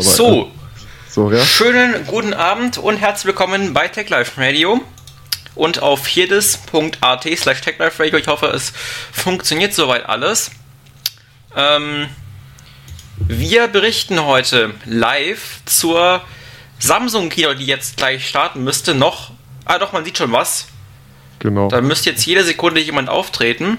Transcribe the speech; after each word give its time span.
So, 0.00 0.50
so 1.08 1.30
ja? 1.30 1.44
schönen 1.44 2.06
guten 2.06 2.34
Abend 2.34 2.76
und 2.76 2.96
herzlich 2.96 3.26
willkommen 3.26 3.72
bei 3.72 3.86
TechLife 3.86 4.40
Radio 4.40 4.80
und 5.54 5.80
auf 5.80 6.08
jedes.at 6.08 7.28
slash 7.36 7.60
TechLife 7.60 8.02
Radio. 8.02 8.18
Ich 8.18 8.26
hoffe, 8.26 8.46
es 8.46 8.72
funktioniert 9.12 9.72
soweit 9.72 10.06
alles. 10.08 10.50
Ähm, 11.54 12.08
wir 13.16 13.68
berichten 13.68 14.24
heute 14.24 14.74
live 14.86 15.60
zur 15.66 16.22
Samsung 16.80 17.28
Keynote, 17.28 17.58
die 17.58 17.66
jetzt 17.66 17.96
gleich 17.96 18.28
starten 18.28 18.64
müsste. 18.64 18.92
Noch, 18.96 19.30
ah 19.66 19.78
doch, 19.78 19.92
man 19.92 20.04
sieht 20.04 20.18
schon 20.18 20.32
was. 20.32 20.66
Genau. 21.38 21.68
Da 21.68 21.80
müsste 21.80 22.10
jetzt 22.10 22.26
jede 22.26 22.42
Sekunde 22.42 22.80
jemand 22.80 23.08
auftreten. 23.08 23.78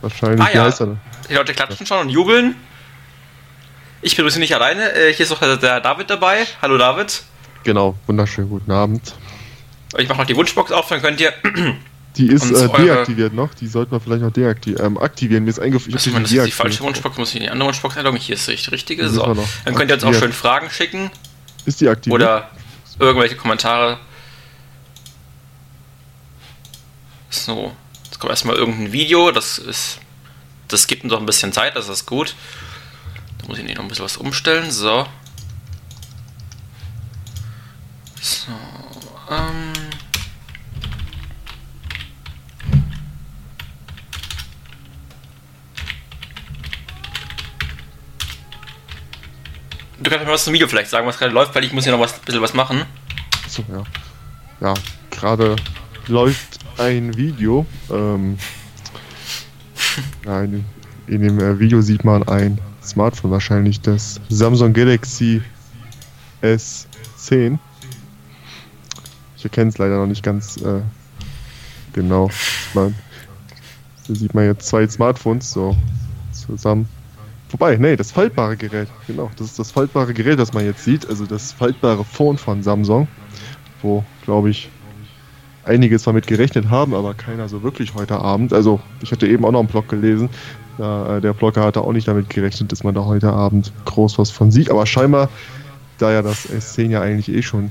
Wahrscheinlich. 0.00 0.40
Ah, 0.40 0.70
ja. 0.70 0.96
Die 1.28 1.34
Leute 1.34 1.52
klatschen 1.52 1.84
schon 1.84 1.98
und 1.98 2.08
jubeln. 2.08 2.54
Ich 4.04 4.16
begrüße 4.16 4.40
nicht 4.40 4.54
alleine. 4.54 4.92
Äh, 4.94 5.14
hier 5.14 5.24
ist 5.24 5.30
noch 5.30 5.38
der 5.38 5.80
David 5.80 6.10
dabei. 6.10 6.44
Hallo 6.60 6.76
David. 6.76 7.22
Genau, 7.62 7.94
wunderschönen 8.08 8.50
guten 8.50 8.72
Abend. 8.72 9.14
Ich 9.96 10.08
mache 10.08 10.18
noch 10.18 10.26
die 10.26 10.34
Wunschbox 10.34 10.72
auf, 10.72 10.88
dann 10.88 11.00
könnt 11.00 11.20
ihr. 11.20 11.32
Die 12.16 12.26
ist 12.26 12.50
äh, 12.50 12.68
deaktiviert 12.68 13.32
noch, 13.32 13.54
die 13.54 13.66
sollten 13.66 13.92
wir 13.92 13.98
vielleicht 13.98 14.20
noch 14.20 14.30
deaktivieren. 14.30 14.84
Ähm, 14.84 14.98
aktivieren. 14.98 15.44
Mir 15.44 15.48
ist 15.48 15.58
eingefallen. 15.58 15.92
Das 15.92 16.06
ist 16.06 16.44
die 16.44 16.50
falsche 16.50 16.82
Wunschbox, 16.82 17.16
muss 17.16 17.30
ich 17.30 17.36
in 17.36 17.44
die 17.44 17.48
andere 17.48 17.68
Wunschbox 17.68 17.96
einloggen. 17.96 18.20
Hier 18.20 18.34
ist 18.34 18.48
die 18.48 18.70
richtige. 18.70 19.08
So. 19.08 19.34
Dann 19.64 19.74
könnt 19.74 19.90
ihr 19.90 19.94
jetzt 19.94 20.04
auch 20.04 20.12
schön 20.12 20.34
Fragen 20.34 20.68
schicken. 20.68 21.10
Ist 21.64 21.80
die 21.80 21.88
aktiviert? 21.88 22.20
Oder 22.20 22.50
irgendwelche 22.98 23.36
Kommentare. 23.36 23.98
So, 27.30 27.72
jetzt 28.04 28.20
kommt 28.20 28.30
erstmal 28.30 28.56
irgendein 28.56 28.92
Video. 28.92 29.30
Das 29.30 29.56
ist. 29.56 29.98
Das 30.68 30.86
gibt 30.86 31.04
uns 31.04 31.14
doch 31.14 31.20
ein 31.20 31.24
bisschen 31.24 31.54
Zeit, 31.54 31.76
das 31.76 31.88
ist 31.88 32.04
gut. 32.04 32.34
Da 33.42 33.48
muss 33.48 33.58
ich 33.58 33.64
nicht 33.64 33.76
noch 33.76 33.84
ein 33.84 33.88
bisschen 33.88 34.04
was 34.04 34.16
umstellen. 34.16 34.70
So. 34.70 35.06
So. 38.20 38.52
Ähm. 39.30 39.72
Du 49.98 50.10
kannst 50.10 50.26
mir 50.26 50.32
was 50.32 50.44
zum 50.44 50.52
Video 50.52 50.66
vielleicht 50.66 50.90
sagen, 50.90 51.06
was 51.06 51.18
gerade 51.18 51.32
läuft, 51.32 51.54
weil 51.54 51.64
ich 51.64 51.72
muss 51.72 51.84
hier 51.84 51.92
noch 51.92 52.00
was, 52.00 52.14
ein 52.14 52.20
bisschen 52.24 52.42
was 52.42 52.54
machen. 52.54 52.84
Achso, 53.44 53.64
ja. 53.68 53.84
Ja, 54.60 54.74
gerade 55.10 55.56
läuft 56.06 56.58
ein 56.78 57.16
Video. 57.16 57.66
Ähm, 57.90 58.38
ja, 60.24 60.42
in, 60.42 60.64
in, 61.06 61.22
dem 61.22 61.38
äh, 61.38 61.58
Video 61.58 61.80
sieht 61.82 62.04
man 62.04 62.26
ein 62.28 62.58
Smartphone, 62.84 63.30
wahrscheinlich 63.30 63.80
das 63.80 64.20
Samsung 64.28 64.72
Galaxy 64.72 65.42
S10. 66.42 67.58
Ich 69.36 69.44
erkenne 69.44 69.70
es 69.70 69.78
leider 69.78 69.98
noch 69.98 70.06
nicht 70.06 70.22
ganz 70.22 70.56
äh, 70.58 70.80
genau. 71.92 72.30
Man, 72.74 72.94
da 74.06 74.14
sieht 74.14 74.34
man 74.34 74.44
jetzt 74.44 74.68
zwei 74.68 74.86
Smartphones 74.88 75.52
so 75.52 75.76
zusammen. 76.32 76.88
Wobei, 77.50 77.76
nee, 77.76 77.96
das 77.96 78.10
faltbare 78.10 78.56
Gerät. 78.56 78.88
Genau, 79.06 79.30
das 79.36 79.48
ist 79.48 79.58
das 79.58 79.70
faltbare 79.70 80.14
Gerät, 80.14 80.38
das 80.38 80.52
man 80.52 80.64
jetzt 80.64 80.84
sieht. 80.84 81.08
Also 81.08 81.26
das 81.26 81.52
faltbare 81.52 82.04
Phone 82.04 82.38
von 82.38 82.62
Samsung. 82.62 83.08
Wo, 83.82 84.04
glaube 84.24 84.50
ich, 84.50 84.70
einige 85.64 85.98
zwar 85.98 86.12
mit 86.12 86.26
gerechnet 86.26 86.70
haben, 86.70 86.94
aber 86.94 87.14
keiner 87.14 87.48
so 87.48 87.62
wirklich 87.62 87.94
heute 87.94 88.18
Abend. 88.18 88.52
Also 88.52 88.80
ich 89.02 89.12
hatte 89.12 89.26
eben 89.26 89.44
auch 89.44 89.52
noch 89.52 89.60
einen 89.60 89.68
Blog 89.68 89.88
gelesen. 89.88 90.28
Da, 90.78 91.18
äh, 91.18 91.20
der 91.20 91.34
Blogger 91.34 91.64
hatte 91.64 91.82
auch 91.82 91.92
nicht 91.92 92.08
damit 92.08 92.30
gerechnet, 92.30 92.72
dass 92.72 92.82
man 92.82 92.94
da 92.94 93.04
heute 93.04 93.32
Abend 93.32 93.72
groß 93.84 94.18
was 94.18 94.30
von 94.30 94.50
sieht. 94.50 94.70
Aber 94.70 94.86
scheinbar, 94.86 95.28
da 95.98 96.12
ja 96.12 96.22
das 96.22 96.48
S10 96.48 96.90
ja 96.90 97.00
eigentlich 97.00 97.28
eh 97.28 97.42
schon 97.42 97.70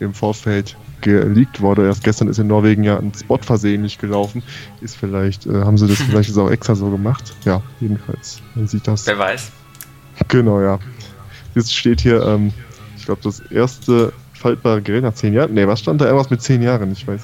im 0.00 0.14
Vorfeld 0.14 0.76
geleakt 1.00 1.60
wurde. 1.60 1.86
Erst 1.86 2.04
gestern 2.04 2.28
ist 2.28 2.38
in 2.38 2.46
Norwegen 2.46 2.84
ja 2.84 2.98
ein 2.98 3.12
Spot 3.14 3.38
versehentlich 3.38 3.98
gelaufen. 3.98 4.42
Ist 4.80 4.96
vielleicht, 4.96 5.46
äh, 5.46 5.62
haben 5.62 5.78
sie 5.78 5.86
das 5.86 5.98
vielleicht 6.08 6.28
jetzt 6.28 6.38
auch 6.38 6.50
extra 6.50 6.74
so 6.74 6.90
gemacht. 6.90 7.34
Ja, 7.44 7.62
jedenfalls. 7.80 8.40
Man 8.54 8.66
sieht 8.66 8.86
das. 8.86 9.06
Wer 9.06 9.18
weiß. 9.18 9.50
Genau, 10.28 10.60
ja. 10.60 10.78
Jetzt 11.54 11.74
steht 11.74 12.00
hier, 12.00 12.22
ähm, 12.22 12.52
ich 12.96 13.04
glaube, 13.06 13.20
das 13.22 13.40
erste 13.40 14.12
faltbare 14.36 14.82
Gerät 14.82 15.02
nach 15.02 15.14
zehn 15.14 15.34
Jahren. 15.34 15.54
Ne, 15.54 15.66
was 15.66 15.80
stand 15.80 16.00
da? 16.00 16.06
Irgendwas 16.06 16.30
mit 16.30 16.42
zehn 16.42 16.62
Jahren, 16.62 16.92
ich 16.92 17.06
weiß. 17.06 17.22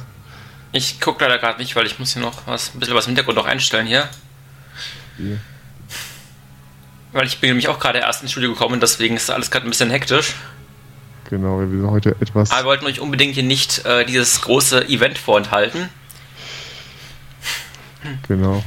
Ich 0.72 1.00
gucke 1.00 1.24
leider 1.24 1.38
gerade 1.38 1.60
nicht, 1.60 1.76
weil 1.76 1.86
ich 1.86 1.98
muss 1.98 2.14
hier 2.14 2.22
noch 2.22 2.46
was, 2.46 2.74
ein 2.74 2.80
bisschen 2.80 2.94
was 2.94 3.06
im 3.06 3.10
Hintergrund 3.10 3.36
noch 3.36 3.46
einstellen 3.46 3.86
hier. 3.86 4.08
Hier. 5.18 5.38
Weil 7.12 7.26
ich 7.26 7.40
bin 7.40 7.50
nämlich 7.50 7.68
auch 7.68 7.78
gerade 7.78 7.98
erst 7.98 8.22
ins 8.22 8.32
Studio 8.32 8.52
gekommen, 8.52 8.80
deswegen 8.80 9.16
ist 9.16 9.30
alles 9.30 9.50
gerade 9.50 9.66
ein 9.66 9.70
bisschen 9.70 9.90
hektisch. 9.90 10.34
Genau, 11.28 11.60
wir 11.60 11.68
sind 11.68 11.90
heute 11.90 12.16
etwas. 12.20 12.50
Aber 12.50 12.60
wir 12.60 12.64
wollten 12.66 12.86
euch 12.86 13.00
unbedingt 13.00 13.34
hier 13.34 13.42
nicht 13.42 13.84
äh, 13.84 14.04
dieses 14.04 14.40
große 14.40 14.88
Event 14.88 15.18
vorenthalten. 15.18 15.88
Genau. 18.28 18.64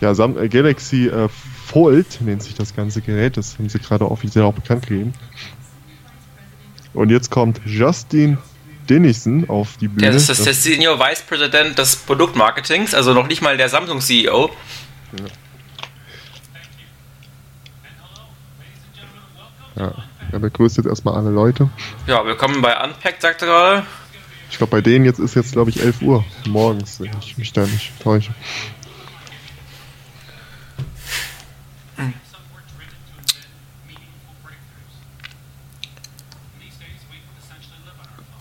Ja, 0.00 0.14
Sam 0.14 0.36
äh, 0.36 0.48
Galaxy 0.48 1.06
äh, 1.06 1.28
Fold 1.66 2.20
nennt 2.20 2.42
sich 2.42 2.54
das 2.54 2.74
ganze 2.74 3.00
Gerät. 3.00 3.36
Das 3.36 3.58
haben 3.58 3.68
sie 3.68 3.78
gerade 3.78 4.10
offiziell 4.10 4.44
auch 4.44 4.54
bekannt 4.54 4.86
gegeben. 4.86 5.14
Und 6.94 7.10
jetzt 7.10 7.30
kommt 7.30 7.60
Justin 7.64 8.38
Dennison 8.88 9.48
auf 9.48 9.76
die 9.78 9.88
Bühne. 9.88 10.10
Das 10.12 10.28
ist 10.28 10.44
der 10.44 10.54
Senior 10.54 10.98
Vice 10.98 11.22
President 11.22 11.78
des 11.78 11.96
Produktmarketings, 11.96 12.94
also 12.94 13.14
noch 13.14 13.26
nicht 13.26 13.40
mal 13.40 13.56
der 13.56 13.68
Samsung 13.68 14.00
CEO. 14.00 14.50
Ja. 19.76 19.84
ja. 19.84 19.94
Er 20.32 20.38
begrüßt 20.38 20.78
jetzt 20.78 20.86
erstmal 20.86 21.14
alle 21.14 21.30
Leute. 21.30 21.68
Ja, 22.06 22.24
willkommen 22.24 22.62
bei 22.62 22.82
Unpacked, 22.82 23.22
sagt 23.22 23.42
er 23.42 23.48
gerade. 23.48 23.86
Ich 24.50 24.58
glaube, 24.58 24.70
bei 24.70 24.80
denen 24.80 25.04
jetzt 25.04 25.18
ist 25.18 25.34
jetzt, 25.34 25.52
glaube 25.52 25.70
ich, 25.70 25.80
11 25.80 26.02
Uhr 26.02 26.24
morgens, 26.46 27.00
wenn 27.00 27.10
ich 27.20 27.38
mich 27.38 27.52
da 27.52 27.62
nicht 27.62 27.92
täusche. 28.02 28.34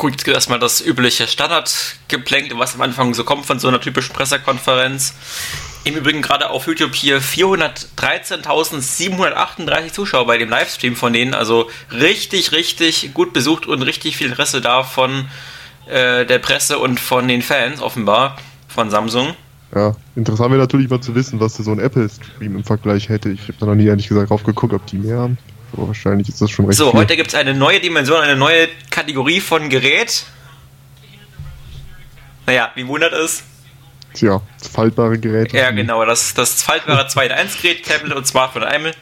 Gut, 0.01 0.11
jetzt 0.13 0.25
gibt 0.25 0.33
erstmal 0.33 0.57
das 0.57 0.83
übliche 0.83 1.27
Standardgeplänkel, 1.27 2.57
was 2.57 2.73
am 2.73 2.81
Anfang 2.81 3.13
so 3.13 3.23
kommt 3.23 3.45
von 3.45 3.59
so 3.59 3.67
einer 3.67 3.79
typischen 3.79 4.15
Pressekonferenz. 4.15 5.13
Im 5.83 5.95
Übrigen 5.95 6.23
gerade 6.23 6.49
auf 6.49 6.65
YouTube 6.65 6.95
hier 6.95 7.21
413.738 7.21 9.93
Zuschauer 9.93 10.25
bei 10.25 10.39
dem 10.39 10.49
Livestream 10.49 10.95
von 10.95 11.13
denen. 11.13 11.35
Also 11.35 11.69
richtig, 11.91 12.51
richtig 12.51 13.13
gut 13.13 13.31
besucht 13.31 13.67
und 13.67 13.83
richtig 13.83 14.17
viel 14.17 14.29
Interesse 14.29 14.59
da 14.59 14.81
von 14.81 15.27
äh, 15.85 16.25
der 16.25 16.39
Presse 16.39 16.79
und 16.79 16.99
von 16.99 17.27
den 17.27 17.43
Fans 17.43 17.79
offenbar 17.79 18.37
von 18.69 18.89
Samsung. 18.89 19.35
Ja, 19.75 19.95
interessant 20.15 20.49
wäre 20.49 20.61
natürlich 20.61 20.89
mal 20.89 21.01
zu 21.01 21.13
wissen, 21.13 21.39
was 21.39 21.57
so 21.57 21.71
ein 21.71 21.77
Apple-Stream 21.77 22.55
im 22.55 22.63
Vergleich 22.63 23.07
hätte. 23.07 23.29
Ich 23.29 23.43
habe 23.43 23.53
da 23.59 23.67
noch 23.67 23.75
nie 23.75 23.85
ehrlich 23.85 24.07
gesagt 24.07 24.31
drauf 24.31 24.41
geguckt, 24.41 24.73
ob 24.73 24.83
die 24.87 24.97
mehr 24.97 25.19
haben. 25.19 25.37
Aber 25.73 25.87
wahrscheinlich 25.87 26.29
ist 26.29 26.41
das 26.41 26.51
schon 26.51 26.65
recht. 26.65 26.77
So, 26.77 26.91
viel. 26.91 26.99
heute 26.99 27.15
gibt 27.15 27.29
es 27.29 27.35
eine 27.35 27.53
neue 27.53 27.79
Dimension, 27.79 28.19
eine 28.19 28.35
neue 28.35 28.67
Kategorie 28.89 29.39
von 29.39 29.69
Gerät. 29.69 30.25
Naja, 32.45 32.71
wie 32.75 32.87
wundert 32.87 33.13
es? 33.13 33.43
Tja, 34.13 34.41
faltbare 34.71 35.17
Geräte. 35.17 35.55
Ja, 35.55 35.71
genau, 35.71 36.03
das, 36.05 36.33
das 36.33 36.61
faltbare 36.63 37.07
2 37.07 37.27
in 37.27 37.31
1 37.31 37.61
Gerät, 37.61 37.85
Tablet 37.85 38.13
und 38.13 38.27
Smartphone 38.27 38.63
in 38.63 38.67
einem. 38.67 38.93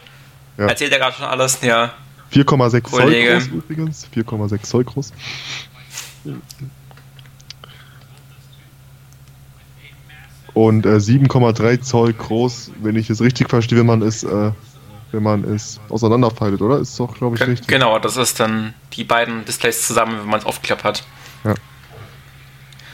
Ja. 0.58 0.68
Erzählt 0.68 0.92
er 0.92 1.00
gerade 1.00 1.16
schon 1.16 1.26
alles, 1.26 1.60
ja. 1.62 1.94
4,6 2.32 2.90
Zoll 2.90 3.24
groß 3.24 3.48
übrigens. 3.48 4.08
4,6 4.16 4.62
Zoll 4.64 4.84
groß. 4.84 5.14
Und 10.54 10.86
äh, 10.86 10.98
7,3 10.98 11.82
Zoll 11.82 12.14
groß, 12.14 12.72
wenn 12.82 12.96
ich 12.96 13.10
es 13.10 13.22
richtig 13.22 13.50
verstehe, 13.50 13.80
wenn 13.80 13.86
man 13.86 14.02
es, 14.02 14.24
äh, 14.24 14.52
wenn 15.12 15.24
man 15.24 15.44
es 15.44 15.80
auseinanderfaltet, 15.90 16.62
oder? 16.62 16.80
Ist 16.80 17.00
doch, 17.00 17.16
glaube 17.16 17.36
ich, 17.36 17.42
richtig. 17.42 17.68
Genau, 17.68 18.00
das 18.00 18.18
ist 18.18 18.40
dann 18.40 18.74
die 18.94 19.04
beiden 19.04 19.46
Displays 19.46 19.88
zusammen, 19.88 20.20
wenn 20.20 20.30
man 20.30 20.40
es 20.40 20.46
aufgeklappt 20.46 20.84
hat. 20.84 21.04
Ja. 21.44 21.56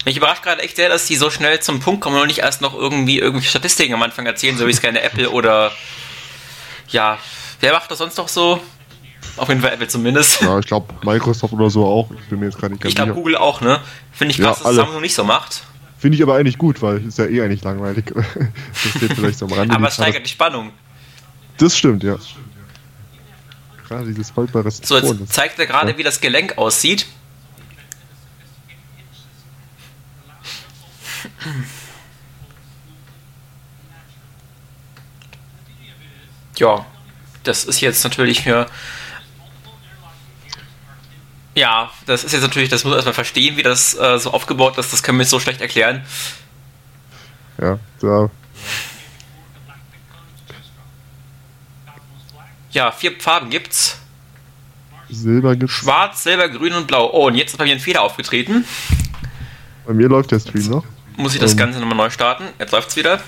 Mich 0.05 0.17
überrascht 0.17 0.43
gerade 0.43 0.61
echt 0.61 0.75
sehr, 0.75 0.89
dass 0.89 1.07
die 1.07 1.15
so 1.15 1.29
schnell 1.29 1.59
zum 1.61 1.79
Punkt 1.79 2.01
kommen 2.01 2.19
und 2.19 2.27
nicht 2.27 2.39
erst 2.39 2.61
noch 2.61 2.75
irgendwie 2.75 3.19
irgendwelche 3.19 3.49
Statistiken 3.49 3.93
am 3.93 4.03
Anfang 4.03 4.25
erzählen, 4.25 4.57
so 4.57 4.67
wie 4.67 4.71
es 4.71 4.81
keine 4.81 5.01
Apple 5.01 5.29
oder 5.31 5.71
ja, 6.89 7.17
wer 7.59 7.73
macht 7.73 7.89
das 7.89 7.97
sonst 7.97 8.17
noch 8.17 8.27
so? 8.27 8.61
Auf 9.37 9.49
jeden 9.49 9.61
Fall 9.61 9.73
Apple 9.73 9.87
zumindest. 9.87 10.41
Ja, 10.41 10.59
ich 10.59 10.67
glaube 10.67 10.93
Microsoft 11.03 11.53
oder 11.53 11.69
so 11.69 11.85
auch. 11.85 12.09
Ich 12.11 12.29
bin 12.29 12.39
mir 12.39 12.45
jetzt 12.45 12.61
gar 12.61 12.69
nicht 12.69 12.81
ganz 12.81 12.89
Ich 12.91 12.95
glaube 12.95 13.13
Google 13.13 13.35
auch, 13.35 13.61
ne? 13.61 13.79
Finde 14.11 14.33
ich 14.33 14.39
krass, 14.39 14.59
ja, 14.59 14.65
dass 14.65 14.75
Samsung 14.75 15.01
nicht 15.01 15.15
so 15.15 15.23
macht. 15.23 15.63
Finde 15.97 16.17
ich 16.17 16.23
aber 16.23 16.35
eigentlich 16.35 16.57
gut, 16.57 16.81
weil 16.81 17.05
ist 17.05 17.17
ja 17.17 17.25
eh 17.25 17.41
eigentlich 17.41 17.63
langweilig. 17.63 18.05
das 18.13 18.91
steht 18.95 19.13
vielleicht 19.13 19.39
so 19.39 19.47
am 19.47 19.53
Rande. 19.53 19.75
aber 19.75 19.87
es 19.87 19.95
steigert 19.95 20.25
die 20.25 20.29
Spannung. 20.29 20.71
Das 21.57 21.77
stimmt, 21.77 22.03
ja. 22.03 22.17
Gerade 23.87 24.07
dieses 24.07 24.31
vollbare 24.31 24.69
So, 24.71 24.97
jetzt 24.97 25.33
zeigt 25.33 25.59
er 25.59 25.65
gerade, 25.67 25.91
ja. 25.91 25.97
wie 25.97 26.03
das 26.03 26.19
Gelenk 26.19 26.57
aussieht. 26.57 27.05
Ja. 36.57 36.85
das 37.43 37.65
ist 37.65 37.81
jetzt 37.81 38.03
natürlich 38.03 38.41
für. 38.43 38.67
Ja, 41.53 41.91
das 42.05 42.23
ist 42.23 42.33
jetzt 42.33 42.41
natürlich, 42.41 42.69
das 42.69 42.83
muss 42.83 42.91
man 42.91 42.97
erstmal 42.97 43.13
verstehen, 43.13 43.55
wie 43.55 43.63
das 43.63 43.93
äh, 43.97 44.19
so 44.19 44.31
aufgebaut 44.31 44.77
ist. 44.77 44.91
Das 44.91 45.03
können 45.03 45.19
wir 45.19 45.25
so 45.25 45.39
schlecht 45.39 45.61
erklären. 45.61 46.03
Ja, 47.61 47.79
da. 48.01 48.29
Ja, 52.75 52.91
vier 52.91 53.17
Farben 53.17 53.49
gibt's. 53.49 53.97
Silber 55.09 55.55
gibt's. 55.55 55.73
Schwarz, 55.73 56.23
Silber, 56.23 56.49
Grün 56.49 56.73
und 56.73 56.87
Blau. 56.87 57.09
Oh, 57.09 57.27
und 57.27 57.35
jetzt 57.35 57.51
ist 57.51 57.57
bei 57.57 57.63
mir 57.63 57.71
ein 57.71 57.79
Fehler 57.79 58.01
aufgetreten. 58.01 58.65
Bei 59.85 59.93
mir 59.93 60.09
läuft 60.09 60.31
der 60.31 60.41
Stream 60.41 60.69
noch. 60.69 60.83
Muss 61.15 61.33
ich 61.33 61.39
das 61.39 61.53
um. 61.53 61.57
Ganze 61.57 61.79
nochmal 61.79 61.95
neu 61.95 62.09
starten? 62.09 62.43
Jetzt 62.59 62.73
läuft's 62.73 62.97
wieder. 62.97 63.21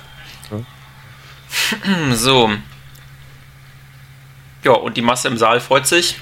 Ja. 0.52 0.60
So. 2.14 2.52
Ja, 4.66 4.72
und 4.74 4.98
die 4.98 5.02
Masse 5.02 5.30
im 5.30 5.38
Saal 5.38 5.62
freut 5.62 5.88
sich. 5.88 6.18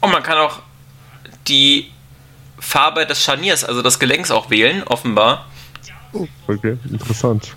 Und 0.00 0.12
man 0.12 0.22
kann 0.22 0.38
auch 0.38 0.60
die 1.48 1.90
Farbe 2.60 3.06
des 3.06 3.24
Scharniers, 3.24 3.64
also 3.64 3.82
des 3.82 3.98
Gelenks 3.98 4.30
auch 4.30 4.50
wählen, 4.50 4.84
offenbar. 4.84 5.46
Oh, 6.12 6.26
okay, 6.48 6.78
interessant. 6.90 7.54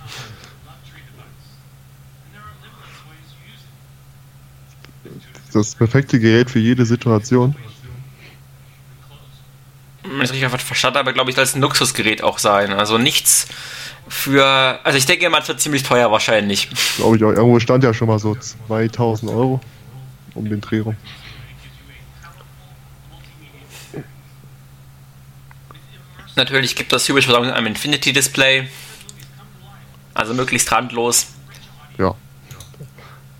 Das 5.53 5.75
perfekte 5.75 6.19
Gerät 6.19 6.49
für 6.49 6.59
jede 6.59 6.85
Situation. 6.85 7.55
Wenn 10.03 10.21
ich 10.21 10.31
richtig 10.31 10.61
verstanden 10.61 10.99
habe, 10.99 11.13
glaube 11.13 11.29
ich, 11.29 11.35
soll 11.35 11.43
es 11.43 11.55
ein 11.55 11.61
Luxusgerät 11.61 12.23
auch 12.23 12.39
sein. 12.39 12.71
Also 12.73 12.97
nichts 12.97 13.47
für. 14.07 14.79
Also 14.83 14.97
ich 14.97 15.05
denke 15.05 15.29
mal, 15.29 15.41
es 15.41 15.47
wird 15.47 15.59
ziemlich 15.59 15.83
teuer 15.83 16.11
wahrscheinlich. 16.11 16.69
Glaube 16.97 17.17
ich 17.17 17.23
auch. 17.23 17.31
Irgendwo 17.31 17.59
stand 17.59 17.83
ja 17.83 17.93
schon 17.93 18.07
mal 18.07 18.19
so 18.19 18.35
2000 18.35 19.31
Euro 19.31 19.59
um 20.35 20.49
den 20.49 20.61
Dreh 20.61 20.79
rum. 20.79 20.95
Natürlich 26.39 26.77
gibt 26.77 26.93
das 26.93 27.03
typische 27.03 27.25
Versammlung 27.25 27.53
einem 27.53 27.67
Infinity-Display. 27.67 28.69
Also 30.13 30.33
möglichst 30.33 30.71
randlos. 30.71 31.27
Ja. 31.97 32.15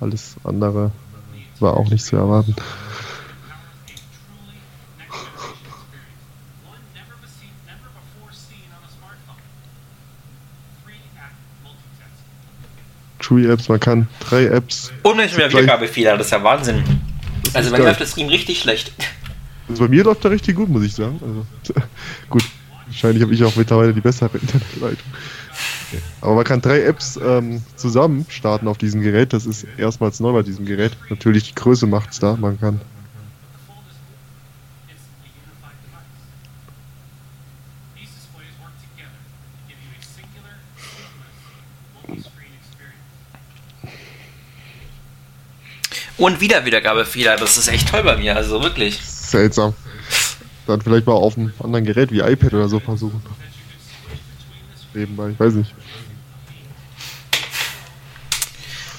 Alles 0.02 0.36
andere 0.44 0.92
war 1.62 1.78
auch 1.78 1.90
nicht 1.90 2.04
zu 2.04 2.18
erwarten. 2.18 2.54
True 13.20 13.50
Apps, 13.50 13.70
man 13.70 13.80
kann 13.80 14.10
drei 14.20 14.48
Apps. 14.48 14.92
Und 15.04 15.18
wenn 15.18 15.26
ich 15.26 15.38
mir 15.38 15.50
Wiedergabefehler, 15.50 16.18
das 16.18 16.28
ist 16.28 16.32
ja 16.32 16.44
Wahnsinn. 16.44 16.84
Das 17.46 17.56
also 17.56 17.72
mir 17.72 17.78
läuft 17.78 18.02
das 18.02 18.12
Stream 18.12 18.28
richtig 18.28 18.60
schlecht. 18.60 18.92
Also 19.70 19.84
bei 19.84 19.88
mir 19.88 20.04
läuft 20.04 20.26
er 20.26 20.32
richtig 20.32 20.58
gut, 20.58 20.68
muss 20.68 20.84
ich 20.84 20.96
sagen. 20.96 21.18
Also, 21.22 21.74
gut, 22.30 22.44
wahrscheinlich 22.90 23.24
habe 23.24 23.34
ich 23.34 23.44
auch 23.44 23.56
mittlerweile 23.56 23.94
die 23.94 24.02
bessere 24.02 24.38
Internetleitung. 24.38 25.08
Aber 26.22 26.36
man 26.36 26.44
kann 26.44 26.62
drei 26.62 26.84
Apps 26.84 27.20
ähm, 27.24 27.62
zusammen 27.76 28.26
starten 28.30 28.68
auf 28.68 28.78
diesem 28.78 29.02
Gerät. 29.02 29.34
Das 29.34 29.46
ist 29.46 29.66
erstmals 29.78 30.20
neu 30.20 30.34
bei 30.34 30.44
diesem 30.44 30.66
Gerät. 30.66 30.92
Natürlich 31.10 31.46
die 31.46 31.56
Größe 31.56 31.88
macht 31.88 32.12
es 32.12 32.20
da. 32.20 32.36
Man 32.36 32.60
kann 32.60 32.80
Und 46.20 46.42
wieder 46.42 46.66
Wiedergabefehler. 46.66 47.38
Das 47.38 47.58
ist 47.58 47.70
echt 47.70 47.88
toll 47.90 48.04
bei 48.04 48.18
mir, 48.18 48.36
also 48.36 48.62
wirklich. 48.62 49.00
Seltsam. 49.00 49.74
Dann 50.70 50.82
vielleicht 50.82 51.08
mal 51.08 51.14
auf 51.14 51.36
einem 51.36 51.52
anderen 51.64 51.84
Gerät 51.84 52.12
wie 52.12 52.20
iPad 52.20 52.54
oder 52.54 52.70
so 52.70 52.80
versuchen. 52.80 53.24
Nebenbei, 54.94 55.30
ich 55.30 55.40
weiß 55.40 55.54
nicht. 55.54 55.74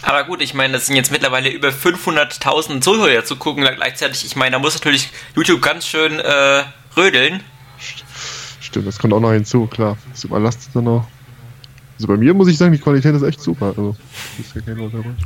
Aber 0.02 0.24
gut, 0.24 0.42
ich 0.42 0.52
meine, 0.52 0.72
das 0.72 0.86
sind 0.86 0.96
jetzt 0.96 1.12
mittlerweile 1.12 1.48
über 1.48 1.68
500.000 1.68 2.80
Zuhörer 2.80 3.24
zu 3.24 3.36
gucken 3.36 3.62
gleichzeitig. 3.62 4.24
Ich 4.24 4.34
meine, 4.34 4.52
da 4.52 4.58
muss 4.58 4.74
natürlich 4.74 5.10
YouTube 5.36 5.62
ganz 5.62 5.86
schön 5.86 6.18
äh, 6.18 6.64
rödeln. 6.96 7.40
Stimmt, 8.60 8.88
das 8.88 8.98
kommt 8.98 9.12
auch 9.12 9.20
noch 9.20 9.32
hinzu, 9.32 9.68
klar. 9.68 9.96
Das 10.10 10.24
überlastet 10.24 10.74
dann 10.74 10.88
auch. 10.88 11.06
Also 11.94 12.08
bei 12.08 12.16
mir 12.16 12.34
muss 12.34 12.48
ich 12.48 12.58
sagen, 12.58 12.72
die 12.72 12.78
Qualität 12.78 13.14
ist 13.14 13.22
echt 13.22 13.40
super. 13.40 13.66
Also, 13.66 13.94
ist 14.40 14.56
ja 14.56 14.60
kein 14.62 14.80
Untergrund. 14.80 15.18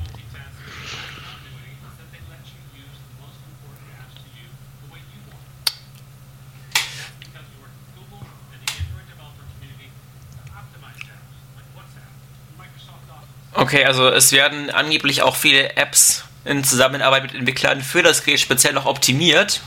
Okay, 13.64 13.86
also 13.86 14.08
es 14.08 14.30
werden 14.30 14.68
angeblich 14.68 15.22
auch 15.22 15.36
viele 15.36 15.74
Apps 15.76 16.24
in 16.44 16.62
Zusammenarbeit 16.64 17.22
mit 17.22 17.34
Entwicklern 17.34 17.80
für 17.80 18.02
das 18.02 18.22
Gerät 18.22 18.38
speziell 18.38 18.74
noch 18.74 18.84
optimiert. 18.84 19.62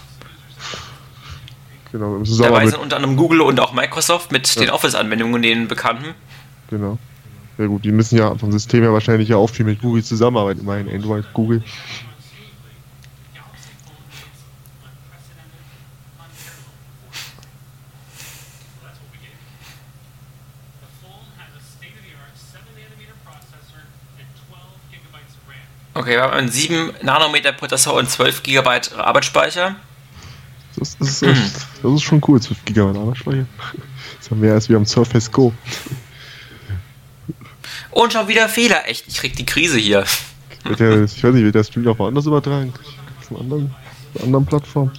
Genau, 1.92 2.22
Dabei 2.38 2.68
sind 2.68 2.78
unter 2.78 2.98
anderem 2.98 3.18
Google 3.18 3.42
und 3.42 3.60
auch 3.60 3.74
Microsoft 3.74 4.32
mit 4.32 4.54
ja. 4.54 4.62
den 4.62 4.70
Office-Anwendungen, 4.70 5.42
den 5.42 5.68
bekannten. 5.68 6.14
Genau. 6.70 7.00
Ja 7.58 7.66
gut, 7.66 7.86
die 7.86 7.92
müssen 7.92 8.20
ja 8.20 8.36
vom 8.36 8.52
System 8.52 8.84
ja 8.84 8.94
wahrscheinlich 8.94 9.30
ja 9.30 9.38
auch 9.38 9.50
viel 9.50 9.66
mit 9.66 9.82
Google 9.82 10.04
zusammenarbeiten, 10.04 10.60
immerhin 10.60 10.94
Android, 10.94 11.26
Google. 11.34 11.64
Okay, 25.98 26.12
wir 26.12 26.22
haben 26.22 26.34
einen 26.34 26.52
7 26.52 26.94
Nanometer 27.02 27.52
Prozessor 27.54 27.96
und 27.96 28.08
12 28.08 28.44
GB 28.44 28.70
Arbeitsspeicher. 28.98 29.76
Das 30.78 30.96
ist, 31.00 31.24
echt, 31.24 31.36
hm. 31.36 31.52
das 31.82 31.94
ist 31.94 32.04
schon 32.04 32.22
cool, 32.28 32.40
12 32.40 32.66
GB 32.66 32.82
Arbeitsspeicher. 33.00 33.46
Das 34.20 34.32
haben 34.32 34.42
wir 34.42 34.50
erst 34.50 34.70
wie 34.70 34.76
am 34.76 34.86
Surface 34.86 35.32
Go. 35.32 35.54
Und 37.92 38.14
schon 38.14 38.28
wieder 38.28 38.50
Fehler. 38.50 38.88
Echt, 38.88 39.08
ich 39.08 39.16
krieg 39.16 39.36
die 39.36 39.46
Krise 39.46 39.78
hier. 39.78 40.06
Der, 40.80 41.04
ich 41.04 41.24
weiß 41.24 41.34
nicht, 41.34 41.44
wird 41.44 41.56
der 41.56 41.64
Stream 41.64 41.88
auch 41.88 42.00
woanders 42.00 42.26
übertragen? 42.26 42.74
Von 43.22 43.38
anderen, 43.38 43.76
von 44.14 44.26
anderen 44.26 44.46
Plattformen? 44.46 44.92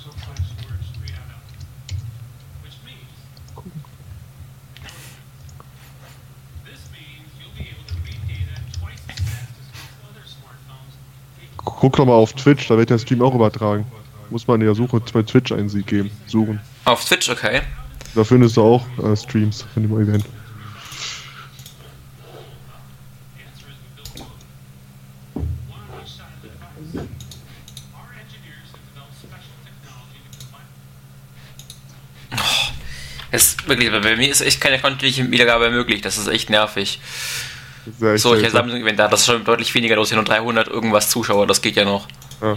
Guck 11.81 11.95
doch 11.95 12.07
mal 12.07 12.15
auf 12.15 12.33
Twitch, 12.33 12.67
da 12.67 12.77
wird 12.77 12.91
der 12.91 12.99
Stream 12.99 13.23
auch 13.23 13.35
übertragen. 13.35 13.87
Muss 14.31 14.49
man 14.49 14.61
in 14.61 14.67
der 14.67 14.75
Suche 14.75 15.01
bei 15.13 15.23
Twitch 15.23 15.53
eingeben, 15.53 16.11
suchen. 16.27 16.61
Auf 16.85 17.05
Twitch, 17.05 17.29
okay. 17.29 17.61
Da 18.17 18.25
findest 18.25 18.57
du 18.57 18.63
auch 18.63 18.85
äh, 18.99 19.17
Streams 19.17 19.65
von 19.73 19.85
dem 19.85 19.93
Event. 20.01 20.25
Oh, 32.33 32.37
ist 33.31 33.69
wirklich, 33.69 33.91
bei 33.91 34.17
mir 34.17 34.29
ist 34.29 34.41
echt 34.41 34.61
keine 34.61 34.81
kontinuierliche 34.81 35.31
Wiedergabe 35.31 35.71
möglich. 35.71 36.01
Das 36.01 36.19
ist 36.19 36.27
echt 36.27 36.51
nervig 36.51 36.99
solche 38.17 38.51
Samsung-Event, 38.51 38.99
da 38.99 39.09
das 39.09 39.21
ist 39.21 39.27
schon 39.27 39.45
deutlich 39.45 39.75
weniger 39.75 39.97
los, 39.97 40.09
hier 40.09 40.17
nur 40.17 40.25
300 40.25 40.69
irgendwas 40.69 41.11
Zuschauer, 41.11 41.47
das 41.47 41.61
geht 41.61 41.77
ja 41.77 41.85
noch. 41.85 42.07
Ja. 42.43 42.57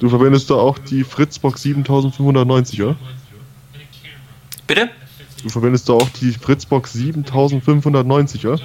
Du 0.00 0.10
verwendest 0.10 0.50
da 0.50 0.54
auch 0.54 0.78
die 0.78 1.02
Fritzbox 1.02 1.62
7590, 1.62 2.82
oder? 2.82 2.96
Bitte? 4.66 4.90
Du 5.42 5.48
verwendest 5.48 5.88
da 5.88 5.94
auch 5.94 6.08
die 6.10 6.32
Fritzbox 6.32 6.92
7590, 6.92 8.46
oder? 8.46 8.60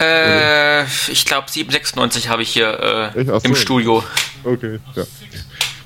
Äh, 0.00 0.84
ich 1.10 1.24
glaube 1.24 1.50
796 1.50 2.28
habe 2.28 2.42
ich 2.42 2.50
hier 2.50 3.12
äh, 3.14 3.38
im 3.42 3.54
Studio. 3.54 4.04
Okay, 4.44 4.78
ja. 4.94 5.04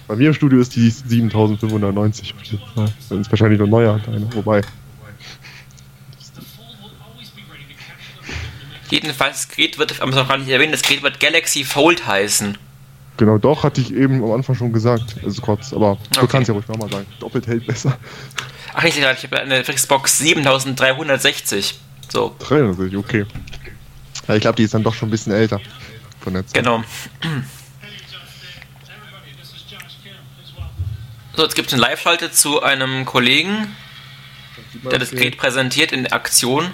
Bei 0.07 0.17
mir 0.17 0.29
im 0.29 0.35
Studio 0.35 0.61
ist 0.61 0.77
die 0.77 0.91
7590 0.91 2.35
Dann 3.09 3.21
ist 3.21 3.31
wahrscheinlich 3.31 3.59
noch 3.59 3.67
neuer 3.67 4.01
eine, 4.07 4.29
wobei. 4.35 4.61
Jedenfalls, 8.91 9.47
das 9.47 9.57
Gerät 9.57 9.79
wird, 9.79 10.01
haben 10.01 10.13
wir 10.13 10.21
noch 10.21 10.29
gar 10.29 10.37
nicht 10.37 10.51
erwähnt, 10.51 10.75
das 10.75 10.83
Gerät 10.83 11.03
wird 11.03 11.19
Galaxy 11.19 11.65
Fold 11.65 12.07
heißen. 12.07 12.59
Genau, 13.17 13.39
doch, 13.39 13.63
hatte 13.63 13.81
ich 13.81 13.95
eben 13.95 14.23
am 14.23 14.33
Anfang 14.33 14.55
schon 14.55 14.73
gesagt. 14.73 15.17
Also 15.25 15.41
kurz, 15.41 15.73
aber 15.73 15.93
okay. 15.93 16.21
du 16.21 16.27
kannst 16.27 16.49
ja 16.49 16.55
ruhig 16.55 16.69
nochmal 16.69 16.91
sagen. 16.91 17.07
Doppelt 17.19 17.47
hält 17.47 17.67
besser. 17.67 17.97
Ach, 18.75 18.85
ich 18.85 18.93
sehe 18.93 19.03
gerade, 19.03 19.19
ich 19.19 19.25
habe 19.25 19.41
eine 19.41 19.63
Xbox 19.63 20.19
7360. 20.19 21.79
So. 22.11 22.37
360, 22.39 22.99
okay. 22.99 23.25
Ja, 24.29 24.35
ich 24.35 24.41
glaube, 24.41 24.57
die 24.57 24.63
ist 24.63 24.75
dann 24.75 24.83
doch 24.83 24.95
schon 24.95 25.09
ein 25.09 25.11
bisschen 25.11 25.33
älter. 25.33 25.61
Von 26.21 26.35
der 26.35 26.47
Zeit. 26.47 26.55
Genau. 26.55 26.85
So, 31.35 31.43
jetzt 31.43 31.55
gibt 31.55 31.69
es 31.69 31.75
eine 31.75 31.83
Live-Schalte 31.83 32.31
zu 32.31 32.63
einem 32.63 33.05
Kollegen, 33.05 33.75
der 34.91 34.99
das 34.99 35.11
Gerät 35.11 35.39
präsentiert 35.39 35.91
in 35.93 36.07
Aktion. 36.13 36.71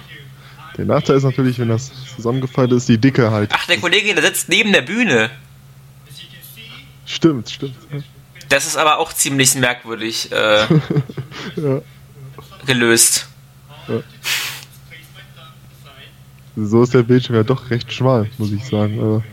Der 0.77 0.85
Nachteil 0.85 1.17
ist 1.17 1.23
natürlich, 1.23 1.59
wenn 1.59 1.69
das 1.69 1.91
zusammengefallen 2.15 2.71
ist, 2.71 2.87
die 2.87 2.97
Dicke 2.97 3.31
halt. 3.31 3.51
Ach, 3.53 3.65
der 3.65 3.79
Kollege, 3.79 4.13
der 4.13 4.23
sitzt 4.23 4.49
neben 4.49 4.71
der 4.71 4.81
Bühne. 4.81 5.29
Stimmt, 7.05 7.49
stimmt. 7.49 7.75
Das 8.49 8.65
ist 8.65 8.77
aber 8.77 8.99
auch 8.99 9.13
ziemlich 9.13 9.55
merkwürdig 9.55 10.31
äh, 10.31 10.35
ja. 11.55 11.81
gelöst. 12.65 13.27
Ja. 13.87 14.01
So 16.61 16.83
ist 16.83 16.93
der 16.93 17.03
Bildschirm 17.03 17.35
ja 17.35 17.43
doch 17.43 17.69
recht 17.69 17.91
schmal, 17.93 18.29
muss 18.37 18.51
ich 18.51 18.65
sagen. 18.65 18.99
Aber 18.99 19.23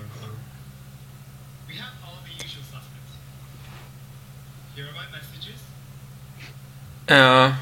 ja. 7.09 7.59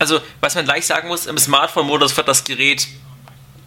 Also, 0.00 0.20
was 0.40 0.54
man 0.54 0.64
gleich 0.64 0.86
sagen 0.86 1.08
muss, 1.08 1.26
im 1.26 1.38
Smartphone-Modus 1.38 2.16
wird 2.16 2.28
das 2.28 2.44
Gerät 2.44 2.86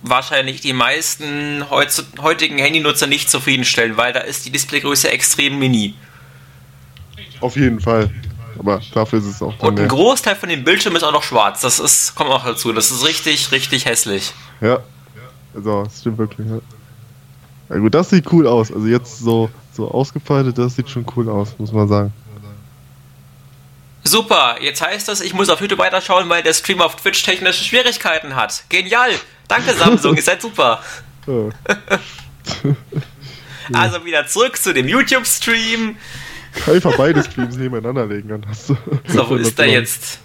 wahrscheinlich 0.02 0.62
die 0.62 0.74
meisten 0.74 1.70
heutigen 1.70 2.58
Handynutzer 2.58 3.08
nicht 3.08 3.30
zufriedenstellen, 3.30 3.98
weil 3.98 4.14
da 4.14 4.22
ist 4.22 4.46
die 4.46 4.50
Displaygröße 4.50 5.12
extrem 5.12 5.60
mini. 5.60 5.94
Auf 7.42 7.56
jeden 7.56 7.80
Fall. 7.80 8.10
Aber 8.58 8.82
dafür 8.94 9.20
ist 9.20 9.26
es 9.26 9.42
auch. 9.42 9.58
Und 9.60 9.80
ein 9.80 9.88
Großteil 9.88 10.36
von 10.36 10.50
dem 10.50 10.64
Bildschirm 10.64 10.96
ist 10.96 11.04
auch 11.04 11.12
noch 11.12 11.24
schwarz. 11.24 11.62
Das 11.62 11.80
ist, 11.80 12.16
kommt 12.16 12.30
auch 12.30 12.46
dazu. 12.46 12.74
Das 12.74 12.92
ist 12.92 13.06
richtig, 13.06 13.52
richtig 13.52 13.86
hässlich. 13.86 14.34
Ja. 14.60 14.80
Also, 15.56 15.84
das 15.84 16.00
stimmt 16.00 16.18
wirklich. 16.18 16.48
Ja. 16.48 16.60
ja 17.70 17.78
gut, 17.78 17.94
das 17.94 18.10
sieht 18.10 18.32
cool 18.32 18.48
aus. 18.48 18.72
Also 18.72 18.88
jetzt 18.88 19.20
so, 19.20 19.50
so 19.74 19.90
ausgefaltet, 19.90 20.58
das 20.58 20.76
sieht 20.76 20.90
schon 20.90 21.06
cool 21.16 21.30
aus, 21.30 21.56
muss 21.58 21.72
man 21.72 21.88
sagen. 21.88 22.14
Super, 24.04 24.56
jetzt 24.60 24.82
heißt 24.82 25.08
das, 25.08 25.22
ich 25.22 25.34
muss 25.34 25.50
auf 25.50 25.62
YouTube 25.62 25.78
weiterschauen, 25.78 26.28
weil 26.28 26.42
der 26.42 26.54
Stream 26.54 26.82
auf 26.82 26.96
Twitch 26.96 27.22
technische 27.24 27.64
Schwierigkeiten 27.64 28.36
hat. 28.36 28.64
Genial! 28.70 29.12
Danke 29.48 29.74
Samsung, 29.74 30.16
ihr 30.16 30.24
seid 30.24 30.42
super. 30.42 30.82
also 33.74 34.06
wieder 34.06 34.26
zurück 34.28 34.58
zu 34.58 34.74
dem 34.74 34.88
YouTube-Stream. 34.88 35.98
Einfach 36.68 36.96
beide 36.98 37.24
Streams 37.24 37.56
nebeneinander 37.56 38.06
legen, 38.06 38.30
dann 38.30 38.46
hast 38.48 38.70
du. 38.70 38.78
So, 39.08 39.30
wo 39.30 39.36
ist 39.38 39.58
der 39.58 39.68
jetzt? 39.68 40.20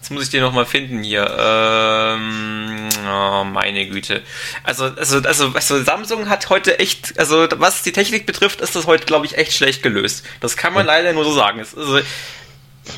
Jetzt 0.00 0.10
muss 0.10 0.24
ich 0.24 0.30
den 0.30 0.40
nochmal 0.40 0.66
finden 0.66 1.04
hier. 1.04 1.24
Ähm, 1.38 2.88
oh, 3.08 3.44
meine 3.44 3.86
Güte. 3.86 4.22
Also, 4.64 4.86
also, 4.86 5.18
also, 5.18 5.52
also, 5.54 5.82
Samsung 5.84 6.28
hat 6.28 6.50
heute 6.50 6.80
echt, 6.80 7.16
also 7.20 7.46
was 7.56 7.82
die 7.82 7.92
Technik 7.92 8.26
betrifft, 8.26 8.60
ist 8.60 8.74
das 8.74 8.88
heute, 8.88 9.06
glaube 9.06 9.26
ich, 9.26 9.38
echt 9.38 9.52
schlecht 9.52 9.80
gelöst. 9.82 10.24
Das 10.40 10.56
kann 10.56 10.74
man 10.74 10.86
leider 10.86 11.12
nur 11.12 11.24
so 11.24 11.32
sagen. 11.32 11.60
Also, 11.60 12.00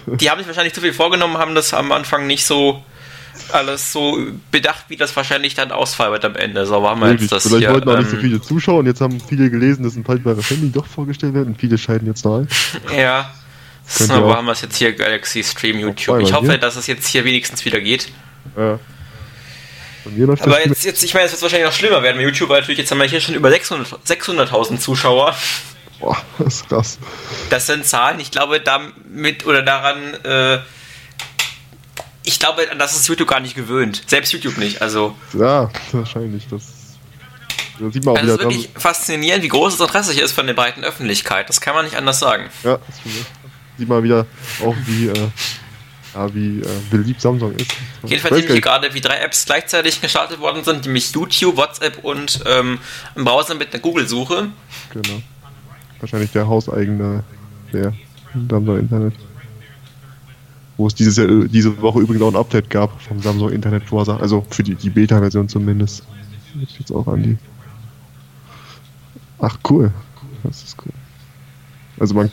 die 0.07 0.31
haben 0.31 0.39
sich 0.39 0.47
wahrscheinlich 0.47 0.73
zu 0.73 0.81
viel 0.81 0.95
vorgenommen, 0.95 1.37
haben 1.37 1.55
das 1.55 1.75
am 1.75 1.93
Anfang 1.93 2.27
nicht 2.27 2.47
so 2.47 2.83
alles 3.53 3.93
so 3.93 4.19
bedacht, 4.51 4.87
wie 4.89 4.97
das 4.97 5.15
wahrscheinlich 5.17 5.55
dann 5.55 5.73
ausfallen 5.73 6.13
wird 6.13 6.25
am 6.25 6.37
Ende. 6.37 6.67
So 6.67 6.83
war 6.83 6.97
mal 6.97 7.13
jetzt 7.13 7.31
das 7.31 7.45
Vielleicht 7.45 7.65
hier, 7.65 7.73
wollten 7.73 7.89
auch 7.89 7.95
ähm, 7.95 8.01
nicht 8.01 8.11
so 8.11 8.17
ähm, 8.17 8.23
viele 8.23 8.41
Zuschauer 8.41 8.85
jetzt 8.85 9.01
haben 9.01 9.21
viele 9.21 9.51
gelesen, 9.51 9.85
dass 9.85 9.97
ein 9.97 10.05
faltbares 10.05 10.49
Handy 10.51 10.71
doch 10.71 10.87
vorgestellt 10.87 11.35
wird 11.35 11.47
und 11.47 11.59
viele 11.59 11.79
scheiden 11.79 12.07
jetzt 12.07 12.25
noch 12.25 12.39
ein. 12.39 12.49
Ja. 12.97 13.31
So, 13.87 14.09
wo 14.23 14.35
haben 14.35 14.47
wir 14.47 14.53
es 14.53 14.63
jetzt 14.63 14.77
hier? 14.77 14.93
Galaxy 14.95 15.45
Stream 15.45 15.79
YouTube. 15.79 16.21
Ich 16.21 16.33
hoffe, 16.33 16.49
hier? 16.49 16.59
dass 16.59 16.77
es 16.77 16.87
jetzt 16.87 17.07
hier 17.07 17.25
wenigstens 17.25 17.65
wieder 17.65 17.81
geht. 17.81 18.09
Ja. 18.57 18.79
Aber 20.41 20.67
jetzt, 20.67 20.85
jetzt, 20.85 21.03
ich 21.03 21.15
meine, 21.15 21.27
es 21.27 21.33
wird 21.33 21.43
wahrscheinlich 21.43 21.67
noch 21.67 21.75
schlimmer 21.75 22.03
werden 22.03 22.19
mit 22.19 22.27
YouTube, 22.27 22.51
natürlich 22.51 22.79
jetzt 22.79 22.91
haben 22.91 22.99
wir 22.99 23.07
hier 23.07 23.21
schon 23.21 23.35
über 23.35 23.49
600.000 23.49 23.97
600 24.05 24.81
Zuschauer. 24.81 25.35
Boah, 25.99 26.17
das 26.39 26.57
ist 26.57 26.69
krass. 26.69 26.99
Das 27.49 27.67
sind 27.67 27.87
Zahlen, 27.87 28.21
ich 28.21 28.31
glaube, 28.31 28.61
damit 28.61 29.47
oder 29.47 29.63
daran, 29.63 29.97
äh, 30.25 30.59
ich 32.25 32.39
glaube, 32.39 32.67
das 32.79 32.97
ist 32.97 33.07
YouTube 33.07 33.29
gar 33.29 33.41
nicht 33.41 33.55
gewöhnt. 33.55 34.03
Selbst 34.07 34.33
YouTube 34.33 34.57
nicht, 34.57 34.83
also. 34.83 35.15
Ja, 35.35 35.71
wahrscheinlich. 35.93 36.49
Das, 36.49 36.97
das 37.79 37.93
sieht 37.93 38.05
man 38.05 38.15
auch 38.17 38.19
also 38.19 38.35
wieder. 38.35 38.49
Es 38.49 38.55
ist 38.55 38.65
wirklich 38.65 38.83
faszinierend, 38.83 39.45
wie 39.45 39.49
groß 39.49 39.77
das 39.77 39.89
Interesse 39.89 40.13
hier 40.13 40.25
ist 40.25 40.33
von 40.33 40.47
der 40.47 40.55
breiten 40.55 40.83
Öffentlichkeit. 40.85 41.49
Das 41.49 41.61
kann 41.61 41.75
man 41.75 41.85
nicht 41.85 41.97
anders 41.97 42.19
sagen. 42.19 42.49
Ja, 42.63 42.79
das 42.79 42.97
sieht 43.77 43.89
man 43.89 44.03
wieder 44.03 44.27
auch, 44.63 44.75
wie, 44.87 45.09
äh, 45.09 45.29
ja, 46.15 46.35
wie 46.35 46.61
äh, 46.61 46.67
beliebt 46.91 47.21
Samsung 47.21 47.55
ist. 47.57 47.71
Jedenfalls 48.05 48.37
sehen 48.37 48.49
wir 48.49 48.61
gerade, 48.61 48.95
wie 48.95 49.01
drei 49.03 49.19
Apps 49.19 49.45
gleichzeitig 49.45 50.01
gestartet 50.01 50.41
worden 50.41 50.65
sind, 50.65 50.87
nämlich 50.87 51.13
YouTube, 51.13 51.59
WhatsApp 51.59 52.03
und 52.05 52.41
ähm, 52.47 52.79
im 53.17 53.25
Browser 53.25 53.55
mit 53.55 53.75
einer 53.75 53.83
Google-Suche. 53.83 54.49
Genau. 54.91 55.23
Wahrscheinlich 56.01 56.31
der 56.33 56.47
hauseigene, 56.47 57.23
der 57.73 57.93
Samsung 58.49 58.79
Internet 58.79 59.15
wo 60.77 60.87
es 60.87 60.95
dieses 60.95 61.17
Jahr, 61.17 61.27
diese 61.45 61.81
Woche 61.81 62.01
übrigens 62.01 62.23
auch 62.23 62.33
ein 62.33 62.37
Update 62.37 62.71
gab 62.71 63.01
vom 63.01 63.21
Samsung 63.21 63.51
Internet 63.51 63.87
Browser, 63.87 64.21
also 64.21 64.45
für 64.51 64.63
die, 64.63 64.75
die 64.75 64.91
Beta-Version 64.91 65.49
zumindest. 65.49 66.05
Jetzt 66.79 66.93
auch 66.93 67.07
an 67.07 67.23
die. 67.23 67.39
Ach 69.39 69.59
cool. 69.69 69.93
Das 70.43 70.63
ist 70.63 70.77
cool. 70.85 70.93
Also 71.99 72.15
man. 72.15 72.31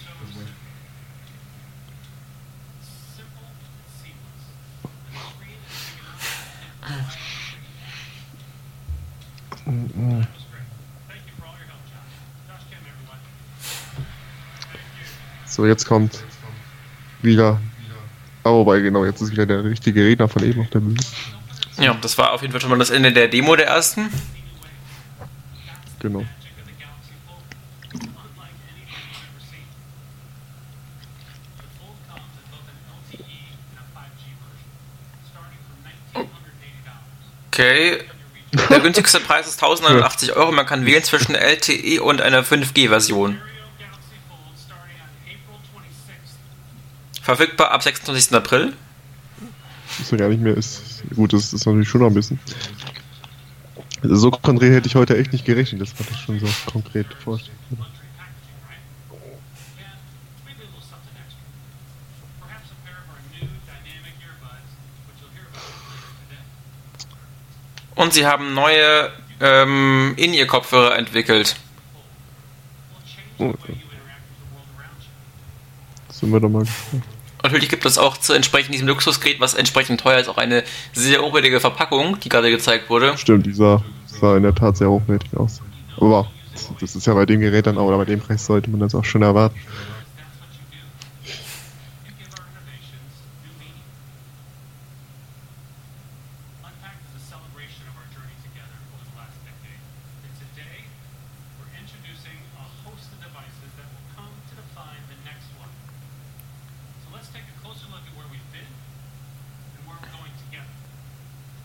So, 15.45 15.65
jetzt 15.65 15.85
kommt 15.85 16.23
wieder 17.21 17.59
aber 18.43 18.55
wobei, 18.57 18.79
genau, 18.79 19.05
jetzt 19.05 19.21
ist 19.21 19.31
wieder 19.31 19.45
der 19.45 19.63
richtige 19.63 20.03
Redner 20.03 20.27
von 20.27 20.43
eben 20.43 20.61
auf 20.61 20.69
der 20.69 20.79
Bühne. 20.79 20.97
Ja, 21.79 21.95
das 22.01 22.17
war 22.17 22.33
auf 22.33 22.41
jeden 22.41 22.51
Fall 22.51 22.61
schon 22.61 22.69
mal 22.69 22.79
das 22.79 22.89
Ende 22.89 23.11
der 23.11 23.27
Demo 23.27 23.55
der 23.55 23.67
ersten. 23.67 24.09
Genau. 25.99 26.25
Okay. 37.47 37.99
Der 38.69 38.79
günstigste 38.79 39.19
Preis 39.19 39.47
ist 39.47 39.61
1080 39.63 40.35
Euro. 40.35 40.51
Man 40.51 40.65
kann 40.65 40.85
wählen 40.85 41.03
zwischen 41.03 41.35
LTE 41.35 42.01
und 42.01 42.21
einer 42.21 42.43
5G-Version. 42.43 43.37
Verfügbar 47.35 47.71
ab 47.71 47.81
26. 47.81 48.35
April. 48.35 48.73
Ist 50.01 50.11
ja 50.11 50.17
gar 50.17 50.27
nicht 50.27 50.41
mehr. 50.41 50.57
Ist, 50.57 51.01
gut, 51.15 51.31
das 51.31 51.53
ist 51.53 51.65
natürlich 51.65 51.87
schon 51.87 52.01
noch 52.01 52.07
ein 52.07 52.13
bisschen. 52.13 52.37
So 54.03 54.31
konkret 54.31 54.73
hätte 54.73 54.87
ich 54.87 54.95
heute 54.95 55.17
echt 55.17 55.31
nicht 55.31 55.45
gerechnet, 55.45 55.81
das 55.81 55.97
war 55.97 56.05
das 56.09 56.19
schon 56.19 56.39
so 56.41 56.47
konkret 56.65 57.07
vorstellen. 57.23 57.55
Und 67.95 68.13
sie 68.13 68.25
haben 68.25 68.53
neue 68.53 69.09
ähm, 69.39 70.15
In-Ear-Kopfhörer 70.17 70.97
entwickelt. 70.97 71.55
Oh, 73.37 73.45
okay. 73.45 73.77
Sind 76.09 76.33
wir 76.33 76.41
doch 76.41 76.49
mal 76.49 76.65
gespannt. 76.65 77.05
Natürlich 77.51 77.67
gibt 77.67 77.85
es 77.85 77.97
auch 77.97 78.15
zu 78.15 78.31
entsprechend 78.31 78.73
diesem 78.73 78.87
Luxusgerät, 78.87 79.41
was 79.41 79.55
entsprechend 79.55 79.99
teuer 79.99 80.19
ist, 80.19 80.29
auch 80.29 80.37
eine 80.37 80.63
sehr 80.93 81.21
hochwertige 81.21 81.59
Verpackung, 81.59 82.17
die 82.21 82.29
gerade 82.29 82.49
gezeigt 82.49 82.89
wurde. 82.89 83.17
Stimmt, 83.17 83.45
die 83.45 83.51
sah, 83.51 83.83
sah 84.05 84.37
in 84.37 84.43
der 84.43 84.55
Tat 84.55 84.77
sehr 84.77 84.89
hochwertig 84.89 85.35
aus. 85.35 85.61
Aber 85.97 86.31
das 86.79 86.95
ist 86.95 87.05
ja 87.07 87.13
bei 87.13 87.25
dem 87.25 87.41
Gerät 87.41 87.67
dann 87.67 87.77
auch, 87.77 87.87
oder 87.87 87.97
bei 87.97 88.05
dem 88.05 88.21
Preis 88.21 88.45
sollte 88.45 88.69
man 88.69 88.79
das 88.79 88.95
auch 88.95 89.03
schon 89.03 89.21
erwarten. 89.21 89.59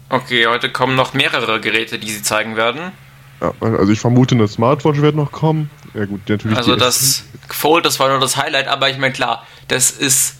Okay, 0.08 0.46
heute 0.46 0.70
kommen 0.70 0.94
noch 0.94 1.14
mehrere 1.14 1.60
Geräte, 1.60 1.98
die 1.98 2.10
sie 2.10 2.22
zeigen 2.22 2.56
werden. 2.56 2.92
Ja, 3.40 3.52
also 3.60 3.92
ich 3.92 4.00
vermute, 4.00 4.34
eine 4.34 4.48
Smartwatch 4.48 5.00
wird 5.00 5.16
noch 5.16 5.32
kommen. 5.32 5.70
Ja 5.94 6.04
gut, 6.04 6.20
natürlich. 6.28 6.56
Also 6.56 6.76
das 6.76 7.24
Fold, 7.48 7.84
das 7.84 7.98
war 7.98 8.08
nur 8.08 8.20
das 8.20 8.36
Highlight, 8.36 8.68
aber 8.68 8.88
ich 8.88 8.98
meine 8.98 9.12
klar, 9.12 9.46
das 9.68 9.90
ist, 9.90 10.36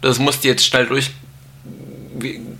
das 0.00 0.18
musste 0.18 0.48
jetzt 0.48 0.64
schnell 0.64 0.86
durch, 0.86 1.10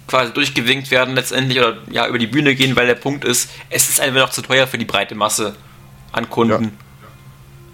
quasi 0.06 0.32
durchgewinkt 0.32 0.90
werden 0.90 1.14
letztendlich 1.14 1.58
oder 1.58 1.78
ja 1.90 2.06
über 2.06 2.18
die 2.18 2.26
Bühne 2.26 2.54
gehen, 2.54 2.76
weil 2.76 2.86
der 2.86 2.94
Punkt 2.94 3.24
ist, 3.24 3.50
es 3.68 3.88
ist 3.88 4.00
einfach 4.00 4.20
noch 4.20 4.30
zu 4.30 4.42
teuer 4.42 4.66
für 4.66 4.78
die 4.78 4.84
breite 4.84 5.14
Masse 5.14 5.54
an 6.12 6.28
Kunden. 6.28 6.64
Ja. 6.64 6.70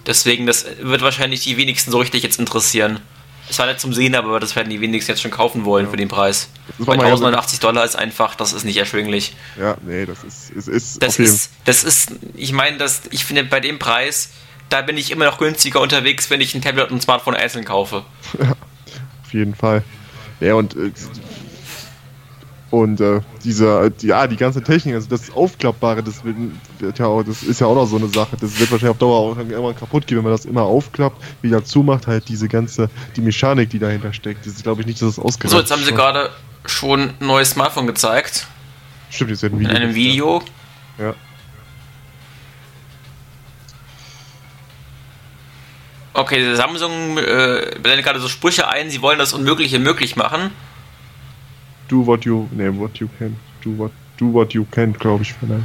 Deswegen, 0.07 0.47
das 0.47 0.67
wird 0.81 1.03
wahrscheinlich 1.03 1.41
die 1.41 1.57
wenigsten 1.57 1.91
so 1.91 1.99
richtig 1.99 2.23
jetzt 2.23 2.39
interessieren. 2.39 3.01
Es 3.49 3.59
war 3.59 3.67
nicht 3.67 3.81
zum 3.81 3.93
Sehen, 3.93 4.15
aber 4.15 4.41
das 4.41 4.57
werden 4.57 4.71
die 4.71 4.81
wenigsten 4.81 5.13
jetzt 5.13 5.23
schon 5.23 5.31
kaufen 5.31 5.65
wollen 5.65 5.87
ja. 5.87 5.91
für 5.91 5.97
den 5.97 6.09
Preis. 6.09 6.49
Bei 6.79 6.95
1080 6.95 7.61
Dollar 7.61 7.85
ist 7.85 7.97
einfach, 7.97 8.35
das 8.35 8.53
ist 8.53 8.65
nicht 8.65 8.77
erschwinglich. 8.77 9.35
Ja, 9.59 9.77
nee, 9.87 10.05
das 10.05 10.25
ist. 10.25 10.51
ist, 10.51 10.69
ist 10.69 11.03
das, 11.03 11.19
ist 11.19 11.51
das 11.65 11.85
ist, 11.85 12.13
ich 12.35 12.53
meine, 12.53 12.77
das, 12.79 13.03
ich 13.11 13.25
finde 13.25 13.45
bei 13.45 13.61
dem 13.61 13.79
Preis, 13.79 14.31
da 14.69 14.83
bin 14.83 14.97
ich 14.97 15.11
immer 15.11 15.27
noch 15.27 15.39
günstiger 15.39 15.81
unterwegs, 15.81 16.29
wenn 16.31 16.41
ich 16.41 16.55
ein 16.55 16.63
Tablet 16.63 16.91
und 16.91 16.99
ein 16.99 17.01
Smartphone 17.01 17.35
einzeln 17.35 17.65
kaufe. 17.65 18.05
Ja, 18.41 18.53
auf 19.25 19.33
jeden 19.33 19.55
Fall. 19.55 19.83
Ja, 20.41 20.55
und 20.55 20.77
äh, 20.77 20.93
und 22.71 23.01
äh, 23.01 23.21
diese, 23.45 23.93
ja, 24.01 24.27
die 24.27 24.37
ganze 24.37 24.61
Technik, 24.61 24.97
also 24.97 25.09
das 25.09 25.31
Aufklappbare, 25.31 26.03
das 26.03 26.25
wird, 26.25 26.37
ja 26.99 27.23
das 27.23 27.45
ist 27.45 27.61
ja 27.61 27.69
auch 27.69 27.77
noch 27.77 27.87
so 27.87 27.97
eine 27.97 28.09
Sache. 28.09 28.37
Das 28.41 28.59
wird 28.59 28.73
wahrscheinlich 28.73 28.91
auf 28.91 28.99
Dauer 28.99 29.17
auch 29.17 29.37
irgendwann 29.37 29.77
kaputt 29.77 30.07
gehen, 30.07 30.19
wenn 30.19 30.25
man 30.25 30.33
das 30.33 30.45
immer 30.45 30.63
aufklappt, 30.63 31.23
wieder 31.43 31.65
zumacht, 31.65 32.09
halt 32.09 32.29
diese 32.29 32.49
ganze, 32.49 32.91
die 33.15 33.21
Mechanik, 33.21 33.71
die 33.71 33.79
dahinter 33.79 34.13
steckt. 34.13 34.45
Das 34.45 34.55
ist, 34.55 34.65
glaube 34.65 34.81
ich, 34.81 34.87
nicht, 34.89 35.01
dass 35.01 35.15
das 35.15 35.25
ausgereift 35.25 35.53
So, 35.53 35.61
jetzt 35.61 35.71
haben 35.71 35.85
sie 35.85 35.93
gerade 35.93 36.31
schon 36.65 37.11
ein 37.21 37.27
neues 37.27 37.51
Smartphone 37.51 37.87
gezeigt. 37.87 38.49
Stimmt, 39.11 39.31
jetzt 39.31 39.43
wird 39.43 39.53
ein 39.53 39.61
Video. 39.61 39.71
In 39.71 39.77
einem 39.77 39.95
Video. 39.95 40.43
Ja. 40.99 41.15
Okay, 46.15 46.55
Samsung 46.57 47.19
äh, 47.19 47.77
blendet 47.81 48.05
gerade 48.05 48.19
so 48.19 48.29
Sprüche 48.29 48.69
ein, 48.69 48.91
sie 48.91 49.03
wollen 49.03 49.19
das 49.19 49.35
Unmögliche 49.35 49.79
möglich 49.79 50.17
machen 50.17 50.51
do 51.89 52.07
what 52.07 52.25
you, 52.25 52.49
ne, 52.53 52.69
what 52.71 52.99
you 52.99 53.09
can, 53.19 53.37
do 53.63 53.71
what, 53.77 53.93
do 54.19 54.33
what 54.33 54.53
you 54.53 54.65
can, 54.71 54.93
glaube 54.93 55.23
ich, 55.23 55.35
vielleicht. 55.35 55.65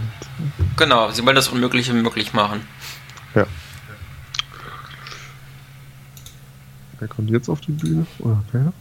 Genau, 0.78 1.10
sie 1.12 1.26
wollen 1.26 1.36
das 1.36 1.50
Unmögliche 1.50 1.94
möglich 1.94 2.34
machen. 2.34 2.62
Ja. 3.36 3.46
Wer 7.00 7.08
kommt 7.08 7.30
jetzt 7.32 7.50
auf 7.50 7.62
die 7.62 7.72
Bühne? 7.72 8.06
Oder 8.20 8.44
wer? 8.52 8.74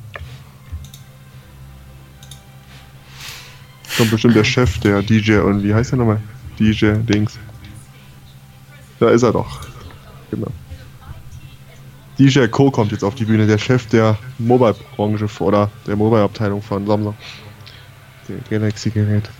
Kommt 3.96 4.10
bestimmt 4.10 4.36
der 4.36 4.44
Chef, 4.44 4.78
der 4.78 5.02
DJ 5.02 5.38
und 5.38 5.62
wie 5.62 5.74
heißt 5.74 5.92
der 5.92 5.98
nochmal? 5.98 6.20
DJ 6.58 6.92
Dings. 6.96 7.38
Da 8.98 9.10
ist 9.10 9.22
er 9.22 9.32
doch. 9.32 9.60
Genau. 10.30 10.52
DJ 12.20 12.48
Co 12.48 12.70
kommt 12.70 12.92
jetzt 12.92 13.02
auf 13.02 13.14
die 13.14 13.24
Bühne, 13.24 13.46
der 13.46 13.56
Chef 13.56 13.86
der 13.86 14.18
Mobile-Branche 14.36 15.26
oder 15.42 15.70
der 15.86 15.96
Mobile-Abteilung 15.96 16.60
von 16.60 16.86
Samsung. 16.86 17.16
Der 18.28 18.36
Galaxy-Gerät. 18.50 19.30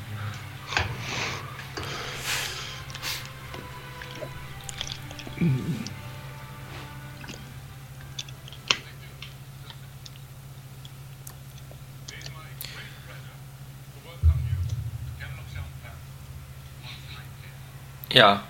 Ja, 18.10 18.42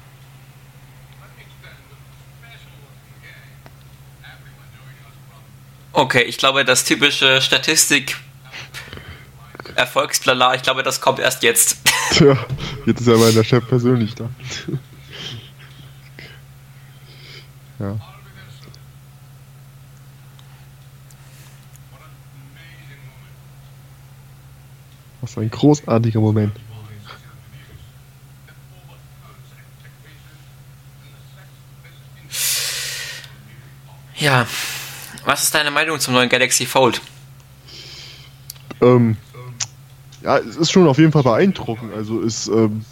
Okay, 6.00 6.22
ich 6.22 6.38
glaube, 6.38 6.64
das 6.64 6.84
typische 6.84 7.42
Statistik 7.42 8.16
Erfolgsblala, 9.74 10.54
ich 10.54 10.62
glaube, 10.62 10.82
das 10.82 11.02
kommt 11.02 11.18
erst 11.18 11.42
jetzt. 11.42 11.76
Tja, 12.12 12.38
jetzt 12.86 13.02
ist 13.02 13.06
ja 13.06 13.30
der 13.30 13.44
Chef 13.44 13.68
persönlich 13.68 14.14
da. 14.14 14.30
ja. 17.78 17.98
Was 25.20 25.36
ein 25.36 25.50
großartiger 25.50 26.20
Moment. 26.20 26.56
Ja, 34.16 34.46
was 35.24 35.44
ist 35.44 35.54
deine 35.54 35.70
Meinung 35.70 35.98
zum 36.00 36.14
neuen 36.14 36.28
Galaxy 36.28 36.66
Fold? 36.66 37.00
Ähm, 38.80 39.16
ja, 40.22 40.38
es 40.38 40.56
ist 40.56 40.70
schon 40.70 40.86
auf 40.86 40.98
jeden 40.98 41.12
Fall 41.12 41.22
beeindruckend. 41.22 41.92
Also 41.94 42.22
es, 42.22 42.48
ähm, 42.48 42.84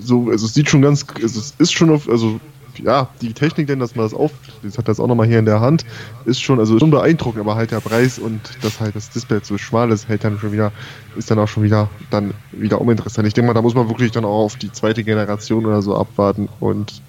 so, 0.00 0.30
also 0.30 0.46
es 0.46 0.54
sieht 0.54 0.68
schon 0.68 0.82
ganz, 0.82 1.06
also 1.14 1.40
es 1.40 1.54
ist 1.58 1.72
schon 1.72 1.90
auf, 1.90 2.08
also 2.08 2.40
ja, 2.82 3.08
die 3.20 3.32
Technik, 3.32 3.66
denn 3.66 3.80
dass 3.80 3.96
man 3.96 4.04
das 4.04 4.14
auf, 4.14 4.30
das 4.62 4.78
hat 4.78 4.88
das 4.88 5.00
auch 5.00 5.06
nochmal 5.06 5.26
hier 5.26 5.38
in 5.38 5.44
der 5.44 5.60
Hand, 5.60 5.84
ist 6.26 6.40
schon, 6.40 6.60
also 6.60 6.78
schon 6.78 6.90
beeindruckend, 6.90 7.40
aber 7.40 7.56
halt 7.56 7.72
der 7.72 7.80
Preis 7.80 8.18
und 8.18 8.40
dass 8.62 8.80
halt 8.80 8.94
das 8.94 9.10
Display 9.10 9.40
so 9.42 9.58
schmal 9.58 9.90
ist, 9.90 10.08
hält 10.08 10.24
dann 10.24 10.38
schon 10.38 10.52
wieder, 10.52 10.72
ist 11.16 11.30
dann 11.30 11.38
auch 11.38 11.48
schon 11.48 11.64
wieder, 11.64 11.90
dann 12.10 12.34
wieder 12.52 12.80
uninteressant. 12.80 13.26
Ich 13.26 13.34
denke 13.34 13.48
mal, 13.48 13.54
da 13.54 13.62
muss 13.62 13.74
man 13.74 13.88
wirklich 13.88 14.12
dann 14.12 14.24
auch 14.24 14.44
auf 14.44 14.56
die 14.56 14.72
zweite 14.72 15.02
Generation 15.02 15.66
oder 15.66 15.82
so 15.82 15.96
abwarten 15.96 16.48
und 16.60 17.02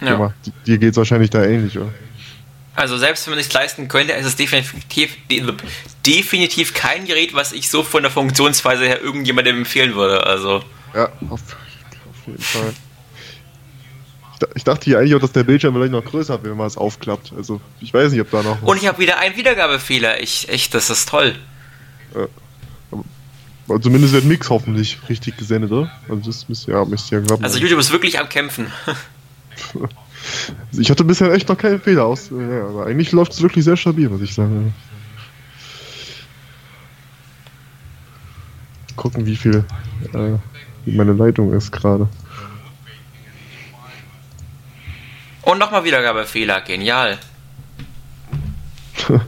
ja. 0.00 0.16
mal, 0.16 0.34
dir 0.66 0.78
geht 0.78 0.92
es 0.92 0.96
wahrscheinlich 0.96 1.30
da 1.30 1.44
ähnlich, 1.44 1.78
oder? 1.78 1.92
Also 2.78 2.96
selbst 2.96 3.26
wenn 3.26 3.32
man 3.32 3.40
es 3.40 3.52
leisten 3.52 3.88
könnte, 3.88 4.12
ist 4.12 4.24
es 4.24 4.36
definitiv, 4.36 5.16
definitiv 6.06 6.74
kein 6.74 7.06
Gerät, 7.06 7.34
was 7.34 7.50
ich 7.50 7.70
so 7.70 7.82
von 7.82 8.02
der 8.02 8.12
Funktionsweise 8.12 8.84
her 8.84 9.02
irgendjemandem 9.02 9.58
empfehlen 9.58 9.96
würde. 9.96 10.24
Also. 10.24 10.62
Ja, 10.94 11.08
auf, 11.28 11.40
auf 11.40 12.26
jeden 12.26 12.40
Fall. 12.40 12.72
Ich 14.54 14.62
dachte 14.62 14.84
hier 14.84 15.00
eigentlich 15.00 15.16
auch, 15.16 15.20
dass 15.20 15.32
der 15.32 15.42
Bildschirm 15.42 15.74
vielleicht 15.74 15.90
noch 15.90 16.04
größer 16.04 16.34
wird, 16.34 16.52
wenn 16.52 16.56
man 16.56 16.68
es 16.68 16.76
aufklappt. 16.76 17.32
Also 17.36 17.60
ich 17.80 17.92
weiß 17.92 18.12
nicht, 18.12 18.20
ob 18.20 18.30
da 18.30 18.44
noch. 18.44 18.62
Und 18.62 18.76
ich 18.76 18.86
habe 18.86 19.00
wieder 19.00 19.18
einen 19.18 19.36
Wiedergabefehler. 19.36 20.20
Ich, 20.20 20.48
echt, 20.48 20.72
das 20.72 20.88
ist 20.88 21.08
toll. 21.08 21.34
Ja. 22.14 22.28
Aber 23.68 23.80
zumindest 23.80 24.12
wird 24.12 24.24
Mix 24.24 24.48
hoffentlich 24.50 24.98
richtig 25.08 25.36
gesendet, 25.36 25.72
oder? 25.72 25.90
Also 26.08 26.22
das 26.30 26.48
müsste 26.48 26.70
ja, 26.70 26.84
müsste 26.84 27.16
ja 27.16 27.22
klappen. 27.22 27.42
Also 27.42 27.58
YouTube 27.58 27.80
ist 27.80 27.90
wirklich 27.90 28.20
am 28.20 28.28
Kämpfen. 28.28 28.72
Ich 30.72 30.90
hatte 30.90 31.04
bisher 31.04 31.32
echt 31.32 31.48
noch 31.48 31.58
keinen 31.58 31.80
Fehler 31.80 32.04
aus. 32.04 32.30
Ja, 32.30 32.66
aber 32.68 32.86
eigentlich 32.86 33.12
läuft 33.12 33.32
es 33.32 33.42
wirklich 33.42 33.64
sehr 33.64 33.76
stabil, 33.76 34.10
was 34.10 34.20
ich 34.20 34.34
sage. 34.34 34.72
Gucken, 38.96 39.26
wie 39.26 39.36
viel 39.36 39.64
äh, 40.12 40.38
meine 40.86 41.12
Leitung 41.12 41.52
ist 41.52 41.70
gerade. 41.70 42.08
Und 45.42 45.58
nochmal 45.58 45.84
Wiedergabefehler, 45.84 46.60
genial. 46.60 47.18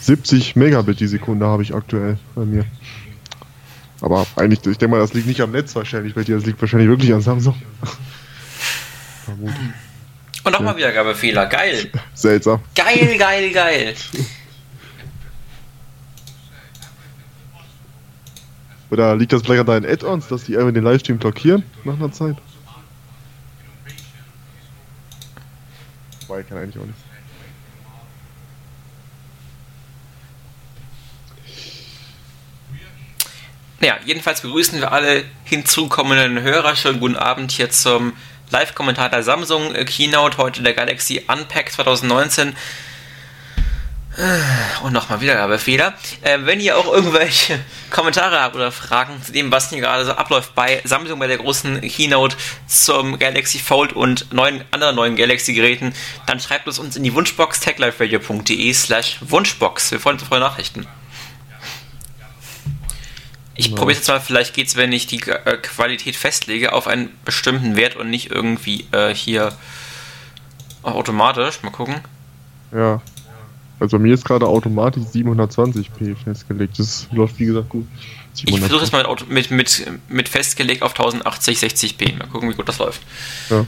70 0.00 0.56
Megabit 0.56 1.00
die 1.00 1.06
Sekunde 1.06 1.46
habe 1.46 1.62
ich 1.62 1.74
aktuell 1.74 2.18
bei 2.34 2.44
mir. 2.44 2.64
Aber 4.00 4.26
eigentlich, 4.36 4.60
ich 4.66 4.78
denke 4.78 4.88
mal, 4.88 5.00
das 5.00 5.12
liegt 5.12 5.26
nicht 5.26 5.40
am 5.40 5.50
Netz 5.50 5.74
wahrscheinlich 5.76 6.14
bei 6.14 6.24
dir, 6.24 6.36
das 6.36 6.46
liegt 6.46 6.60
wahrscheinlich 6.60 6.88
wirklich 6.88 7.12
an 7.12 7.20
Samsung. 7.20 7.54
Vermutlich. 9.30 9.70
Und 10.42 10.52
nochmal 10.52 10.72
ja. 10.72 10.78
Wiedergabefehler, 10.78 11.46
geil. 11.46 11.90
Seltsam. 12.14 12.62
Geil, 12.74 13.16
geil, 13.18 13.50
geil. 13.50 13.94
Oder 18.90 19.14
liegt 19.14 19.32
das 19.32 19.42
vielleicht 19.42 19.60
an 19.60 19.66
deinen 19.66 19.86
Add-ons, 19.86 20.26
dass 20.28 20.44
die 20.44 20.56
einfach 20.56 20.72
den 20.72 20.82
Livestream 20.82 21.18
blockieren 21.18 21.62
nach 21.84 21.94
einer 21.94 22.10
Zeit? 22.10 22.36
Wobei, 26.26 26.42
kann 26.42 26.58
eigentlich 26.58 26.78
auch 26.78 26.86
nicht. 26.86 26.98
Naja, 33.80 33.98
jedenfalls 34.04 34.40
begrüßen 34.42 34.78
wir 34.80 34.92
alle 34.92 35.24
hinzukommenden 35.44 36.42
Hörer. 36.42 36.76
Schönen 36.76 37.00
guten 37.00 37.16
Abend 37.16 37.52
hier 37.52 37.70
zum 37.70 38.12
Live-Kommentar 38.50 39.08
der 39.08 39.22
Samsung 39.22 39.72
Keynote, 39.72 40.38
heute 40.38 40.62
der 40.62 40.74
Galaxy 40.74 41.22
Unpack 41.28 41.72
2019. 41.72 42.54
Und 44.82 44.92
nochmal 44.92 45.20
Wiedergabefehler. 45.20 45.94
Äh, 46.22 46.40
wenn 46.42 46.60
ihr 46.60 46.76
auch 46.76 46.92
irgendwelche 46.92 47.60
Kommentare 47.90 48.40
habt 48.40 48.56
oder 48.56 48.72
Fragen 48.72 49.22
zu 49.22 49.32
dem, 49.32 49.52
was 49.52 49.70
hier 49.70 49.80
gerade 49.80 50.04
so 50.04 50.12
abläuft 50.12 50.54
bei 50.54 50.82
Samsung 50.84 51.20
bei 51.20 51.28
der 51.28 51.38
großen 51.38 51.80
Keynote 51.80 52.36
zum 52.66 53.18
Galaxy 53.18 53.60
Fold 53.60 53.92
und 53.92 54.32
neuen, 54.32 54.64
anderen 54.72 54.96
neuen 54.96 55.16
Galaxy-Geräten, 55.16 55.94
dann 56.26 56.40
schreibt 56.40 56.66
es 56.66 56.78
uns 56.78 56.96
in 56.96 57.04
die 57.04 57.14
Wunschbox 57.14 57.60
techliferadio.de 57.60 58.72
slash 58.74 59.18
Wunschbox. 59.20 59.92
Wir 59.92 60.00
freuen 60.00 60.16
uns 60.16 60.24
auf 60.24 60.32
eure 60.32 60.40
Nachrichten. 60.40 60.86
Ich 63.60 63.66
genau. 63.66 63.76
probiere 63.76 63.92
es 63.92 63.98
jetzt 63.98 64.08
mal, 64.08 64.20
vielleicht 64.20 64.54
geht 64.54 64.68
es, 64.68 64.76
wenn 64.76 64.90
ich 64.90 65.06
die 65.06 65.20
äh, 65.20 65.58
Qualität 65.58 66.16
festlege, 66.16 66.72
auf 66.72 66.86
einen 66.86 67.10
bestimmten 67.26 67.76
Wert 67.76 67.94
und 67.94 68.08
nicht 68.08 68.30
irgendwie 68.30 68.86
äh, 68.90 69.14
hier 69.14 69.52
automatisch. 70.82 71.62
Mal 71.62 71.68
gucken. 71.68 71.96
Ja. 72.72 73.02
Also 73.78 73.98
bei 73.98 74.02
mir 74.02 74.14
ist 74.14 74.24
gerade 74.24 74.46
automatisch 74.46 75.02
720p 75.02 76.16
festgelegt. 76.16 76.78
Das 76.78 77.06
läuft 77.12 77.38
wie 77.38 77.44
gesagt 77.44 77.68
gut. 77.68 77.86
Ich 78.34 78.58
versuche 78.58 78.82
es 78.82 78.92
mal 78.92 79.06
mit, 79.28 79.50
mit, 79.50 79.86
mit 80.08 80.30
festgelegt 80.30 80.82
auf 80.82 80.92
1080 80.92 81.58
60p. 81.58 82.16
Mal 82.16 82.28
gucken, 82.28 82.48
wie 82.48 82.54
gut 82.54 82.66
das 82.66 82.78
läuft. 82.78 83.02
Ja. 83.50 83.66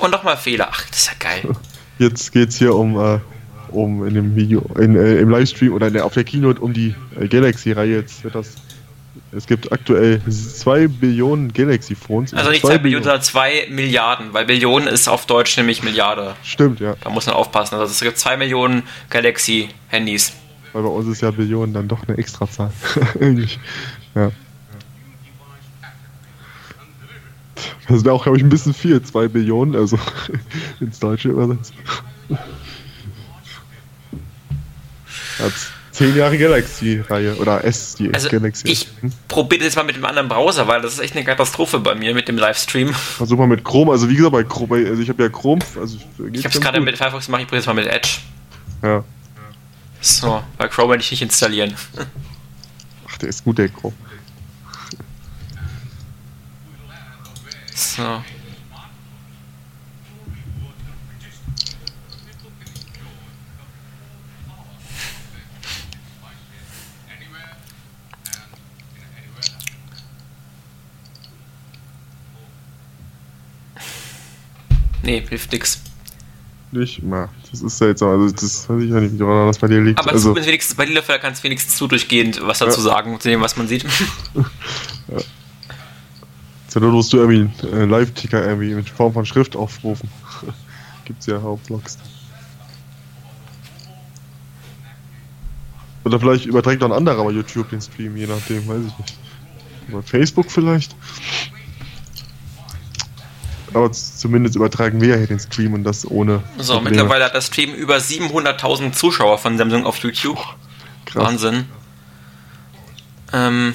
Und 0.00 0.10
nochmal 0.10 0.36
Fehler. 0.36 0.68
Ach, 0.70 0.84
das 0.88 1.02
ist 1.02 1.06
ja 1.08 1.14
geil. 1.18 1.42
Jetzt 1.98 2.32
geht 2.32 2.48
es 2.48 2.56
hier 2.56 2.74
um, 2.74 2.98
äh, 2.98 3.18
um 3.68 4.06
in 4.06 4.14
dem 4.14 4.34
Video, 4.34 4.64
in, 4.78 4.96
äh, 4.96 5.16
im 5.18 5.28
Livestream 5.28 5.74
oder 5.74 5.90
der, 5.90 6.06
auf 6.06 6.14
der 6.14 6.24
Keynote 6.24 6.60
um 6.60 6.72
die 6.72 6.94
äh, 7.18 7.28
Galaxy-Reihe. 7.28 7.96
Jetzt 7.96 8.24
wird 8.24 8.34
das. 8.34 8.54
Es 9.32 9.46
gibt 9.46 9.70
aktuell 9.70 10.20
2 10.28 10.88
Billionen 10.88 11.52
Galaxy-Phones. 11.52 12.32
Also 12.32 12.50
nicht 12.50 12.64
2 12.64 12.78
Billionen, 12.78 13.04
sondern 13.04 13.22
2 13.22 13.68
Milliarden, 13.70 14.32
weil 14.32 14.46
Billionen 14.46 14.88
ist 14.88 15.08
auf 15.08 15.26
Deutsch 15.26 15.56
nämlich 15.56 15.82
Milliarde. 15.82 16.34
Stimmt, 16.42 16.80
ja. 16.80 16.94
Da 17.02 17.10
muss 17.10 17.26
man 17.26 17.34
aufpassen. 17.34 17.74
Also 17.76 17.92
es 17.92 18.00
gibt 18.00 18.18
2 18.18 18.38
Millionen 18.38 18.82
Galaxy-Handys. 19.10 20.32
Weil 20.72 20.82
bei 20.82 20.88
uns 20.88 21.06
ist 21.08 21.20
ja 21.20 21.30
Billionen 21.30 21.74
dann 21.74 21.86
doch 21.86 22.08
eine 22.08 22.16
Extrazahl. 22.16 22.72
ja. 24.14 24.30
Das 27.90 28.04
wäre 28.04 28.14
auch, 28.14 28.22
glaube 28.22 28.38
ich, 28.38 28.44
ein 28.44 28.48
bisschen 28.48 28.72
viel, 28.72 29.02
2 29.02 29.28
Billionen, 29.28 29.74
also 29.74 29.98
ins 30.80 31.00
Deutsche 31.00 31.30
übersetzt. 31.30 31.74
Hat 35.40 35.52
10 35.90 36.16
Jahre 36.16 36.38
Galaxy-Reihe 36.38 37.34
oder 37.36 37.64
S, 37.64 37.96
die 37.96 38.14
also 38.14 38.28
Galaxy. 38.28 38.68
Ich 38.68 38.88
probiere 39.26 39.64
das 39.64 39.74
mal 39.74 39.82
mit 39.82 39.96
dem 39.96 40.04
anderen 40.04 40.28
Browser, 40.28 40.68
weil 40.68 40.80
das 40.82 40.94
ist 40.94 41.00
echt 41.00 41.16
eine 41.16 41.24
Katastrophe 41.24 41.80
bei 41.80 41.96
mir 41.96 42.14
mit 42.14 42.28
dem 42.28 42.38
Livestream. 42.38 42.94
Versuch 42.94 43.36
mal 43.36 43.48
mit 43.48 43.64
Chrome, 43.64 43.90
also 43.90 44.08
wie 44.08 44.14
gesagt, 44.14 44.32
bei 44.32 44.44
Chrome, 44.44 44.86
also 44.86 45.02
ich 45.02 45.08
habe 45.08 45.24
ja 45.24 45.28
Chrome. 45.28 45.60
Also 45.80 45.98
ich 46.32 46.44
habe 46.44 46.54
es 46.54 46.60
gerade 46.60 46.80
mit 46.80 46.96
Firefox 46.96 47.26
gemacht, 47.26 47.42
ich 47.42 47.48
probiere 47.48 47.60
es 47.60 47.66
mal 47.66 47.74
mit 47.74 47.86
Edge. 47.86 48.18
Ja. 48.82 49.04
So, 50.00 50.42
bei 50.56 50.68
Chrome 50.68 50.90
werde 50.90 51.02
ich 51.02 51.10
nicht 51.10 51.22
installieren. 51.22 51.74
Ach, 53.08 53.18
der 53.18 53.30
ist 53.30 53.42
gut, 53.42 53.58
der 53.58 53.68
Chrome. 53.68 53.94
So. 57.80 58.22
Nee, 75.02 75.24
hilft 75.26 75.50
nix. 75.50 75.80
Nicht 76.72 77.02
mal. 77.02 77.30
Das 77.50 77.62
ist 77.62 77.78
seltsam. 77.78 78.10
Also, 78.10 78.30
das 78.34 78.68
weiß 78.68 78.82
ich 78.82 78.90
ja 78.90 79.00
nicht, 79.00 79.18
woran 79.18 79.46
das 79.46 79.58
bei 79.58 79.68
dir 79.68 79.80
liegt. 79.80 79.98
Aber 79.98 80.10
also, 80.12 80.36
wenigstens, 80.36 80.76
bei 80.76 80.84
Lilafell 80.84 81.18
kannst 81.18 81.42
du 81.42 81.44
wenigstens 81.44 81.76
zu 81.76 81.86
durchgehend 81.86 82.46
was 82.46 82.58
dazu 82.58 82.80
ja. 82.80 82.84
sagen, 82.84 83.18
zu 83.18 83.30
dem, 83.30 83.40
was 83.40 83.56
man 83.56 83.66
sieht. 83.66 83.84
ja. 84.34 85.18
Sondern 86.70 86.92
musst 86.92 87.12
du 87.12 87.18
irgendwie 87.18 87.50
einen 87.66 87.72
äh, 87.72 87.84
Live-Ticker 87.84 88.46
irgendwie 88.46 88.70
in 88.70 88.84
Form 88.84 89.12
von 89.12 89.26
Schrift 89.26 89.56
aufrufen. 89.56 90.08
Gibt's 91.04 91.26
ja 91.26 91.42
Hauptblogs. 91.42 91.98
Oder 96.04 96.18
vielleicht 96.18 96.46
überträgt 96.46 96.80
noch 96.80 96.88
ein 96.88 96.96
anderer 96.96 97.24
bei 97.24 97.30
YouTube 97.30 97.68
den 97.70 97.80
Stream, 97.80 98.16
je 98.16 98.26
nachdem, 98.26 98.66
weiß 98.66 98.82
ich 98.86 98.98
nicht. 98.98 99.18
Bei 99.90 100.02
Facebook 100.02 100.50
vielleicht. 100.50 100.94
Aber 103.74 103.92
zumindest 103.92 104.56
übertragen 104.56 105.00
wir 105.00 105.08
ja 105.08 105.16
hier 105.16 105.26
den 105.26 105.38
Stream 105.38 105.74
und 105.74 105.84
das 105.84 106.08
ohne. 106.08 106.42
So, 106.58 106.74
Probleme. 106.74 106.90
mittlerweile 106.90 107.24
hat 107.24 107.34
der 107.34 107.40
Stream 107.40 107.74
über 107.74 107.96
700.000 107.96 108.92
Zuschauer 108.92 109.38
von 109.38 109.58
Samsung 109.58 109.86
auf 109.86 109.98
YouTube. 109.98 110.38
Krass. 111.04 111.24
Wahnsinn. 111.24 111.66
Ähm, 113.32 113.74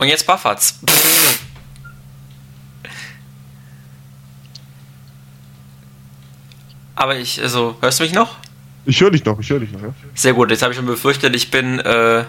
und 0.00 0.08
jetzt 0.08 0.26
buffert's. 0.26 0.80
Aber 6.96 7.16
ich, 7.16 7.40
also, 7.40 7.76
hörst 7.80 8.00
du 8.00 8.04
mich 8.04 8.12
noch? 8.12 8.36
Ich 8.86 9.00
höre 9.00 9.10
dich 9.10 9.24
noch, 9.24 9.38
ich 9.38 9.48
höre 9.48 9.60
dich 9.60 9.70
noch, 9.72 9.82
ja. 9.82 9.94
Sehr 10.14 10.32
gut, 10.32 10.50
jetzt 10.50 10.62
habe 10.62 10.72
ich 10.72 10.76
schon 10.76 10.86
befürchtet, 10.86 11.36
ich 11.36 11.50
bin, 11.50 11.78
äh, 11.80 12.24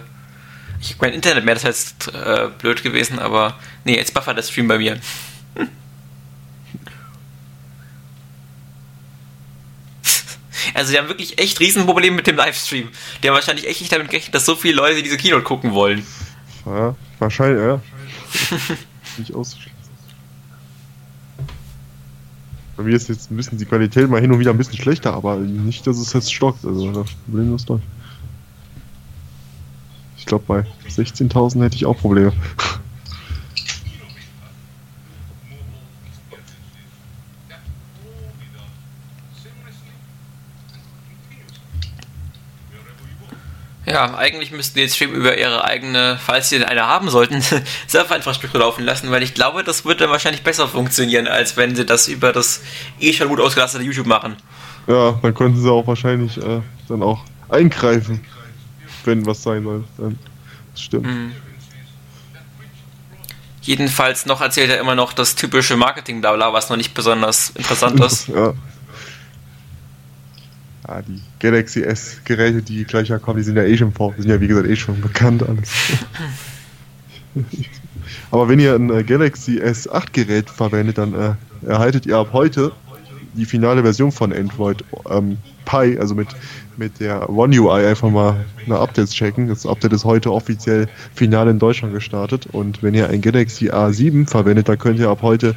ich 0.80 0.90
habe 0.90 0.98
kein 1.00 1.12
Internet 1.14 1.44
mehr, 1.44 1.54
das 1.54 1.62
jetzt 1.62 2.08
äh, 2.14 2.48
blöd 2.58 2.82
gewesen, 2.82 3.18
aber 3.18 3.58
nee, 3.84 3.96
jetzt 3.96 4.14
buffert 4.14 4.36
der 4.36 4.42
Stream 4.42 4.68
bei 4.68 4.78
mir. 4.78 5.00
Also 10.74 10.92
die 10.92 10.98
haben 10.98 11.08
wirklich 11.08 11.38
echt 11.38 11.58
Riesenprobleme 11.60 12.16
mit 12.16 12.26
dem 12.26 12.36
Livestream. 12.36 12.88
Die 13.22 13.28
haben 13.28 13.34
wahrscheinlich 13.34 13.66
echt 13.66 13.80
nicht 13.80 13.92
damit 13.92 14.08
gerechnet, 14.08 14.34
dass 14.34 14.46
so 14.46 14.54
viele 14.54 14.76
Leute 14.76 15.02
diese 15.02 15.16
Keynote 15.16 15.42
gucken 15.42 15.72
wollen. 15.72 16.06
Ja, 16.66 16.94
wahrscheinlich, 17.18 17.62
ja. 17.62 17.80
nicht 19.18 19.34
auszuschließen. 19.34 19.72
Bei 22.76 22.82
mir 22.84 22.96
ist 22.96 23.08
jetzt 23.08 23.30
ein 23.30 23.36
bisschen 23.36 23.58
die 23.58 23.64
Qualität 23.64 24.08
mal 24.08 24.20
hin 24.20 24.32
und 24.32 24.38
wieder 24.38 24.50
ein 24.50 24.58
bisschen 24.58 24.78
schlechter, 24.78 25.12
aber 25.14 25.36
nicht, 25.36 25.86
dass 25.86 25.98
es 25.98 26.12
jetzt 26.12 26.32
stockt. 26.32 26.64
Also 26.64 26.90
das 26.90 27.10
Problem 27.26 27.54
ist 27.54 27.68
durch. 27.68 27.82
Ich 30.16 30.26
glaube, 30.26 30.44
bei 30.46 30.66
16.000 30.88 31.62
hätte 31.62 31.76
ich 31.76 31.84
auch 31.84 31.98
Probleme. 31.98 32.32
Ja, 43.92 44.14
eigentlich 44.16 44.50
müssten 44.50 44.74
die 44.74 44.80
den 44.82 44.90
Stream 44.90 45.12
über 45.12 45.36
ihre 45.36 45.64
eigene, 45.64 46.18
falls 46.24 46.48
sie 46.48 46.58
denn 46.58 46.66
eine 46.66 46.86
haben 46.86 47.10
sollten, 47.10 47.42
Serverinfrastruktur 47.86 48.60
laufen 48.60 48.84
lassen, 48.84 49.10
weil 49.10 49.22
ich 49.22 49.34
glaube, 49.34 49.64
das 49.64 49.84
würde 49.84 50.00
dann 50.00 50.10
wahrscheinlich 50.10 50.42
besser 50.42 50.68
funktionieren, 50.68 51.26
als 51.26 51.56
wenn 51.56 51.76
sie 51.76 51.84
das 51.84 52.08
über 52.08 52.32
das 52.32 52.62
eh 53.00 53.12
schon 53.12 53.28
gut 53.28 53.40
ausgelastete 53.40 53.84
YouTube 53.84 54.06
machen. 54.06 54.36
Ja, 54.86 55.12
dann 55.22 55.34
könnten 55.34 55.60
sie 55.60 55.70
auch 55.70 55.86
wahrscheinlich 55.86 56.36
äh, 56.38 56.60
dann 56.88 57.02
auch 57.02 57.20
eingreifen, 57.48 58.24
wenn 59.04 59.24
was 59.26 59.42
sein 59.42 59.62
soll. 59.64 59.84
Dann, 59.98 60.18
das 60.72 60.82
stimmt. 60.82 61.06
Mhm. 61.06 61.32
Jedenfalls 63.62 64.26
noch 64.26 64.40
erzählt 64.40 64.70
er 64.70 64.80
immer 64.80 64.96
noch 64.96 65.12
das 65.12 65.36
typische 65.36 65.76
Marketing-Blabla, 65.76 66.52
was 66.52 66.68
noch 66.68 66.76
nicht 66.76 66.94
besonders 66.94 67.50
interessant 67.50 68.00
ist. 68.04 68.28
ja. 68.28 68.54
Ah, 70.92 71.00
die 71.00 71.22
Galaxy 71.38 71.80
S-Geräte, 71.80 72.60
die 72.60 72.84
gleich 72.84 73.08
kommen, 73.22 73.38
die 73.38 73.44
sind 73.44 73.56
ja 73.56 73.62
eh 73.62 73.78
schon 73.78 73.92
vor, 73.92 74.12
sind 74.18 74.28
ja 74.28 74.38
wie 74.42 74.46
gesagt 74.46 74.68
eh 74.68 74.76
schon 74.76 75.00
bekannt 75.00 75.42
alles. 75.42 75.70
Aber 78.30 78.50
wenn 78.50 78.60
ihr 78.60 78.74
ein 78.74 78.90
äh, 78.90 79.02
Galaxy 79.02 79.58
S8-Gerät 79.58 80.50
verwendet, 80.50 80.98
dann 80.98 81.14
äh, 81.14 81.32
erhaltet 81.66 82.04
ihr 82.04 82.18
ab 82.18 82.34
heute 82.34 82.72
die 83.32 83.46
finale 83.46 83.80
Version 83.80 84.12
von 84.12 84.34
Android 84.34 84.84
ähm, 85.08 85.38
Pie, 85.64 85.98
also 85.98 86.14
mit, 86.14 86.28
mit 86.76 87.00
der 87.00 87.30
One 87.30 87.58
UI 87.58 87.86
einfach 87.86 88.10
mal 88.10 88.44
eine 88.66 88.78
Updates 88.78 89.14
checken. 89.14 89.48
Das 89.48 89.64
Update 89.64 89.94
ist 89.94 90.04
heute 90.04 90.30
offiziell 90.30 90.88
final 91.14 91.48
in 91.48 91.58
Deutschland 91.58 91.94
gestartet 91.94 92.48
und 92.52 92.82
wenn 92.82 92.92
ihr 92.92 93.08
ein 93.08 93.22
Galaxy 93.22 93.70
A7 93.70 94.28
verwendet, 94.28 94.68
dann 94.68 94.76
könnt 94.76 94.98
ihr 94.98 95.08
ab 95.08 95.22
heute 95.22 95.56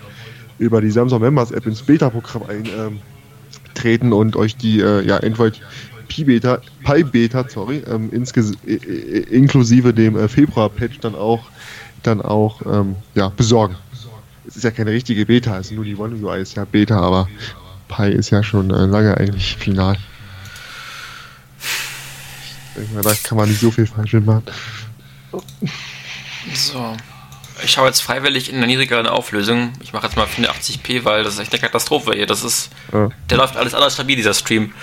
über 0.60 0.80
die 0.80 0.92
Samsung 0.92 1.20
Members 1.20 1.52
App 1.52 1.66
ins 1.66 1.82
Beta-Programm 1.82 2.44
ein, 2.48 2.64
ähm, 2.68 3.00
treten 3.76 4.14
und 4.14 4.36
euch 4.36 4.56
die 4.56 4.80
äh, 4.80 5.06
ja, 5.06 5.18
Android 5.18 5.62
Pi 6.08 6.24
Beta, 6.24 6.60
Pi 6.84 7.04
Beta, 7.04 7.46
sorry, 7.48 7.84
ähm, 7.88 8.10
inklusive 8.12 9.94
dem 9.94 10.18
äh, 10.18 10.28
Februar-Patch 10.28 11.00
dann 11.00 11.16
auch, 11.16 11.44
dann 12.04 12.22
auch 12.22 12.62
ähm, 12.66 12.96
ja, 13.16 13.30
besorgen. 13.30 13.76
Es 14.48 14.56
ist 14.56 14.64
ja 14.64 14.72
keine 14.72 14.92
richtige 14.92 15.26
Beta, 15.26 15.54
also 15.54 15.74
nur 15.76 15.86
die 15.86 15.96
One 15.96 16.16
UI 16.16 16.42
ist 16.42 16.56
ja 16.56 16.66
Beta, 16.66 17.00
aber 17.00 17.28
Pi 17.88 18.12
ist 18.12 18.30
ja 18.30 18.44
schon 18.44 18.70
äh, 18.70 18.86
lange 18.86 19.18
eigentlich 19.18 19.56
final. 19.58 19.98
Ich 21.60 22.82
denke 22.82 22.94
mal, 22.96 23.02
da 23.04 23.14
kann 23.24 23.38
man 23.38 23.50
nicht 23.50 23.62
so 23.62 23.72
viel 23.72 23.88
falsch 23.88 24.14
machen. 24.14 24.44
So 26.54 26.96
ich 27.64 27.72
schaue 27.72 27.88
jetzt 27.88 28.02
freiwillig 28.02 28.50
in 28.50 28.58
einer 28.58 28.68
niedrigeren 28.68 29.08
Auflösung. 29.08 29.74
Ich 29.82 29.94
mache 29.94 30.08
jetzt 30.08 30.16
mal 30.16 30.26
480p, 30.26 31.04
weil 31.04 31.24
das 31.24 31.36
ist 31.36 31.40
echt 31.40 31.54
eine 31.54 31.62
Katastrophe 31.62 32.14
hier. 32.14 32.26
Das 32.26 32.44
ist, 32.44 32.70
ja. 32.92 33.10
der 33.30 33.38
läuft 33.38 33.56
alles 33.56 33.74
anders 33.74 33.94
stabil, 33.94 34.16
dieser 34.16 34.34
Stream. 34.34 34.74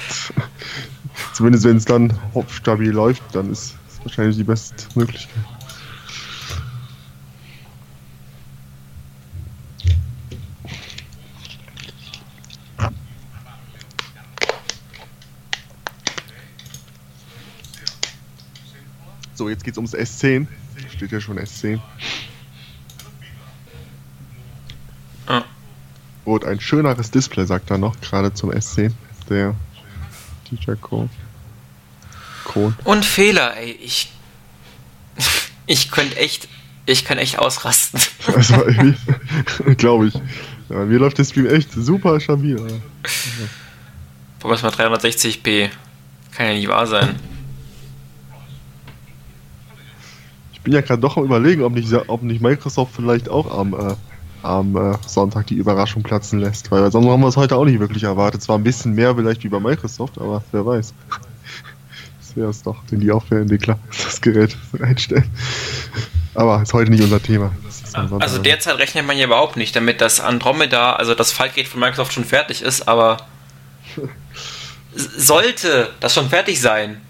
Zumindest 1.35 1.65
wenn 1.65 1.77
es 1.77 1.85
dann 1.85 2.19
stabil 2.51 2.91
läuft, 2.91 3.23
dann 3.33 3.51
ist 3.51 3.77
es 3.89 4.05
wahrscheinlich 4.05 4.37
die 4.37 4.45
beste 4.45 4.87
Möglichkeit. 4.95 5.45
So, 19.35 19.49
jetzt 19.49 19.65
geht's 19.65 19.77
ums 19.77 19.95
S10. 19.95 20.47
Steht 20.95 21.11
ja 21.11 21.21
schon 21.21 21.39
S10. 21.39 21.81
Und 26.25 26.45
ein 26.45 26.61
schöneres 26.61 27.11
Display, 27.11 27.47
sagt 27.47 27.71
er 27.71 27.79
noch, 27.79 28.01
gerade 28.01 28.33
zum 28.33 28.51
S10. 28.51 28.93
Der 29.29 29.55
DJ 30.51 30.73
Code. 30.81 31.09
Code. 32.45 32.75
Und 32.85 33.05
Fehler, 33.05 33.57
ey. 33.57 33.73
Ich. 33.73 34.11
Ich 35.67 35.93
könnte 35.93 36.17
echt. 36.17 36.49
Ich 36.87 37.05
kann 37.05 37.19
echt 37.19 37.39
ausrasten. 37.39 38.01
Also, 38.27 38.65
glaube 39.77 40.09
ich. 40.09 40.15
Ja, 40.69 40.85
mir 40.85 40.99
läuft 40.99 41.19
der 41.19 41.25
Stream 41.25 41.47
echt 41.47 41.73
super 41.73 42.19
stabil. 42.19 42.59
Ja. 42.59 42.77
Probier 44.41 44.59
mal 44.63 44.97
360p. 44.97 45.71
Kann 46.33 46.47
ja 46.47 46.53
nicht 46.55 46.69
wahr 46.69 46.87
sein. 46.87 47.15
Ich 50.53 50.61
bin 50.63 50.73
ja 50.73 50.81
gerade 50.81 51.01
doch 51.01 51.17
am 51.17 51.25
überlegen, 51.25 51.63
ob 51.63 51.75
nicht, 51.75 51.93
ob 51.93 52.23
nicht 52.23 52.41
Microsoft 52.41 52.95
vielleicht 52.97 53.29
auch 53.29 53.57
am, 53.57 53.75
äh, 53.75 53.95
am 54.43 54.77
äh, 54.77 54.97
Sonntag 55.07 55.47
die 55.47 55.55
Überraschung 55.55 56.03
platzen 56.03 56.39
lässt. 56.39 56.71
Weil 56.71 56.91
sonst 56.91 57.09
haben 57.09 57.21
wir 57.21 57.29
es 57.29 57.37
heute 57.37 57.57
auch 57.57 57.65
nicht 57.65 57.81
wirklich 57.81 58.05
erwartet. 58.05 58.43
Zwar 58.43 58.59
ein 58.59 58.65
bisschen 58.65 58.95
mehr 58.95 59.15
vielleicht 59.15 59.45
wie 59.45 59.49
bei 59.49 59.61
Microsoft, 59.61 60.19
aber 60.19 60.43
wer 60.53 60.67
weiß. 60.67 60.95
Das 62.19 62.37
wäre 62.39 62.49
es 62.49 62.63
doch, 62.63 62.79
wenn 62.89 63.01
die 63.01 63.11
Entwickler 63.11 63.79
das 63.91 64.19
Gerät 64.19 64.57
einstellen. 64.81 65.31
Aber 66.35 66.63
ist 66.63 66.73
heute 66.73 66.91
nicht 66.91 67.03
unser 67.03 67.23
Thema. 67.23 67.53
Also 68.21 68.39
derzeit 68.39 68.79
rechnet 68.79 69.07
man 69.07 69.19
ja 69.19 69.27
überhaupt 69.27 69.59
nicht 69.59 69.77
damit, 69.77 70.01
dass 70.01 70.19
Andromeda, 70.19 70.95
also 70.95 71.15
das 71.15 71.31
Faltgerät 71.31 71.69
von 71.69 71.81
Microsoft 71.81 72.15
schon 72.15 72.25
fertig 72.25 72.63
ist, 72.63 72.89
aber 72.89 73.19
sollte 74.95 75.91
das 76.01 76.15
schon 76.15 76.31
fertig 76.31 76.59
sein, 76.59 77.03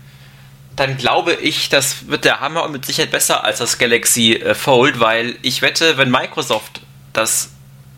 dann 0.74 0.96
glaube 0.96 1.34
ich, 1.34 1.68
das 1.68 2.08
wird 2.08 2.24
der 2.24 2.40
Hammer 2.40 2.64
und 2.64 2.72
mit 2.72 2.84
Sicherheit 2.84 3.10
besser 3.10 3.44
als 3.44 3.58
das 3.58 3.78
Galaxy 3.78 4.34
äh, 4.34 4.54
Fold, 4.54 4.98
weil 5.00 5.36
ich 5.42 5.62
wette, 5.62 5.98
wenn 5.98 6.10
Microsoft 6.10 6.80
das, 7.12 7.50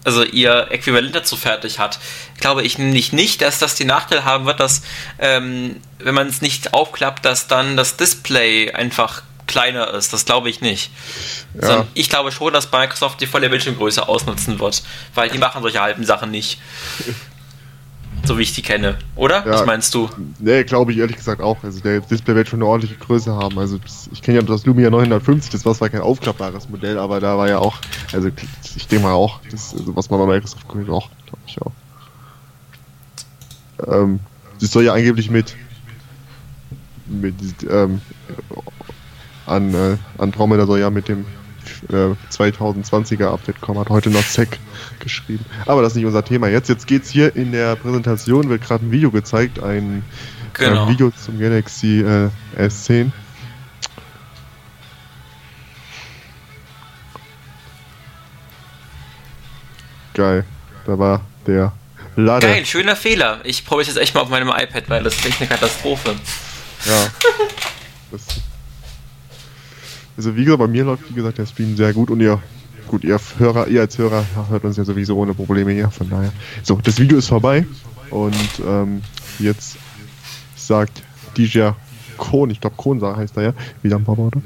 also 0.04 0.22
ihr 0.22 0.68
Äquivalent 0.70 1.14
dazu 1.14 1.36
fertig 1.36 1.78
hat, 1.78 1.98
glaube 2.40 2.62
ich 2.62 2.78
nämlich 2.78 3.12
nicht, 3.12 3.42
dass 3.42 3.58
das 3.58 3.74
die 3.74 3.84
Nachteil 3.84 4.24
haben 4.24 4.46
wird, 4.46 4.60
dass, 4.60 4.82
ähm, 5.18 5.80
wenn 5.98 6.14
man 6.14 6.28
es 6.28 6.42
nicht 6.42 6.74
aufklappt, 6.74 7.24
dass 7.24 7.46
dann 7.46 7.76
das 7.76 7.96
Display 7.96 8.72
einfach 8.72 9.22
kleiner 9.46 9.92
ist. 9.92 10.12
Das 10.12 10.24
glaube 10.24 10.48
ich 10.48 10.60
nicht. 10.60 10.90
Ja. 11.60 11.86
ich 11.94 12.08
glaube 12.08 12.32
schon, 12.32 12.52
dass 12.52 12.72
Microsoft 12.72 13.20
die 13.20 13.26
volle 13.26 13.50
Bildschirmgröße 13.50 14.08
ausnutzen 14.08 14.58
wird, 14.58 14.82
weil 15.14 15.28
die 15.28 15.38
machen 15.44 15.62
solche 15.62 15.80
halben 15.80 16.04
Sachen 16.04 16.30
nicht. 16.30 16.58
So 18.26 18.38
wie 18.38 18.42
ich 18.42 18.54
die 18.54 18.62
kenne, 18.62 18.96
oder? 19.16 19.44
Ja, 19.46 19.52
Was 19.52 19.66
meinst 19.66 19.94
du? 19.94 20.08
Nee, 20.38 20.64
glaube 20.64 20.92
ich 20.92 20.98
ehrlich 20.98 21.16
gesagt 21.16 21.40
auch. 21.40 21.62
Also 21.62 21.80
der 21.80 22.00
Display 22.00 22.34
wird 22.34 22.48
schon 22.48 22.60
eine 22.60 22.66
ordentliche 22.66 22.96
Größe 22.96 23.34
haben. 23.34 23.58
Also 23.58 23.78
ich 24.12 24.22
kenne 24.22 24.38
ja 24.38 24.44
das 24.44 24.66
Lumia 24.66 24.90
950, 24.90 25.50
das 25.50 25.64
war 25.64 25.74
zwar 25.74 25.88
kein 25.88 26.00
aufklappbares 26.00 26.68
Modell, 26.68 26.98
aber 26.98 27.20
da 27.20 27.36
war 27.36 27.48
ja 27.48 27.58
auch, 27.58 27.78
also 28.12 28.30
ich 28.76 28.88
denke 28.88 29.04
mal 29.04 29.12
auch, 29.12 29.40
das, 29.50 29.72
also 29.72 29.94
was 29.96 30.10
man 30.10 30.20
bei 30.20 30.26
Microsoft 30.26 30.66
auch, 30.68 31.10
glaube 31.26 31.42
ich 31.46 31.58
auch. 31.62 31.72
Ähm, 33.86 34.20
das 34.60 34.70
soll 34.70 34.84
ja 34.84 34.94
angeblich 34.94 35.30
mit 35.30 35.56
mit 37.06 37.34
ähm, 37.68 38.00
an 39.46 39.74
äh, 39.74 39.96
Andromeda 40.18 40.66
soll 40.66 40.80
ja 40.80 40.90
mit 40.90 41.08
dem 41.08 41.26
äh, 41.90 42.14
2020er 42.30 43.26
Update 43.26 43.60
kommen, 43.60 43.78
hat 43.80 43.88
heute 43.88 44.10
noch 44.10 44.26
Zack 44.26 44.58
geschrieben. 45.00 45.44
Aber 45.66 45.82
das 45.82 45.92
ist 45.92 45.96
nicht 45.96 46.06
unser 46.06 46.24
Thema 46.24 46.48
jetzt. 46.48 46.68
Jetzt 46.68 46.86
geht's 46.86 47.10
hier 47.10 47.34
in 47.36 47.52
der 47.52 47.76
Präsentation, 47.76 48.48
wird 48.48 48.62
gerade 48.62 48.86
ein 48.86 48.90
Video 48.90 49.10
gezeigt, 49.10 49.62
ein 49.62 50.02
äh, 50.54 50.58
genau. 50.58 50.86
äh, 50.86 50.90
Video 50.90 51.10
zum 51.10 51.38
Galaxy 51.38 52.00
äh, 52.00 52.30
S10. 52.58 53.10
Geil, 60.14 60.44
da 60.86 60.98
war 60.98 61.20
der 61.46 61.72
Lade. 62.16 62.46
Geil, 62.46 62.64
schöner 62.64 62.94
Fehler. 62.94 63.40
Ich 63.42 63.64
probiere 63.64 63.82
es 63.82 63.88
jetzt 63.88 64.02
echt 64.02 64.14
mal 64.14 64.20
auf 64.20 64.28
meinem 64.28 64.48
iPad, 64.48 64.88
weil 64.88 65.02
das 65.02 65.16
ist 65.16 65.26
echt 65.26 65.40
eine 65.40 65.48
Katastrophe. 65.48 66.14
Ja. 66.86 67.08
Das 68.10 68.22
also 70.16 70.36
wie 70.36 70.44
gesagt, 70.44 70.60
bei 70.60 70.68
mir 70.68 70.84
läuft 70.84 71.08
wie 71.10 71.14
gesagt 71.14 71.38
der 71.38 71.46
Stream 71.46 71.76
sehr 71.76 71.92
gut 71.92 72.10
und 72.10 72.20
ihr, 72.20 72.40
gut, 72.88 73.04
ihr 73.04 73.18
Hörer, 73.38 73.68
ihr 73.68 73.80
als 73.80 73.98
Hörer 73.98 74.24
hört 74.48 74.64
uns 74.64 74.76
ja 74.76 74.84
sowieso 74.84 75.16
ohne 75.16 75.34
Probleme 75.34 75.72
hier, 75.72 75.90
von 75.90 76.08
daher. 76.08 76.32
So, 76.62 76.78
das 76.82 76.98
Video 76.98 77.18
ist 77.18 77.28
vorbei 77.28 77.66
und 78.10 78.62
ähm, 78.66 79.02
jetzt 79.38 79.76
sagt 80.56 81.02
DJ 81.36 81.70
Kohn, 82.16 82.50
ich 82.50 82.60
glaube 82.60 82.76
Kohn 82.76 83.02
heißt 83.02 83.36
er 83.36 83.42
ja, 83.42 83.54
wieder 83.82 83.96
ein 83.96 84.04
paar 84.04 84.16
Worte. 84.16 84.40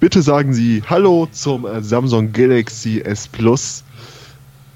Bitte 0.00 0.22
sagen 0.22 0.52
Sie 0.52 0.84
Hallo 0.88 1.26
zum 1.32 1.66
äh, 1.66 1.82
Samsung 1.82 2.32
Galaxy 2.32 3.00
S 3.00 3.26
Plus, 3.26 3.82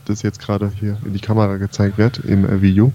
das 0.04 0.22
jetzt 0.22 0.40
gerade 0.40 0.72
hier 0.80 0.98
in 1.04 1.12
die 1.12 1.20
Kamera 1.20 1.58
gezeigt 1.58 1.96
wird 1.96 2.18
im 2.18 2.44
äh, 2.44 2.60
Video. 2.60 2.92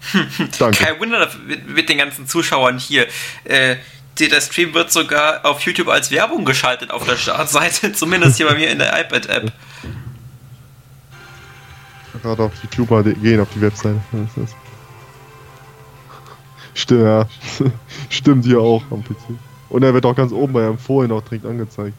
Danke. 0.58 0.84
Kein 0.84 0.98
Wunder 1.00 1.28
mit, 1.46 1.68
mit, 1.68 1.88
den 1.88 1.98
ganzen 1.98 2.26
Zuschauern 2.26 2.78
hier. 2.78 3.06
Äh, 3.44 3.76
der 4.18 4.40
Stream 4.40 4.74
wird 4.74 4.92
sogar 4.92 5.44
auf 5.46 5.60
YouTube 5.62 5.88
als 5.88 6.10
Werbung 6.10 6.44
geschaltet 6.44 6.90
auf 6.90 7.06
der 7.06 7.16
Startseite, 7.16 7.92
zumindest 7.94 8.36
hier 8.36 8.46
bei 8.46 8.54
mir 8.54 8.70
in 8.70 8.78
der 8.78 8.98
iPad-App. 9.00 9.52
Gerade 12.22 12.42
auf 12.42 12.52
YouTube 12.62 13.22
gehen, 13.22 13.40
auf 13.40 13.48
die 13.54 13.60
Webseite. 13.60 14.00
Stimmt, 16.74 17.02
ja. 17.02 17.26
Stimmt 18.10 18.44
hier 18.44 18.60
auch 18.60 18.82
am 18.90 19.02
PC. 19.02 19.16
Und 19.68 19.82
er 19.84 19.94
wird 19.94 20.04
auch 20.04 20.16
ganz 20.16 20.32
oben 20.32 20.52
bei 20.52 20.64
Empfohlen 20.64 21.12
auch 21.12 21.22
direkt 21.22 21.46
angezeigt. 21.46 21.98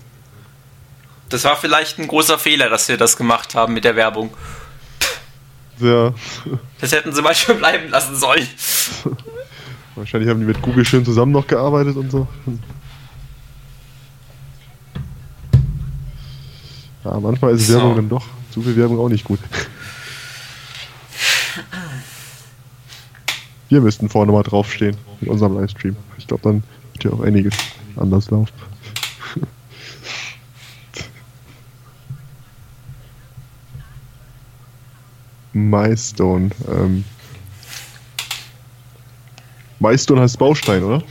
Das 1.29 1.45
war 1.45 1.55
vielleicht 1.55 1.97
ein 1.97 2.07
großer 2.07 2.37
Fehler, 2.37 2.69
dass 2.69 2.89
wir 2.89 2.97
das 2.97 3.15
gemacht 3.15 3.55
haben 3.55 3.73
mit 3.73 3.85
der 3.85 3.95
Werbung. 3.95 4.31
Ja. 5.81 6.13
Das 6.79 6.91
hätten 6.91 7.13
sie 7.13 7.21
mal 7.21 7.35
schön 7.35 7.57
bleiben 7.57 7.89
lassen 7.89 8.15
sollen. 8.15 8.47
Wahrscheinlich 9.95 10.29
haben 10.29 10.39
die 10.39 10.45
mit 10.45 10.61
Google 10.61 10.85
schön 10.85 11.03
zusammen 11.03 11.31
noch 11.31 11.47
gearbeitet 11.47 11.97
und 11.97 12.11
so. 12.11 12.27
Ja, 17.03 17.19
manchmal 17.19 17.55
ist 17.55 17.67
so. 17.67 17.73
Werbung 17.75 17.95
dann 17.95 18.09
doch, 18.09 18.25
zu 18.51 18.61
viel 18.61 18.75
Werbung 18.77 18.99
auch 18.99 19.09
nicht 19.09 19.23
gut. 19.23 19.39
Wir 23.69 23.81
müssten 23.81 24.09
vorne 24.09 24.31
mal 24.31 24.43
draufstehen 24.43 24.97
in 25.21 25.29
unserem 25.29 25.59
Livestream. 25.59 25.95
Ich 26.17 26.27
glaube, 26.27 26.43
dann 26.43 26.63
wird 26.93 27.03
ja 27.05 27.11
auch 27.11 27.21
einiges 27.21 27.55
anders 27.95 28.29
laufen. 28.29 28.70
Milestone. 35.53 36.49
Ähm, 36.67 37.03
Milestone 39.79 40.21
heißt 40.21 40.37
Baustein, 40.37 40.83
oder? 40.83 41.03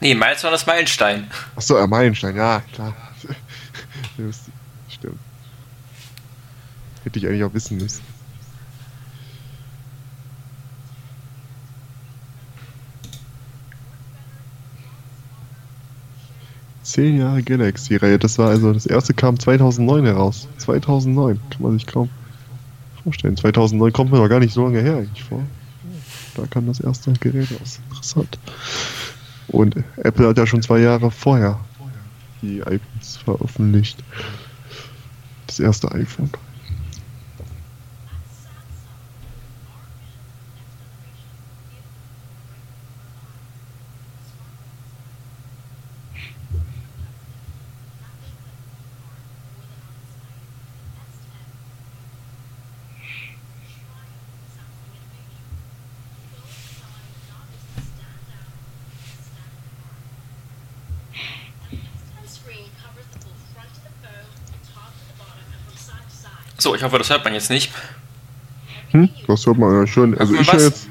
Nee, 0.00 0.14
Milestone 0.14 0.54
ist 0.54 0.66
Meilenstein. 0.66 1.28
Achso, 1.56 1.78
ja, 1.78 1.86
Meilenstein, 1.86 2.36
ja, 2.36 2.62
klar. 2.72 2.94
Stimmt. 4.88 5.18
Hätte 7.04 7.18
ich 7.18 7.26
eigentlich 7.26 7.44
auch 7.44 7.54
wissen 7.54 7.78
müssen. 7.78 8.02
Zehn 16.82 17.18
Jahre 17.18 17.42
Galaxy-Reihe, 17.42 18.18
das 18.18 18.38
war 18.38 18.50
also, 18.50 18.72
das 18.72 18.86
erste 18.86 19.14
kam 19.14 19.38
2009 19.38 20.04
heraus. 20.04 20.48
2009, 20.58 21.40
kann 21.50 21.62
man 21.62 21.72
sich 21.72 21.86
kaum 21.86 22.10
vorstellen. 23.02 23.36
2009 23.36 23.92
kommt 23.92 24.12
mir 24.12 24.18
doch 24.18 24.28
gar 24.28 24.40
nicht 24.40 24.52
so 24.52 24.64
lange 24.64 24.80
her 24.80 24.96
eigentlich 24.96 25.24
vor. 25.24 25.42
Da 26.34 26.46
kam 26.46 26.66
das 26.66 26.80
erste 26.80 27.12
Gerät 27.12 27.48
aus. 27.60 27.80
Interessant. 27.90 28.38
Und 29.48 29.76
Apple 29.96 30.28
hat 30.28 30.38
ja 30.38 30.46
schon 30.46 30.62
zwei 30.62 30.80
Jahre 30.80 31.10
vorher 31.10 31.60
die 32.40 32.62
iPhones 32.62 33.16
veröffentlicht. 33.24 34.02
Das 35.46 35.60
erste 35.60 35.92
iPhone. 35.92 36.30
So, 66.62 66.76
ich 66.76 66.82
hoffe, 66.84 66.96
das 66.96 67.10
hört 67.10 67.24
man 67.24 67.34
jetzt 67.34 67.50
nicht. 67.50 67.72
Hm, 68.92 69.08
das 69.26 69.44
hört 69.46 69.58
man 69.58 69.80
ja 69.80 69.84
schön. 69.84 70.16
Also 70.16 70.32
ich 70.34 70.52
höre 70.52 70.60
jetzt. 70.60 70.86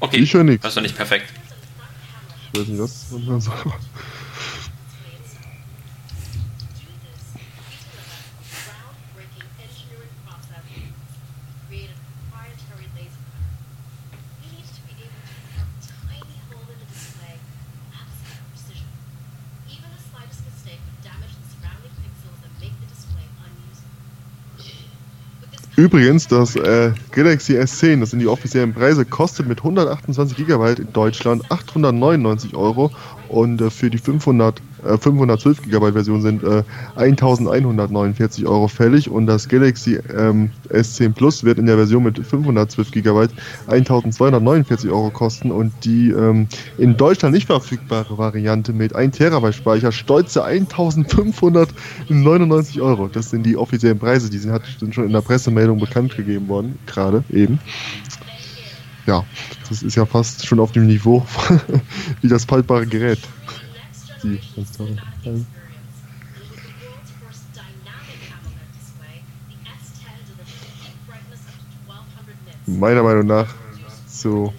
Okay, 0.00 0.16
ich 0.16 0.32
höre 0.32 0.42
nichts. 0.42 0.64
Also 0.64 0.80
nicht 0.80 0.96
perfekt. 0.96 1.26
Ich 2.54 2.60
weiß 2.60 2.66
nicht, 2.68 2.80
was 2.80 3.10
man. 3.12 3.72
Übrigens, 25.82 26.28
das 26.28 26.54
äh, 26.54 26.92
Galaxy 27.10 27.58
S10, 27.58 27.98
das 27.98 28.10
sind 28.10 28.20
die 28.20 28.28
offiziellen 28.28 28.72
Preise, 28.72 29.04
kostet 29.04 29.48
mit 29.48 29.58
128 29.58 30.36
GB 30.36 30.74
in 30.80 30.92
Deutschland 30.92 31.42
899 31.50 32.54
Euro 32.54 32.92
und 33.28 33.60
äh, 33.60 33.68
für 33.68 33.90
die 33.90 33.98
500, 33.98 34.60
äh, 34.60 34.62
512 34.82 35.62
GB 35.62 35.92
Version 35.92 36.20
sind 36.22 36.42
äh, 36.42 36.64
1149 36.96 38.46
Euro 38.46 38.66
fällig 38.68 39.10
und 39.10 39.26
das 39.26 39.48
Galaxy 39.48 39.98
ähm, 40.16 40.50
S10 40.70 41.12
Plus 41.12 41.44
wird 41.44 41.58
in 41.58 41.66
der 41.66 41.76
Version 41.76 42.02
mit 42.02 42.18
512 42.18 42.90
GB 42.90 43.28
1249 43.68 44.90
Euro 44.90 45.10
kosten 45.10 45.50
und 45.50 45.72
die 45.84 46.10
ähm, 46.10 46.48
in 46.78 46.96
Deutschland 46.96 47.34
nicht 47.34 47.46
verfügbare 47.46 48.16
Variante 48.18 48.72
mit 48.72 48.94
1 48.94 49.16
TB 49.16 49.52
Speicher 49.52 49.92
stolze 49.92 50.44
1599 50.44 52.80
Euro. 52.80 53.08
Das 53.08 53.30
sind 53.30 53.44
die 53.44 53.56
offiziellen 53.56 53.98
Preise, 53.98 54.30
die 54.30 54.38
sind, 54.38 54.58
sind 54.78 54.94
schon 54.94 55.04
in 55.04 55.12
der 55.12 55.20
Pressemeldung 55.20 55.78
bekannt 55.78 56.16
gegeben 56.16 56.48
worden, 56.48 56.78
gerade 56.86 57.22
eben 57.30 57.58
ja, 59.06 59.24
das 59.68 59.82
ist 59.82 59.96
ja 59.96 60.06
fast 60.06 60.46
schon 60.46 60.60
auf 60.60 60.72
dem 60.72 60.86
Niveau 60.86 61.26
wie 62.22 62.28
das 62.28 62.44
faltbare 62.44 62.86
Gerät. 62.86 63.18
Die 64.22 64.40
ganz 64.56 64.72
toll. 64.72 64.96
Meiner 72.66 73.02
Meinung 73.02 73.26
nach 73.26 73.48
so. 74.06 74.54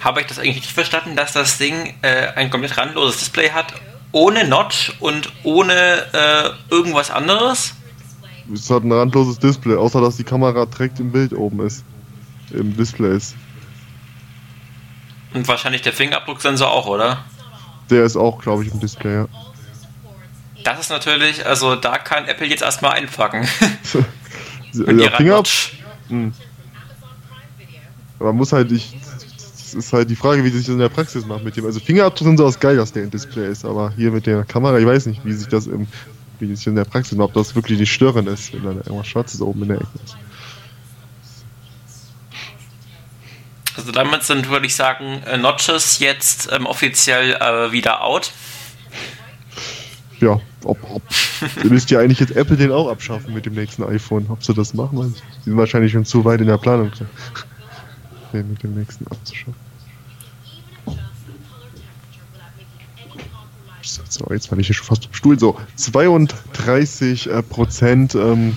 Habe 0.00 0.20
ich 0.20 0.26
das 0.26 0.38
eigentlich 0.38 0.56
richtig 0.56 0.72
verstanden, 0.72 1.16
dass 1.16 1.32
das 1.32 1.58
Ding 1.58 1.94
äh, 2.02 2.28
ein 2.34 2.50
komplett 2.50 2.76
randloses 2.76 3.18
Display 3.18 3.50
hat, 3.50 3.74
ohne 4.12 4.46
Notch 4.46 4.92
und 5.00 5.32
ohne 5.44 5.72
äh, 6.12 6.50
irgendwas 6.72 7.10
anderes? 7.10 7.74
Es 8.52 8.70
hat 8.70 8.82
ein 8.82 8.92
randloses 8.92 9.38
Display, 9.38 9.76
außer 9.76 10.00
dass 10.00 10.16
die 10.16 10.24
Kamera 10.24 10.66
direkt 10.66 10.98
im 11.00 11.12
Bild 11.12 11.32
oben 11.32 11.60
ist 11.66 11.84
im 12.52 12.76
Display 12.76 13.16
ist. 13.16 13.36
Und 15.34 15.46
wahrscheinlich 15.46 15.82
der 15.82 15.92
Fingerabdrucksensor 15.92 16.70
auch, 16.70 16.86
oder? 16.86 17.24
Der 17.90 18.04
ist 18.04 18.16
auch, 18.16 18.40
glaube 18.40 18.64
ich, 18.64 18.72
im 18.72 18.80
Display, 18.80 19.14
ja. 19.14 19.28
Das 20.64 20.80
ist 20.80 20.90
natürlich, 20.90 21.46
also 21.46 21.76
da 21.76 21.98
kann 21.98 22.26
Apple 22.26 22.46
jetzt 22.46 22.62
erstmal 22.62 22.92
einpacken. 22.92 23.48
ja, 24.72 25.10
Finger. 25.16 25.42
Hm. 26.08 26.32
Aber 28.18 28.28
man 28.30 28.36
muss 28.36 28.52
halt, 28.52 28.72
ich, 28.72 28.96
das 29.54 29.74
ist 29.74 29.92
halt 29.92 30.10
die 30.10 30.16
Frage, 30.16 30.44
wie 30.44 30.50
sich 30.50 30.66
das 30.66 30.72
in 30.74 30.78
der 30.78 30.88
Praxis 30.88 31.24
macht 31.24 31.44
mit 31.44 31.56
dem. 31.56 31.64
Also 31.64 31.80
Fingerabdrucksensor 31.80 32.48
ist 32.48 32.60
geil, 32.60 32.76
dass 32.76 32.92
der 32.92 33.04
im 33.04 33.10
Display 33.10 33.48
ist, 33.48 33.64
aber 33.64 33.92
hier 33.96 34.10
mit 34.10 34.26
der 34.26 34.44
Kamera, 34.44 34.78
ich 34.78 34.86
weiß 34.86 35.06
nicht, 35.06 35.24
wie 35.24 35.32
sich 35.32 35.46
das 35.48 35.66
im, 35.66 35.86
wie 36.40 36.54
sich 36.54 36.66
in 36.66 36.74
der 36.74 36.84
Praxis 36.84 37.16
macht, 37.16 37.28
ob 37.28 37.34
das 37.34 37.54
wirklich 37.54 37.78
nicht 37.78 37.92
störend 37.92 38.28
ist, 38.28 38.52
wenn 38.52 38.64
da 38.64 38.70
irgendwas 38.70 39.06
Schwarzes 39.06 39.40
oben 39.40 39.62
in 39.62 39.68
der 39.68 39.76
Ecke 39.78 39.88
ist. 40.04 40.16
Also 43.78 43.92
damit 43.92 44.24
sind, 44.24 44.48
würde 44.48 44.66
ich 44.66 44.74
sagen, 44.74 45.22
äh, 45.24 45.38
Notches 45.38 46.00
jetzt 46.00 46.50
ähm, 46.50 46.66
offiziell 46.66 47.34
äh, 47.34 47.70
wieder 47.70 48.02
out. 48.02 48.32
Ja, 50.18 50.40
ob, 50.64 50.78
ob. 50.90 51.02
müsst 51.62 51.88
ja 51.92 52.00
eigentlich 52.00 52.18
jetzt 52.18 52.34
Apple 52.34 52.56
den 52.56 52.72
auch 52.72 52.90
abschaffen 52.90 53.32
mit 53.32 53.46
dem 53.46 53.54
nächsten 53.54 53.84
iPhone. 53.84 54.26
Ob 54.30 54.42
sie 54.42 54.52
das 54.52 54.74
machen, 54.74 55.14
sie 55.14 55.44
sind 55.44 55.56
wahrscheinlich 55.56 55.92
schon 55.92 56.04
zu 56.04 56.24
weit 56.24 56.40
in 56.40 56.48
der 56.48 56.58
Planung, 56.58 56.90
den 58.32 58.50
mit 58.50 58.64
dem 58.64 58.74
nächsten 58.74 59.06
abzuschaffen. 59.06 59.54
So, 63.82 64.26
jetzt 64.30 64.50
war 64.50 64.58
ich 64.58 64.66
hier 64.66 64.74
schon 64.74 64.86
fast 64.86 65.06
im 65.06 65.14
Stuhl. 65.14 65.38
So, 65.38 65.56
32 65.76 67.30
äh, 67.30 67.42
Prozent, 67.44 68.16
ähm, 68.16 68.56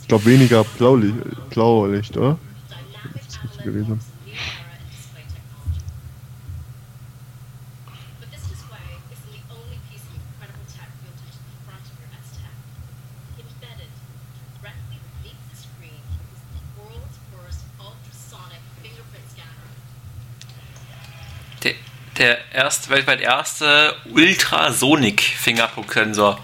ich 0.00 0.06
glaube 0.06 0.26
weniger 0.26 0.62
Blaulicht, 0.62 1.16
Blaulicht, 1.50 2.16
oder? 2.16 2.38
Das 3.14 3.34
ist 3.34 3.42
richtig 3.42 3.64
gewesen. 3.64 4.00
Der 22.20 22.38
erst, 22.52 22.90
weltweit 22.90 23.20
erste 23.22 23.94
Ultrasonic 24.12 25.22
Fingerabdrucksensor. 25.22 26.38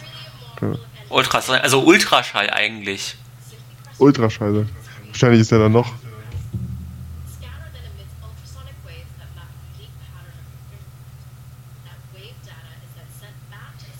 Ja. 0.62 0.74
Ultrasonic, 1.10 1.62
also 1.62 1.82
Ultraschall 1.82 2.50
eigentlich. 2.50 3.14
Ultraschall. 3.98 4.66
Wahrscheinlich 5.08 5.42
ist 5.42 5.52
er 5.52 5.58
dann 5.60 5.72
noch. 5.72 5.92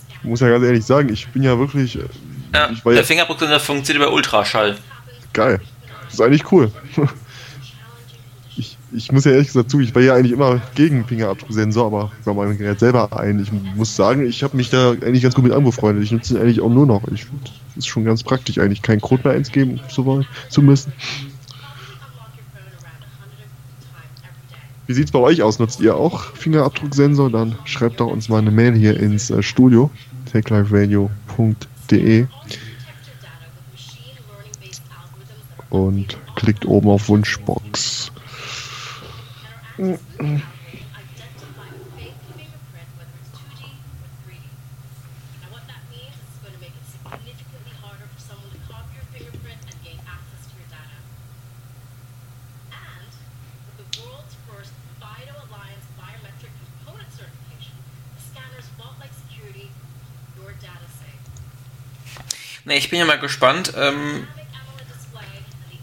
Ich 0.09 0.23
muss 0.23 0.41
ja 0.41 0.49
ganz 0.49 0.65
ehrlich 0.65 0.83
sagen, 0.83 1.09
ich 1.09 1.27
bin 1.27 1.43
ja 1.43 1.57
wirklich. 1.57 1.95
Äh, 1.95 2.01
ja, 2.53 2.69
der 2.69 2.93
ja 2.93 3.03
Fingerabdrucksensor 3.03 3.59
funktioniert 3.59 4.03
über 4.03 4.13
Ultraschall. 4.13 4.77
Geil. 5.31 5.61
Das 6.05 6.15
ist 6.15 6.21
eigentlich 6.21 6.51
cool. 6.51 6.71
ich 8.91 9.11
muss 9.11 9.25
ja 9.25 9.31
ehrlich 9.31 9.47
gesagt 9.47 9.69
zu, 9.69 9.79
ich 9.79 9.93
war 9.93 10.01
ja 10.01 10.15
eigentlich 10.15 10.31
immer 10.31 10.61
gegen 10.75 11.05
Fingerabdrucksensor, 11.05 11.87
aber 11.87 12.11
bei 12.23 12.33
meinem 12.33 12.57
Gerät 12.57 12.79
selber 12.79 13.17
ein. 13.19 13.39
Ich 13.39 13.51
muss 13.51 13.95
sagen, 13.95 14.25
ich 14.25 14.43
habe 14.43 14.55
mich 14.55 14.69
da 14.69 14.91
eigentlich 14.91 15.23
ganz 15.23 15.35
gut 15.35 15.43
mit 15.43 15.53
angefreundet. 15.53 16.03
Ich 16.03 16.11
nutze 16.11 16.35
ihn 16.35 16.41
eigentlich 16.41 16.61
auch 16.61 16.69
nur 16.69 16.85
noch. 16.85 17.03
Ich 17.11 17.27
ist 17.75 17.87
schon 17.87 18.05
ganz 18.05 18.23
praktisch 18.23 18.57
eigentlich, 18.57 18.81
keinen 18.81 19.01
Code 19.01 19.23
mehr 19.25 19.33
eingeben 19.33 19.79
zu, 19.89 20.05
wollen, 20.05 20.25
zu 20.49 20.61
müssen. 20.61 20.93
Wie 24.87 24.93
sieht 24.93 25.05
es 25.05 25.11
bei 25.11 25.19
euch 25.19 25.41
aus? 25.43 25.59
Nutzt 25.59 25.81
ihr 25.81 25.95
auch 25.95 26.23
Fingerabdrucksensor? 26.33 27.29
Dann 27.29 27.57
schreibt 27.65 27.99
doch 27.99 28.07
uns 28.07 28.29
mal 28.29 28.37
eine 28.37 28.51
Mail 28.51 28.73
hier 28.73 28.97
ins 28.97 29.29
äh, 29.29 29.43
Studio, 29.43 29.91
techliferadio.de 30.31 32.27
und 35.69 36.17
klickt 36.35 36.65
oben 36.65 36.89
auf 36.89 37.09
Wunschbox. 37.09 37.96
Ich 62.77 62.89
bin 62.89 62.99
ja 62.99 63.05
mal 63.05 63.19
gespannt. 63.19 63.73
Ähm, 63.75 64.27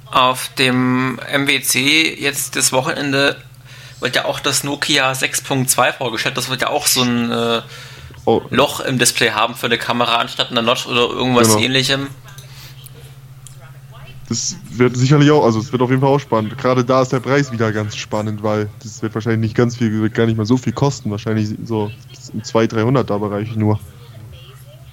auf 0.07 0.49
dem 0.55 1.19
MWC 1.19 2.15
jetzt 2.19 2.57
das 2.57 2.73
Wochenende 2.73 3.37
wird 4.05 4.17
ja 4.17 4.27
auch 4.27 4.39
das 4.39 4.63
Nokia 4.63 5.11
6.2 5.11 5.95
vorgestellt. 5.95 6.37
Das 6.37 6.51
wird 6.51 6.61
ja 6.61 6.69
auch 6.69 6.87
so 6.87 7.03
ein 7.03 7.33
äh, 7.33 7.63
oh. 8.27 8.43
Loch 8.51 8.81
im 8.81 8.99
Display 8.99 9.31
haben 9.31 9.55
für 9.55 9.67
eine 9.67 9.79
Kamera 9.79 10.17
anstatt 10.17 10.51
einer 10.51 10.63
Notch 10.63 10.87
oder 10.87 11.09
irgendwas 11.09 11.49
genau. 11.49 11.61
ähnlichem. 11.61 12.09
Das 14.29 14.57
wird 14.71 14.97
sicherlich 14.97 15.31
auch, 15.31 15.45
also 15.45 15.59
es 15.59 15.73
wird 15.73 15.83
auf 15.83 15.89
jeden 15.89 16.03
Fall 16.03 16.11
auch 16.11 16.19
spannend. 16.19 16.57
Gerade 16.59 16.85
da 16.85 17.03
ist 17.03 17.13
der 17.13 17.21
Preis 17.21 17.51
wieder 17.51 17.73
ganz 17.73 17.97
spannend, 17.97 18.43
weil 18.43 18.69
das 18.83 19.01
wird 19.03 19.15
wahrscheinlich 19.15 19.41
nicht 19.41 19.57
ganz 19.57 19.77
viel, 19.77 19.91
wird 20.03 20.15
gar 20.15 20.27
nicht 20.27 20.37
mal 20.37 20.47
so 20.47 20.59
viel 20.59 20.73
kosten. 20.73 21.11
Wahrscheinlich 21.11 21.49
so 21.65 21.91
im 22.33 22.43
200-300er 22.43 23.19
Bereich 23.19 23.57
nur. 23.57 23.81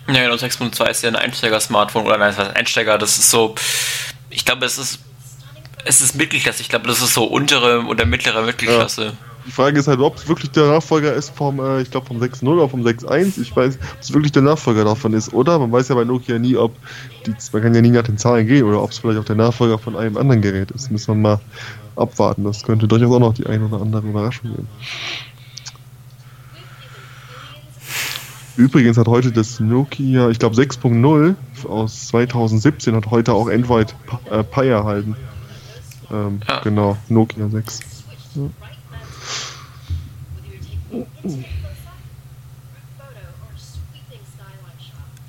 Ja, 0.08 0.24
genau, 0.24 0.36
6.2 0.36 0.90
ist 0.90 1.04
ja 1.04 1.10
ein 1.10 1.16
Einsteiger-Smartphone 1.18 2.06
oder 2.06 2.18
nein, 2.18 2.34
ein 2.36 2.52
Einsteiger, 2.52 2.98
das 2.98 3.18
ist 3.18 3.30
so, 3.30 3.56
ich 4.30 4.46
glaube, 4.46 4.66
es 4.66 4.78
ist 4.78 5.00
es 5.86 6.02
ist 6.02 6.16
Mittelklasse. 6.16 6.62
Ich 6.62 6.70
glaube, 6.70 6.88
das 6.88 7.02
ist 7.02 7.14
so 7.14 7.24
untere 7.24 7.86
oder 7.86 8.06
mittlere 8.06 8.44
Mittelklasse. 8.44 9.14
Die 9.46 9.52
Frage 9.52 9.80
ist 9.80 9.88
halt, 9.88 10.00
ob 10.00 10.18
es 10.18 10.28
wirklich 10.28 10.52
der 10.52 10.68
Nachfolger 10.68 11.14
ist 11.14 11.36
vom, 11.36 11.60
äh, 11.60 11.82
ich 11.82 11.90
glaube 11.90 12.06
vom 12.06 12.22
6.0 12.22 12.48
oder 12.48 12.70
vom 12.70 12.84
6.1. 12.84 13.42
Ich 13.42 13.56
weiß, 13.56 13.76
ob 13.76 14.00
es 14.00 14.14
wirklich 14.14 14.32
der 14.32 14.44
Nachfolger 14.44 14.84
davon 14.84 15.14
ist, 15.14 15.34
oder? 15.34 15.58
Man 15.58 15.72
weiß 15.72 15.88
ja 15.88 15.96
bei 15.96 16.04
Nokia 16.04 16.38
nie, 16.38 16.56
ob 16.56 16.76
die, 17.26 17.34
man 17.52 17.62
kann 17.64 17.74
ja 17.74 17.82
nie 17.82 17.90
nach 17.90 18.04
den 18.04 18.18
Zahlen 18.18 18.46
gehen 18.46 18.64
oder 18.64 18.84
ob 18.84 18.92
es 18.92 19.00
vielleicht 19.00 19.20
auch 19.20 19.26
der 19.26 19.36
Nachfolger 19.36 19.80
von 19.80 19.96
einem 19.96 20.18
anderen 20.18 20.42
Gerät 20.42 20.70
ist. 20.72 20.92
Müssen 20.92 21.08
wir 21.08 21.16
mal 21.16 21.40
abwarten. 21.96 22.44
Das 22.44 22.62
könnte 22.62 22.88
durchaus 22.88 23.16
auch 23.16 23.20
noch 23.20 23.34
die 23.34 23.48
eine 23.48 23.66
oder 23.66 23.82
andere 23.82 24.08
Überraschung 24.08 24.52
geben. 24.52 24.68
Übrigens 28.58 28.98
hat 28.98 29.08
heute 29.08 29.32
das 29.32 29.60
Nokia, 29.60 30.30
ich 30.30 30.38
glaube 30.38 30.56
6.0 30.56 31.36
aus 31.68 32.08
2017 32.10 32.96
hat 32.96 33.10
heute 33.10 33.34
auch 33.34 33.50
Android 33.50 33.96
äh, 34.30 34.44
Pi 34.44 34.68
erhalten. 34.68 35.16
Ähm, 36.12 36.42
ja. 36.48 36.60
Genau, 36.60 36.98
Nokia 37.08 37.48
6. 37.48 37.80
Ja. 38.36 38.50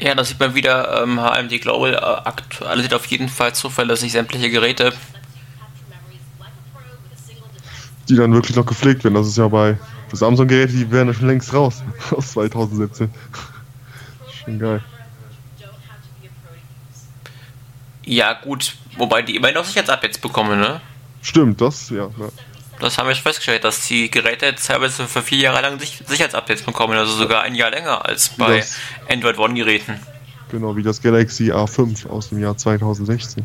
Ja, 0.02 0.16
da 0.16 0.24
sieht 0.24 0.40
man 0.40 0.56
wieder, 0.56 1.00
ähm, 1.00 1.20
HMD 1.20 1.60
Global 1.60 1.94
äh, 1.94 1.96
aktualisiert 1.96 2.92
auf 2.94 3.06
jeden 3.06 3.28
Fall 3.28 3.54
zuverlässig 3.54 4.10
sämtliche 4.10 4.50
Geräte. 4.50 4.92
Die 8.08 8.16
dann 8.16 8.32
wirklich 8.32 8.56
noch 8.56 8.66
gepflegt 8.66 9.04
werden. 9.04 9.14
Das 9.14 9.28
ist 9.28 9.38
ja 9.38 9.46
bei 9.46 9.78
Samsung-Geräte, 10.12 10.72
die 10.72 10.90
wären 10.90 11.06
ja 11.06 11.14
schon 11.14 11.28
längst 11.28 11.54
raus 11.54 11.84
aus 12.10 12.32
2017. 12.32 13.10
schon 14.44 14.58
geil. 14.58 14.82
Ja, 18.04 18.32
gut, 18.32 18.74
wobei 18.96 19.22
die 19.22 19.36
immerhin 19.36 19.56
noch 19.56 19.64
Sicherheitsupdates 19.64 20.18
bekommen, 20.18 20.60
ne? 20.60 20.80
Stimmt, 21.22 21.60
das, 21.60 21.90
ja. 21.90 22.10
ja. 22.18 22.28
Das 22.80 22.98
haben 22.98 23.06
wir 23.06 23.14
schon 23.14 23.22
festgestellt, 23.22 23.62
dass 23.64 23.86
die 23.86 24.10
Geräte 24.10 24.46
jetzt 24.46 24.66
teilweise 24.66 25.06
für 25.06 25.22
vier 25.22 25.38
Jahre 25.38 25.62
lang 25.62 25.78
Sicherheitsupdates 25.78 26.62
bekommen, 26.64 26.98
also 26.98 27.12
sogar 27.12 27.42
ein 27.42 27.54
Jahr 27.54 27.70
länger 27.70 28.04
als 28.04 28.30
bei 28.30 28.58
das, 28.58 28.76
Android 29.08 29.38
One-Geräten. 29.38 30.00
Genau, 30.50 30.76
wie 30.76 30.82
das 30.82 31.00
Galaxy 31.00 31.52
A5 31.52 32.08
aus 32.08 32.30
dem 32.30 32.40
Jahr 32.40 32.56
2016. 32.56 33.44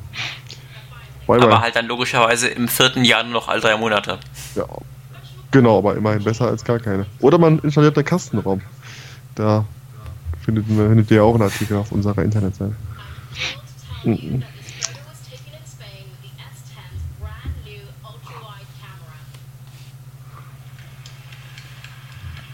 Bye 1.27 1.37
aber 1.37 1.47
bye. 1.47 1.59
halt 1.61 1.75
dann 1.75 1.87
logischerweise 1.87 2.47
im 2.47 2.67
vierten 2.67 3.03
Jahr 3.05 3.23
nur 3.23 3.33
noch 3.33 3.47
all 3.47 3.59
drei 3.59 3.77
Monate. 3.77 4.17
Ja, 4.55 4.65
genau, 5.51 5.77
aber 5.77 5.95
immerhin 5.95 6.23
besser 6.23 6.47
als 6.47 6.63
gar 6.63 6.79
keine. 6.79 7.05
Oder 7.19 7.37
man 7.37 7.59
installiert 7.59 7.95
einen 7.97 8.05
Kastenraum. 8.05 8.61
Da 9.35 9.65
findet, 10.43 10.65
findet 10.65 11.11
ihr 11.11 11.23
auch 11.23 11.35
einen 11.35 11.43
Artikel 11.43 11.77
auf 11.77 11.91
unserer 11.91 12.23
Internetseite. 12.23 12.75
Mhm. 14.03 14.43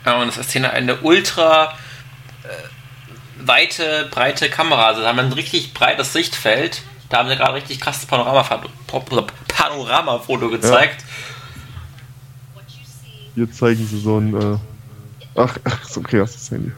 Und 0.05 0.27
das 0.27 0.37
ist 0.37 0.51
hier 0.51 0.71
eine 0.71 0.97
ultra 1.01 1.73
äh, 2.43 3.45
weite, 3.47 4.09
breite 4.11 4.49
Kamera. 4.49 4.87
Also 4.87 5.01
da 5.01 5.09
haben 5.09 5.17
wir 5.17 5.23
ein 5.23 5.33
richtig 5.33 5.73
breites 5.73 6.13
Sichtfeld. 6.13 6.81
Da 7.09 7.19
haben 7.19 7.29
sie 7.29 7.35
gerade 7.35 7.53
richtig 7.53 7.79
krasses 7.79 8.05
Panoramafoto 8.05 9.27
Panorama 9.47 10.21
gezeigt. 10.27 11.01
Ja. 11.01 11.07
Hier 13.35 13.51
zeigen 13.51 13.87
sie 13.87 13.99
so 13.99 14.19
ein. 14.19 14.33
Äh 14.33 14.57
ach, 15.35 15.57
ach, 15.63 15.83
ist 15.83 15.97
okay, 15.97 16.17
das 16.19 16.31
ist 16.31 16.41
das 16.41 16.51
Handy. 16.51 16.71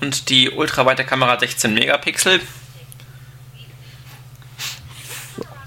Und 0.00 0.30
die 0.30 0.50
ultraweite 0.50 1.04
Kamera 1.04 1.38
16 1.38 1.74
Megapixel. 1.74 2.40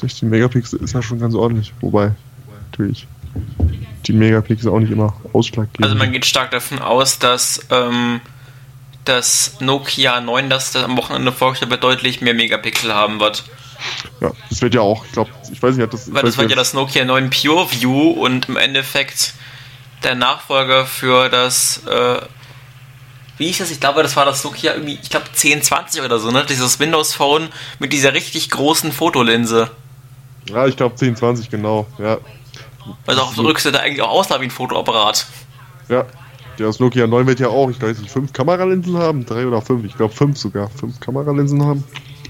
16 0.03 0.29
Megapixel 0.29 0.79
ist 0.81 0.93
ja 0.93 1.01
schon 1.01 1.19
ganz 1.19 1.33
ordentlich. 1.33 1.73
Wobei, 1.79 2.11
natürlich, 2.69 3.07
die 4.05 4.13
Megapixel 4.13 4.69
auch 4.69 4.79
nicht 4.79 4.91
immer 4.91 5.15
ausschlaggebend. 5.31 5.83
Also 5.83 5.95
man 5.95 6.11
geht 6.11 6.25
stark 6.25 6.51
davon 6.51 6.79
aus, 6.79 7.19
dass 7.19 7.61
ähm, 7.69 8.19
das 9.05 9.57
Nokia 9.61 10.19
9, 10.19 10.49
das 10.49 10.71
das 10.71 10.83
am 10.83 10.97
Wochenende 10.97 11.31
vorgestellt 11.31 11.71
wird, 11.71 11.83
deutlich 11.83 12.19
mehr 12.19 12.33
Megapixel 12.33 12.93
haben 12.93 13.21
wird. 13.21 13.45
Ja, 14.19 14.31
das 14.49 14.61
wird 14.61 14.75
ja 14.75 14.81
auch, 14.81 15.05
ich 15.05 15.13
glaube, 15.13 15.29
ich 15.51 15.61
weiß 15.61 15.75
nicht, 15.75 15.93
das. 15.93 16.13
Weil 16.13 16.23
das 16.23 16.37
wird 16.37 16.49
ja 16.49 16.55
das 16.55 16.73
Nokia 16.73 17.05
9 17.05 17.29
Pure 17.29 17.71
View 17.71 18.11
und 18.11 18.49
im 18.49 18.57
Endeffekt 18.57 19.33
der 20.03 20.15
Nachfolger 20.15 20.85
für 20.85 21.29
das, 21.29 21.81
äh, 21.87 22.21
wie 23.37 23.47
hieß 23.47 23.59
das? 23.59 23.71
Ich 23.71 23.79
glaube, 23.79 24.03
das 24.03 24.17
war 24.17 24.25
das 24.25 24.43
Nokia 24.43 24.73
irgendwie, 24.73 24.99
ich 25.01 25.09
glaube 25.09 25.27
1020 25.27 26.01
oder 26.01 26.19
so, 26.19 26.29
ne? 26.29 26.45
Dieses 26.47 26.79
Windows 26.79 27.13
Phone 27.13 27.47
mit 27.79 27.93
dieser 27.93 28.13
richtig 28.13 28.49
großen 28.49 28.91
Fotolinse. 28.91 29.71
Ja, 30.49 30.67
ich 30.67 30.75
glaube 30.77 30.95
10, 30.95 31.15
20, 31.15 31.49
genau. 31.49 31.87
Ja. 31.97 32.17
Also 33.07 33.21
auf 33.21 33.35
der 33.35 33.43
Rückseite 33.45 33.79
eigentlich 33.79 34.01
auch 34.01 34.09
aussah 34.09 34.39
wie 34.41 34.45
ein 34.45 34.51
Fotoapparat. 34.51 35.25
Ja. 35.89 36.05
Das 36.57 36.79
Nokia 36.79 37.07
9 37.07 37.25
wird 37.25 37.39
ja 37.39 37.47
auch, 37.47 37.69
ich 37.71 37.81
weiß 37.81 37.97
nicht, 37.99 38.11
fünf 38.11 38.31
Kameralinsen 38.31 38.97
haben, 38.97 39.25
drei 39.25 39.47
oder 39.47 39.61
fünf, 39.61 39.85
ich 39.85 39.97
glaube 39.97 40.13
fünf 40.13 40.37
sogar, 40.37 40.69
fünf 40.69 40.99
Kameralinsen 40.99 41.65
haben. 41.65 41.83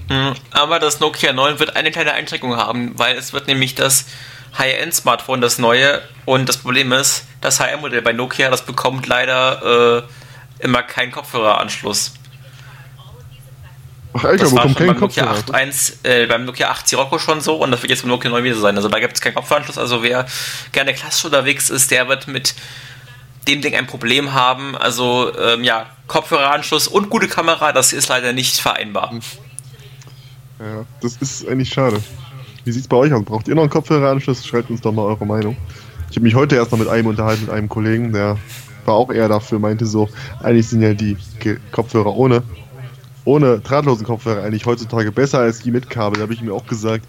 Mhm, 0.08 0.34
aber 0.50 0.78
das 0.78 1.00
Nokia 1.00 1.32
9 1.32 1.58
wird 1.58 1.76
eine 1.76 1.90
kleine 1.90 2.12
Einschränkung 2.12 2.56
haben, 2.56 2.92
weil 2.96 3.16
es 3.16 3.32
wird 3.34 3.48
nämlich 3.48 3.74
das 3.74 4.06
High-End-Smartphone, 4.56 5.40
das 5.40 5.58
neue, 5.58 6.00
und 6.24 6.48
das 6.48 6.58
Problem 6.58 6.92
ist, 6.92 7.26
das 7.40 7.60
HM-Modell 7.60 8.02
bei 8.02 8.12
Nokia, 8.12 8.50
das 8.50 8.64
bekommt 8.64 9.06
leider 9.06 10.06
äh, 10.60 10.64
immer 10.64 10.82
keinen 10.82 11.12
Kopfhöreranschluss. 11.12 12.14
Ach, 14.16 14.24
Alter, 14.24 14.44
das 14.44 14.54
war 14.54 14.62
schon 14.62 14.74
beim 14.74 15.00
Nokia 15.00 15.32
8.1, 15.32 16.04
äh, 16.04 16.26
beim 16.26 16.44
Nokia 16.44 16.70
8 16.70 16.86
Sirocco 16.86 17.18
schon 17.18 17.40
so 17.40 17.56
und 17.56 17.72
das 17.72 17.82
wird 17.82 17.90
jetzt 17.90 18.02
beim 18.02 18.10
Nokia 18.10 18.30
9 18.30 18.44
wieder 18.44 18.56
sein. 18.56 18.76
Also 18.76 18.88
da 18.88 19.00
gibt 19.00 19.14
es 19.14 19.20
keinen 19.20 19.34
Kopfhöreranschluss. 19.34 19.76
Also 19.76 20.04
wer 20.04 20.26
gerne 20.70 20.94
klassisch 20.94 21.24
unterwegs 21.24 21.68
ist, 21.68 21.90
der 21.90 22.08
wird 22.08 22.28
mit 22.28 22.54
dem 23.48 23.60
Ding 23.60 23.74
ein 23.74 23.88
Problem 23.88 24.32
haben. 24.32 24.76
Also 24.76 25.32
ähm, 25.36 25.64
ja, 25.64 25.86
Kopfhöreranschluss 26.06 26.86
und 26.86 27.10
gute 27.10 27.26
Kamera, 27.26 27.72
das 27.72 27.92
ist 27.92 28.08
leider 28.08 28.32
nicht 28.32 28.60
vereinbar. 28.60 29.12
Ja, 30.60 30.84
das 31.02 31.16
ist 31.16 31.48
eigentlich 31.48 31.70
schade. 31.70 32.00
Wie 32.64 32.70
sieht 32.70 32.82
es 32.82 32.88
bei 32.88 32.96
euch 32.96 33.12
aus? 33.12 33.24
Braucht 33.24 33.48
ihr 33.48 33.56
noch 33.56 33.62
einen 33.62 33.70
Kopfhöreranschluss? 33.70 34.46
Schreibt 34.46 34.70
uns 34.70 34.80
doch 34.80 34.92
mal 34.92 35.02
eure 35.02 35.26
Meinung. 35.26 35.56
Ich 36.08 36.16
habe 36.16 36.24
mich 36.24 36.36
heute 36.36 36.54
erst 36.54 36.70
noch 36.70 36.78
mit 36.78 36.86
einem 36.86 37.08
unterhalten, 37.08 37.46
mit 37.46 37.50
einem 37.50 37.68
Kollegen, 37.68 38.12
der 38.12 38.38
war 38.84 38.94
auch 38.94 39.10
eher 39.10 39.28
dafür, 39.28 39.58
meinte 39.58 39.86
so, 39.86 40.08
eigentlich 40.40 40.68
sind 40.68 40.82
ja 40.82 40.94
die 40.94 41.16
Kopfhörer 41.72 42.14
ohne 42.14 42.44
ohne 43.24 43.60
drahtlosen 43.60 44.06
Kopfhörer 44.06 44.42
eigentlich 44.42 44.66
heutzutage 44.66 45.12
besser 45.12 45.40
als 45.40 45.60
die 45.60 45.70
mit 45.70 45.88
Kabel. 45.88 46.18
Da 46.18 46.22
habe 46.22 46.34
ich 46.34 46.42
mir 46.42 46.52
auch 46.52 46.66
gesagt, 46.66 47.06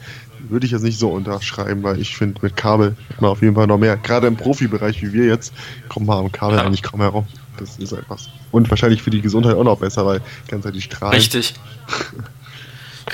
würde 0.50 0.66
ich 0.66 0.72
jetzt 0.72 0.84
nicht 0.84 1.00
so 1.00 1.10
unterschreiben, 1.10 1.84
weil 1.84 2.00
ich 2.00 2.16
finde, 2.16 2.40
mit 2.42 2.56
Kabel 2.56 2.96
hat 3.10 3.22
man 3.22 3.32
auf 3.32 3.42
jeden 3.42 3.56
Fall 3.56 3.68
noch 3.68 3.78
mehr. 3.78 3.98
Gerade 3.98 4.28
im 4.28 4.38
Profibereich 4.38 5.02
wie 5.02 5.14
wir 5.14 5.26
jetzt, 5.26 5.54
kommt 5.90 6.06
man 6.06 6.20
am 6.20 6.32
Kabel 6.32 6.58
ja. 6.58 6.64
eigentlich 6.64 6.84
kaum 6.84 7.02
herum. 7.02 7.28
Das 7.58 7.78
ist 7.78 7.94
einfach 7.94 8.20
so. 8.20 8.30
Und 8.52 8.70
wahrscheinlich 8.70 9.02
für 9.02 9.10
die 9.10 9.22
Gesundheit 9.22 9.56
auch 9.56 9.64
noch 9.64 9.80
besser, 9.80 10.06
weil 10.06 10.22
die 10.46 10.52
ganze 10.52 10.68
Zeit 10.68 10.76
die 10.76 10.82
Strahlen. 10.82 11.16
Richtig. 11.16 11.54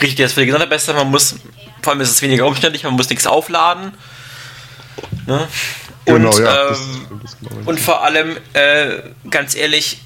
Richtig, 0.02 0.16
das 0.16 0.28
ist 0.28 0.34
für 0.34 0.42
die 0.42 0.48
Gesundheit 0.48 0.70
besser. 0.70 0.94
Man 0.94 1.10
muss, 1.10 1.36
vor 1.82 1.94
allem 1.94 2.02
ist 2.02 2.12
es 2.12 2.22
weniger 2.22 2.46
umständlich, 2.48 2.84
man 2.84 2.94
muss 2.94 3.10
nichts 3.10 3.28
aufladen. 3.28 3.94
Ne? 5.28 5.48
Und, 6.06 6.16
genau, 6.16 6.40
ja, 6.40 6.70
ähm, 6.70 6.76
das, 7.22 7.38
das 7.38 7.38
genau 7.40 7.70
und 7.70 7.80
vor 7.80 8.04
allem, 8.04 8.38
äh, 8.54 8.98
ganz 9.30 9.56
ehrlich, 9.56 10.02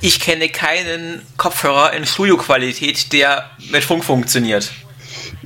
ich 0.00 0.20
kenne 0.20 0.48
keinen 0.48 1.20
Kopfhörer 1.36 1.92
in 1.92 2.06
Studioqualität, 2.06 3.12
der 3.12 3.50
mit 3.70 3.84
Funk 3.84 4.04
funktioniert. 4.04 4.72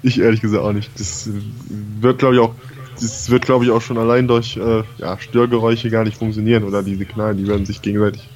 Ich 0.03 0.21
ehrlich 0.21 0.41
gesagt 0.41 0.63
auch 0.63 0.73
nicht. 0.73 0.91
Das 0.99 1.29
wird, 1.69 2.19
glaube 2.19 2.35
ich, 2.35 2.41
auch. 2.41 2.55
Das 3.01 3.31
wird, 3.31 3.45
glaube 3.45 3.65
ich, 3.65 3.71
auch 3.71 3.81
schon 3.81 3.99
allein 3.99 4.29
durch 4.29 4.57
äh, 4.57 4.83
ja, 4.99 5.19
Störgeräusche 5.19 5.91
gar 5.91 6.05
nicht 6.05 6.17
funktionieren 6.17 6.65
oder 6.65 6.83
die 6.83 6.95
Signale, 6.95 7.35
die 7.35 7.49
werden 7.49 7.65
sich 7.65 7.81
gegenseitig. 7.81 8.29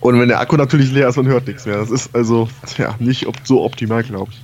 Und 0.00 0.20
wenn 0.20 0.28
der 0.28 0.38
Akku 0.40 0.56
natürlich 0.56 0.92
leer 0.92 1.08
ist, 1.08 1.16
man 1.16 1.26
hört 1.26 1.46
nichts 1.46 1.64
mehr. 1.64 1.78
Das 1.78 1.90
ist 1.90 2.14
also 2.14 2.48
ja, 2.76 2.94
nicht 2.98 3.26
so 3.44 3.64
optimal, 3.64 4.02
glaube 4.02 4.30
ich. 4.32 4.42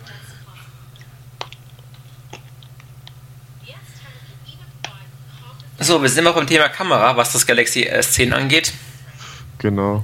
So, 5.80 6.02
wir 6.02 6.08
sind 6.08 6.24
noch 6.24 6.34
beim 6.34 6.46
Thema 6.46 6.68
Kamera, 6.68 7.16
was 7.16 7.32
das 7.32 7.46
Galaxy 7.46 7.88
S10 7.88 8.32
angeht. 8.32 8.72
Genau. 9.58 10.02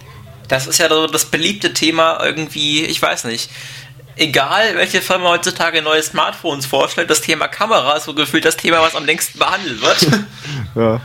Das 0.48 0.66
ist 0.66 0.78
ja 0.78 0.88
so 0.88 1.07
das 1.07 1.26
beliebte 1.26 1.72
Thema 1.72 2.22
irgendwie, 2.22 2.84
ich 2.84 3.00
weiß 3.00 3.24
nicht. 3.24 3.50
Egal, 4.16 4.76
welche 4.76 5.02
Firma 5.02 5.30
heutzutage 5.30 5.82
neue 5.82 6.02
Smartphones 6.02 6.66
vorstellt, 6.66 7.11
das 7.11 7.20
Thema 7.20 7.48
Kamera 7.48 7.96
ist 7.96 8.05
so 8.05 8.14
gefühlt 8.14 8.44
das 8.44 8.57
Thema, 8.57 8.80
was 8.80 8.94
am 8.94 9.05
längsten 9.05 9.38
behandelt 9.38 9.80
wird. 9.80 10.07
ja. 10.76 11.00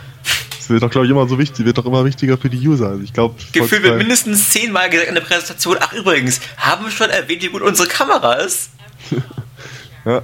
Das 0.57 0.69
wird 0.69 0.83
doch, 0.83 0.91
glaube 0.91 1.07
ich, 1.07 1.11
immer 1.11 1.27
so 1.27 1.39
wichtig, 1.39 1.65
wird 1.65 1.79
doch 1.79 1.85
immer 1.85 2.05
wichtiger 2.05 2.37
für 2.37 2.49
die 2.49 2.67
User. 2.67 2.89
Also 2.89 3.01
ich 3.01 3.13
glaube. 3.13 3.35
Gefühlt 3.51 3.81
wird 3.81 3.97
mindestens 3.97 4.49
zehnmal 4.51 4.89
gesagt 4.89 5.09
in 5.09 5.15
der 5.15 5.21
Präsentation, 5.21 5.77
ach 5.79 5.93
übrigens, 5.93 6.39
haben 6.57 6.85
wir 6.85 6.91
schon 6.91 7.09
erwähnt, 7.09 7.41
wie 7.41 7.47
gut 7.47 7.63
unsere 7.63 7.87
Kamera 7.87 8.33
ist? 8.33 8.69
ja. 10.05 10.21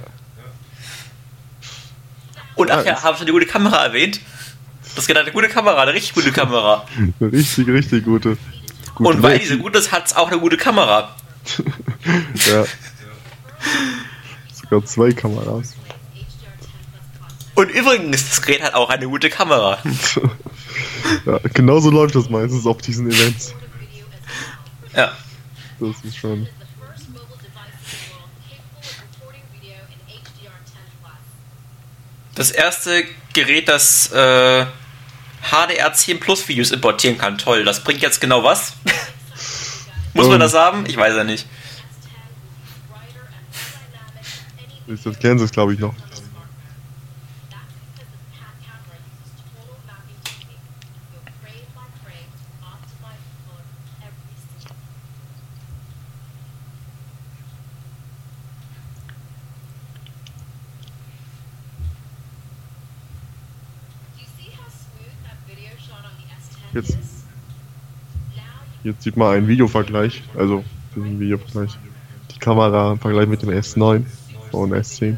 Und 2.54 2.70
ach 2.70 2.84
ja, 2.84 2.92
ja 2.92 3.02
haben 3.02 3.14
wir 3.14 3.18
schon 3.18 3.26
die 3.26 3.32
gute 3.32 3.46
Kamera 3.46 3.84
erwähnt? 3.84 4.20
Das 4.96 5.06
ist 5.06 5.14
eine 5.14 5.30
gute 5.30 5.48
Kamera, 5.48 5.82
eine 5.82 5.92
richtig 5.92 6.14
gute 6.14 6.32
Kamera. 6.32 6.86
eine 7.20 7.32
richtig, 7.32 7.68
richtig 7.68 8.04
gute. 8.06 8.38
gute 8.94 9.10
Und 9.10 9.22
weil 9.22 9.38
diese 9.38 9.58
gut 9.58 9.76
ist, 9.76 9.92
hat 9.92 10.06
es 10.06 10.16
auch 10.16 10.28
eine 10.28 10.40
gute 10.40 10.56
Kamera. 10.56 11.14
ja. 12.46 12.64
Sogar 14.52 14.84
zwei 14.86 15.12
Kameras. 15.12 15.76
Und 17.54 17.70
übrigens, 17.70 18.26
das 18.26 18.40
Gerät 18.40 18.62
hat 18.62 18.74
auch 18.74 18.88
eine 18.88 19.06
gute 19.06 19.28
Kamera. 19.28 19.78
ja, 21.26 21.40
genauso 21.52 21.90
läuft 21.90 22.14
das 22.14 22.30
meistens 22.30 22.64
auf 22.64 22.78
diesen 22.78 23.10
Events. 23.10 23.54
Ja. 24.94 25.12
Das 25.78 26.04
ist 26.04 26.16
schon. 26.16 26.48
Das 32.34 32.50
erste 32.50 33.04
Gerät, 33.34 33.68
das 33.68 34.10
äh, 34.12 34.66
HDR10 35.50 36.20
Plus 36.20 36.48
Videos 36.48 36.70
importieren 36.70 37.18
kann. 37.18 37.38
Toll, 37.38 37.64
das 37.64 37.82
bringt 37.82 38.02
jetzt 38.02 38.20
genau 38.20 38.42
was? 38.42 38.74
Muss 40.14 40.26
man 40.26 40.34
ähm. 40.34 40.40
das 40.40 40.54
haben? 40.54 40.86
Ich 40.86 40.96
weiß 40.96 41.14
ja 41.14 41.24
nicht. 41.24 41.46
Das 44.86 45.18
kennen 45.18 45.38
sie, 45.38 45.46
glaube 45.48 45.74
ich, 45.74 45.80
noch. 45.80 45.94
Jetzt, 66.76 66.98
jetzt 68.84 69.02
sieht 69.02 69.16
man 69.16 69.34
einen 69.34 69.48
Videovergleich, 69.48 70.22
also 70.36 70.62
ein 70.94 71.18
Videovergleich. 71.18 71.70
Die 72.34 72.38
Kamera 72.38 72.92
im 72.92 72.98
Vergleich 72.98 73.26
mit 73.28 73.40
dem 73.40 73.48
S9 73.48 74.04
und 74.52 74.72
S10. 74.74 75.16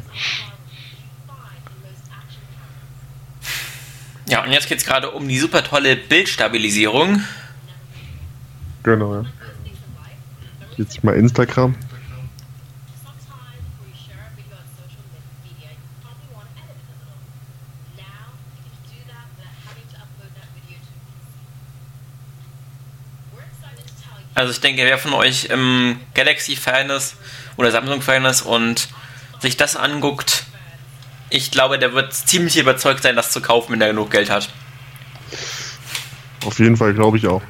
Ja, 4.28 4.44
und 4.44 4.52
jetzt 4.52 4.68
geht 4.68 4.78
es 4.78 4.84
gerade 4.84 5.11
um 5.11 5.26
die 5.26 5.36
super 5.36 5.64
tolle 5.64 5.96
Bildstabilisierung. 5.96 7.22
Genau, 8.84 9.22
ja. 9.22 9.24
Jetzt 10.76 11.02
mal 11.02 11.16
Instagram. 11.16 11.74
Also 24.39 24.53
ich 24.53 24.61
denke, 24.61 24.84
wer 24.84 24.99
von 24.99 25.14
euch 25.14 25.49
ähm, 25.51 25.99
Galaxy-Fan 26.14 26.91
ist 26.91 27.16
oder 27.57 27.72
Samsung-Fan 27.72 28.24
ist 28.24 28.43
und 28.43 28.86
sich 29.41 29.57
das 29.57 29.74
anguckt, 29.74 30.45
ich 31.28 31.51
glaube, 31.51 31.76
der 31.80 31.93
wird 31.93 32.14
ziemlich 32.14 32.57
überzeugt 32.57 33.03
sein, 33.03 33.16
das 33.16 33.32
zu 33.32 33.41
kaufen, 33.41 33.72
wenn 33.72 33.80
er 33.80 33.89
genug 33.89 34.12
Geld 34.12 34.30
hat. 34.30 34.49
Auf 36.47 36.61
jeden 36.61 36.76
Fall, 36.76 36.95
glaube 36.95 37.16
ich 37.16 37.26
auch. 37.26 37.43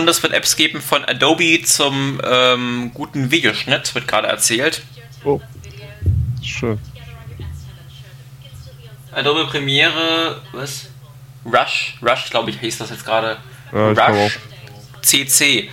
Und 0.00 0.08
es 0.08 0.22
wird 0.22 0.32
Apps 0.32 0.56
geben 0.56 0.80
von 0.80 1.04
Adobe 1.04 1.60
zum 1.62 2.22
ähm, 2.24 2.90
guten 2.94 3.30
Videoschnitt, 3.30 3.94
wird 3.94 4.08
gerade 4.08 4.28
erzählt. 4.28 4.80
Oh, 5.24 5.42
schön. 6.42 6.78
Adobe 9.12 9.44
Premiere, 9.44 10.40
was? 10.52 10.86
Rush, 11.44 11.98
Rush, 12.00 12.30
glaube 12.30 12.48
ich, 12.48 12.58
hieß 12.60 12.78
das 12.78 12.88
jetzt 12.88 13.04
gerade. 13.04 13.36
Ja, 13.72 13.90
Rush, 13.90 14.38
CC. 15.02 15.68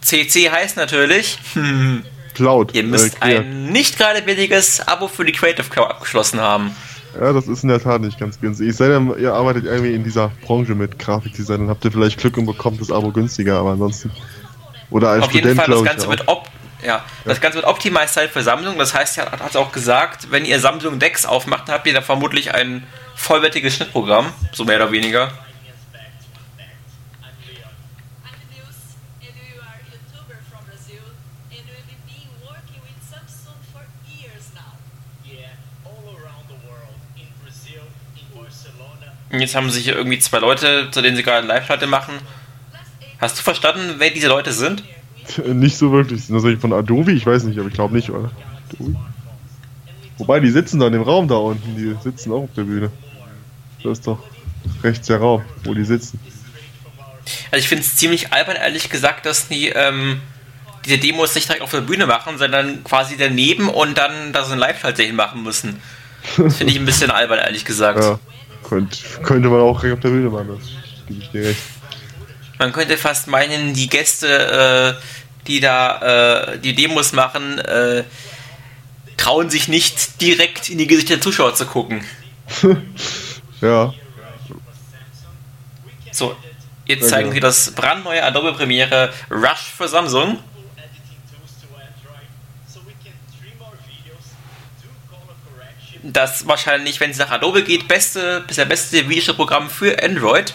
CC 0.00 0.50
heißt 0.50 0.78
natürlich, 0.78 1.36
Cloud. 2.34 2.74
Ihr 2.74 2.84
müsst 2.84 3.16
äh, 3.16 3.40
ein 3.40 3.66
nicht 3.66 3.98
gerade 3.98 4.22
billiges 4.22 4.80
Abo 4.88 5.08
für 5.08 5.26
die 5.26 5.32
Creative 5.32 5.68
Cloud 5.68 5.90
abgeschlossen 5.90 6.40
haben. 6.40 6.74
Ja, 7.18 7.32
das 7.32 7.48
ist 7.48 7.62
in 7.62 7.68
der 7.68 7.80
Tat 7.80 8.00
nicht 8.00 8.18
ganz 8.18 8.40
günstig. 8.40 8.68
Ich 8.68 8.76
sei 8.76 8.88
denn, 8.88 9.14
ihr 9.18 9.32
arbeitet 9.32 9.64
irgendwie 9.64 9.94
in 9.94 10.04
dieser 10.04 10.30
Branche 10.44 10.74
mit 10.74 10.98
Grafikdesign, 10.98 11.60
dann 11.60 11.68
habt 11.68 11.84
ihr 11.84 11.92
vielleicht 11.92 12.18
Glück 12.18 12.36
und 12.36 12.46
bekommt 12.46 12.80
das 12.80 12.90
Abo 12.90 13.10
günstiger, 13.10 13.58
aber 13.58 13.70
ansonsten. 13.70 14.10
Oder 14.90 15.10
als 15.10 15.24
Auf 15.24 15.30
Student, 15.30 15.46
jeden 15.46 15.56
Fall, 15.56 15.74
das 15.74 15.84
Ganze, 15.84 16.08
wird 16.08 16.28
op 16.28 16.48
ja, 16.82 16.86
ja, 16.86 17.04
das 17.24 17.40
Ganze 17.40 17.56
wird 17.56 17.66
optimized 17.66 18.14
sein 18.14 18.28
für 18.28 18.42
Samsung. 18.42 18.78
Das 18.78 18.94
heißt, 18.94 19.18
er 19.18 19.32
hat 19.32 19.56
auch 19.56 19.72
gesagt, 19.72 20.30
wenn 20.30 20.44
ihr 20.44 20.60
Samsung 20.60 20.98
Decks 20.98 21.24
aufmacht, 21.26 21.68
habt 21.68 21.86
ihr 21.86 21.94
da 21.94 22.02
vermutlich 22.02 22.54
ein 22.54 22.86
vollwertiges 23.14 23.74
Schnittprogramm, 23.74 24.26
so 24.52 24.64
mehr 24.64 24.76
oder 24.76 24.92
weniger. 24.92 25.32
Jetzt 39.30 39.54
haben 39.54 39.70
sich 39.70 39.84
hier 39.84 39.96
irgendwie 39.96 40.18
zwei 40.18 40.38
Leute, 40.38 40.88
zu 40.90 41.02
denen 41.02 41.16
sie 41.16 41.22
gerade 41.22 41.46
Live-Schalte 41.46 41.86
machen. 41.86 42.14
Hast 43.18 43.38
du 43.38 43.42
verstanden, 43.42 43.96
wer 43.98 44.10
diese 44.10 44.28
Leute 44.28 44.52
sind? 44.52 44.84
Nicht 45.46 45.76
so 45.76 45.90
wirklich. 45.92 46.24
Sind 46.24 46.36
das 46.36 46.44
eigentlich 46.44 46.60
von 46.60 46.72
Adobe? 46.72 47.12
Ich 47.12 47.26
weiß 47.26 47.44
nicht, 47.44 47.58
aber 47.58 47.68
ich 47.68 47.74
glaube 47.74 47.94
nicht, 47.94 48.10
oder? 48.10 48.30
Adobe? 48.72 48.96
Wobei, 50.18 50.40
die 50.40 50.50
sitzen 50.50 50.78
da 50.80 50.86
in 50.86 50.92
dem 50.92 51.02
Raum 51.02 51.28
da 51.28 51.34
unten. 51.34 51.76
Die 51.76 51.94
sitzen 52.02 52.32
auch 52.32 52.44
auf 52.44 52.54
der 52.56 52.62
Bühne. 52.62 52.90
Das 53.82 53.98
ist 53.98 54.06
doch 54.06 54.18
rechts 54.82 55.06
der 55.08 55.18
Raum, 55.18 55.44
wo 55.64 55.74
die 55.74 55.84
sitzen. 55.84 56.18
Also 57.50 57.62
ich 57.62 57.68
finde 57.68 57.82
es 57.82 57.96
ziemlich 57.96 58.32
albern, 58.32 58.56
ehrlich 58.56 58.88
gesagt, 58.88 59.26
dass 59.26 59.48
die 59.48 59.68
ähm, 59.68 60.20
diese 60.84 60.98
Demos 60.98 61.34
nicht 61.34 61.48
direkt 61.48 61.62
auf 61.62 61.70
der 61.70 61.80
Bühne 61.80 62.06
machen, 62.06 62.38
sondern 62.38 62.84
quasi 62.84 63.16
daneben 63.16 63.68
und 63.68 63.98
dann 63.98 64.32
da 64.32 64.44
so 64.44 64.52
ein 64.52 64.58
Live-Schalte 64.58 65.12
machen 65.12 65.42
müssen. 65.42 65.80
Das 66.36 66.56
finde 66.56 66.72
ich 66.72 66.78
ein 66.78 66.86
bisschen 66.86 67.10
albern, 67.10 67.38
ehrlich 67.38 67.64
gesagt. 67.64 68.00
Ja. 68.00 68.18
Könnte, 68.68 68.98
könnte 69.22 69.48
man 69.48 69.60
auch 69.60 69.76
auf 69.76 69.82
der 69.82 70.08
Bühne 70.08 70.28
machen, 70.28 70.58
das 70.58 71.06
gebe 71.06 71.20
ich 71.20 71.30
dir 71.30 71.44
recht. 71.44 71.62
Man 72.58 72.72
könnte 72.72 72.96
fast 72.96 73.28
meinen, 73.28 73.74
die 73.74 73.88
Gäste, 73.88 74.96
äh, 74.98 75.46
die 75.46 75.60
da 75.60 76.52
äh, 76.52 76.58
die 76.58 76.74
Demos 76.74 77.12
machen, 77.12 77.58
äh, 77.58 78.02
trauen 79.16 79.50
sich 79.50 79.68
nicht 79.68 80.20
direkt 80.20 80.68
in 80.68 80.78
die 80.78 80.86
Gesichter 80.86 81.14
der 81.14 81.22
Zuschauer 81.22 81.54
zu 81.54 81.66
gucken. 81.66 82.04
ja. 83.60 83.92
So, 86.10 86.34
jetzt 86.86 87.08
zeigen 87.08 87.32
sie 87.32 87.40
das 87.40 87.72
brandneue 87.72 88.22
Adobe 88.22 88.52
Premiere 88.54 89.12
Rush 89.30 89.72
für 89.76 89.86
Samsung. 89.86 90.38
Das 96.12 96.46
wahrscheinlich, 96.46 97.00
wenn 97.00 97.10
es 97.10 97.18
nach 97.18 97.30
Adobe 97.30 97.62
geht, 97.62 97.88
beste, 97.88 98.44
bisher 98.46 98.64
beste 98.64 99.08
Videoprogramm 99.08 99.70
für 99.70 100.02
Android. 100.02 100.54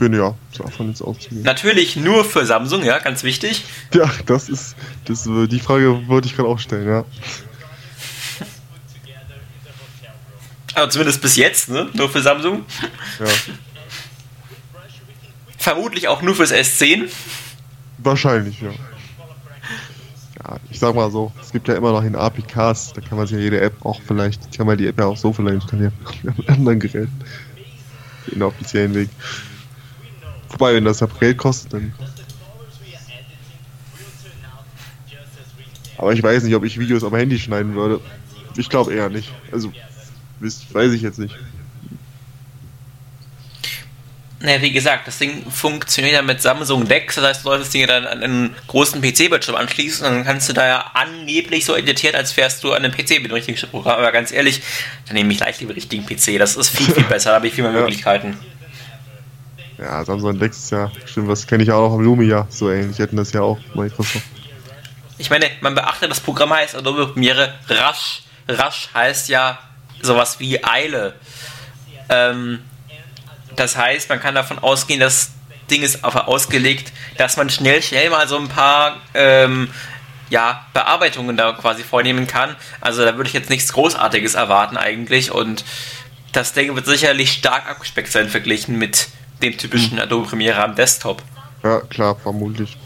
Ja, 0.00 0.36
davon 0.56 0.90
jetzt 0.90 1.02
auszugehen. 1.02 1.42
Natürlich 1.42 1.96
nur 1.96 2.24
für 2.24 2.46
Samsung, 2.46 2.84
ja, 2.84 3.00
ganz 3.00 3.24
wichtig. 3.24 3.64
Ja, 3.92 4.08
das 4.26 4.48
ist, 4.48 4.76
das, 5.06 5.24
die 5.24 5.58
Frage 5.58 6.06
wollte 6.06 6.28
ich 6.28 6.36
gerade 6.36 6.48
auch 6.48 6.60
stellen, 6.60 6.86
ja. 6.86 7.04
Aber 10.74 10.88
zumindest 10.88 11.20
bis 11.20 11.34
jetzt, 11.34 11.68
ne? 11.68 11.88
Nur 11.94 12.08
für 12.08 12.22
Samsung. 12.22 12.64
Ja. 13.18 13.26
Vermutlich 15.58 16.06
auch 16.06 16.22
nur 16.22 16.36
fürs 16.36 16.52
S10. 16.52 17.08
Wahrscheinlich, 17.98 18.60
ja 18.60 18.70
ich 20.70 20.78
sag 20.78 20.94
mal 20.94 21.10
so, 21.10 21.32
es 21.40 21.52
gibt 21.52 21.68
ja 21.68 21.74
immer 21.74 21.92
noch 21.92 22.02
in 22.02 22.14
APKs, 22.14 22.92
da 22.94 23.00
kann 23.00 23.18
man 23.18 23.26
sich 23.26 23.36
ja 23.36 23.42
jede 23.42 23.60
App 23.60 23.74
auch 23.84 24.00
vielleicht, 24.00 24.56
kann 24.56 24.66
man 24.66 24.78
die 24.78 24.86
App 24.86 24.98
ja 24.98 25.06
auch 25.06 25.16
so 25.16 25.32
vielleicht 25.32 25.62
installieren, 25.62 25.92
auf 26.38 26.48
anderen 26.48 26.80
Geräten. 26.80 27.12
Den 28.30 28.42
offiziellen 28.42 28.94
Weg. 28.94 29.08
Wobei, 30.50 30.74
wenn 30.74 30.84
das 30.84 31.00
ja 31.00 31.08
Geld 31.20 31.38
kostet, 31.38 31.72
dann. 31.72 31.92
Aber 35.96 36.12
ich 36.12 36.22
weiß 36.22 36.44
nicht, 36.44 36.54
ob 36.54 36.64
ich 36.64 36.78
Videos 36.78 37.04
am 37.04 37.14
Handy 37.14 37.38
schneiden 37.38 37.74
würde. 37.74 38.00
Ich 38.56 38.68
glaube 38.68 38.92
eher 38.94 39.08
nicht. 39.08 39.32
Also, 39.50 39.72
weiß 40.40 40.92
ich 40.92 41.02
jetzt 41.02 41.18
nicht. 41.18 41.36
Naja, 44.40 44.62
wie 44.62 44.70
gesagt, 44.70 45.08
das 45.08 45.18
Ding 45.18 45.50
funktioniert 45.50 46.14
ja 46.14 46.22
mit 46.22 46.40
Samsung 46.40 46.86
Dex, 46.86 47.16
das 47.16 47.24
heißt, 47.24 47.40
du 47.40 47.48
solltest 47.48 47.68
das 47.68 47.72
Ding 47.72 47.86
dann 47.88 48.06
an 48.06 48.22
einen 48.22 48.54
großen 48.68 49.02
PC-Bildschirm 49.02 49.56
anschließen 49.56 50.06
und 50.06 50.14
dann 50.14 50.24
kannst 50.24 50.48
du 50.48 50.52
da 50.52 50.66
ja 50.66 50.90
angeblich 50.94 51.64
so 51.64 51.74
editieren, 51.74 52.14
als 52.14 52.36
wärst 52.36 52.62
du 52.62 52.72
an 52.72 52.84
einem 52.84 52.92
PC 52.92 53.20
mit 53.20 53.26
dem 53.26 53.32
richtigen 53.32 53.58
Programm. 53.68 53.98
Aber 53.98 54.12
ganz 54.12 54.30
ehrlich, 54.30 54.62
dann 55.06 55.16
nehme 55.16 55.32
ich 55.32 55.38
gleich 55.38 55.58
lieber 55.58 55.72
den 55.72 55.80
richtigen 55.80 56.06
PC. 56.06 56.38
Das 56.38 56.54
ist 56.54 56.68
viel, 56.68 56.94
viel 56.94 57.02
besser, 57.04 57.30
da 57.30 57.36
habe 57.36 57.48
ich 57.48 57.54
viel 57.54 57.64
mehr 57.64 57.72
Möglichkeiten. 57.80 58.38
Ja, 59.76 60.04
Samsung 60.04 60.38
Dex 60.38 60.56
ist 60.58 60.70
ja, 60.70 60.90
stimmt, 61.04 61.28
was 61.28 61.46
kenne 61.46 61.64
ich 61.64 61.72
auch 61.72 61.90
vom 61.90 62.02
Lumia, 62.02 62.46
so 62.48 62.70
ähnlich 62.70 62.98
hätten 62.98 63.16
das 63.16 63.32
ja 63.32 63.42
auch 63.42 63.58
Microsoft. 63.74 64.24
Ich 65.18 65.30
meine, 65.30 65.46
man 65.60 65.74
beachtet, 65.74 66.12
das 66.12 66.20
Programm 66.20 66.52
heißt 66.52 66.76
Adobe 66.76 67.08
Premiere 67.08 67.54
rasch. 67.68 68.22
Rasch 68.46 68.88
heißt 68.94 69.28
ja 69.28 69.58
sowas 70.00 70.38
wie 70.38 70.64
Eile. 70.64 71.14
Ähm, 72.08 72.60
das 73.58 73.76
heißt, 73.76 74.08
man 74.08 74.20
kann 74.20 74.34
davon 74.34 74.58
ausgehen, 74.58 75.00
das 75.00 75.32
Ding 75.70 75.82
ist 75.82 76.04
aber 76.04 76.28
ausgelegt, 76.28 76.92
dass 77.16 77.36
man 77.36 77.50
schnell, 77.50 77.82
schnell 77.82 78.10
mal 78.10 78.26
so 78.28 78.38
ein 78.38 78.48
paar 78.48 78.96
ähm, 79.14 79.70
ja, 80.30 80.66
Bearbeitungen 80.72 81.36
da 81.36 81.52
quasi 81.52 81.82
vornehmen 81.82 82.26
kann. 82.26 82.56
Also 82.80 83.04
da 83.04 83.16
würde 83.16 83.28
ich 83.28 83.34
jetzt 83.34 83.50
nichts 83.50 83.72
Großartiges 83.72 84.34
erwarten 84.34 84.76
eigentlich 84.76 85.30
und 85.30 85.64
das 86.32 86.52
Ding 86.52 86.74
wird 86.74 86.86
sicherlich 86.86 87.32
stark 87.32 87.68
abgespeckt 87.68 88.12
sein 88.12 88.28
verglichen 88.28 88.76
mit 88.76 89.08
dem 89.42 89.56
typischen 89.56 89.92
hm. 89.92 90.00
Adobe 90.00 90.28
Premiere 90.28 90.62
am 90.62 90.74
Desktop. 90.74 91.22
Ja, 91.62 91.80
klar, 91.80 92.16
vermutlich. 92.16 92.76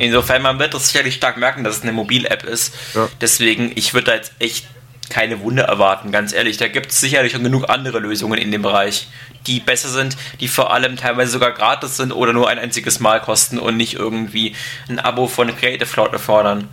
Insofern, 0.00 0.42
man 0.42 0.58
wird 0.58 0.74
das 0.74 0.88
sicherlich 0.88 1.14
stark 1.14 1.36
merken, 1.36 1.64
dass 1.64 1.76
es 1.76 1.82
eine 1.82 1.92
Mobil-App 1.92 2.44
ist. 2.44 2.74
Ja. 2.94 3.08
Deswegen, 3.20 3.72
ich 3.74 3.94
würde 3.94 4.06
da 4.06 4.14
jetzt 4.14 4.32
echt 4.38 4.66
keine 5.08 5.40
Wunder 5.40 5.64
erwarten, 5.64 6.10
ganz 6.10 6.32
ehrlich. 6.32 6.56
Da 6.56 6.68
gibt 6.68 6.90
es 6.90 7.00
sicherlich 7.00 7.32
schon 7.32 7.44
genug 7.44 7.68
andere 7.68 7.98
Lösungen 7.98 8.38
in 8.38 8.50
dem 8.50 8.62
Bereich, 8.62 9.08
die 9.46 9.60
besser 9.60 9.88
sind, 9.88 10.16
die 10.40 10.48
vor 10.48 10.72
allem 10.72 10.96
teilweise 10.96 11.32
sogar 11.32 11.52
gratis 11.52 11.96
sind 11.96 12.12
oder 12.12 12.32
nur 12.32 12.48
ein 12.48 12.58
einziges 12.58 13.00
Mal 13.00 13.20
kosten 13.20 13.58
und 13.58 13.76
nicht 13.76 13.94
irgendwie 13.94 14.54
ein 14.88 14.98
Abo 14.98 15.26
von 15.26 15.48
Creative 15.56 15.88
Cloud 15.88 16.12
erfordern. 16.12 16.68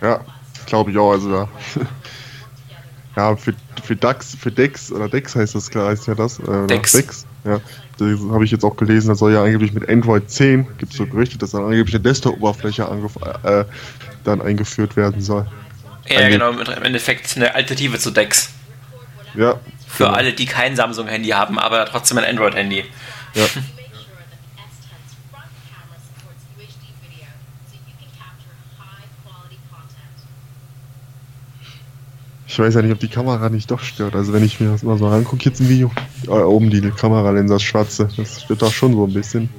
Ja, 0.00 0.20
glaube 0.66 0.90
ich 0.90 0.98
auch. 0.98 1.12
Also 1.12 1.30
da. 1.30 1.48
ja, 3.16 3.36
für, 3.36 3.54
für 3.82 3.96
DAX, 3.96 4.36
für 4.38 4.52
Dex 4.52 4.92
oder 4.92 5.08
Dex 5.08 5.34
heißt 5.34 5.54
das 5.54 5.70
klar, 5.70 5.88
heißt 5.88 6.06
ja 6.06 6.14
das. 6.14 6.38
Äh, 6.38 6.66
Dex. 6.66 6.92
Dex. 6.92 7.26
Ja, 7.44 7.60
das 7.98 8.08
habe 8.30 8.44
ich 8.44 8.50
jetzt 8.50 8.64
auch 8.64 8.76
gelesen, 8.76 9.08
das 9.08 9.20
soll 9.20 9.32
ja 9.32 9.42
angeblich 9.42 9.72
mit 9.72 9.88
Android 9.88 10.28
10, 10.28 10.66
gibt 10.78 10.92
es 10.92 10.98
so 10.98 11.06
Gerüchte, 11.06 11.38
dass 11.38 11.52
dann 11.52 11.64
angeblich 11.64 11.94
eine 11.94 12.02
Desktop-Oberfläche 12.02 12.82
äh, 13.44 13.64
dann 14.24 14.42
eingeführt 14.42 14.96
werden 14.96 15.22
soll. 15.22 15.46
Ja, 16.08 16.28
genau, 16.28 16.50
im 16.50 16.82
Endeffekt 16.82 17.36
eine 17.36 17.54
Alternative 17.54 17.98
zu 17.98 18.10
Dex. 18.10 18.50
Ja. 19.34 19.60
Für 19.88 20.04
genau. 20.04 20.16
alle, 20.16 20.32
die 20.32 20.46
kein 20.46 20.76
Samsung-Handy 20.76 21.30
haben, 21.30 21.58
aber 21.58 21.84
trotzdem 21.86 22.18
ein 22.18 22.24
Android-Handy. 22.24 22.84
Ja. 23.34 23.44
Ich 32.56 32.60
weiß 32.60 32.74
ja 32.74 32.80
nicht, 32.80 32.92
ob 32.92 33.00
die 33.00 33.08
Kamera 33.08 33.50
nicht 33.50 33.70
doch 33.70 33.80
stört. 33.80 34.14
Also 34.14 34.32
wenn 34.32 34.42
ich 34.42 34.60
mir 34.60 34.70
das 34.70 34.82
mal 34.82 34.96
so 34.96 35.08
angucke 35.08 35.44
jetzt 35.44 35.60
im 35.60 35.68
Video, 35.68 35.92
äh, 36.26 36.30
oben 36.30 36.70
die 36.70 36.80
Kameralinse, 36.90 37.52
das 37.52 37.62
schwarze, 37.62 38.08
das 38.16 38.44
stört 38.44 38.62
doch 38.62 38.72
schon 38.72 38.94
so 38.94 39.04
ein 39.04 39.12
bisschen. 39.12 39.50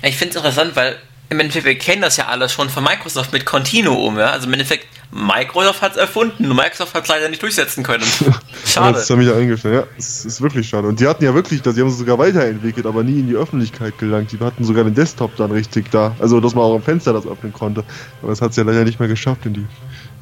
Ja, 0.00 0.08
ich 0.08 0.16
finde 0.16 0.30
es 0.30 0.36
interessant, 0.36 0.74
weil 0.74 0.96
im 1.28 1.40
Endeffekt, 1.40 1.66
wir 1.66 1.78
kennen 1.78 2.02
das 2.02 2.16
ja 2.16 2.26
alles 2.26 2.52
schon 2.52 2.70
von 2.70 2.84
Microsoft 2.84 3.32
mit 3.32 3.44
Continuum, 3.44 4.18
ja. 4.18 4.30
Also 4.30 4.46
im 4.46 4.52
Endeffekt, 4.52 4.86
Microsoft 5.10 5.82
hat 5.82 5.92
es 5.92 5.98
erfunden, 5.98 6.44
nur 6.44 6.54
Microsoft 6.54 6.94
hat 6.94 7.04
es 7.04 7.08
leider 7.08 7.28
nicht 7.28 7.42
durchsetzen 7.42 7.82
können. 7.82 8.04
Schade. 8.64 8.94
das 8.94 9.08
ist 9.08 9.16
mich 9.16 9.32
eingefallen, 9.32 9.78
ja. 9.78 9.84
Es 9.98 10.24
ist 10.24 10.40
wirklich 10.40 10.68
schade. 10.68 10.86
Und 10.88 11.00
die 11.00 11.06
hatten 11.06 11.24
ja 11.24 11.34
wirklich, 11.34 11.62
die 11.62 11.68
haben 11.68 11.88
es 11.88 11.98
sogar 11.98 12.18
weiterentwickelt, 12.18 12.86
aber 12.86 13.02
nie 13.02 13.20
in 13.20 13.28
die 13.28 13.34
Öffentlichkeit 13.34 13.98
gelangt. 13.98 14.32
Die 14.32 14.38
hatten 14.38 14.64
sogar 14.64 14.84
den 14.84 14.94
Desktop 14.94 15.36
dann 15.36 15.50
richtig 15.50 15.90
da. 15.90 16.14
Also, 16.18 16.40
dass 16.40 16.54
man 16.54 16.64
auch 16.64 16.74
am 16.74 16.82
Fenster 16.82 17.12
das 17.12 17.26
öffnen 17.26 17.52
konnte. 17.52 17.84
Aber 18.22 18.30
das 18.30 18.40
hat 18.40 18.50
es 18.50 18.56
ja 18.56 18.64
leider 18.64 18.84
nicht 18.84 19.00
mehr 19.00 19.08
geschafft 19.08 19.46
in 19.46 19.54
die 19.54 19.66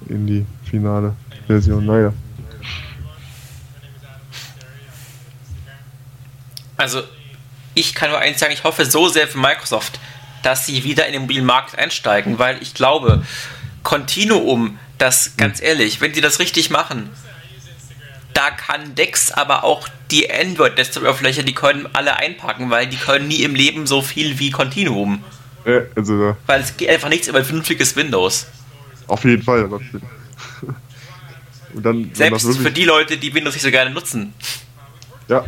in 0.09 0.27
die 0.27 0.47
finale 0.69 1.15
Version. 1.47 1.85
Naja. 1.85 2.13
Also, 6.77 7.03
ich 7.75 7.95
kann 7.95 8.11
nur 8.11 8.19
eins 8.19 8.41
sagen, 8.41 8.53
ich 8.53 8.65
hoffe 8.65 8.85
so 8.85 9.09
sehr 9.09 9.27
für 9.29 9.39
Microsoft, 9.39 9.99
dass 10.45 10.67
sie 10.67 10.85
wieder 10.85 11.07
in 11.07 11.13
den 11.13 11.23
mobilen 11.23 11.45
Markt 11.45 11.77
einsteigen, 11.79 12.39
weil 12.39 12.63
ich 12.63 12.75
glaube, 12.75 13.25
Continuum, 13.83 14.79
das 14.99 15.37
ganz 15.37 15.61
ehrlich, 15.61 16.01
wenn 16.01 16.15
sie 16.15 16.21
das 16.21 16.39
richtig 16.39 16.71
machen, 16.71 17.11
da 18.35 18.51
kann 18.51 18.95
Dex 18.95 19.31
aber 19.31 19.65
auch 19.65 19.89
die 20.11 20.31
Android-Desktop-Oberfläche, 20.31 21.45
die 21.45 21.55
können 21.55 21.89
alle 21.93 22.17
einpacken, 22.17 22.71
weil 22.71 22.87
die 22.87 22.97
können 22.97 23.29
nie 23.29 23.43
im 23.43 23.55
Leben 23.55 23.87
so 23.87 24.03
viel 24.03 24.39
wie 24.39 24.51
Continuum. 24.51 25.25
Ja, 25.65 25.81
also, 25.97 26.37
weil 26.47 26.61
es 26.61 26.77
geht 26.77 26.91
einfach 26.91 27.09
nichts 27.09 27.29
über 27.29 27.39
ein 27.39 27.45
vernünftiges 27.45 27.97
Windows. 27.97 28.47
Auf 29.07 29.25
jeden 29.25 29.43
Fall. 29.43 29.65
Und 31.75 31.83
dann, 31.83 32.11
Selbst 32.13 32.47
für 32.59 32.71
die 32.71 32.85
Leute, 32.85 33.17
die 33.17 33.35
Windows 33.35 33.55
nicht 33.55 33.63
so 33.63 33.71
gerne 33.71 33.91
nutzen. 33.91 34.35
Ja. 35.29 35.45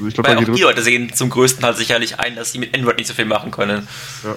Also 0.00 0.08
ich 0.08 0.14
glaub, 0.14 0.26
Weil 0.26 0.38
auch 0.38 0.54
die 0.54 0.62
Leute 0.62 0.82
sehen 0.82 1.12
zum 1.12 1.28
größten 1.28 1.60
Teil 1.60 1.76
sicherlich 1.76 2.18
ein, 2.18 2.34
dass 2.34 2.52
sie 2.52 2.58
mit 2.58 2.74
Android 2.74 2.96
nicht 2.96 3.06
so 3.06 3.12
viel 3.12 3.26
machen 3.26 3.50
können. 3.50 3.86
Ja. 4.24 4.34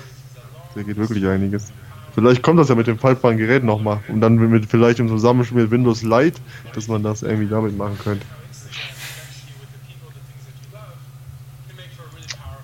Da 0.76 0.82
geht 0.82 0.98
wirklich 0.98 1.26
einiges. 1.26 1.72
Vielleicht 2.14 2.44
kommt 2.44 2.60
das 2.60 2.68
ja 2.68 2.76
mit 2.76 2.86
dem 2.86 3.00
faltbaren 3.00 3.38
Gerät 3.38 3.64
nochmal. 3.64 4.02
Und 4.10 4.20
dann 4.20 4.36
mit, 4.36 4.66
vielleicht 4.66 5.00
im 5.00 5.08
Zusammenspiel 5.08 5.62
mit 5.62 5.72
Windows 5.72 6.04
Lite, 6.04 6.42
dass 6.76 6.90
man 6.90 7.02
das 7.02 7.24
irgendwie 7.24 7.48
damit 7.48 7.78
machen 7.78 7.98
könnte. 8.04 8.26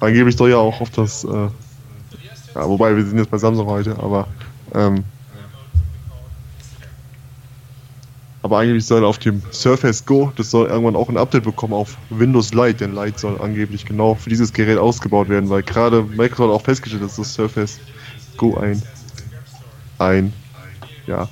Angeblich 0.01 0.35
soll 0.35 0.49
ja 0.49 0.57
auch 0.57 0.81
auf 0.81 0.89
das. 0.89 1.23
Äh, 1.23 1.27
ja, 1.27 1.51
wobei, 2.55 2.95
wir 2.95 3.05
sind 3.05 3.17
jetzt 3.17 3.31
bei 3.31 3.37
Samsung 3.37 3.67
heute, 3.67 3.97
aber. 3.97 4.27
Ähm, 4.73 5.05
Aber 8.49 8.57
eigentlich 8.57 8.87
soll 8.87 9.05
auf 9.05 9.19
dem 9.19 9.43
Surface 9.51 10.03
Go, 10.07 10.33
das 10.35 10.49
soll 10.49 10.69
irgendwann 10.69 10.95
auch 10.95 11.07
ein 11.07 11.17
Update 11.17 11.43
bekommen 11.43 11.73
auf 11.73 11.97
Windows 12.09 12.51
Lite, 12.51 12.79
denn 12.79 12.95
Lite 12.95 13.19
soll 13.19 13.39
angeblich 13.39 13.85
genau 13.85 14.15
für 14.15 14.31
dieses 14.31 14.51
Gerät 14.51 14.79
ausgebaut 14.79 15.29
werden, 15.29 15.51
weil 15.51 15.61
gerade 15.61 16.01
Microsoft 16.01 16.51
auch 16.51 16.65
festgestellt 16.65 17.03
hat, 17.03 17.09
dass 17.09 17.17
das 17.17 17.31
Surface 17.31 17.79
Go 18.37 18.57
ein, 18.57 18.81
ein, 19.99 20.33
ja, 21.05 21.29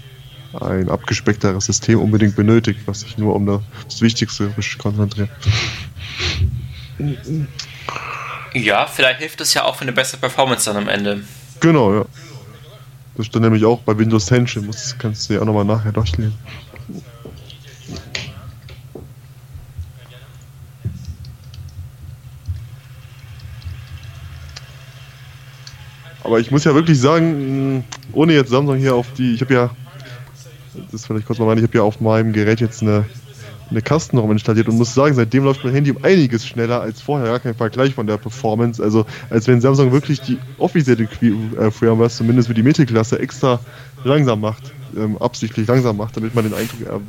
ein 0.62 0.92
abgespeckteres 0.92 1.66
System 1.66 2.00
unbedingt 2.02 2.36
benötigt, 2.36 2.82
was 2.86 3.00
sich 3.00 3.18
nur 3.18 3.34
um 3.34 3.48
das 3.48 4.00
Wichtigste 4.00 4.54
konzentriert. 4.78 5.32
Ja, 8.54 8.86
vielleicht 8.86 9.22
hilft 9.22 9.42
es 9.42 9.56
ja 9.56 9.64
auch 9.64 9.76
für 9.76 9.82
eine 9.82 9.92
bessere 9.92 10.20
Performance 10.20 10.72
dann 10.72 10.84
am 10.84 10.88
Ende. 10.88 11.24
Genau, 11.62 11.96
ja. 11.96 12.06
Das 13.16 13.26
stand 13.26 13.44
nämlich 13.44 13.66
auch 13.66 13.80
bei 13.80 13.98
Windows 13.98 14.28
10, 14.28 14.46
das 14.68 14.96
kannst 15.00 15.28
du 15.28 15.34
ja 15.34 15.42
auch 15.42 15.46
nochmal 15.46 15.66
nachher 15.66 15.92
durchlesen. 15.92 16.36
Aber 26.28 26.42
ich 26.42 26.52
muss 26.52 26.66
ja 26.66 26.76
wirklich 26.76 27.00
sagen, 27.00 27.86
ohne 28.12 28.34
jetzt 28.34 28.50
Samsung 28.50 28.76
hier 28.76 28.96
auf 28.96 29.08
die, 29.14 29.34
ich 29.34 29.40
habe 29.40 29.54
ja, 29.54 29.70
das 30.92 31.06
vielleicht 31.06 31.26
kurz 31.26 31.40
mal 31.40 31.46
meine, 31.46 31.62
ich 31.62 31.68
habe 31.68 31.78
ja 31.78 31.84
auf 31.86 32.02
meinem 32.02 32.34
Gerät 32.34 32.60
jetzt 32.60 32.82
eine, 32.82 33.06
eine 33.70 33.82
Kastenraum 33.82 34.30
installiert 34.34 34.68
und 34.68 34.78
muss 34.78 34.94
sagen, 34.94 35.16
seitdem 35.16 35.46
läuft 35.46 35.64
mein 35.64 35.74
Handy 35.74 35.92
um 35.92 36.04
einiges 36.04 36.46
schneller 36.46 36.82
als 36.82 37.02
vorher, 37.02 37.28
gar 37.28 37.40
kein 37.40 37.56
Vergleich 37.56 37.94
von 37.96 38.08
der 38.08 38.18
Performance. 38.18 38.84
Also 38.84 39.06
als 39.30 39.48
wenn 39.48 39.62
Samsung 39.62 39.94
wirklich 39.94 40.20
die 40.20 40.38
offizielle 40.58 41.06
äh, 41.06 41.72
Firmware, 41.72 42.10
zumindest 42.10 42.50
für 42.50 42.54
die 42.54 42.64
Mittelklasse, 42.64 43.20
extra 43.20 43.62
langsam 44.04 44.42
macht 44.42 44.74
ähm, 44.96 45.18
absichtlich 45.18 45.68
langsam 45.68 45.98
macht, 45.98 46.16
damit 46.18 46.36
man 46.36 46.44
den 46.44 46.54
Eindruck 46.54 47.02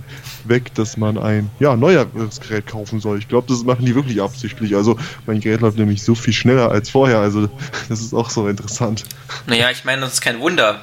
erweckt, 0.44 0.78
dass 0.78 0.96
man 0.96 1.18
ein 1.18 1.50
ja, 1.60 1.76
neueres 1.76 2.40
Gerät 2.40 2.66
kaufen 2.66 3.00
soll. 3.00 3.18
Ich 3.18 3.28
glaube, 3.28 3.46
das 3.48 3.64
machen 3.64 3.84
die 3.84 3.94
wirklich 3.94 4.20
absichtlich. 4.20 4.74
Also 4.74 4.98
mein 5.26 5.40
Gerät 5.40 5.60
läuft 5.60 5.78
nämlich 5.78 6.02
so 6.02 6.14
viel 6.14 6.32
schneller 6.32 6.70
als 6.70 6.90
vorher. 6.90 7.18
Also 7.18 7.48
das 7.88 8.00
ist 8.00 8.14
auch 8.14 8.30
so 8.30 8.48
interessant. 8.48 9.04
Naja, 9.46 9.70
ich 9.70 9.84
meine, 9.84 10.02
das 10.02 10.14
ist 10.14 10.20
kein 10.20 10.40
Wunder. 10.40 10.82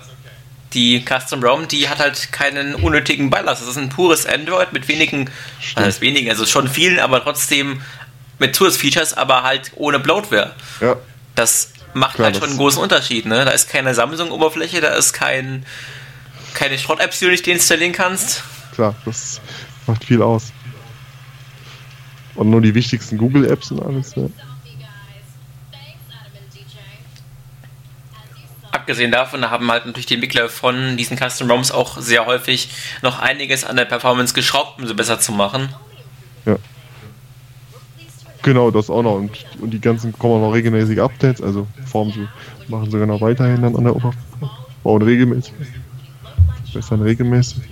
Die 0.74 1.04
Custom 1.06 1.42
ROM, 1.42 1.68
die 1.68 1.88
hat 1.88 2.00
halt 2.00 2.32
keinen 2.32 2.76
unnötigen 2.76 3.30
Ballast. 3.30 3.62
Das 3.62 3.70
ist 3.70 3.78
ein 3.78 3.90
pures 3.90 4.26
Android 4.26 4.74
mit 4.74 4.88
wenigen, 4.88 5.30
also 5.76 6.02
wenigen, 6.02 6.30
also 6.30 6.46
schon 6.46 6.68
vielen, 6.68 7.00
aber 7.00 7.24
trotzdem 7.24 7.82
mit 8.40 8.56
Zusatzfeatures, 8.56 9.14
aber 9.14 9.44
halt 9.44 9.72
ohne 9.76 10.00
Bloatware. 10.00 10.54
Ja. 10.82 10.98
Das 11.36 11.72
macht 11.96 12.16
Klar, 12.16 12.28
halt 12.28 12.38
schon 12.38 12.50
einen 12.50 12.58
großen 12.58 12.82
Unterschied. 12.82 13.26
Ne? 13.26 13.46
Da 13.46 13.52
ist 13.52 13.70
keine 13.70 13.94
Samsung-Oberfläche, 13.94 14.82
da 14.82 14.90
ist 14.96 15.14
kein 15.14 15.66
keine 16.56 16.78
Schrott-Apps, 16.80 17.20
die 17.20 17.26
du 17.26 17.32
nicht 17.32 17.46
deinstallieren 17.46 17.94
kannst. 17.94 18.44
Klar, 18.74 18.96
das 19.06 19.40
macht 19.86 20.04
viel 20.04 20.22
aus. 20.22 20.52
Und 22.34 22.50
nur 22.50 22.62
die 22.62 22.74
wichtigsten 22.74 23.18
Google-Apps 23.18 23.72
und 23.72 23.84
alles, 23.84 24.16
ja. 24.16 24.28
Abgesehen 28.72 29.12
davon 29.12 29.50
haben 29.50 29.72
halt 29.72 29.86
natürlich 29.86 30.06
die 30.06 30.16
Entwickler 30.16 30.50
von 30.50 30.98
diesen 30.98 31.18
Custom 31.18 31.50
ROMs 31.50 31.72
auch 31.72 31.98
sehr 31.98 32.26
häufig 32.26 32.70
noch 33.02 33.20
einiges 33.20 33.64
an 33.64 33.78
der 33.78 33.86
Performance 33.86 34.34
geschraubt, 34.34 34.80
um 34.80 34.86
sie 34.86 34.94
besser 34.94 35.20
zu 35.20 35.32
machen. 35.32 35.70
Ja. 36.46 36.58
Genau, 38.44 38.70
das 38.70 38.90
auch 38.90 39.02
noch. 39.02 39.16
Und, 39.16 39.32
und 39.60 39.72
die 39.72 39.82
ganzen 39.82 40.14
kommen 40.14 40.36
auch 40.36 40.48
noch 40.48 40.54
regelmäßige 40.54 41.00
Updates, 41.00 41.42
also 41.42 41.68
formen 41.90 42.12
sie, 42.12 42.28
machen 42.68 42.92
sogar 42.92 43.08
noch 43.08 43.22
weiterhin 43.22 43.62
dann 43.62 43.76
an 43.76 43.86
der 43.86 43.96
Oberfläche. 43.96 44.26
Bauen 44.84 45.02
regelmäßig 45.02 45.54
besser 46.76 47.04
regelmäßig. 47.04 47.64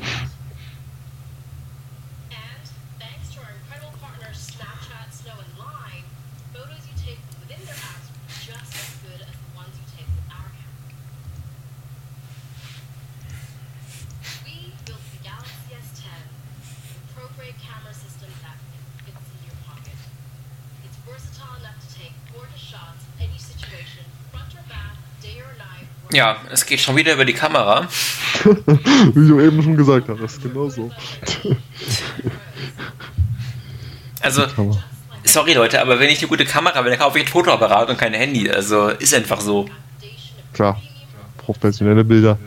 Ja, 26.14 26.38
es 26.51 26.68
geht 26.68 26.80
schon 26.80 26.95
wieder 26.95 27.14
über 27.14 27.26
die 27.26 27.34
Kamera. 27.34 27.88
Wie 28.43 29.28
du 29.28 29.41
eben 29.41 29.64
schon 29.64 29.76
gesagt 29.76 30.07
hast, 30.22 30.43
genau 30.43 30.70
so. 30.70 30.91
also, 34.22 34.43
sorry 35.24 35.53
Leute, 35.53 35.82
aber 35.82 35.99
wenn 35.99 36.09
ich 36.11 36.20
eine 36.20 36.28
gute 36.28 36.45
Kamera 36.45 36.84
will, 36.84 36.91
dann 36.91 36.99
kaufe 36.99 37.18
ich 37.18 37.26
ein 37.26 37.32
Fotoapparat 37.32 37.89
und 37.89 37.97
kein 37.97 38.14
Handy. 38.14 38.47
Also, 38.47 38.89
ist 38.89 39.16
einfach 39.16 39.41
so. 39.41 39.68
Klar, 40.53 40.80
professionelle 41.38 42.03
Bilder. 42.03 42.38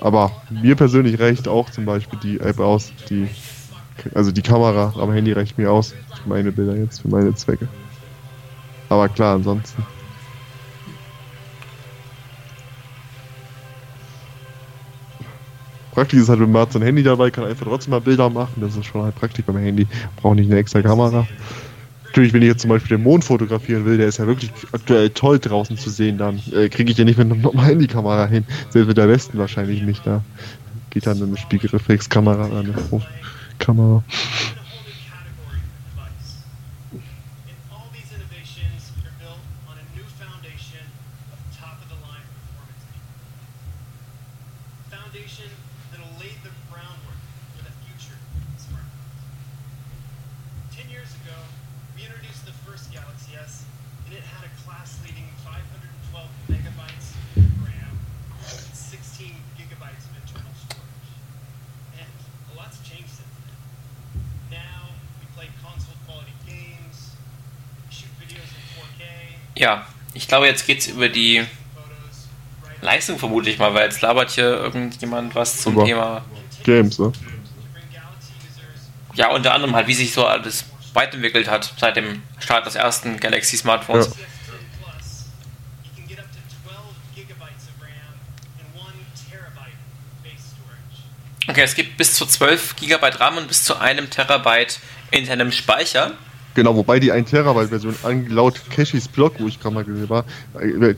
Aber 0.00 0.32
mir 0.48 0.74
persönlich 0.74 1.20
reicht 1.20 1.46
auch 1.46 1.68
zum 1.68 1.84
Beispiel 1.84 2.18
die 2.22 2.40
App 2.40 2.60
aus, 2.60 2.92
die, 3.10 3.28
also 4.14 4.32
die 4.32 4.42
Kamera 4.42 4.94
am 4.98 5.12
Handy 5.12 5.32
reicht 5.32 5.58
mir 5.58 5.70
aus 5.70 5.94
für 6.22 6.28
meine 6.30 6.50
Bilder 6.50 6.76
jetzt, 6.76 7.02
für 7.02 7.08
meine 7.08 7.34
Zwecke. 7.34 7.68
Aber 8.88 9.10
klar, 9.10 9.34
ansonsten 9.34 9.84
Praktisch 15.94 16.20
ist 16.20 16.28
halt, 16.28 16.40
wenn 16.40 16.50
man 16.50 16.62
hat 16.62 16.72
sein 16.72 16.82
Handy 16.82 17.02
dabei, 17.02 17.30
kann 17.30 17.44
einfach 17.44 17.66
trotzdem 17.66 17.92
mal 17.92 18.00
Bilder 18.00 18.28
machen. 18.28 18.54
Das 18.60 18.76
ist 18.76 18.86
schon 18.86 19.02
halt 19.02 19.14
praktisch 19.14 19.44
beim 19.44 19.56
Handy. 19.56 19.86
Braucht 20.16 20.36
nicht 20.36 20.50
eine 20.50 20.58
extra 20.58 20.82
Kamera. 20.82 21.26
Natürlich, 22.06 22.32
wenn 22.32 22.42
ich 22.42 22.48
jetzt 22.48 22.62
zum 22.62 22.70
Beispiel 22.70 22.96
den 22.96 23.04
Mond 23.04 23.24
fotografieren 23.24 23.84
will, 23.84 23.96
der 23.96 24.08
ist 24.08 24.18
ja 24.18 24.26
wirklich 24.26 24.50
aktuell 24.72 25.10
toll 25.10 25.38
draußen 25.38 25.76
zu 25.76 25.90
sehen, 25.90 26.18
dann 26.18 26.40
äh, 26.52 26.68
kriege 26.68 26.90
ich 26.90 26.98
ja 26.98 27.04
nicht 27.04 27.18
mit 27.18 27.30
einer 27.30 27.40
normalen 27.40 27.70
Handykamera 27.70 28.26
hin. 28.26 28.44
Selbst 28.70 28.88
mit 28.88 28.96
der 28.96 29.08
Westen 29.08 29.38
wahrscheinlich 29.38 29.82
nicht. 29.82 30.06
Da 30.06 30.22
geht 30.90 31.06
dann 31.06 31.22
eine 31.22 31.36
Spiegelreflexkamera 31.36 32.44
eine 32.44 32.74
Kamera. 33.58 34.02
Ja, 69.64 69.86
ich 70.12 70.28
glaube, 70.28 70.46
jetzt 70.46 70.66
geht 70.66 70.80
es 70.80 70.88
über 70.88 71.08
die 71.08 71.42
Leistung 72.82 73.18
vermutlich 73.18 73.58
mal, 73.58 73.72
weil 73.72 73.84
jetzt 73.84 74.02
labert 74.02 74.32
hier 74.32 74.44
irgendjemand 74.44 75.34
was 75.34 75.62
zum 75.62 75.72
über 75.72 75.86
Thema 75.86 76.24
Games, 76.64 76.98
ne? 76.98 77.10
Ja, 79.14 79.30
unter 79.30 79.54
anderem 79.54 79.74
halt, 79.74 79.86
wie 79.86 79.94
sich 79.94 80.12
so 80.12 80.26
alles 80.26 80.66
weiterentwickelt 80.92 81.48
hat 81.48 81.72
seit 81.78 81.96
dem 81.96 82.22
Start 82.40 82.66
des 82.66 82.74
ersten 82.74 83.18
Galaxy 83.18 83.56
Smartphones. 83.56 84.08
Ja. 84.08 84.12
Okay, 91.48 91.62
es 91.62 91.74
gibt 91.74 91.96
bis 91.96 92.12
zu 92.12 92.26
12 92.26 92.76
GB 92.76 93.06
RAM 93.18 93.38
und 93.38 93.48
bis 93.48 93.64
zu 93.64 93.80
einem 93.80 94.10
Terabyte 94.10 94.78
internem 95.10 95.52
Speicher. 95.52 96.12
Genau, 96.54 96.76
wobei 96.76 97.00
die 97.00 97.10
1 97.10 97.30
Terabyte 97.30 97.68
Version 97.68 97.94
laut 98.28 98.60
Cashys 98.70 99.08
Blog, 99.08 99.34
wo 99.38 99.48
ich 99.48 99.60
gerade 99.60 99.74
mal 99.74 99.84
gesehen 99.84 100.08
war, 100.08 100.24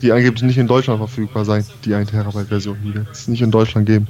die 0.01 0.11
angeblich 0.11 0.43
nicht 0.43 0.57
in 0.57 0.67
Deutschland 0.67 0.99
verfügbar 0.99 1.45
sein, 1.45 1.65
die 1.83 1.95
1 1.95 2.11
Terabyte 2.11 2.47
Version, 2.47 2.77
die 2.83 2.93
wird 2.93 3.07
es 3.11 3.27
nicht 3.27 3.41
in 3.41 3.49
Deutschland 3.49 3.87
geben. 3.87 4.07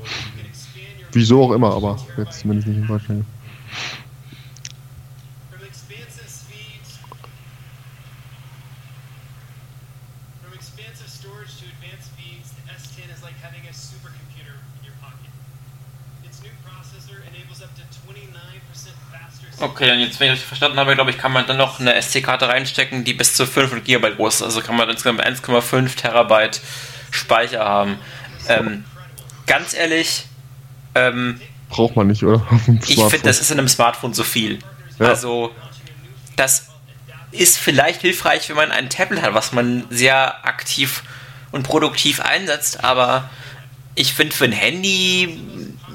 Wieso 1.13 1.43
auch 1.43 1.51
immer, 1.51 1.73
aber 1.73 1.97
jetzt 2.17 2.41
zumindest 2.41 2.67
nicht 2.67 2.79
in 2.79 2.87
Deutschland. 2.87 3.23
Okay, 19.59 19.91
und 19.91 19.99
jetzt, 19.99 20.19
wenn 20.19 20.31
ich 20.31 20.39
das 20.39 20.47
verstanden 20.47 20.77
habe, 20.77 20.93
glaube 20.93 21.09
ich, 21.09 21.17
kann 21.17 21.31
man 21.31 21.47
dann 21.47 21.57
noch 21.57 21.79
eine 21.79 21.95
SD-Karte 21.95 22.47
reinstecken, 22.47 23.03
die 23.03 23.13
bis 23.13 23.33
zu 23.33 23.47
500 23.47 23.83
GB 23.83 24.11
groß 24.15 24.35
ist. 24.35 24.41
Also 24.43 24.61
kann 24.61 24.75
man 24.75 24.87
insgesamt 24.89 25.25
1,5 25.25 25.95
Terabyte 25.95 26.61
Speicher 27.09 27.65
haben. 27.65 27.97
Ähm, 28.47 28.85
ganz 29.47 29.73
ehrlich, 29.73 30.25
ähm, 30.93 31.41
braucht 31.69 31.95
man 31.95 32.07
nicht, 32.07 32.23
oder? 32.23 32.45
ich 32.87 32.95
finde, 32.95 33.19
das 33.23 33.41
ist 33.41 33.51
in 33.51 33.59
einem 33.59 33.67
Smartphone 33.67 34.13
so 34.13 34.23
viel. 34.23 34.59
Ja. 34.99 35.07
Also, 35.07 35.51
das 36.35 36.67
ist 37.31 37.57
vielleicht 37.57 38.01
hilfreich, 38.01 38.47
wenn 38.49 38.55
man 38.55 38.71
ein 38.71 38.89
Tablet 38.89 39.21
hat, 39.21 39.33
was 39.33 39.51
man 39.51 39.85
sehr 39.89 40.45
aktiv 40.45 41.03
und 41.51 41.63
produktiv 41.63 42.21
einsetzt, 42.21 42.83
aber 42.83 43.29
ich 43.95 44.13
finde 44.13 44.35
für 44.35 44.45
ein 44.45 44.51
Handy 44.51 45.39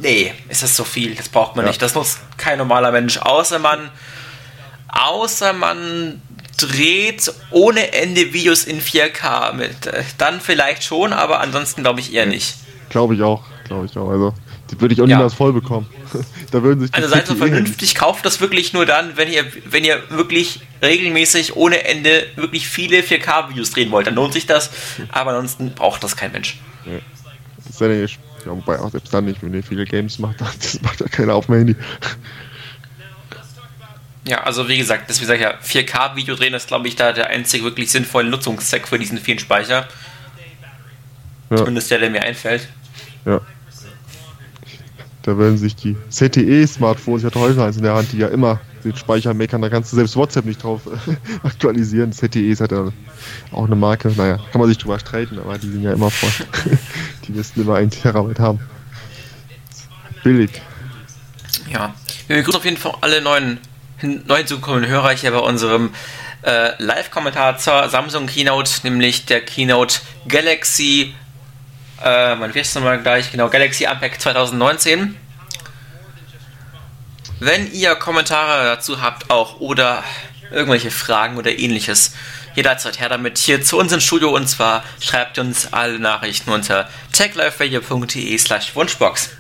nee, 0.03 0.35
ist 0.49 0.63
das 0.63 0.77
so 0.77 0.85
viel, 0.85 1.15
das 1.15 1.29
braucht 1.29 1.57
man 1.57 1.65
ja. 1.65 1.71
nicht. 1.71 1.81
Das 1.81 1.95
nutzt 1.95 2.21
kein 2.37 2.59
normaler 2.59 2.93
Mensch, 2.93 3.19
außer 3.19 3.59
man, 3.59 3.91
außer 4.89 5.53
man 5.53 6.21
dreht 6.59 7.33
ohne 7.51 7.93
Ende 7.93 8.33
Videos 8.33 8.65
in 8.65 8.81
4K 8.81 9.55
mit. 9.55 9.75
Dann 10.19 10.41
vielleicht 10.41 10.85
schon, 10.85 11.13
aber 11.13 11.41
ansonsten 11.41 11.83
glaube 11.83 12.01
ich 12.01 12.13
eher 12.13 12.27
nicht. 12.27 12.57
Glaube 12.91 13.15
ich 13.15 13.23
auch, 13.23 13.43
glaube 13.67 13.87
ich 13.87 13.97
auch. 13.97 14.11
Also, 14.11 14.35
die 14.71 14.81
würde 14.81 14.95
ich 14.95 15.01
auch 15.01 15.07
ja. 15.07 15.17
niemals 15.17 15.35
voll 15.35 15.53
bekommen. 15.53 15.89
da 16.51 16.63
würden 16.63 16.81
sich 16.81 16.95
Also 16.95 17.09
seid 17.09 17.27
so 17.27 17.35
vernünftig, 17.35 17.95
kauft 17.95 18.25
das 18.25 18.41
wirklich 18.41 18.73
nur 18.73 18.87
dann, 18.87 19.17
wenn 19.17 19.33
ihr, 19.33 19.45
wenn 19.65 19.85
ihr 19.85 20.03
wirklich 20.11 20.61
regelmäßig 20.83 21.57
ohne 21.57 21.85
Ende 21.85 22.27
wirklich 22.37 22.69
viele 22.69 23.01
4K-Videos 23.01 23.71
drehen 23.71 23.91
wollt. 23.91 24.07
Dann 24.07 24.15
lohnt 24.15 24.35
sich 24.35 24.47
das, 24.47 24.71
aber 25.11 25.31
ansonsten 25.31 25.73
braucht 25.75 26.05
das 26.05 26.17
kein 26.17 26.33
Mensch. 26.33 26.59
Ja. 26.85 26.99
Das 27.57 27.67
ist 27.67 27.81
ja 27.81 27.89
nicht 27.89 28.19
ja, 28.45 28.53
wobei 28.53 28.79
auch 28.79 28.91
selbst 28.91 29.13
dann 29.13 29.25
nicht, 29.25 29.43
wenn 29.43 29.55
ihr 29.55 29.63
viele 29.63 29.85
Games 29.85 30.19
macht, 30.19 30.41
das 30.41 30.81
macht 30.83 31.01
ja 31.01 31.09
keiner 31.09 31.35
auf 31.35 31.47
dem 31.47 31.57
Handy. 31.57 31.77
Ja, 34.25 34.43
also 34.45 34.69
wie 34.69 34.79
gesagt, 34.79 35.11
das 35.11 35.19
wie 35.21 35.27
gesagt 35.27 35.41
ja, 35.41 35.55
4K-Video 35.63 36.37
drehen 36.37 36.55
ist, 36.55 36.69
glaube 36.69 36.87
ich, 36.87 36.95
da 36.95 37.13
der 37.13 37.29
einzige 37.29 37.65
wirklich 37.65 37.91
sinnvolle 37.91 38.29
Nutzungszweck 38.31 38.87
für 38.87 38.99
diesen 38.99 39.19
vielen 39.19 39.41
Speicher. 39.41 39.89
Ja. 41.51 41.57
Zumindest 41.57 41.91
der, 41.91 41.99
der 41.99 42.11
mir 42.11 42.23
einfällt. 42.23 42.69
Ja. 43.25 43.41
Da 45.23 45.39
werden 45.39 45.57
sich 45.57 45.77
die 45.77 45.97
ZTE-Smartphones, 46.11 47.23
ich 47.23 47.27
hatte 47.27 47.39
heute 47.39 47.63
eins 47.63 47.77
in 47.77 47.85
der 47.85 47.95
Hand, 47.95 48.13
die 48.13 48.19
ja 48.19 48.29
immer 48.29 48.61
den 48.83 48.97
Speicher 48.97 49.33
meckern, 49.35 49.63
da 49.63 49.69
kannst 49.69 49.93
du 49.93 49.97
selbst 49.97 50.17
WhatsApp 50.17 50.45
nicht 50.45 50.63
drauf 50.63 50.83
aktualisieren. 51.45 52.13
ZTE 52.13 52.51
ist 52.51 52.61
halt 52.61 52.73
auch 52.73 53.65
eine 53.65 53.77
Marke, 53.77 54.13
naja, 54.17 54.39
kann 54.51 54.61
man 54.61 54.69
sich 54.69 54.79
drüber 54.79 54.99
streiten, 54.99 55.39
aber 55.39 55.59
die 55.59 55.71
sind 55.71 55.83
ja 55.83 55.93
immer 55.93 56.11
voll. 56.11 56.47
die 57.27 57.33
müssten 57.33 57.61
immer 57.61 57.77
ein 57.77 57.91
Terabyte 57.91 58.41
haben. 58.41 58.59
Billig. 60.25 60.51
Ja, 61.71 61.95
wir 62.27 62.37
begrüßen 62.37 62.59
auf 62.59 62.65
jeden 62.65 62.77
Fall 62.77 62.95
alle 63.01 63.23
neuen, 63.23 63.59
neu 64.27 64.43
zukommenden 64.43 64.91
Hörer 64.91 65.11
hier 65.11 65.31
bei 65.31 65.39
unserem 65.39 65.91
äh, 66.43 66.71
Live-Kommentar 66.83 67.59
zur 67.59 67.89
Samsung 67.89 68.27
Keynote, 68.27 68.71
nämlich 68.83 69.27
der 69.27 69.41
Keynote 69.41 70.01
Galaxy, 70.27 71.15
äh, 72.05 72.37
man 72.37 72.55
wird 72.55 72.67
es 72.67 72.75
nochmal 72.75 73.01
gleich, 73.03 73.31
genau, 73.31 73.49
Galaxy 73.49 73.87
Unpack 73.87 74.21
2019. 74.21 75.17
Wenn 77.41 77.73
ihr 77.73 77.95
Kommentare 77.97 78.65
dazu 78.65 79.03
habt 79.03 79.31
auch 79.31 79.61
oder 79.61 80.05
irgendwelche 80.51 80.91
Fragen 80.91 81.37
oder 81.37 81.59
ähnliches, 81.59 82.15
jederzeit 82.55 83.01
her 83.01 83.09
damit 83.09 83.39
hier 83.39 83.63
zu 83.63 83.79
uns 83.79 83.93
ins 83.93 84.05
Studio 84.05 84.31
und 84.31 84.47
zwar 84.47 84.85
schreibt 85.01 85.39
uns 85.39 85.73
alle 85.73 85.99
Nachrichten 85.99 86.51
unter 86.51 86.89
techliferadio.de 87.13 88.39
slash 88.39 88.75
Wunschbox. 88.77 89.31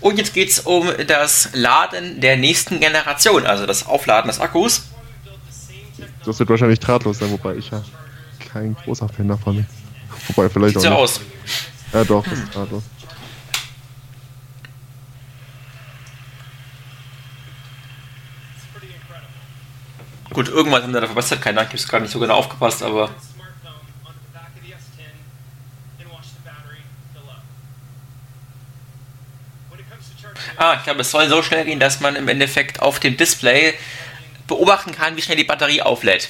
Und 0.00 0.18
jetzt 0.18 0.32
geht 0.32 0.50
es 0.50 0.60
um 0.60 0.88
das 1.06 1.50
Laden 1.52 2.20
der 2.20 2.36
nächsten 2.36 2.80
Generation, 2.80 3.46
also 3.46 3.66
das 3.66 3.86
Aufladen 3.86 4.28
des 4.28 4.40
Akkus. 4.40 4.88
Das 6.24 6.38
wird 6.38 6.48
wahrscheinlich 6.48 6.80
drahtlos 6.80 7.18
sein, 7.18 7.30
wobei 7.30 7.56
ich 7.56 7.70
ja 7.70 7.82
kein 8.52 8.74
großer 8.74 9.08
Fan 9.08 9.28
davon 9.28 9.56
bin. 9.56 9.79
Wobei 10.28 10.48
vielleicht 10.48 10.80
Sieht 10.80 10.90
auch. 10.90 11.06
So 11.06 11.20
aus. 11.20 11.20
Ja 11.92 12.04
doch, 12.04 12.24
das 12.24 12.38
ist 12.38 12.54
drahtlos. 12.54 12.84
Gut, 20.32 20.48
irgendwas 20.48 20.82
haben 20.84 20.94
wir 20.94 21.00
da 21.00 21.06
verbessert, 21.06 21.42
keine 21.42 21.60
Ahnung, 21.60 21.72
ich 21.74 21.82
habe 21.82 21.90
gar 21.90 22.00
nicht 22.00 22.12
so 22.12 22.20
genau 22.20 22.36
aufgepasst, 22.36 22.82
aber. 22.82 23.10
Ah, 30.56 30.74
ich 30.76 30.84
glaube, 30.84 31.00
es 31.00 31.10
soll 31.10 31.28
so 31.28 31.42
schnell 31.42 31.64
gehen, 31.64 31.80
dass 31.80 32.00
man 32.00 32.16
im 32.16 32.28
Endeffekt 32.28 32.80
auf 32.80 33.00
dem 33.00 33.16
Display 33.16 33.74
beobachten 34.46 34.92
kann, 34.92 35.16
wie 35.16 35.22
schnell 35.22 35.36
die 35.36 35.44
Batterie 35.44 35.80
auflädt. 35.80 36.28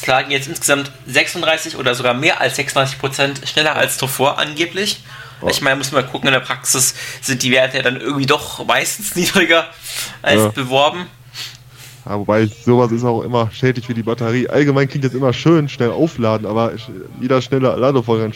Es 0.00 0.06
lagen 0.06 0.30
jetzt 0.30 0.48
insgesamt 0.48 0.90
36 1.06 1.76
oder 1.76 1.94
sogar 1.94 2.14
mehr 2.14 2.40
als 2.40 2.56
36 2.56 2.98
Prozent 2.98 3.40
schneller 3.46 3.76
als 3.76 3.98
zuvor 3.98 4.38
angeblich. 4.38 5.02
Oh. 5.42 5.48
Ich 5.48 5.60
meine, 5.60 5.76
muss 5.76 5.92
man 5.92 6.06
gucken, 6.06 6.28
in 6.28 6.32
der 6.32 6.40
Praxis 6.40 6.94
sind 7.20 7.42
die 7.42 7.50
Werte 7.50 7.78
ja 7.78 7.82
dann 7.82 8.00
irgendwie 8.00 8.26
doch 8.26 8.64
meistens 8.66 9.14
niedriger 9.16 9.66
als 10.22 10.40
ja. 10.40 10.48
beworben. 10.48 11.06
Ja, 12.06 12.18
wobei 12.18 12.46
sowas 12.46 12.92
ist 12.92 13.04
auch 13.04 13.22
immer 13.22 13.50
schädlich 13.52 13.86
für 13.86 13.94
die 13.94 14.02
Batterie. 14.02 14.48
Allgemein 14.48 14.88
klingt 14.88 15.04
das 15.04 15.12
immer 15.12 15.34
schön, 15.34 15.68
schnell 15.68 15.90
aufladen, 15.90 16.46
aber 16.46 16.72
jeder 17.20 17.42
schnelle 17.42 17.76
Ladevorgang 17.76 18.32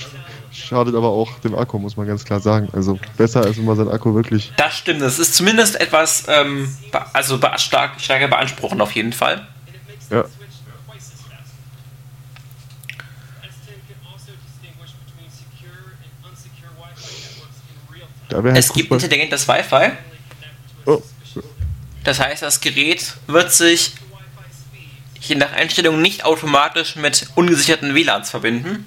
schadet 0.53 0.95
aber 0.95 1.09
auch 1.09 1.39
dem 1.41 1.55
Akku, 1.55 1.79
muss 1.79 1.97
man 1.97 2.07
ganz 2.07 2.25
klar 2.25 2.41
sagen. 2.41 2.69
Also 2.73 2.99
besser 3.17 3.47
ist 3.47 3.59
immer 3.59 3.75
sein 3.75 3.89
Akku 3.89 4.15
wirklich. 4.15 4.53
Das 4.59 4.77
stimmt, 4.77 5.01
das 5.01 5.19
ist 5.19 5.35
zumindest 5.35 5.81
etwas, 5.81 6.25
ähm, 6.29 6.77
also 7.15 7.41
stark, 7.57 8.01
stärker 8.01 8.29
beanspruchen 8.29 8.81
auf 8.83 8.93
jeden 8.93 9.15
Fall. 9.15 9.47
Ja. 10.11 10.25
Es 18.55 18.73
gibt 18.73 18.91
intelligentes 18.91 19.47
Wi-Fi. 19.47 19.93
Oh. 20.87 21.03
Das 22.05 22.21
heißt, 22.21 22.43
das 22.43 22.61
Gerät 22.61 23.15
wird 23.27 23.53
sich 23.53 23.95
je 25.21 25.37
nach 25.37 25.53
Einstellung 25.53 26.03
nicht 26.03 26.25
automatisch 26.25 26.97
mit 26.97 27.29
ungesicherten 27.35 27.95
WLANs 27.95 28.31
verbinden. 28.31 28.87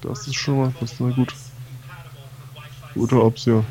Das 0.00 0.26
ist 0.26 0.36
schon 0.36 0.58
mal 0.58 0.72
fast 0.78 1.00
eine 1.00 1.12
gut. 1.12 1.34
Gute 2.94 3.22
Option. 3.22 3.66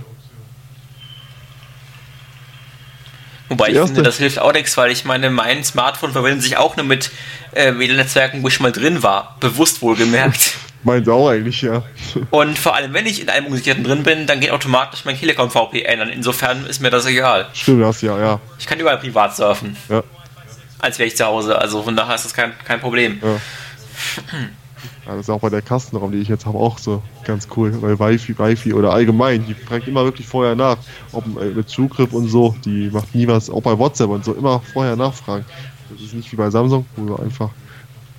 Wobei 3.49 3.69
ich 3.69 3.77
finde, 3.77 4.03
das 4.03 4.17
hilft 4.17 4.39
auch 4.39 4.53
nichts, 4.53 4.75
weil 4.77 4.91
ich 4.91 5.05
meine, 5.05 5.29
mein 5.29 5.63
Smartphone 5.63 6.11
verbindet 6.11 6.43
sich 6.43 6.57
auch 6.57 6.75
nur 6.77 6.85
mit 6.85 7.11
äh, 7.51 7.73
WLAN-Netzwerken, 7.77 8.43
wo 8.43 8.47
ich 8.47 8.59
mal 8.59 8.71
drin 8.71 9.01
war. 9.01 9.37
Bewusst 9.39 9.81
wohlgemerkt. 9.81 10.53
Meins 10.85 11.07
auch 11.09 11.29
eigentlich, 11.29 11.63
ja. 11.63 11.81
Und 12.29 12.59
vor 12.59 12.75
allem, 12.75 12.93
wenn 12.93 13.07
ich 13.07 13.19
in 13.19 13.29
einem 13.29 13.47
Unsicherten 13.47 13.83
drin 13.83 14.03
bin, 14.03 14.27
dann 14.27 14.39
geht 14.39 14.51
automatisch 14.51 15.03
mein 15.03 15.17
Telekom 15.17 15.49
VPN 15.49 15.99
an. 15.99 16.09
Insofern 16.09 16.63
ist 16.67 16.79
mir 16.79 16.91
das 16.91 17.07
egal. 17.07 17.47
Stimmt, 17.53 17.81
das 17.81 18.03
ja, 18.03 18.19
ja. 18.19 18.39
Ich 18.59 18.67
kann 18.67 18.79
überall 18.79 18.99
privat 18.99 19.35
surfen. 19.35 19.75
Ja. 19.89 20.03
Als 20.77 20.99
wäre 20.99 21.07
ich 21.07 21.17
zu 21.17 21.25
Hause. 21.25 21.57
Also 21.57 21.81
von 21.81 21.95
daher 21.95 22.13
ist 22.13 22.25
das 22.25 22.35
kein, 22.35 22.53
kein 22.65 22.79
Problem. 22.79 23.19
Ja. 23.19 23.29
ja. 23.29 23.39
das 25.07 25.21
ist 25.21 25.29
auch 25.31 25.39
bei 25.39 25.49
der 25.49 25.63
Kastenraum, 25.63 26.11
die 26.11 26.19
ich 26.19 26.27
jetzt 26.27 26.45
habe, 26.45 26.59
auch 26.59 26.77
so 26.77 27.01
ganz 27.23 27.47
cool. 27.57 27.81
Weil 27.81 27.99
Wi-Fi, 27.99 28.37
Wi-Fi 28.37 28.73
oder 28.73 28.93
allgemein, 28.93 29.43
die 29.43 29.55
fragt 29.55 29.87
immer 29.87 30.03
wirklich 30.03 30.27
vorher 30.27 30.53
nach. 30.53 30.77
Ob 31.13 31.25
äh, 31.41 31.45
mit 31.45 31.67
Zugriff 31.67 32.13
und 32.13 32.27
so, 32.27 32.55
die 32.63 32.91
macht 32.91 33.15
nie 33.15 33.27
was, 33.27 33.49
auch 33.49 33.63
bei 33.63 33.75
WhatsApp 33.75 34.09
und 34.09 34.23
so, 34.23 34.33
immer 34.33 34.61
vorher 34.71 34.95
nachfragen. 34.95 35.45
Das 35.89 35.99
ist 35.99 36.13
nicht 36.13 36.31
wie 36.31 36.35
bei 36.35 36.51
Samsung, 36.51 36.85
wo 36.95 37.05
du 37.07 37.15
einfach 37.15 37.49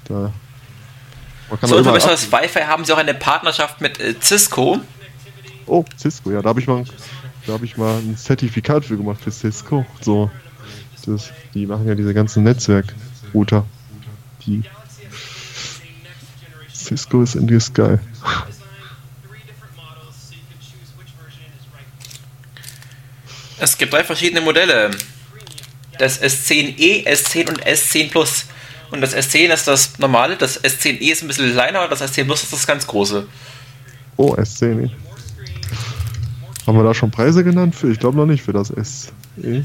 da 0.08 0.32
so 1.62 1.76
unter 1.76 1.92
das 1.92 2.30
Wi-Fi 2.30 2.60
haben 2.60 2.84
sie 2.84 2.92
auch 2.92 2.98
eine 2.98 3.14
Partnerschaft 3.14 3.80
mit 3.80 4.00
äh, 4.00 4.14
Cisco. 4.20 4.80
Oh, 5.66 5.84
Cisco, 5.98 6.30
ja, 6.30 6.42
da 6.42 6.50
habe 6.50 6.60
ich 6.60 6.66
mal, 6.66 6.84
da 7.46 7.58
ich 7.62 7.76
mal 7.76 7.98
ein 7.98 8.16
Zertifikat 8.16 8.84
für 8.84 8.96
gemacht 8.96 9.20
für 9.22 9.30
Cisco. 9.30 9.86
So, 10.00 10.30
das, 11.06 11.30
die 11.54 11.66
machen 11.66 11.86
ja 11.86 11.94
diese 11.94 12.14
ganzen 12.14 12.42
Netzwerk-Router. 12.44 13.64
Die 14.46 14.62
Cisco 16.72 17.22
ist 17.22 17.34
in 17.34 17.48
this 17.48 17.72
geil. 17.72 18.00
Es 23.58 23.78
gibt 23.78 23.92
drei 23.92 24.04
verschiedene 24.04 24.40
Modelle. 24.40 24.90
Das 25.98 26.20
S10e, 26.20 27.06
S10 27.06 27.48
und 27.48 27.66
S10 27.66 28.10
Plus. 28.10 28.46
Und 28.90 29.00
das 29.00 29.16
S10 29.16 29.52
ist 29.52 29.66
das 29.66 29.98
normale, 29.98 30.36
das 30.36 30.62
S10e 30.62 31.10
ist 31.10 31.22
ein 31.22 31.28
bisschen 31.28 31.52
kleiner 31.52 31.82
und 31.82 31.90
das 31.90 32.02
S10 32.02 32.24
Plus 32.24 32.42
ist 32.42 32.52
das 32.52 32.66
ganz 32.66 32.86
große. 32.86 33.26
Oh, 34.16 34.34
S10e. 34.34 34.90
Haben 36.66 36.78
wir 36.78 36.84
da 36.84 36.94
schon 36.94 37.10
Preise 37.10 37.44
genannt? 37.44 37.74
Für, 37.74 37.90
ich 37.90 37.98
glaube 37.98 38.16
noch 38.16 38.26
nicht 38.26 38.42
für 38.42 38.52
das 38.52 38.68
SE. 38.68 39.64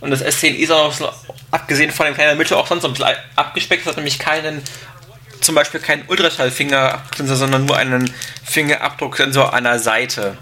Und 0.00 0.10
das 0.10 0.24
S10e 0.24 0.54
ist 0.56 0.70
auch 0.70 0.98
noch, 1.00 1.14
abgesehen 1.50 1.90
von 1.90 2.06
dem 2.06 2.14
kleinen 2.14 2.38
Mittel, 2.38 2.56
auch 2.56 2.66
sonst 2.66 2.84
ein 2.84 2.92
bisschen 2.92 3.08
abgespeckt. 3.36 3.82
Es 3.82 3.88
hat 3.88 3.96
nämlich 3.96 4.18
keinen, 4.18 4.62
zum 5.40 5.54
Beispiel 5.54 5.80
keinen 5.80 6.04
Ultraschallfingerabdrucksensor, 6.08 7.36
sondern 7.36 7.66
nur 7.66 7.76
einen 7.76 8.12
Fingerabdrucksensor 8.44 9.52
an 9.52 9.64
der 9.64 9.78
Seite. 9.78 10.38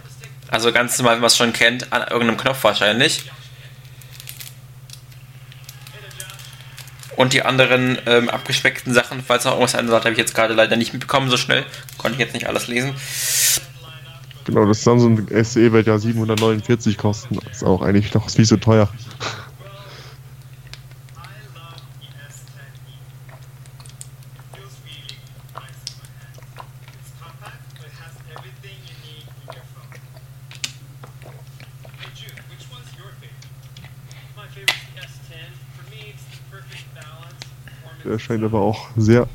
Also 0.48 0.72
ganz 0.72 0.98
normal, 0.98 1.16
wie 1.16 1.20
man 1.20 1.26
es 1.26 1.36
schon 1.36 1.52
kennt, 1.52 1.92
an 1.92 2.02
irgendeinem 2.02 2.36
Knopf 2.36 2.62
wahrscheinlich. 2.64 3.30
Und 7.16 7.32
die 7.32 7.42
anderen 7.42 7.98
ähm, 8.06 8.28
abgespeckten 8.28 8.92
Sachen, 8.92 9.22
falls 9.26 9.44
noch 9.44 9.52
irgendwas 9.52 9.74
anderes 9.74 10.00
habe 10.00 10.12
ich 10.12 10.18
jetzt 10.18 10.34
gerade 10.34 10.54
leider 10.54 10.76
nicht 10.76 10.92
mitbekommen 10.92 11.30
so 11.30 11.36
schnell. 11.36 11.64
Konnte 11.98 12.16
ich 12.16 12.20
jetzt 12.20 12.34
nicht 12.34 12.46
alles 12.46 12.68
lesen. 12.68 12.94
Genau, 14.44 14.64
das 14.64 14.84
Samsung 14.84 15.26
SE 15.42 15.72
wird 15.72 15.86
ja 15.86 15.98
749 15.98 16.96
kosten. 16.98 17.38
Das 17.42 17.56
ist 17.58 17.64
auch 17.64 17.82
eigentlich 17.82 18.14
noch 18.14 18.26
nicht 18.36 18.46
so 18.46 18.56
teuer. 18.56 18.88
Scheint 38.26 38.44
aber 38.44 38.60
auch 38.60 38.88
sehr 38.96 39.28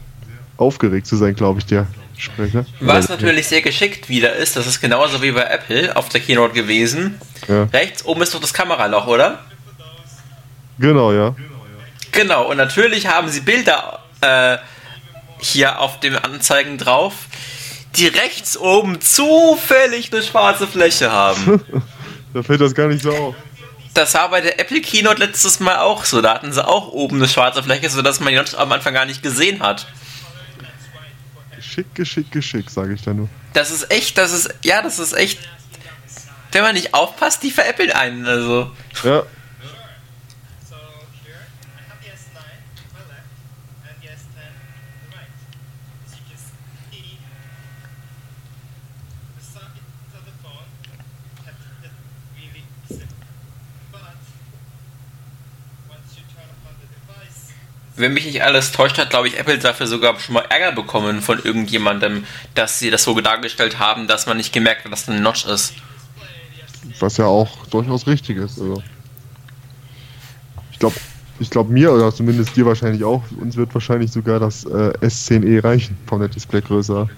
aufgeregt 0.58 1.08
zu 1.08 1.16
sein, 1.16 1.36
glaube 1.36 1.60
ich, 1.60 1.66
der 1.66 1.88
Sprecher. 2.18 2.66
Was 2.80 3.10
natürlich 3.10 3.48
sehr 3.48 3.62
geschickt 3.62 4.10
wieder 4.10 4.36
ist, 4.36 4.56
das 4.56 4.68
ist 4.68 4.80
genauso 4.80 5.22
wie 5.22 5.32
bei 5.32 5.44
Apple 5.44 5.96
auf 5.96 6.10
der 6.10 6.22
Keynote 6.22 6.54
gewesen. 6.54 7.20
Ja. 7.48 7.64
Rechts 7.74 8.06
oben 8.06 8.22
ist 8.22 8.34
doch 8.34 8.42
das 8.42 8.54
Kameraloch, 8.54 9.08
oder? 9.08 9.40
Genau, 10.78 11.12
ja. 11.12 11.36
Genau, 12.12 12.50
und 12.50 12.58
natürlich 12.58 13.08
haben 13.08 13.30
sie 13.30 13.42
Bilder 13.42 14.00
äh, 14.22 14.58
hier 15.40 15.80
auf 15.80 16.00
den 16.00 16.16
Anzeigen 16.16 16.78
drauf, 16.78 17.14
die 17.96 18.08
rechts 18.08 18.58
oben 18.58 19.02
zufällig 19.02 20.12
eine 20.14 20.22
schwarze 20.22 20.68
Fläche 20.68 21.12
haben. 21.12 21.62
da 22.34 22.44
fällt 22.44 22.62
das 22.62 22.76
gar 22.76 22.88
nicht 22.88 23.02
so 23.02 23.12
auf. 23.12 23.36
Das 23.94 24.14
war 24.14 24.30
bei 24.30 24.42
der 24.42 24.60
Apple 24.60 24.82
Keynote 24.82 25.20
letztes 25.20 25.60
Mal 25.60 25.78
auch 25.80 26.06
so. 26.06 26.22
Da 26.22 26.34
hatten 26.34 26.54
sie 26.54 26.66
auch 26.66 26.88
oben 26.90 27.18
eine 27.18 27.28
schwarze 27.28 27.62
Fläche, 27.62 27.90
sodass 27.90 28.20
man 28.20 28.34
die 28.34 28.56
am 28.56 28.72
Anfang 28.72 28.94
gar 28.94 29.06
nicht 29.06 29.22
gesehen 29.22 29.62
hat. 29.62 29.88
Geschick, 31.56 31.94
geschick, 31.94 32.32
geschick, 32.32 32.70
sage 32.70 32.94
ich 32.94 33.02
da 33.02 33.14
nur. 33.14 33.30
Das 33.54 33.72
ist 33.72 33.92
echt, 33.92 34.18
das 34.18 34.32
ist, 34.32 34.54
ja, 34.64 34.82
das 34.82 35.00
ist 35.00 35.14
echt. 35.14 35.40
Wenn 36.52 36.64
man 36.64 36.74
nicht 36.74 36.94
aufpasst, 36.94 37.44
die 37.44 37.52
veräppeln 37.52 37.92
einen, 37.92 38.26
also. 38.26 38.72
Ja. 39.04 39.24
Wenn 58.02 58.14
mich 58.14 58.26
nicht 58.26 58.44
alles 58.44 58.72
täuscht, 58.72 58.98
hat, 58.98 59.10
glaube 59.10 59.28
ich, 59.28 59.38
Apple 59.38 59.58
dafür 59.58 59.88
sogar 59.88 60.20
schon 60.20 60.34
mal 60.34 60.46
Ärger 60.50 60.74
bekommen 60.74 61.22
von 61.22 61.40
irgendjemandem, 61.44 62.26
dass 62.56 62.80
sie 62.80 62.90
das 62.90 63.04
so 63.04 63.20
dargestellt 63.20 63.80
haben, 63.80 64.08
dass 64.08 64.26
man 64.26 64.38
nicht 64.38 64.52
gemerkt 64.54 64.86
hat, 64.86 64.92
dass 64.92 65.06
das 65.06 65.16
ein 65.16 65.24
Notch 65.24 65.46
ist. 65.46 65.74
Was 67.00 67.18
ja 67.18 67.26
auch 67.26 67.66
durchaus 67.68 68.08
richtig 68.08 68.38
ist. 68.38 68.60
Also. 68.60 68.84
Ich 70.72 70.80
glaube, 70.80 70.96
ich 71.40 71.50
glaube 71.50 71.72
mir 71.72 71.92
oder 71.92 72.14
zumindest 72.14 72.56
dir 72.56 72.66
wahrscheinlich 72.66 73.04
auch, 73.04 73.24
uns 73.40 73.56
wird 73.56 73.74
wahrscheinlich 73.74 74.12
sogar 74.12 74.40
das 74.40 74.66
äh, 74.66 74.94
S10e 75.02 75.64
reichen 75.64 75.98
von 76.06 76.20
der 76.20 76.30
Displaygröße. 76.30 77.10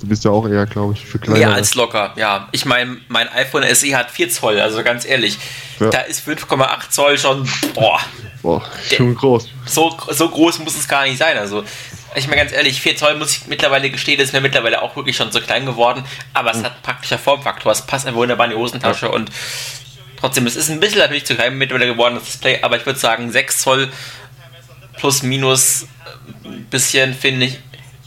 Du 0.00 0.08
bist 0.08 0.24
ja 0.24 0.32
auch 0.32 0.48
eher, 0.48 0.66
glaube 0.66 0.94
ich, 0.94 1.06
für 1.06 1.20
kleiner. 1.20 1.38
Ja, 1.38 1.52
als 1.52 1.76
locker, 1.76 2.12
ja. 2.16 2.48
Ich 2.50 2.64
meine, 2.64 2.96
mein 3.06 3.28
iPhone 3.28 3.62
SE 3.72 3.96
hat 3.96 4.10
4 4.10 4.30
Zoll, 4.30 4.58
also 4.58 4.82
ganz 4.82 5.04
ehrlich. 5.04 5.38
Ja. 5.78 5.90
Da 5.90 6.00
ist 6.00 6.26
5,8 6.28 6.90
Zoll 6.90 7.18
schon, 7.18 7.48
boah. 7.74 8.00
Boah, 8.42 8.62
schon 8.90 9.14
groß. 9.14 9.48
So, 9.66 9.96
so 10.10 10.28
groß 10.28 10.58
muss 10.60 10.76
es 10.76 10.88
gar 10.88 11.04
nicht 11.04 11.18
sein. 11.18 11.38
Also, 11.38 11.64
ich 12.14 12.26
meine 12.26 12.42
ganz 12.42 12.52
ehrlich, 12.52 12.80
4 12.80 12.96
Zoll 12.96 13.16
muss 13.16 13.36
ich 13.36 13.46
mittlerweile 13.46 13.88
gestehen, 13.88 14.20
ist 14.20 14.32
mir 14.32 14.40
mittlerweile 14.40 14.82
auch 14.82 14.96
wirklich 14.96 15.16
schon 15.16 15.30
so 15.30 15.40
klein 15.40 15.64
geworden. 15.64 16.04
Aber 16.34 16.50
es 16.50 16.58
mhm. 16.58 16.64
hat 16.64 16.82
praktischer 16.82 17.18
Formfaktor. 17.18 17.70
Es 17.72 17.82
passt 17.82 18.06
einfach 18.06 18.20
wunderbar 18.20 18.46
in 18.46 18.52
die 18.52 18.58
Hosentasche 18.58 19.06
ja. 19.06 19.12
und 19.12 19.30
trotzdem, 20.18 20.46
es 20.46 20.56
ist 20.56 20.70
ein 20.70 20.80
bisschen 20.80 20.98
natürlich 20.98 21.24
zu 21.24 21.34
klein 21.34 21.56
mittlerweile 21.56 21.92
geworden, 21.92 22.16
das 22.16 22.24
Display. 22.24 22.60
Aber 22.62 22.76
ich 22.76 22.84
würde 22.84 22.98
sagen, 22.98 23.30
6 23.30 23.58
Zoll 23.58 23.88
plus 24.96 25.22
minus 25.22 25.86
ein 26.44 26.52
äh, 26.52 26.64
bisschen, 26.70 27.14
finde 27.14 27.46
ich, 27.46 27.58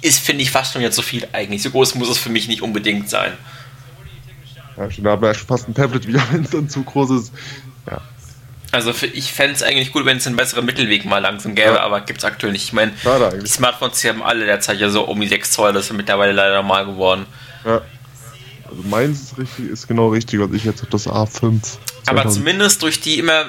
ist, 0.01 0.19
finde 0.19 0.43
ich, 0.43 0.51
fast 0.51 0.73
schon 0.73 0.81
jetzt 0.81 0.95
so 0.95 1.01
viel 1.01 1.27
eigentlich. 1.31 1.63
So 1.63 1.71
groß 1.71 1.95
muss 1.95 2.09
es 2.09 2.17
für 2.17 2.29
mich 2.29 2.47
nicht 2.47 2.61
unbedingt 2.61 3.09
sein. 3.09 3.33
Ja, 4.77 4.91
schon, 4.91 5.03
wir 5.03 5.33
schon 5.33 5.47
fast 5.47 5.67
ein 5.67 5.73
Tablet 5.73 6.07
wieder, 6.07 6.21
wenn 6.31 6.43
es 6.43 6.51
dann 6.51 6.69
zu 6.69 6.83
groß 6.83 7.09
ist. 7.11 7.33
Ja. 7.89 8.01
Also 8.75 8.91
für, 8.91 9.05
ich 9.07 9.31
fände 9.31 9.55
es 9.55 9.63
eigentlich 9.63 9.93
gut, 9.93 10.05
wenn 10.05 10.17
es 10.17 10.27
einen 10.27 10.35
besseren 10.35 10.65
Mittelweg 10.65 11.05
mal 11.05 11.19
langsam 11.19 11.55
gäbe, 11.55 11.75
ja. 11.75 11.79
aber 11.79 12.01
gibt 12.01 12.19
es 12.19 12.25
aktuell 12.25 12.51
nicht. 12.51 12.65
Ich 12.65 12.73
meine, 12.73 12.91
die 13.41 13.47
Smartphones 13.47 14.01
die 14.01 14.09
haben 14.09 14.21
alle 14.21 14.45
derzeit 14.45 14.79
ja 14.79 14.89
so 14.89 15.03
um 15.03 15.21
die 15.21 15.29
6 15.29 15.51
Zoll, 15.51 15.71
das 15.71 15.85
ist 15.85 15.93
mittlerweile 15.93 16.33
leider 16.33 16.55
normal 16.55 16.85
geworden. 16.85 17.25
Ja. 17.63 17.81
Also 18.69 18.83
meins 18.83 19.21
ist 19.21 19.37
richtig, 19.37 19.69
ist 19.69 19.87
genau 19.87 20.09
richtig, 20.09 20.41
also 20.41 20.53
ich 20.53 20.65
jetzt 20.65 20.81
habe 20.81 20.91
das 20.91 21.07
A5. 21.07 21.77
Aber 22.07 22.27
zumindest 22.27 22.81
durch 22.81 22.99
die 22.99 23.17
immer 23.17 23.45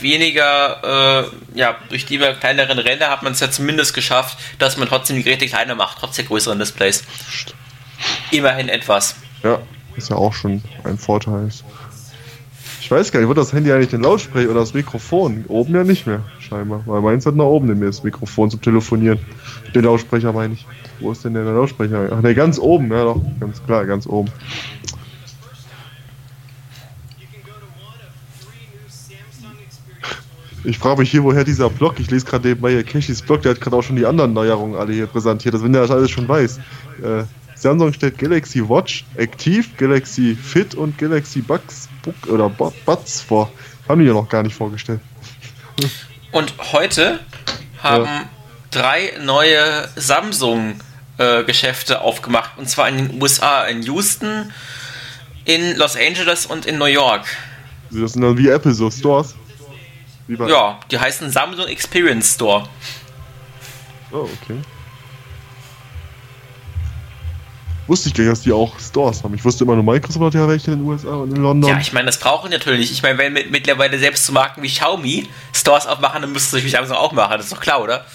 weniger, 0.00 1.28
äh, 1.54 1.58
ja, 1.58 1.76
durch 1.90 2.06
die 2.06 2.14
immer 2.14 2.32
kleineren 2.32 2.78
Ränder 2.78 3.10
hat 3.10 3.22
man 3.22 3.32
es 3.32 3.40
ja 3.40 3.50
zumindest 3.50 3.92
geschafft, 3.92 4.38
dass 4.58 4.78
man 4.78 4.88
trotzdem 4.88 5.16
die 5.16 5.22
Geräte 5.22 5.46
kleiner 5.46 5.74
macht, 5.74 5.98
trotz 6.00 6.16
der 6.16 6.24
größeren 6.24 6.58
Displays. 6.58 7.04
Immerhin 8.30 8.70
etwas. 8.70 9.16
Ja, 9.42 9.60
ist 9.96 10.08
ja 10.08 10.16
auch 10.16 10.32
schon 10.32 10.62
ein 10.84 10.96
Vorteil. 10.96 11.50
Ich 12.82 12.90
weiß 12.90 13.12
gar 13.12 13.20
nicht, 13.20 13.28
wird 13.28 13.38
das 13.38 13.52
Handy 13.52 13.70
eigentlich 13.70 13.90
den 13.90 14.02
Lautsprecher 14.02 14.50
oder 14.50 14.58
das 14.58 14.74
Mikrofon? 14.74 15.44
Oben 15.46 15.72
ja 15.72 15.84
nicht 15.84 16.04
mehr, 16.04 16.24
scheinbar. 16.40 16.82
Weil 16.84 17.00
meins 17.00 17.24
hat 17.24 17.36
nach 17.36 17.44
oben 17.44 17.68
nämlich 17.68 17.90
das 17.90 18.02
Mikrofon 18.02 18.50
zum 18.50 18.60
Telefonieren. 18.60 19.20
Den 19.72 19.84
Lautsprecher 19.84 20.32
meine 20.32 20.54
ich. 20.54 20.66
Wo 20.98 21.12
ist 21.12 21.24
denn 21.24 21.34
der 21.34 21.44
Lautsprecher? 21.44 22.08
Ach 22.10 22.20
ne, 22.22 22.34
ganz 22.34 22.58
oben, 22.58 22.90
ja 22.90 23.04
doch, 23.04 23.22
ganz 23.38 23.64
klar, 23.64 23.86
ganz 23.86 24.04
oben. 24.08 24.32
Ich 30.64 30.76
frage 30.78 30.98
mich 30.98 31.10
hier, 31.12 31.22
woher 31.22 31.44
dieser 31.44 31.70
Blog, 31.70 32.00
ich 32.00 32.10
lese 32.10 32.26
gerade 32.26 32.48
nebenbei 32.48 32.72
hier 32.72 32.82
Keshis 32.82 33.22
Blog, 33.22 33.42
der 33.42 33.52
hat 33.52 33.60
gerade 33.60 33.76
auch 33.76 33.82
schon 33.82 33.94
die 33.94 34.06
anderen 34.06 34.32
Neuerungen 34.32 34.74
alle 34.74 34.92
hier 34.92 35.06
präsentiert, 35.06 35.54
das 35.54 35.62
wenn 35.62 35.72
der 35.72 35.82
das 35.82 35.92
alles 35.92 36.10
schon 36.10 36.26
weiß. 36.26 36.58
Äh, 37.00 37.22
Samsung 37.62 37.92
stellt 37.92 38.18
Galaxy 38.18 38.68
Watch 38.68 39.04
aktiv, 39.16 39.76
Galaxy 39.76 40.34
Fit 40.34 40.74
und 40.74 40.98
Galaxy 40.98 41.40
Buds 41.40 41.88
oder 42.26 42.48
Buds 42.48 43.20
vor. 43.20 43.52
Haben 43.88 44.00
die 44.00 44.06
ja 44.06 44.12
noch 44.12 44.28
gar 44.28 44.42
nicht 44.42 44.54
vorgestellt. 44.54 45.00
Und 46.32 46.54
heute 46.72 47.20
haben 47.82 48.04
ja. 48.04 48.28
drei 48.70 49.12
neue 49.22 49.86
Samsung-Geschäfte 49.96 51.94
äh, 51.94 51.98
aufgemacht. 51.98 52.52
Und 52.56 52.70
zwar 52.70 52.88
in 52.88 52.96
den 52.96 53.22
USA, 53.22 53.64
in 53.64 53.82
Houston, 53.82 54.50
in 55.44 55.76
Los 55.76 55.94
Angeles 55.94 56.46
und 56.46 56.64
in 56.64 56.78
New 56.78 56.86
York. 56.86 57.26
Das 57.90 58.14
sind 58.14 58.22
dann 58.22 58.38
wie 58.38 58.48
Apple 58.48 58.72
so 58.72 58.90
Stores. 58.90 59.34
ja, 60.26 60.80
die 60.90 60.98
heißen 60.98 61.30
Samsung 61.30 61.66
Experience 61.66 62.34
Store. 62.34 62.66
Oh, 64.10 64.26
okay. 64.42 64.56
Wusste 67.92 68.08
ich 68.08 68.14
gar 68.14 68.24
nicht, 68.24 68.32
dass 68.32 68.40
die 68.40 68.52
auch 68.52 68.80
Stores 68.80 69.22
haben. 69.22 69.34
Ich 69.34 69.44
wusste 69.44 69.64
immer 69.64 69.74
nur, 69.74 69.84
Microsoft 69.84 70.24
hat 70.24 70.32
ja 70.32 70.48
welche 70.48 70.70
in 70.70 70.78
den 70.78 70.88
USA 70.88 71.10
und 71.10 71.30
in 71.30 71.42
London. 71.42 71.68
Ja, 71.68 71.78
ich 71.78 71.92
meine, 71.92 72.06
das 72.06 72.16
brauchen 72.16 72.50
die 72.50 72.56
natürlich. 72.56 72.90
Ich 72.90 73.02
meine, 73.02 73.18
wenn 73.18 73.34
mittlerweile 73.50 73.98
selbst 73.98 74.24
zu 74.24 74.32
Marken 74.32 74.62
wie 74.62 74.68
Xiaomi 74.68 75.28
Stores 75.52 75.86
aufmachen, 75.86 76.22
dann 76.22 76.32
müsste 76.32 76.46
es 76.46 76.52
natürlich 76.54 76.72
Samsung 76.72 76.96
auch 76.96 77.12
machen. 77.12 77.32
Das 77.32 77.44
ist 77.44 77.52
doch 77.52 77.60
klar, 77.60 77.82
oder? 77.82 78.06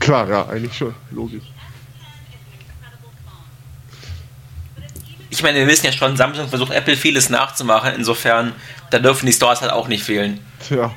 Klar, 0.00 0.28
ja, 0.28 0.46
eigentlich 0.48 0.76
schon. 0.76 0.94
Logisch. 1.12 1.44
Ich 5.30 5.42
meine, 5.42 5.60
wir 5.60 5.66
wissen 5.66 5.86
ja 5.86 5.92
schon, 5.92 6.14
Samsung 6.14 6.48
versucht 6.48 6.72
Apple 6.72 6.94
vieles 6.94 7.30
nachzumachen. 7.30 7.94
Insofern, 7.96 8.52
da 8.90 8.98
dürfen 8.98 9.24
die 9.24 9.32
Stores 9.32 9.62
halt 9.62 9.72
auch 9.72 9.88
nicht 9.88 10.04
fehlen. 10.04 10.40
Tja. 10.68 10.94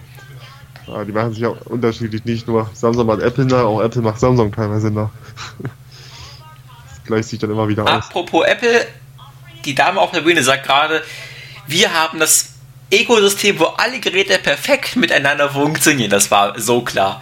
Ja, 0.87 1.05
die 1.05 1.13
machen 1.13 1.33
sich 1.33 1.45
auch 1.45 1.55
unterschiedlich. 1.67 2.25
Nicht 2.25 2.49
nur 2.49 2.69
Samsung 2.73 3.07
macht 3.07 3.21
Apple 3.21 3.45
nach, 3.45 3.63
auch 3.63 3.81
Apple 3.81 4.01
macht 4.01 4.19
Samsung 4.19 4.51
teilweise 4.51 4.91
nach. 4.91 5.09
gleicht 7.05 7.29
sich 7.29 7.39
dann 7.39 7.51
immer 7.51 7.67
wieder 7.67 7.83
aus. 7.83 8.05
Apropos 8.05 8.45
Apple, 8.45 8.85
die 9.63 9.75
Dame 9.75 9.99
auf 9.99 10.11
der 10.11 10.21
Bühne 10.21 10.43
sagt 10.43 10.65
gerade, 10.65 11.03
wir 11.67 11.93
haben 11.93 12.19
das 12.19 12.53
Ökosystem, 12.91 13.59
wo 13.59 13.65
alle 13.65 13.99
Geräte 13.99 14.37
perfekt 14.37 14.95
miteinander 14.95 15.49
funktionieren. 15.49 16.11
Das 16.11 16.29
war 16.31 16.59
so 16.59 16.81
klar. 16.81 17.21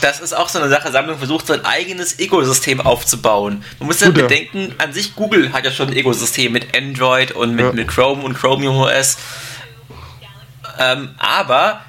Das 0.00 0.20
ist 0.20 0.32
auch 0.32 0.48
so 0.48 0.58
eine 0.58 0.68
Sache. 0.68 0.90
Samsung 0.92 1.18
versucht 1.18 1.46
sein 1.46 1.64
eigenes 1.64 2.18
Ökosystem 2.18 2.80
aufzubauen. 2.80 3.64
Man 3.78 3.88
muss 3.88 4.00
ja 4.00 4.08
Gut, 4.08 4.16
bedenken, 4.16 4.74
an 4.78 4.92
sich 4.92 5.14
Google 5.14 5.52
hat 5.52 5.64
ja 5.64 5.72
schon 5.72 5.88
ein 5.88 5.96
Ökosystem 5.96 6.52
mit 6.52 6.76
Android 6.76 7.32
und 7.32 7.54
mit, 7.54 7.64
ja. 7.64 7.72
mit 7.72 7.88
Chrome 7.88 8.22
und 8.22 8.34
Chromium 8.34 8.76
OS. 8.76 9.16
Ähm, 10.78 11.14
aber 11.18 11.80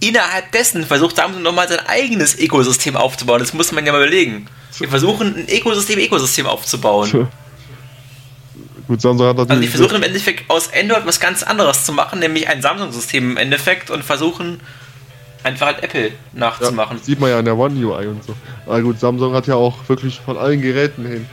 innerhalb 0.00 0.52
dessen 0.52 0.84
versucht 0.84 1.16
Samsung 1.16 1.42
nochmal 1.42 1.68
sein 1.68 1.80
eigenes 1.86 2.38
Ökosystem 2.38 2.96
aufzubauen. 2.96 3.40
Das 3.40 3.52
muss 3.52 3.72
man 3.72 3.84
ja 3.84 3.92
mal 3.92 4.02
überlegen. 4.02 4.48
Wir 4.78 4.88
versuchen 4.88 5.34
ein 5.34 5.48
Ökosystem-Ökosystem 5.48 6.46
aufzubauen. 6.46 7.28
Gut, 8.86 9.00
Samsung 9.02 9.26
hat 9.26 9.36
natürlich. 9.36 9.50
Also 9.50 9.62
die 9.62 9.68
versuchen 9.68 9.96
im 9.96 10.02
Endeffekt 10.02 10.48
aus 10.48 10.72
Android 10.72 11.04
was 11.04 11.20
ganz 11.20 11.42
anderes 11.42 11.84
zu 11.84 11.92
machen, 11.92 12.20
nämlich 12.20 12.48
ein 12.48 12.62
Samsung-System 12.62 13.32
im 13.32 13.36
Endeffekt 13.36 13.90
und 13.90 14.02
versuchen 14.04 14.60
einfach 15.42 15.66
halt 15.66 15.82
Apple 15.82 16.12
nachzumachen. 16.32 16.98
Ja, 16.98 17.04
sieht 17.04 17.20
man 17.20 17.30
ja 17.30 17.38
in 17.38 17.44
der 17.44 17.56
One 17.56 17.74
UI 17.74 18.06
und 18.06 18.24
so. 18.24 18.34
Aber 18.66 18.80
gut, 18.80 18.98
Samsung 18.98 19.34
hat 19.34 19.46
ja 19.46 19.54
auch 19.54 19.88
wirklich 19.88 20.20
von 20.20 20.38
allen 20.38 20.62
Geräten 20.62 21.06
hin, 21.06 21.26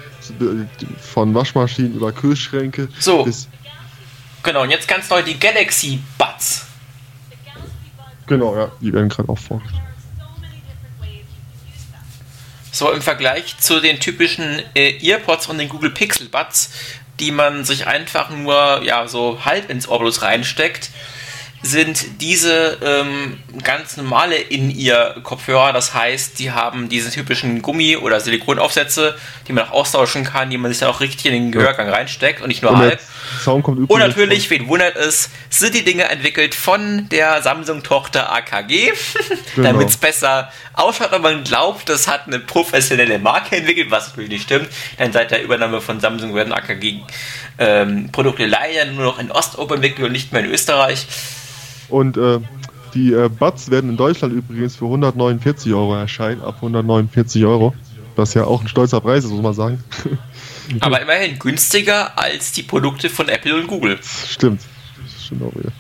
von 1.00 1.34
Waschmaschinen 1.34 1.96
über 1.96 2.12
Kühlschränke. 2.12 2.90
So. 3.00 3.28
genau, 4.44 4.64
und 4.64 4.72
jetzt 4.72 4.88
ganz 4.88 5.10
neu 5.10 5.22
die 5.22 5.40
Galaxy 5.40 6.00
Buds. 6.18 6.66
Genau, 8.28 8.56
ja, 8.56 8.72
die 8.82 8.92
werden 8.92 9.10
gerade 9.10 9.30
auch 9.30 9.38
vorgestellt. 9.38 9.82
So 12.72 12.92
im 12.92 13.02
Vergleich 13.02 13.58
zu 13.58 13.80
den 13.80 14.00
typischen 14.00 14.62
äh, 14.74 14.98
Earpods 15.02 15.48
und 15.48 15.58
den 15.60 15.70
Google 15.70 15.92
Pixel 15.92 16.28
Buds, 16.28 16.72
die 17.20 17.32
man 17.32 17.64
sich 17.64 17.88
einfach 17.88 18.30
nur 18.30 18.82
ja 18.84 19.08
so 19.08 19.46
halb 19.46 19.70
ins 19.70 19.88
Ohr 19.88 20.02
reinsteckt, 20.22 20.90
sind 21.62 22.22
diese 22.22 22.78
ähm, 22.84 23.40
ganz 23.64 23.98
normale 23.98 24.36
In-Ear-Kopfhörer. 24.36 25.74
Das 25.74 25.94
heißt, 25.96 26.38
die 26.38 26.52
haben 26.52 26.90
diese 26.90 27.10
typischen 27.10 27.62
Gummi- 27.62 27.98
oder 27.98 28.20
Silikonaufsätze, 28.20 29.16
die 29.48 29.54
man 29.54 29.66
auch 29.66 29.72
austauschen 29.72 30.24
kann, 30.24 30.50
die 30.50 30.58
man 30.58 30.72
sich 30.72 30.80
dann 30.80 30.90
auch 30.90 31.00
richtig 31.00 31.26
in 31.26 31.34
den 31.34 31.52
Gehörgang 31.52 31.90
reinsteckt 31.90 32.42
und 32.42 32.50
nicht 32.50 32.62
nur 32.62 32.72
und 32.72 32.78
halb. 32.78 33.00
und 33.88 34.00
natürlich, 34.00 34.50
wen 34.52 34.68
wundert 34.68 34.96
es, 34.96 35.30
sind 35.50 35.74
die 35.74 35.84
Dinge 35.84 36.04
entwickelt 36.04 36.54
von 36.54 37.10
der 37.10 37.42
Samsung-Tochter 37.42 38.32
AKG, 38.32 38.92
genau. 39.56 39.68
damit 39.70 39.90
es 39.90 39.98
besser 39.98 40.52
ausschaut. 40.74 41.14
Aber 41.14 41.32
man 41.32 41.44
glaubt, 41.44 41.90
das 41.90 42.08
hat 42.08 42.28
eine 42.28 42.40
professionelle 42.40 43.18
Marke 43.18 43.58
entwickelt, 43.58 43.90
was 43.90 44.10
natürlich 44.10 44.30
nicht 44.30 44.44
stimmt. 44.44 44.70
Denn 45.00 45.12
seit 45.12 45.32
der 45.32 45.44
Übernahme 45.44 45.82
von 45.82 46.00
Samsung 46.00 46.36
werden 46.36 46.54
AKG 46.54 47.02
ähm, 47.58 48.10
Produkte 48.12 48.46
leider 48.46 48.86
nur 48.86 49.04
noch 49.04 49.20
in 49.20 49.32
Osteuropa 49.32 49.76
entwickelt 49.76 50.06
und 50.06 50.12
nicht 50.12 50.32
mehr 50.32 50.44
in 50.44 50.52
Österreich. 50.52 51.08
Und 51.90 52.18
äh, 52.18 52.40
die 52.94 53.14
äh, 53.14 53.30
Buds 53.30 53.70
werden 53.70 53.90
in 53.92 53.98
Deutschland 53.98 54.34
übrigens 54.34 54.76
für 54.76 54.86
149 54.86 55.74
Euro 55.74 55.96
erscheinen, 55.96 56.42
ab 56.42 56.56
149 56.56 57.46
Euro. 57.46 57.74
Was 58.16 58.34
ja 58.34 58.46
auch 58.46 58.62
ein 58.62 58.68
stolzer 58.70 59.02
Preis 59.02 59.26
ist, 59.26 59.32
muss 59.32 59.42
man 59.42 59.54
sagen. 59.54 59.84
Aber 60.80 61.02
immerhin 61.02 61.38
günstiger 61.38 62.18
als 62.18 62.54
die 62.54 62.64
Produkte 62.64 63.10
von 63.10 63.28
Apple 63.28 63.56
und 63.56 63.68
Google. 63.68 64.00
Stimmt. 64.02 64.62
Stimmt 65.22 65.44
auch 65.44 65.56
wieder. 65.56 65.72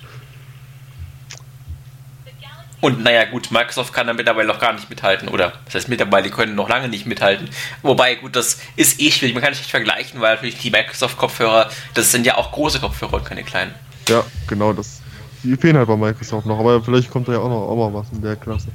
Und 2.81 3.03
naja, 3.03 3.25
gut, 3.25 3.49
Microsoft 3.49 3.93
kann 3.93 4.05
da 4.05 4.13
mittlerweile 4.13 4.47
noch 4.47 4.59
gar 4.59 4.73
nicht 4.73 4.91
mithalten, 4.91 5.27
oder? 5.29 5.53
Das 5.65 5.73
heißt, 5.73 5.89
mittlerweile 5.89 6.29
können 6.29 6.53
noch 6.53 6.69
lange 6.69 6.87
nicht 6.87 7.07
mithalten. 7.07 7.49
Wobei, 7.81 8.13
gut, 8.13 8.35
das 8.35 8.59
ist 8.75 9.01
eh 9.01 9.09
schwierig. 9.09 9.33
Man 9.33 9.41
kann 9.41 9.53
es 9.53 9.57
nicht 9.57 9.71
vergleichen, 9.71 10.21
weil 10.21 10.35
natürlich 10.35 10.59
die 10.59 10.69
Microsoft-Kopfhörer, 10.69 11.71
das 11.95 12.11
sind 12.11 12.27
ja 12.27 12.37
auch 12.37 12.51
große 12.51 12.79
Kopfhörer 12.79 13.15
und 13.15 13.25
keine 13.25 13.43
kleinen. 13.43 13.73
Ja, 14.07 14.23
genau, 14.45 14.71
das 14.71 15.01
die 15.45 15.55
fehlen 15.55 15.77
halt 15.77 15.87
bei 15.87 15.95
Microsoft 15.95 16.45
noch, 16.45 16.59
aber 16.59 16.81
vielleicht 16.81 17.11
kommt 17.11 17.27
da 17.27 17.33
ja 17.33 17.39
auch 17.39 17.49
noch 17.49 17.67
auch 17.67 17.89
mal 17.89 17.99
was 17.99 18.11
in 18.11 18.21
der 18.21 18.35
Klasse. 18.35 18.69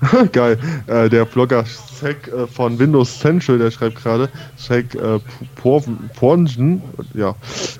Geil. 0.32 0.58
Äh, 0.86 1.08
der 1.08 1.24
Blogger 1.24 1.64
Zack 1.64 2.28
äh, 2.28 2.46
von 2.46 2.78
Windows 2.78 3.18
Central, 3.18 3.58
der 3.58 3.70
schreibt 3.70 3.96
gerade, 3.96 4.30
Zack 4.56 4.94
äh, 4.94 5.18
Porngen, 5.56 6.82
ja, 7.14 7.34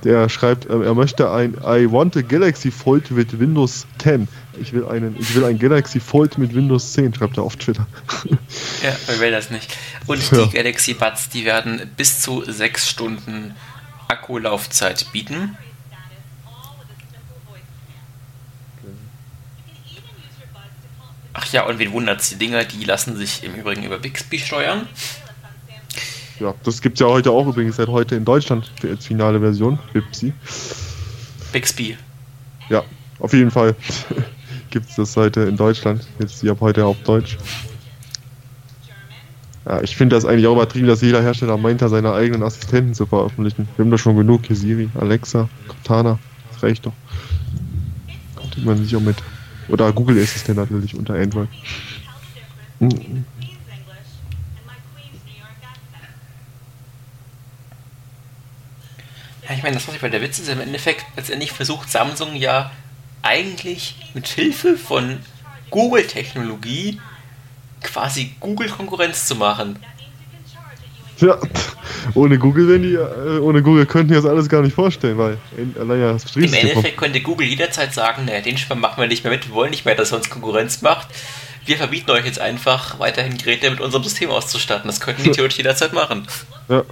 der 0.04 0.28
schreibt, 0.28 0.66
äh, 0.66 0.82
er 0.82 0.94
möchte 0.94 1.30
ein 1.30 1.54
I 1.64 1.90
want 1.90 2.16
a 2.16 2.20
Galaxy 2.20 2.70
Fold 2.70 3.14
with 3.14 3.38
Windows 3.38 3.86
10. 3.98 4.28
Ich 4.60 4.72
will 4.72 4.86
einen, 4.86 5.16
ich 5.18 5.34
will 5.34 5.44
ein 5.44 5.58
Galaxy 5.58 5.98
Fold 5.98 6.36
mit 6.36 6.54
Windows 6.54 6.92
10, 6.92 7.14
schreibt 7.14 7.38
er 7.38 7.44
auf 7.44 7.56
Twitter. 7.56 7.86
ja, 8.82 8.94
wer 9.06 9.20
will 9.20 9.30
das 9.30 9.50
nicht? 9.50 9.74
Und 10.06 10.30
ja. 10.30 10.44
die 10.44 10.50
Galaxy 10.50 10.94
Buds, 10.94 11.30
die 11.30 11.46
werden 11.46 11.80
bis 11.96 12.20
zu 12.20 12.42
sechs 12.46 12.88
Stunden 12.88 13.54
Akkulaufzeit 14.10 15.06
bieten. 15.12 15.56
Ach 21.32 21.46
ja, 21.52 21.64
und 21.66 21.78
wen 21.78 21.92
wundert 21.92 22.28
die 22.30 22.36
Dinger, 22.36 22.64
die 22.64 22.84
lassen 22.84 23.16
sich 23.16 23.44
im 23.44 23.54
Übrigen 23.54 23.84
über 23.84 23.98
Bixby 23.98 24.38
steuern. 24.38 24.88
Ja, 26.40 26.54
das 26.64 26.80
gibt 26.80 26.94
es 26.94 27.00
ja 27.00 27.06
heute 27.06 27.30
auch 27.30 27.46
übrigens 27.46 27.76
seit 27.76 27.88
heute 27.88 28.16
in 28.16 28.24
Deutschland 28.24 28.70
als 28.82 29.06
finale 29.06 29.38
Version, 29.38 29.78
Bixby. 29.92 30.32
Bixby. 31.52 31.96
Ja, 32.68 32.82
auf 33.20 33.32
jeden 33.32 33.50
Fall 33.50 33.76
gibt 34.70 34.88
es 34.90 34.96
das 34.96 35.16
heute 35.16 35.42
in 35.42 35.56
Deutschland. 35.56 36.06
Jetzt 36.18 36.42
die 36.42 36.50
ab 36.50 36.58
heute 36.60 36.84
auf 36.84 36.96
Deutsch. 37.04 37.38
Ja, 39.66 39.82
ich 39.82 39.96
finde 39.96 40.16
das 40.16 40.24
eigentlich 40.24 40.46
auch 40.46 40.54
übertrieben, 40.54 40.86
dass 40.86 41.02
jeder 41.02 41.22
Hersteller 41.22 41.56
meint, 41.56 41.80
seine 41.80 42.12
eigenen 42.12 42.42
Assistenten 42.42 42.94
zu 42.94 43.06
veröffentlichen. 43.06 43.68
Wir 43.76 43.84
haben 43.84 43.90
da 43.90 43.98
schon 43.98 44.16
genug 44.16 44.46
hier 44.46 44.56
Siri, 44.56 44.88
Alexa, 44.98 45.48
Cortana. 45.68 46.18
Das 46.52 46.62
reicht 46.62 46.86
doch. 46.86 46.92
Könnte 48.36 48.60
man 48.60 48.82
sich 48.82 48.96
auch 48.96 49.00
mit. 49.00 49.16
Oder 49.68 49.92
Google 49.92 50.20
Assistent 50.22 50.56
natürlich 50.56 50.94
unter 50.96 51.14
Android. 51.14 51.48
Mhm. 52.80 53.24
Ja, 59.46 59.56
ich 59.56 59.62
meine, 59.62 59.74
das 59.74 59.86
was 59.86 59.94
ich 59.94 60.00
bei 60.00 60.08
der 60.08 60.22
Witz 60.22 60.38
ist, 60.38 60.48
im 60.48 60.60
Endeffekt 60.60 61.04
letztendlich 61.16 61.52
versucht 61.52 61.90
Samsung 61.90 62.34
ja 62.34 62.70
eigentlich 63.22 63.96
mit 64.14 64.26
Hilfe 64.28 64.76
von 64.76 65.18
Google-Technologie 65.70 67.00
quasi 67.82 68.34
Google-Konkurrenz 68.40 69.26
zu 69.26 69.36
machen. 69.36 69.78
Ja, 71.20 71.38
ohne 72.14 72.38
Google, 72.38 72.68
wenn 72.68 72.82
die, 72.82 72.94
äh, 72.94 73.38
ohne 73.40 73.62
Google 73.62 73.84
könnten 73.84 74.08
die 74.08 74.14
das 74.14 74.24
alles 74.24 74.48
gar 74.48 74.62
nicht 74.62 74.74
vorstellen, 74.74 75.18
weil 75.18 75.36
allein 75.78 76.00
ja 76.00 76.12
das 76.12 76.34
Im 76.34 76.52
Endeffekt 76.52 76.96
könnte 76.96 77.20
Google 77.20 77.46
jederzeit 77.46 77.92
sagen, 77.92 78.24
ne, 78.24 78.40
den 78.40 78.56
Spam 78.56 78.80
machen 78.80 79.00
wir 79.00 79.06
nicht 79.06 79.22
mehr 79.22 79.32
mit, 79.32 79.46
wir 79.48 79.54
wollen 79.54 79.70
nicht 79.70 79.84
mehr, 79.84 79.94
dass 79.94 80.12
er 80.12 80.18
uns 80.18 80.30
Konkurrenz 80.30 80.80
macht. 80.80 81.08
Wir 81.66 81.76
verbieten 81.76 82.10
euch 82.10 82.24
jetzt 82.24 82.38
einfach 82.38 82.98
weiterhin 82.98 83.36
Geräte 83.36 83.70
mit 83.70 83.80
unserem 83.80 84.02
System 84.02 84.30
auszustatten. 84.30 84.88
Das 84.88 85.00
könnten 85.00 85.22
die 85.22 85.30
theoretisch 85.32 85.58
jederzeit 85.58 85.92
machen. 85.92 86.26
Ja. 86.68 86.84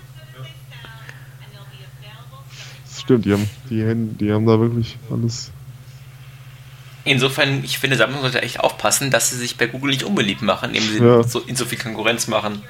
Das 2.85 3.01
stimmt, 3.01 3.25
die 3.25 3.33
haben, 3.33 3.49
die, 3.71 4.17
die 4.19 4.31
haben 4.31 4.45
da 4.45 4.61
wirklich 4.61 4.99
alles 5.11 5.53
Insofern, 7.05 7.65
ich 7.65 7.79
finde, 7.79 7.97
Samsung 7.97 8.21
sollte 8.21 8.43
echt 8.43 8.61
aufpassen, 8.61 9.11
dass 9.11 9.31
sie 9.31 9.37
sich 9.37 9.57
bei 9.57 9.67
Google 9.67 9.91
nicht 9.91 10.03
unbeliebt 10.03 10.43
machen, 10.43 10.75
indem 10.75 10.83
sie 10.83 10.99
ja. 10.99 11.23
so, 11.23 11.41
in 11.41 11.57
so 11.57 11.65
viel 11.65 11.79
Konkurrenz 11.79 12.27
machen. 12.29 12.63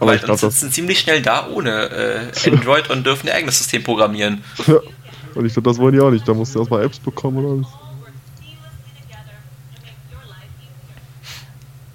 Aber 0.00 0.12
Weil 0.12 0.18
dann 0.18 0.36
sitzen 0.36 0.70
ziemlich 0.70 1.00
schnell 1.00 1.22
da 1.22 1.48
ohne 1.48 1.70
äh, 1.70 2.50
Android 2.50 2.90
und 2.90 3.04
dürfen 3.04 3.26
ihr 3.26 3.34
eigenes 3.34 3.58
System 3.58 3.82
programmieren. 3.82 4.42
Ja. 4.66 4.80
Und 5.34 5.44
ich 5.44 5.52
glaube, 5.52 5.68
das 5.68 5.78
wollen 5.78 5.92
die 5.92 6.00
auch 6.00 6.10
nicht. 6.10 6.26
Da 6.26 6.34
musst 6.34 6.54
du 6.54 6.58
erstmal 6.58 6.82
Apps 6.82 6.98
bekommen 6.98 7.44
oder 7.44 7.50
alles. 7.50 7.66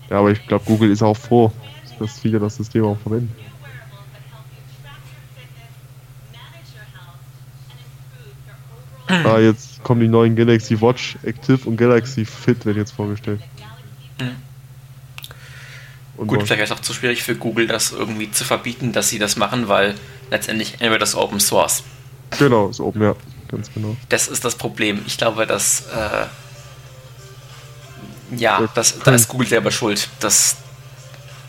Ja, 0.10 0.20
aber 0.20 0.32
ich 0.32 0.48
glaube, 0.48 0.64
Google 0.64 0.92
ist 0.92 1.02
auch 1.02 1.18
froh, 1.18 1.52
dass 2.00 2.20
viele 2.20 2.40
das 2.40 2.56
System 2.56 2.86
auch 2.86 2.98
verwenden. 3.00 3.36
ah, 9.26 9.40
jetzt 9.40 9.73
kommen 9.84 10.02
die 10.02 10.08
neuen 10.08 10.36
Galaxy 10.36 10.80
Watch 10.82 11.18
Active 11.24 11.68
und 11.68 11.78
Galaxy 11.78 12.26
Fit 12.26 12.66
werden 12.66 12.78
jetzt 12.78 12.92
vorgestellt. 12.92 13.42
Mhm. 14.20 14.36
Gut, 16.28 16.42
was? 16.42 16.48
vielleicht 16.48 16.64
ist 16.64 16.72
auch 16.72 16.80
zu 16.80 16.94
schwierig 16.94 17.24
für 17.24 17.36
Google, 17.36 17.68
das 17.68 17.92
irgendwie 17.92 18.30
zu 18.32 18.44
verbieten, 18.46 18.92
dass 18.92 19.10
sie 19.10 19.20
das 19.20 19.36
machen, 19.36 19.68
weil 19.68 19.96
letztendlich 20.30 20.74
entweder 20.74 21.00
das 21.00 21.16
Open 21.16 21.40
Source. 21.40 21.84
Genau, 22.38 22.70
ist 22.70 22.80
Open, 22.80 23.02
ja, 23.02 23.16
ganz 23.50 23.72
genau. 23.74 23.96
Das 24.10 24.28
ist 24.28 24.46
das 24.46 24.56
Problem. 24.56 25.02
Ich 25.06 25.18
glaube, 25.18 25.48
dass 25.48 25.88
äh, 25.88 26.26
ja, 28.38 28.70
das, 28.74 29.00
da 29.00 29.14
ist 29.14 29.28
Google 29.28 29.48
selber 29.48 29.72
schuld. 29.72 30.10
Das, 30.20 30.58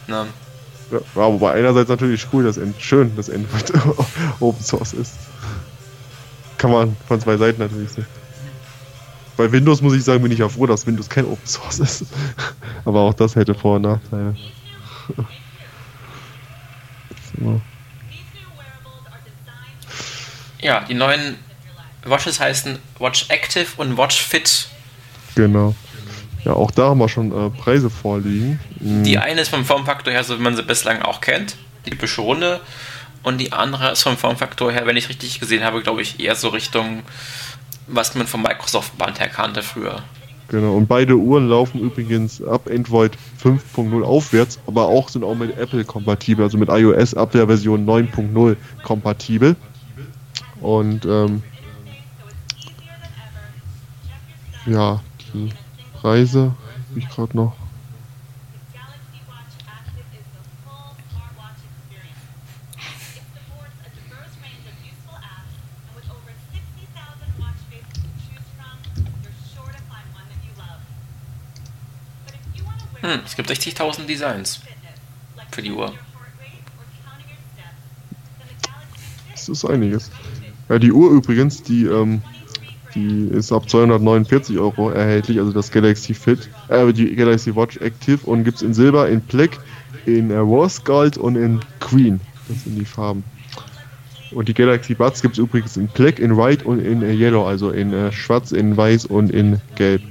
ne? 0.07 0.26
Ja, 0.91 1.01
wobei 1.14 1.53
einerseits 1.53 1.89
natürlich 1.89 2.26
cool, 2.32 2.45
dass 2.45 2.59
schön, 2.78 3.14
dass 3.16 3.30
Android 3.30 3.72
Open 4.41 4.62
Source 4.62 4.93
ist. 4.93 5.14
Kann 6.59 6.70
man 6.70 6.97
von 7.09 7.20
zwei 7.20 7.37
Seiten 7.37 7.61
natürlich 7.61 7.91
sehen. 7.91 8.07
Bei 9.37 9.51
Windows 9.51 9.82
muss 9.82 9.95
ich 9.95 10.05
sagen, 10.05 10.22
bin 10.22 10.32
ich 10.32 10.39
ja 10.39 10.49
froh, 10.49 10.66
dass 10.66 10.87
Windows 10.87 11.09
kein 11.09 11.24
Open 11.24 11.47
Source 11.47 11.80
ist. 11.80 12.05
Aber 12.85 13.01
auch 13.01 13.14
das 13.14 13.35
hätte 13.35 13.55
Vor- 13.55 13.76
und 13.76 13.82
Nachteile. 13.82 14.37
Ja, 20.61 20.80
die 20.89 20.95
neuen 20.95 21.37
Watches 22.05 22.41
heißen 22.41 22.78
Watch 22.99 23.26
Active 23.28 23.66
und 23.76 23.99
Watch 23.99 24.22
Fit. 24.22 24.68
Genau. 25.35 25.74
Ja, 26.45 26.53
auch 26.53 26.70
da 26.70 26.91
haben 26.91 26.99
wir 27.01 27.09
schon 27.09 27.32
äh, 27.32 27.51
Preise 27.51 27.91
vorliegen. 27.91 28.61
Mhm. 28.80 29.05
Die 29.05 29.18
eine 29.18 29.41
ist 29.41 29.49
vom 29.49 29.64
Formfaktor 29.64 30.12
her, 30.12 30.24
so 30.24 30.39
wie 30.39 30.43
man 30.43 30.57
sie 30.57 30.62
bislang 30.62 31.03
auch 31.03 31.20
kennt, 31.20 31.57
die 31.85 31.91
typische 31.91 32.20
Runde. 32.20 32.61
Und 33.22 33.39
die 33.39 33.53
andere 33.53 33.93
ist 33.93 34.03
vom 34.03 34.18
Formfaktor 34.18 34.70
her, 34.70 34.87
wenn 34.87 34.97
ich 34.97 35.09
richtig 35.09 35.41
gesehen 35.41 35.64
habe, 35.64 35.82
glaube 35.82 36.03
ich, 36.03 36.20
eher 36.20 36.35
so 36.37 36.49
Richtung 36.49 37.03
was 37.87 38.14
man 38.14 38.26
vom 38.26 38.43
Microsoft-Band 38.43 39.20
her 39.20 39.28
kannte 39.28 39.62
früher. 39.62 40.03
Genau, 40.49 40.76
und 40.76 40.87
beide 40.87 41.16
Uhren 41.16 41.49
laufen 41.49 41.80
übrigens 41.80 42.43
ab 42.43 42.68
Android 42.70 43.16
5.0 43.43 44.03
aufwärts, 44.03 44.61
aber 44.66 44.87
auch 44.87 45.09
sind 45.09 45.24
auch 45.24 45.35
mit 45.35 45.57
Apple 45.57 45.85
kompatibel, 45.85 46.45
also 46.45 46.59
mit 46.59 46.68
iOS 46.68 47.14
ab 47.14 47.32
der 47.32 47.47
Version 47.47 47.87
9.0 47.87 48.57
kompatibel. 48.82 49.57
Und 50.61 51.07
ähm, 51.07 51.43
ja, 54.66 55.01
die 55.32 55.51
Preise 55.95 56.55
habe 56.91 56.99
ich 56.99 57.09
gerade 57.09 57.37
noch. 57.37 57.63
Hm, 73.14 73.20
es 73.24 73.36
gibt 73.36 73.50
60.000 73.50 74.06
Designs 74.06 74.60
für 75.52 75.62
die 75.62 75.70
Uhr. 75.70 75.92
Das 79.30 79.48
ist 79.48 79.64
einiges. 79.64 80.10
Ja, 80.68 80.78
die 80.78 80.90
Uhr 80.90 81.10
übrigens, 81.10 81.62
die, 81.62 81.84
ähm, 81.84 82.22
die 82.95 83.28
ist 83.28 83.53
ab 83.53 83.68
249 83.68 84.58
Euro 84.58 84.91
erhältlich, 84.91 85.38
also 85.38 85.53
das 85.53 85.70
Galaxy 85.70 86.14
Fit, 86.14 86.49
äh, 86.68 86.92
die 86.92 87.14
Galaxy 87.14 87.54
Watch 87.54 87.76
Active 87.76 88.18
und 88.24 88.45
gibt 88.45 88.57
es 88.57 88.62
in 88.62 88.74
Silber, 88.74 89.08
in 89.08 89.20
Black, 89.20 89.58
in 90.07 90.30
äh, 90.30 90.36
Rose 90.36 90.80
Gold 90.84 91.16
und 91.16 91.36
in 91.36 91.61
Green. 91.80 92.20
Das 92.49 92.64
sind 92.64 92.76
die 92.76 92.84
Farben. 92.84 93.22
Und 94.32 94.49
die 94.49 94.54
Galaxy 94.54 94.95
Buds 94.95 95.22
gibt 95.22 95.34
es 95.34 95.38
übrigens 95.38 95.76
in 95.76 95.86
Black, 95.88 96.18
in 96.18 96.36
White 96.36 96.64
und 96.64 96.80
in 96.80 97.03
äh, 97.03 97.12
Yellow, 97.12 97.46
also 97.46 97.70
in 97.70 97.92
äh, 97.92 98.11
Schwarz, 98.11 98.50
in 98.50 98.76
Weiß 98.76 99.07
und 99.07 99.30
in 99.30 99.61
Gelb. 99.76 100.03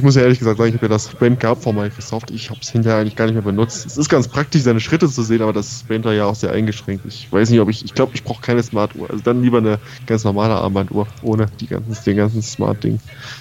Ich 0.00 0.04
muss 0.04 0.14
ja 0.14 0.22
ehrlich 0.22 0.38
gesagt 0.38 0.56
sagen, 0.56 0.70
ich 0.70 0.76
habe 0.76 0.86
ja 0.86 0.88
das 0.88 1.08
Band 1.08 1.40
gehabt 1.40 1.62
von 1.62 1.76
Microsoft. 1.76 2.30
Ich 2.30 2.48
habe 2.48 2.58
es 2.62 2.70
hinterher 2.70 3.00
eigentlich 3.00 3.16
gar 3.16 3.26
nicht 3.26 3.34
mehr 3.34 3.42
benutzt. 3.42 3.84
Es 3.84 3.98
ist 3.98 4.08
ganz 4.08 4.28
praktisch, 4.28 4.62
seine 4.62 4.80
Schritte 4.80 5.10
zu 5.10 5.22
sehen, 5.22 5.42
aber 5.42 5.52
das 5.52 5.82
Band 5.82 6.06
war 6.06 6.14
ja 6.14 6.24
auch 6.24 6.34
sehr 6.34 6.52
eingeschränkt. 6.52 7.04
Ich 7.04 7.30
weiß 7.30 7.50
nicht, 7.50 7.60
ob 7.60 7.68
ich, 7.68 7.84
ich 7.84 7.92
glaube, 7.92 8.12
ich 8.14 8.24
brauche 8.24 8.40
keine 8.40 8.62
Smartuhr. 8.62 9.10
Also 9.10 9.22
dann 9.22 9.42
lieber 9.42 9.58
eine 9.58 9.78
ganz 10.06 10.24
normale 10.24 10.54
Armbanduhr, 10.54 11.06
ohne 11.20 11.48
die 11.60 11.66
ganzen, 11.66 12.02
den 12.02 12.16
ganzen 12.16 12.40
Smart-Ding. 12.40 12.98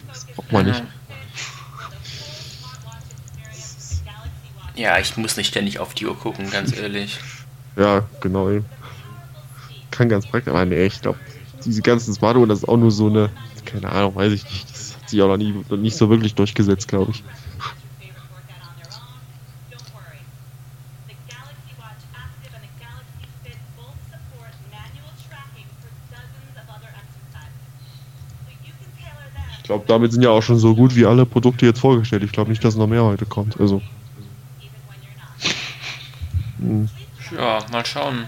Das 0.10 0.26
braucht 0.26 0.52
man 0.52 0.66
nicht. 0.66 0.84
Ja, 4.76 5.00
ich 5.00 5.16
muss 5.16 5.38
nicht 5.38 5.48
ständig 5.48 5.80
auf 5.80 5.94
die 5.94 6.08
Uhr 6.08 6.20
gucken, 6.20 6.50
ganz 6.52 6.76
ehrlich. 6.76 7.20
Ja, 7.78 8.04
genau. 8.20 8.50
Kann 9.92 10.10
ganz 10.10 10.28
praktisch, 10.28 10.52
aber 10.52 10.66
nee, 10.66 10.88
ich 10.88 11.00
glaube, 11.02 11.20
diese 11.64 11.82
ganzen 11.82 12.14
Smartuhren, 12.14 12.50
das 12.50 12.60
ist 12.60 12.68
auch 12.68 12.76
nur 12.76 12.92
so 12.92 13.08
eine, 13.08 13.30
keine 13.64 13.88
Ahnung, 13.88 14.16
weiß 14.16 14.34
ich 14.34 14.44
nicht 14.44 14.79
sich 15.10 15.22
auch 15.22 15.28
noch 15.28 15.38
nie, 15.38 15.54
nicht 15.78 15.98
so 15.98 16.10
wirklich 16.10 16.36
durchgesetzt, 16.36 16.88
glaube 16.88 17.12
ich. 17.12 17.24
Ich 29.58 29.72
glaube, 29.72 29.86
damit 29.88 30.12
sind 30.12 30.24
ja 30.24 30.32
auch 30.32 30.42
schon 30.42 30.58
so 30.58 30.74
gut 30.74 30.96
wie 30.96 31.06
alle 31.06 31.28
Produkte 31.28 31.68
jetzt 31.68 31.80
vorgestellt. 31.80 32.24
Ich 32.24 32.32
glaube 32.32 32.50
nicht, 32.50 32.64
dass 32.64 32.76
noch 32.76 32.88
mehr 32.88 33.04
heute 33.04 33.28
kommt. 33.28 33.60
Also. 33.60 33.84
Hm. 36.58 36.90
Ja, 37.38 37.60
mal 37.72 37.86
schauen. 37.86 38.26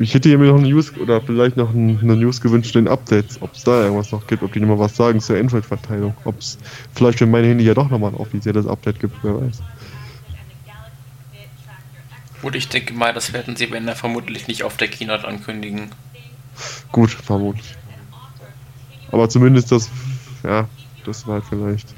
Ich 0.00 0.14
hätte 0.14 0.36
mir 0.38 0.46
noch 0.46 0.58
eine 0.58 0.68
News 0.68 0.96
oder 0.96 1.20
vielleicht 1.20 1.56
noch 1.56 1.70
eine 1.70 2.16
News 2.16 2.40
gewünscht 2.40 2.76
in 2.76 2.86
Updates, 2.86 3.42
ob 3.42 3.52
es 3.52 3.64
da 3.64 3.82
irgendwas 3.82 4.12
noch 4.12 4.24
gibt, 4.28 4.44
ob 4.44 4.52
die 4.52 4.60
nochmal 4.60 4.78
was 4.78 4.94
sagen 4.94 5.20
zur 5.20 5.36
Android-Verteilung. 5.36 6.14
Ob 6.24 6.38
es 6.38 6.56
vielleicht 6.94 7.18
für 7.18 7.26
mein 7.26 7.44
Handy 7.44 7.64
ja 7.64 7.74
doch 7.74 7.90
nochmal 7.90 8.12
ein 8.12 8.16
offizielles 8.16 8.68
Update 8.68 9.00
gibt, 9.00 9.16
wer 9.24 9.40
weiß. 9.40 9.60
Gut, 12.42 12.54
ich 12.54 12.68
denke 12.68 12.94
mal, 12.94 13.12
das 13.12 13.32
werden 13.32 13.56
sie, 13.56 13.72
wenn 13.72 13.88
er 13.88 13.96
vermutlich 13.96 14.46
nicht 14.46 14.62
auf 14.62 14.76
der 14.76 14.86
Keynote 14.86 15.26
ankündigen. 15.26 15.90
Gut, 16.92 17.10
vermutlich. 17.10 17.76
Aber 19.10 19.28
zumindest 19.28 19.72
das, 19.72 19.90
ja, 20.44 20.68
das 21.04 21.26
war 21.26 21.42
vielleicht. 21.42 21.92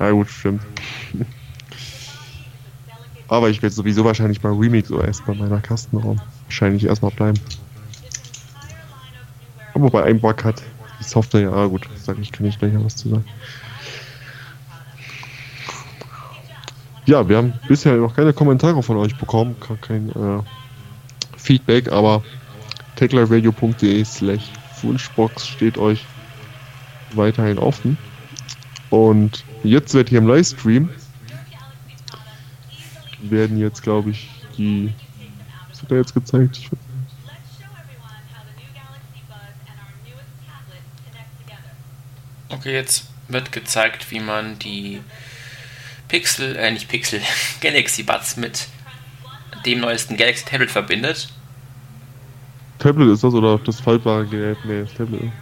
Ja 0.00 0.10
gut, 0.10 0.28
stimmt. 0.28 0.62
Aber 3.28 3.48
ich 3.48 3.62
werde 3.62 3.74
sowieso 3.74 4.04
wahrscheinlich 4.04 4.40
bei 4.40 4.48
Remix 4.48 4.90
OS 4.90 5.22
bei 5.24 5.34
meiner 5.34 5.60
Kastenraum 5.60 6.20
wahrscheinlich 6.44 6.84
erstmal 6.84 7.10
bleiben. 7.10 7.38
Aber 9.74 9.90
bei 9.90 10.04
einem 10.04 10.20
Bug 10.20 10.44
hat 10.44 10.62
die 11.00 11.04
Software, 11.04 11.42
ja 11.42 11.66
gut, 11.66 11.88
sag 11.96 12.18
ich, 12.18 12.30
kann 12.30 12.46
ich 12.46 12.58
gleich 12.58 12.72
noch 12.72 12.84
was 12.84 12.96
zu 12.96 13.08
sagen. 13.08 13.24
Ja, 17.06 17.28
wir 17.28 17.36
haben 17.36 17.52
bisher 17.68 17.96
noch 17.96 18.16
keine 18.16 18.32
Kommentare 18.32 18.82
von 18.82 18.96
euch 18.96 19.14
bekommen, 19.16 19.56
kein 19.82 20.08
äh, 20.10 20.42
Feedback, 21.36 21.92
aber 21.92 22.22
techliferadio.de 22.96 24.04
slash 24.04 24.44
Wunschbox 24.80 25.46
steht 25.46 25.76
euch 25.76 26.06
weiterhin 27.12 27.58
offen. 27.58 27.98
Und 28.90 29.44
jetzt 29.62 29.92
wird 29.92 30.08
hier 30.08 30.18
im 30.18 30.28
Livestream 30.28 30.88
werden 33.30 33.58
jetzt, 33.58 33.82
glaube 33.82 34.10
ich, 34.10 34.30
die. 34.56 34.92
Wird 35.84 35.90
da 35.90 35.96
jetzt 35.96 36.14
gezeigt? 36.14 36.56
Ich 36.56 36.70
okay, 42.48 42.72
jetzt 42.72 43.08
wird 43.28 43.52
gezeigt, 43.52 44.10
wie 44.10 44.20
man 44.20 44.58
die 44.58 45.02
Pixel, 46.08 46.56
äh 46.56 46.70
nicht 46.70 46.88
Pixel, 46.88 47.20
Galaxy 47.60 48.02
Buds 48.02 48.38
mit 48.38 48.68
dem 49.66 49.80
neuesten 49.80 50.16
Galaxy 50.16 50.46
Tablet 50.46 50.70
verbindet. 50.70 51.28
Tablet 52.78 53.08
ist 53.08 53.22
das 53.22 53.34
oder 53.34 53.58
das 53.58 53.80
faltbare 53.80 54.26
Gerät? 54.26 54.56
Nee, 54.64 54.82
das 54.82 54.94
Tablet. 54.94 55.32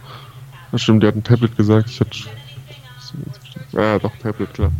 Das 0.73 0.83
stimmt, 0.83 1.05
der 1.05 1.09
hat 1.09 1.17
ein 1.17 1.23
Tablet 1.23 1.57
gesagt. 1.57 1.89
Ich 1.89 2.01
hatte. 2.01 2.19
Ja, 3.73 3.99
doch, 4.01 4.17
Tablet, 4.17 4.53
klar. 4.55 4.73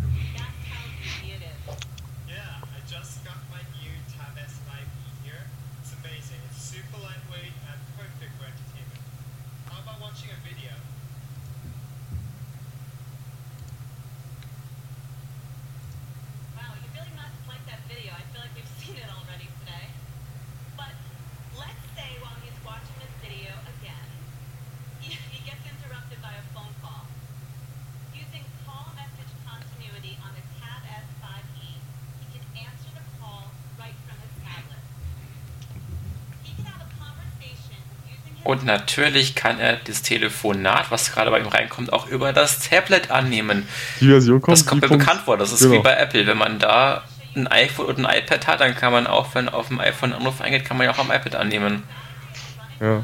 Und 38.53 38.65
natürlich 38.65 39.33
kann 39.33 39.59
er 39.59 39.77
das 39.77 40.03
Telefonat, 40.03 40.91
was 40.91 41.11
gerade 41.11 41.31
bei 41.31 41.39
ihm 41.39 41.47
reinkommt, 41.47 41.91
auch 41.91 42.07
über 42.07 42.33
das 42.33 42.59
Tablet 42.59 43.09
annehmen. 43.09 43.67
Die 43.99 44.07
Version 44.07 44.41
kommt. 44.41 44.55
Das 44.55 44.67
kommt 44.67 44.83
mir 44.83 44.89
bekannt 44.89 45.21
vor. 45.21 45.37
Das 45.37 45.51
ist 45.51 45.61
genau. 45.61 45.73
wie 45.73 45.79
bei 45.79 45.95
Apple. 45.95 46.27
Wenn 46.27 46.37
man 46.37 46.59
da 46.59 47.03
ein 47.35 47.47
iPhone 47.47 47.87
und 47.87 48.05
ein 48.05 48.19
iPad 48.19 48.45
hat, 48.45 48.61
dann 48.61 48.75
kann 48.75 48.93
man 48.93 49.07
auch, 49.07 49.33
wenn 49.33 49.49
auf 49.49 49.69
dem 49.69 49.79
iPhone 49.79 50.13
ein 50.13 50.19
Anruf 50.19 50.39
eingeht, 50.39 50.65
kann 50.65 50.77
man 50.77 50.85
ja 50.85 50.93
auch 50.93 50.99
am 50.99 51.07
iPad 51.07 51.35
annehmen. 51.35 51.81
Ja. 52.79 53.03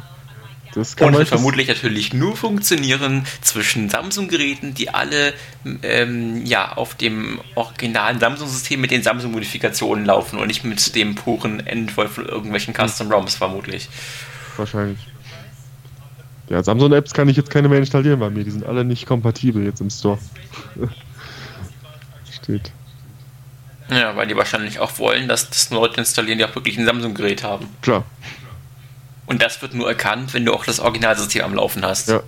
Das 0.76 0.96
kann 0.96 1.08
und 1.08 1.18
wird 1.18 1.30
vermutlich 1.30 1.68
natürlich 1.68 2.14
nur 2.14 2.38
funktionieren 2.38 3.26
zwischen 3.42 3.90
Samsung-Geräten, 3.90 4.76
die 4.76 4.90
alle 4.92 5.34
ähm, 5.82 6.46
ja, 6.46 6.74
auf 6.74 6.94
dem 6.94 7.42
originalen 7.56 8.20
Samsung-System 8.20 8.80
mit 8.80 8.92
den 8.92 9.02
Samsung-Modifikationen 9.02 10.06
laufen 10.06 10.38
und 10.38 10.46
nicht 10.46 10.64
mit 10.64 10.94
dem 10.94 11.16
puren 11.16 11.66
Endwolf 11.66 12.12
von 12.12 12.28
irgendwelchen 12.28 12.78
hm. 12.78 12.88
Custom-ROMs 12.88 13.34
vermutlich. 13.34 13.90
Wahrscheinlich. 14.58 15.00
Ja, 16.50 16.64
Samsung-Apps 16.64 17.14
kann 17.14 17.30
ich 17.30 17.38
jetzt 17.38 17.52
keine 17.52 17.70
mehr 17.70 17.78
installieren 17.78 18.20
bei 18.20 18.30
mir. 18.30 18.44
Die 18.44 18.52
sind 18.52 18.66
alle 18.66 18.84
nicht 18.84 19.06
kompatibel 19.06 19.64
jetzt 19.64 19.82
im 19.82 19.90
Store. 19.92 20.18
Steht. 22.32 22.72
Ja, 23.90 24.16
weil 24.16 24.28
die 24.28 24.36
wahrscheinlich 24.36 24.80
auch 24.80 24.98
wollen, 24.98 25.28
dass 25.28 25.50
das 25.50 25.70
Leute 25.70 26.00
installieren, 26.00 26.40
die 26.40 26.46
auch 26.46 26.56
wirklich 26.56 26.78
ein 26.78 26.86
Samsung-Gerät 26.86 27.44
haben. 27.44 27.68
Klar. 27.82 28.04
Und 29.28 29.44
das 29.44 29.62
wird 29.62 29.76
nur 29.76 29.88
erkannt, 29.88 30.34
wenn 30.34 30.44
du 30.44 30.54
auch 30.54 30.66
das 30.66 30.80
Originalsystem 30.80 31.44
am 31.44 31.54
Laufen 31.54 31.86
hast. 31.86 32.10
Ja. 32.10 32.24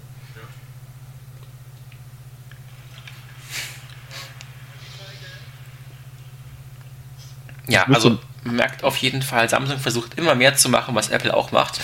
Ja, 7.68 7.86
also 7.88 8.20
man 8.44 8.56
merkt 8.56 8.84
auf 8.84 8.98
jeden 8.98 9.22
Fall, 9.22 9.48
Samsung 9.48 9.80
versucht 9.80 10.16
immer 10.16 10.36
mehr 10.36 10.56
zu 10.56 10.68
machen, 10.68 10.94
was 10.94 11.10
Apple 11.10 11.34
auch 11.34 11.52
macht. 11.52 11.80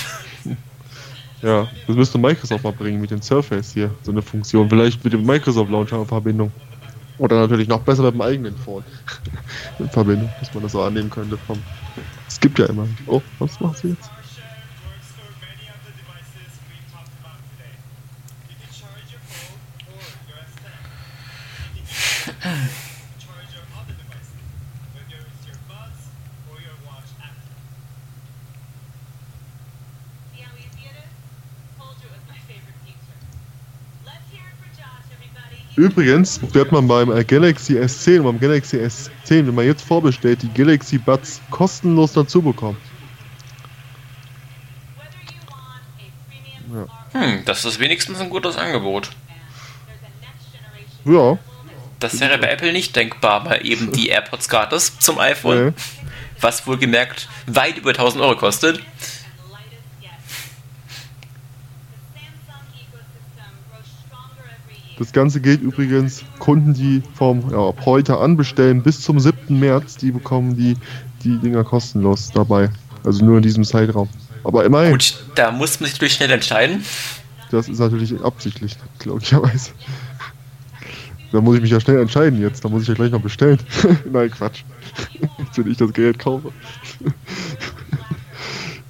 Ja, 1.41 1.67
das 1.85 1.95
müsste 1.95 2.17
Microsoft 2.17 2.63
mal 2.63 2.73
bringen 2.73 2.99
mit 2.99 3.11
dem 3.11 3.21
Surface 3.21 3.73
hier, 3.73 3.91
so 4.01 4.11
eine 4.11 4.21
Funktion. 4.21 4.69
Vielleicht 4.69 5.03
mit 5.03 5.13
dem 5.13 5.25
Microsoft 5.25 5.69
Launcher 5.69 5.99
in 5.99 6.05
Verbindung. 6.05 6.51
Oder 7.19 7.39
natürlich 7.39 7.67
noch 7.67 7.81
besser 7.81 8.03
mit 8.03 8.13
dem 8.13 8.21
eigenen 8.21 8.55
Phone 8.55 8.83
in 9.79 9.89
Verbindung, 9.89 10.29
dass 10.39 10.53
man 10.53 10.63
das 10.63 10.71
so 10.71 10.81
annehmen 10.81 11.09
könnte. 11.09 11.37
Es 12.27 12.39
gibt 12.39 12.59
ja 12.59 12.65
immer. 12.65 12.87
Oh, 13.05 13.21
was 13.39 13.59
macht 13.59 13.79
sie 13.79 13.89
jetzt? 13.89 14.09
Übrigens 35.77 36.41
wird 36.55 36.71
man 36.71 36.87
beim 36.87 37.15
äh, 37.15 37.23
Galaxy 37.23 37.77
S10 37.77 38.17
und 38.17 38.23
beim 38.23 38.39
Galaxy 38.39 38.77
S10, 38.77 39.45
wenn 39.45 39.53
man 39.53 39.63
jetzt 39.63 39.83
vorbestellt, 39.83 40.41
die 40.41 40.51
Galaxy 40.51 40.97
Buds 40.97 41.39
kostenlos 41.51 42.13
dazu 42.13 42.41
bekommen. 42.41 42.77
Ja. 46.73 47.21
Hm, 47.21 47.45
das 47.45 47.63
ist 47.63 47.79
wenigstens 47.79 48.19
ein 48.19 48.31
gutes 48.31 48.57
Angebot. 48.57 49.11
Ja. 51.05 51.37
Das 51.99 52.19
wäre 52.19 52.39
bei 52.39 52.49
Apple 52.49 52.73
nicht 52.73 52.95
denkbar, 52.95 53.45
weil 53.45 53.63
eben 53.63 53.91
die 53.91 54.09
AirPods 54.09 54.49
gratis 54.49 54.97
zum 54.97 55.19
iPhone, 55.19 55.67
nee. 55.67 55.73
was 56.41 56.65
wohlgemerkt 56.65 57.29
weit 57.45 57.77
über 57.77 57.91
1000 57.91 58.23
Euro 58.23 58.35
kostet. 58.35 58.81
Das 64.97 65.11
Ganze 65.11 65.39
gilt 65.41 65.61
übrigens, 65.61 66.23
Kunden, 66.39 66.73
die 66.73 67.03
vom, 67.13 67.51
ja, 67.51 67.69
ab 67.69 67.81
heute 67.85 68.17
anbestellen 68.17 68.81
bis 68.81 69.01
zum 69.01 69.19
7. 69.19 69.59
März, 69.59 69.97
die 69.97 70.11
bekommen 70.11 70.55
die, 70.55 70.75
die 71.23 71.37
Dinger 71.37 71.63
kostenlos 71.63 72.31
dabei. 72.31 72.69
Also 73.03 73.23
nur 73.23 73.37
in 73.37 73.43
diesem 73.43 73.63
Zeitraum. 73.63 74.09
Aber 74.43 74.65
immerhin. 74.65 74.93
Gut, 74.93 75.23
da 75.35 75.51
muss 75.51 75.79
man 75.79 75.85
sich 75.85 75.95
natürlich 75.95 76.13
schnell 76.13 76.31
entscheiden. 76.31 76.83
Das 77.51 77.69
ist 77.69 77.79
natürlich 77.79 78.19
absichtlich, 78.23 78.75
glücklicherweise. 78.99 79.71
Da 81.31 81.41
muss 81.41 81.55
ich 81.55 81.61
mich 81.61 81.71
ja 81.71 81.79
schnell 81.79 82.01
entscheiden 82.01 82.41
jetzt. 82.41 82.63
Da 82.63 82.69
muss 82.69 82.83
ich 82.83 82.87
ja 82.87 82.93
gleich 82.93 83.11
noch 83.11 83.21
bestellen. 83.21 83.59
Nein, 84.11 84.31
Quatsch. 84.31 84.63
Jetzt, 85.37 85.57
wenn 85.57 85.71
ich 85.71 85.77
das 85.77 85.93
Gerät 85.93 86.17
kaufe. 86.17 86.51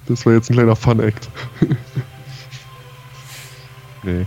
das 0.06 0.24
war 0.24 0.32
jetzt 0.32 0.50
ein 0.50 0.54
kleiner 0.54 0.76
Fun-Act. 0.76 1.28
nee. 4.04 4.26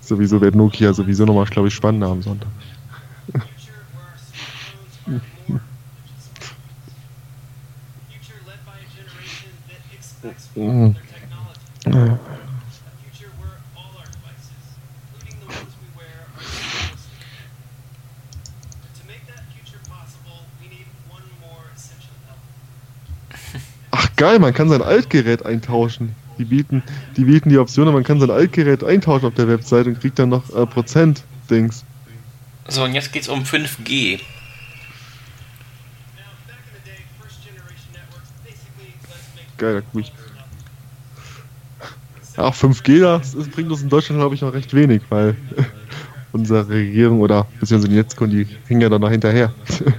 Sowieso 0.00 0.40
wird 0.40 0.54
Nokia 0.54 0.92
sowieso 0.92 1.24
nochmal, 1.24 1.44
glaube 1.46 1.68
ich, 1.68 1.74
spannender 1.74 2.08
am 2.08 2.22
Sonntag. 2.22 2.48
Ach 23.90 24.16
geil, 24.16 24.38
man 24.38 24.54
kann 24.54 24.68
sein 24.68 24.82
Altgerät 24.82 25.44
eintauschen. 25.44 26.14
Die 26.38 26.44
bieten, 26.44 26.82
die 27.16 27.24
bieten 27.24 27.48
die 27.48 27.58
Option, 27.58 27.92
man 27.92 28.04
kann 28.04 28.20
sein 28.20 28.30
Altgerät 28.30 28.84
eintauschen 28.84 29.26
auf 29.26 29.34
der 29.34 29.48
Website 29.48 29.86
und 29.86 30.00
kriegt 30.00 30.18
dann 30.18 30.28
noch 30.28 30.54
äh, 30.54 30.66
Prozent-Dings. 30.66 31.84
So, 32.68 32.84
und 32.84 32.94
jetzt 32.94 33.12
geht's 33.12 33.28
um 33.28 33.42
5G. 33.42 34.20
Geil, 39.56 39.74
da 39.74 39.80
guck 39.80 40.00
ich. 40.02 40.12
Ach, 42.36 42.54
5G, 42.54 43.00
das, 43.00 43.34
das 43.34 43.48
bringt 43.48 43.70
uns 43.70 43.82
in 43.82 43.88
Deutschland, 43.88 44.20
glaube 44.20 44.34
ich, 44.34 44.42
noch 44.42 44.52
recht 44.52 44.74
wenig, 44.74 45.02
weil 45.08 45.36
unsere 46.32 46.68
Regierung 46.68 47.20
oder 47.20 47.46
beziehungsweise 47.58 47.88
die 47.88 47.96
Netzkunden, 47.96 48.44
die 48.44 48.56
hängen 48.68 48.82
ja 48.82 48.90
da 48.90 48.98
noch 48.98 49.10
hinterher. 49.10 49.54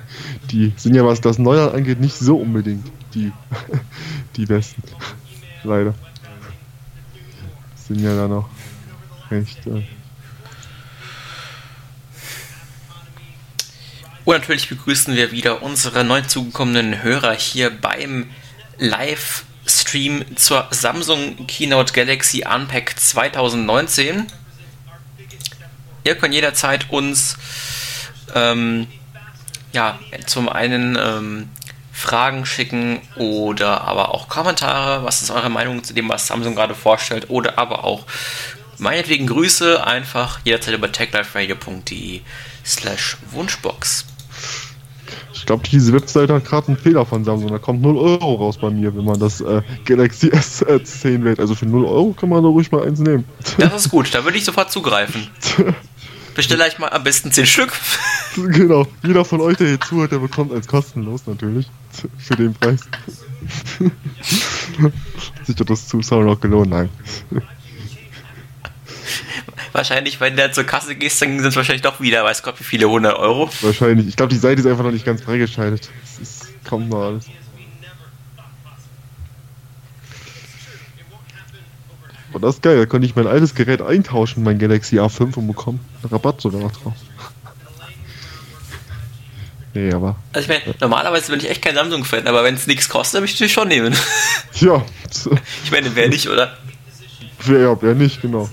Die 0.52 0.72
sind 0.78 0.96
ja, 0.96 1.06
was 1.06 1.20
das 1.20 1.40
Neuland 1.40 1.74
angeht, 1.74 2.00
nicht 2.00 2.16
so 2.16 2.38
unbedingt 2.38 2.90
die, 3.14 3.34
die 4.38 4.46
Besten. 4.46 4.82
Leider. 5.66 5.94
Sind 7.88 8.02
ja 8.02 8.16
da 8.16 8.28
noch 8.28 8.50
recht. 9.32 9.66
Äh 9.66 9.84
Und 14.26 14.36
natürlich 14.36 14.68
begrüßen 14.68 15.16
wir 15.16 15.32
wieder 15.32 15.64
unsere 15.64 16.04
neu 16.04 16.22
zugekommenen 16.22 17.02
Hörer 17.02 17.34
hier 17.34 17.70
beim 17.70 18.30
Livestream 18.78 20.36
zur 20.36 20.68
Samsung 20.72 21.48
Keynote 21.48 21.94
Galaxy 21.94 22.44
Unpack 22.46 23.00
2019. 23.00 24.28
Ihr 26.04 26.16
könnt 26.16 26.34
jederzeit 26.34 26.90
uns 26.90 27.38
ähm, 28.36 28.88
ja, 29.72 29.98
zum 30.26 30.50
einen 30.50 30.98
ähm, 31.00 31.50
Fragen 31.98 32.46
schicken 32.46 33.02
oder 33.16 33.82
aber 33.82 34.14
auch 34.14 34.30
Kommentare. 34.30 35.04
Was 35.04 35.24
ist 35.24 35.32
eure 35.32 35.50
Meinung 35.50 35.84
zu 35.84 35.96
dem, 35.96 36.08
was 36.10 36.28
Samsung 36.28 36.54
gerade 36.54 36.76
vorstellt? 36.76 37.32
Oder 37.32 37.58
aber 37.58 37.86
auch 37.86 38.06
meinetwegen 38.78 39.26
Grüße 39.26 39.84
einfach 39.84 40.40
jederzeit 40.44 40.76
über 40.76 40.92
techliferadio.de 40.92 42.22
slash 42.64 43.18
Wunschbox. 43.32 44.06
Ich 45.34 45.48
glaube, 45.48 45.64
diese 45.68 45.92
Webseite 45.92 46.36
hat 46.36 46.46
gerade 46.46 46.68
einen 46.68 46.78
Fehler 46.78 47.04
von 47.04 47.24
Samsung. 47.24 47.50
Da 47.50 47.58
kommt 47.58 47.82
0 47.82 47.98
Euro 47.98 48.36
raus 48.36 48.60
bei 48.60 48.70
mir, 48.70 48.96
wenn 48.96 49.06
man 49.06 49.20
das 49.20 49.42
äh, 49.42 49.64
Galaxy 49.86 50.28
S10 50.28 51.24
wählt. 51.24 51.40
Also 51.40 51.56
für 51.56 51.66
0 51.66 51.84
Euro 51.84 52.14
kann 52.14 52.30
man 52.30 52.44
da 52.44 52.50
ruhig 52.50 52.72
mal 52.72 52.86
eins 52.86 53.00
nehmen. 53.00 53.24
Das 53.58 53.74
ist 53.74 53.90
gut, 53.90 54.14
da 54.14 54.24
würde 54.24 54.38
ich 54.38 54.46
sofort 54.46 54.72
zugreifen. 54.72 55.30
Bestelle 56.38 56.66
euch 56.66 56.78
mal 56.78 56.90
am 56.90 57.04
besten 57.04 57.32
10 57.32 57.46
Stück. 57.48 57.74
Genau, 58.36 58.86
jeder 59.02 59.26
von 59.26 59.42
euch, 59.42 59.58
der 59.58 59.66
hier 59.66 59.82
zuhört, 59.82 60.12
der 60.12 60.20
bekommt 60.20 60.54
eins 60.54 60.68
kostenlos 60.68 61.26
natürlich. 61.26 61.68
Für 62.20 62.36
den 62.36 62.54
Preis. 62.54 62.82
Sich 65.44 65.60
hat 65.60 65.68
das 65.72 65.88
Zusauen 65.88 66.30
auch 66.30 66.40
gelohnt, 66.40 66.70
nein. 66.70 66.90
Wahrscheinlich, 69.72 70.22
wenn 70.22 70.38
du 70.38 70.52
zur 70.52 70.66
Kasse 70.66 70.94
gehst, 70.94 71.20
dann 71.24 71.40
sind 71.40 71.48
es 71.48 71.56
wahrscheinlich 71.56 71.82
doch 71.82 72.00
wieder, 72.00 72.24
weiß 72.24 72.44
Gott, 72.44 72.60
wie 72.60 72.64
viele 72.64 72.86
100 72.86 73.18
Euro. 73.18 73.50
Wahrscheinlich. 73.62 74.08
Ich 74.08 74.16
glaube, 74.16 74.32
die 74.32 74.40
Seite 74.40 74.62
ist 74.62 74.68
einfach 74.68 74.84
noch 74.84 74.92
nicht 74.92 75.06
ganz 75.06 75.24
freigeschaltet. 75.24 75.90
Es 76.04 76.20
ist 76.20 76.64
kaum 76.64 76.88
noch 76.90 77.02
alles. 77.02 77.26
Und 82.34 82.44
das 82.44 82.56
ist 82.56 82.62
geil, 82.62 82.78
da 82.78 82.86
konnte 82.86 83.08
ich 83.08 83.16
mein 83.16 83.28
altes 83.28 83.56
Gerät 83.56 83.82
eintauschen, 83.82 84.44
mein 84.44 84.60
Galaxy 84.60 85.00
A5 85.00 85.38
und 85.38 85.48
bekommen 85.48 85.80
Rabatt 86.10 86.42
sogar 86.42 86.62
noch 86.62 86.72
drauf. 86.72 86.94
nee, 89.74 89.92
aber. 89.92 90.16
Also 90.34 90.52
ich 90.52 90.60
meine, 90.60 90.76
normalerweise 90.80 91.32
bin 91.32 91.40
ich 91.40 91.50
echt 91.50 91.62
kein 91.62 91.76
Samsung-Fan, 91.76 92.28
aber 92.28 92.44
wenn 92.44 92.56
es 92.56 92.68
nichts 92.68 92.90
kostet, 92.90 93.22
würde 93.22 93.26
ich 93.26 93.34
natürlich 93.34 93.54
schon 93.54 93.68
nehmen. 93.68 93.96
Ja. 94.60 94.84
ich 95.64 95.72
meine, 95.72 95.96
wer 95.96 96.10
nicht, 96.10 96.28
oder? 96.28 96.58
Wer, 97.46 97.60
ja, 97.60 97.78
wer 97.80 97.94
nicht, 97.94 98.24
genau. 98.24 98.50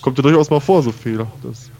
Kommt 0.00 0.18
ja 0.18 0.22
durchaus 0.22 0.50
mal 0.50 0.58
vor, 0.58 0.82
so 0.82 0.90
Fehler. 0.90 1.30
Das 1.42 1.70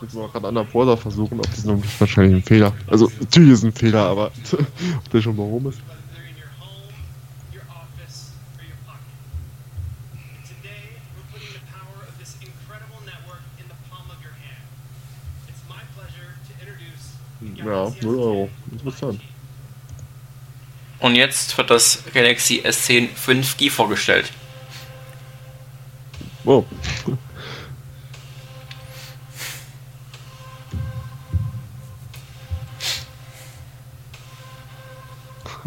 Jetzt 0.00 0.14
mal 0.14 0.28
gerade 0.28 0.38
einen 0.38 0.58
anderen 0.58 0.68
Browser 0.68 0.96
versuchen, 0.96 1.38
ob 1.38 1.50
das 1.50 1.64
noch 1.64 1.78
wahrscheinlich 1.98 2.36
ein 2.36 2.42
Fehler. 2.42 2.72
Also 2.86 3.10
natürlich 3.20 3.52
ist 3.52 3.64
ein 3.64 3.72
Fehler, 3.72 4.02
aber 4.02 4.30
ob 4.98 5.10
der 5.10 5.22
schon 5.22 5.36
mal 5.36 5.42
rum 5.42 5.68
ist. 5.68 5.80
Ja, 17.66 17.92
0 18.00 18.18
Euro. 18.18 18.48
Interessant. 18.70 19.20
Und 21.00 21.16
jetzt 21.16 21.58
wird 21.58 21.68
das 21.68 22.04
Galaxy 22.14 22.62
S10 22.64 23.08
5G 23.16 23.70
vorgestellt. 23.70 24.30
Wow. 26.44 26.64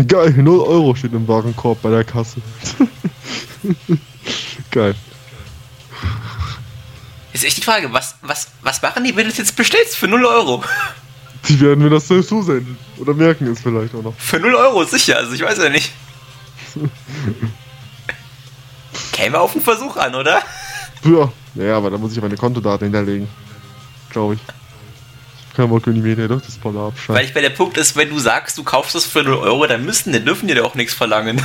Geil, 0.08 0.32
0 0.32 0.60
Euro 0.62 0.96
steht 0.96 1.12
im 1.12 1.28
Warenkorb 1.28 1.82
bei 1.82 1.90
der 1.90 2.06
Kasse. 2.06 2.42
Geil. 4.72 4.96
Ist 7.34 7.44
echt 7.44 7.58
die 7.58 7.62
Frage, 7.62 7.92
was, 7.92 8.16
was, 8.22 8.48
was 8.62 8.82
machen 8.82 9.04
die, 9.04 9.14
wenn 9.18 9.26
du 9.26 9.32
es 9.32 9.38
jetzt 9.38 9.58
bestellst 9.58 9.98
für 9.98 10.08
0 10.08 10.26
Euro? 10.26 10.64
Die 11.48 11.60
werden 11.60 11.84
mir 11.84 11.90
das 11.90 12.08
selbst 12.08 12.30
zusenden. 12.30 12.78
Oder 12.98 13.14
merken 13.14 13.48
es 13.48 13.62
vielleicht 13.62 13.96
auch 13.96 14.04
noch. 14.04 14.14
Für 14.18 14.40
0 14.40 14.54
Euro, 14.56 14.84
sicher, 14.84 15.18
also 15.18 15.34
ich 15.34 15.42
weiß 15.42 15.58
ja 15.58 15.70
nicht. 15.70 15.92
Käme 19.12 19.40
auf 19.40 19.54
den 19.54 19.62
Versuch 19.62 19.96
an, 19.98 20.16
oder? 20.16 20.42
Ja, 21.04 21.32
ja, 21.56 21.78
aber 21.78 21.90
da 21.90 21.98
muss 21.98 22.12
ich 22.16 22.22
meine 22.22 22.36
Kontodaten 22.36 22.86
hinterlegen. 22.86 23.28
Glaube 24.10 24.36
ich. 24.36 24.40
Ich 25.50 25.56
kann 25.56 25.70
wohl 25.70 25.82
nicht 25.86 26.18
mehr 26.18 26.28
doch 26.28 26.42
das 26.42 26.58
volle 26.58 26.80
abschalten. 26.80 27.16
Weil 27.16 27.26
ich 27.26 27.34
bei 27.34 27.42
der 27.42 27.50
Punkt 27.50 27.78
ist, 27.78 27.96
wenn 27.96 28.10
du 28.10 28.20
sagst, 28.20 28.58
du 28.58 28.64
kaufst 28.64 28.96
das 28.96 29.06
für 29.06 29.24
0 29.24 29.38
Euro, 29.38 29.66
dann 29.68 29.84
müssen, 29.86 30.14
dann 30.14 30.26
dürfen 30.26 30.48
die 30.48 30.54
dir 30.54 30.66
auch 30.66 30.76
nichts 30.76 30.94
verlangen. 30.94 31.42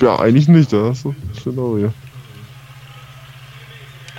Ja, 0.00 0.18
eigentlich 0.18 0.48
nicht, 0.48 0.72
da 0.72 0.90
hast 0.90 1.04
du 1.04 1.14
genau, 1.44 1.76
ja. 1.76 1.92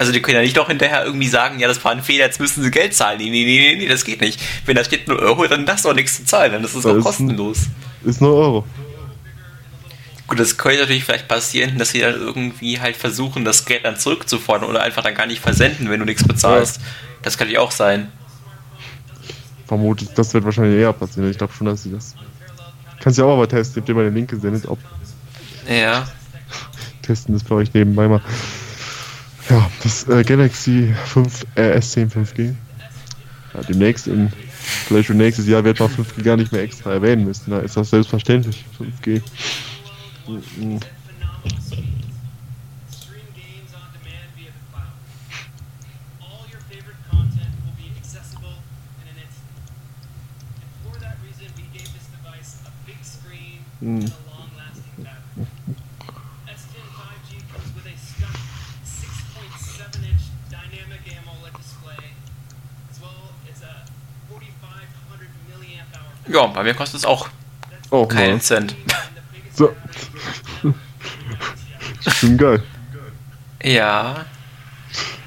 Also 0.02 0.12
die 0.12 0.20
können 0.20 0.38
ja 0.38 0.42
nicht 0.42 0.58
doch 0.58 0.68
hinterher 0.68 1.06
irgendwie 1.06 1.28
sagen, 1.28 1.60
ja, 1.60 1.68
das 1.68 1.86
war 1.86 1.92
ein 1.92 2.02
Fehler, 2.02 2.26
jetzt 2.26 2.40
müssen 2.40 2.64
sie 2.64 2.72
Geld 2.72 2.96
zahlen. 2.96 3.20
Nee, 3.20 3.30
nee, 3.30 3.46
nee, 3.46 3.76
nee, 3.76 3.88
das 3.88 4.04
geht 4.04 4.20
nicht. 4.20 4.42
Wenn 4.66 4.76
da 4.76 4.84
steht 4.84 5.08
0 5.08 5.16
Euro, 5.18 5.46
dann 5.46 5.70
hast 5.70 5.86
du 5.86 5.90
auch 5.92 5.94
nichts 5.94 6.16
zu 6.16 6.26
zahlen, 6.26 6.54
dann 6.54 6.64
ist 6.64 6.74
es 6.74 6.88
auch 6.88 7.00
kostenlos. 7.02 7.68
Ist 8.04 8.20
0 8.20 8.32
Euro. 8.32 8.66
Gut, 10.26 10.40
das 10.40 10.58
könnte 10.58 10.80
natürlich 10.80 11.04
vielleicht 11.04 11.28
passieren, 11.28 11.78
dass 11.78 11.92
sie 11.92 12.00
dann 12.00 12.16
irgendwie 12.16 12.80
halt 12.80 12.98
versuchen, 12.98 13.46
das 13.46 13.64
Geld 13.66 13.86
dann 13.86 13.96
zurückzufordern 13.96 14.68
oder 14.68 14.82
einfach 14.82 15.04
dann 15.04 15.14
gar 15.14 15.28
nicht 15.28 15.40
versenden, 15.40 15.88
wenn 15.92 16.00
du 16.00 16.08
nichts 16.08 16.24
bezahlst. 16.24 16.78
Ja. 16.78 16.84
Das 17.22 17.38
kann 17.38 17.48
ja 17.52 17.60
auch 17.60 17.70
sein. 17.70 18.12
Vermutlich, 19.68 20.10
das 20.16 20.34
wird 20.34 20.46
wahrscheinlich 20.46 20.80
eher 20.80 20.94
passieren. 20.94 21.30
Ich 21.30 21.38
glaube 21.38 21.54
schon, 21.54 21.68
dass 21.68 21.84
sie 21.84 21.92
das. 21.92 22.16
Kannst 23.02 23.20
ja 23.20 23.26
auch 23.26 23.38
mal 23.38 23.46
testen, 23.46 23.76
ich 23.76 23.82
hab 23.82 23.86
dir 23.86 23.94
mal 23.94 24.06
den 24.06 24.16
Link 24.16 24.32
gesendet, 24.32 24.66
ob. 24.66 24.80
Ja. 25.70 26.08
Testen 27.04 27.36
das 27.36 27.44
für 27.44 27.54
euch 27.54 27.72
nebenbei 27.76 28.08
mal. 28.08 28.22
Ja, 29.52 29.70
das 29.84 30.08
äh, 30.08 30.24
Galaxy 30.24 30.96
5 31.08 31.46
äh, 31.56 31.78
S10 31.78 32.10
5G. 32.10 32.56
Ja, 33.54 33.62
demnächst 33.68 34.08
in 34.08 34.32
vielleicht 34.88 35.08
schon 35.08 35.18
nächstes 35.18 35.46
Jahr 35.46 35.62
wird 35.66 35.78
man 35.78 35.90
5G 35.90 36.24
gar 36.24 36.38
nicht 36.38 36.54
mehr 36.54 36.62
extra 36.62 36.94
erwähnen 36.94 37.26
müssen. 37.26 37.52
Da 37.52 37.60
ist 37.60 37.76
das 37.76 37.90
selbstverständlich. 37.90 38.64
5G. 38.80 39.22
Mm-mm. 40.26 40.80
Mm. 53.82 54.21
Ja, 66.28 66.46
bei 66.48 66.64
mir 66.64 66.74
kostet 66.74 67.00
es 67.00 67.06
auch 67.06 67.30
oh, 67.90 68.06
keinen 68.06 68.34
Mann. 68.34 68.42
Cent. 68.42 68.76
So. 69.54 69.76
Schon 72.10 72.38
geil. 72.38 72.64
Ja. 73.64 74.26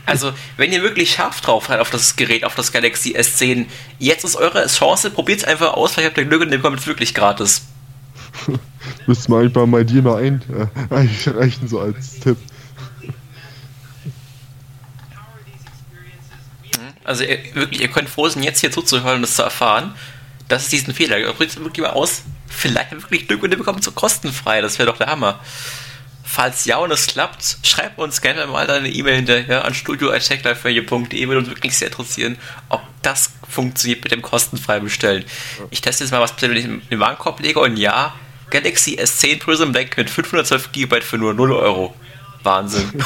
Also, 0.07 0.33
wenn 0.57 0.73
ihr 0.73 0.83
wirklich 0.83 1.13
scharf 1.13 1.41
drauf 1.41 1.67
seid 1.67 1.81
auf 1.81 1.91
das 1.91 2.17
Gerät, 2.17 2.45
auf 2.45 2.55
das 2.55 2.73
Galaxy 2.73 3.17
S10, 3.17 3.67
jetzt 3.99 4.25
ist 4.25 4.37
eure 4.37 4.67
Chance, 4.67 5.11
probiert 5.11 5.41
es 5.41 5.45
einfach 5.45 5.75
aus, 5.75 5.93
vielleicht 5.93 6.11
habt 6.11 6.19
ihr 6.19 6.27
Glück 6.27 6.43
und 6.43 6.53
ihr 6.53 6.59
bekommt 6.59 6.79
es 6.79 6.87
wirklich 6.87 7.15
gratis. 7.15 7.67
Müsst 9.07 9.29
mal 9.29 9.45
einfach 9.45 9.67
mal 9.67 9.85
dir 9.85 10.03
mal 10.03 10.23
ein, 10.23 10.43
äh, 10.51 10.95
einreichen, 10.95 11.69
so 11.69 11.81
als 11.81 12.21
Tipp. 12.21 12.37
Also, 17.05 17.25
ihr, 17.25 17.39
wirklich, 17.55 17.81
ihr 17.81 17.89
könnt 17.89 18.09
froh 18.09 18.29
sein, 18.29 18.43
jetzt 18.43 18.61
hier 18.61 18.73
zuzuhören 18.73 19.17
und 19.17 19.23
das 19.23 19.37
zu 19.37 19.43
erfahren 19.43 19.95
das 20.55 20.65
ist 20.65 20.73
diesen 20.73 20.95
Fehler. 20.95 21.21
Probiert 21.33 21.57
wirklich 21.57 21.85
mal 21.85 21.91
aus. 21.91 22.23
Vielleicht 22.47 22.93
wirklich 22.93 23.27
Glück 23.27 23.43
und 23.43 23.51
ihr 23.51 23.59
bekommt 23.59 23.83
so 23.83 23.91
kostenfrei. 23.91 24.61
Das 24.61 24.79
wäre 24.79 24.91
doch 24.91 24.99
der 24.99 25.09
Hammer. 25.09 25.41
Falls 26.23 26.65
ja 26.65 26.79
und 26.79 26.91
es 26.91 27.09
klappt, 27.09 27.59
schreibt 27.63 27.99
uns 27.99 28.21
gerne 28.21 28.47
mal 28.47 28.67
deine 28.67 28.89
E-Mail 28.89 29.17
hinterher 29.17 29.65
an 29.65 29.75
studio.techliferadio.de. 29.75 31.27
Würde 31.27 31.39
uns 31.41 31.49
wirklich 31.49 31.77
sehr 31.77 31.89
interessieren, 31.89 32.39
ob 32.69 32.83
das 33.03 33.33
funktioniert 33.49 34.03
mit 34.05 34.13
dem 34.13 34.23
kostenfrei 34.23 34.81
bestellen. 34.81 35.25
Ich 35.71 35.81
teste 35.81 36.05
jetzt 36.05 36.13
mal, 36.13 36.21
was 36.21 36.35
ich 36.37 36.43
in 36.45 36.83
den 36.89 37.01
Warenkorb 37.01 37.41
lege 37.41 37.61
und 37.61 37.77
ja, 37.77 38.15
Galaxy 38.51 38.97
S10 38.99 39.41
Prism 39.41 39.73
Black 39.73 39.97
mit 39.97 40.09
512 40.09 40.73
GB 40.73 41.01
für 41.01 41.19
nur 41.19 41.35
0 41.35 41.53
Euro. 41.53 41.95
Wahnsinn. 42.43 42.91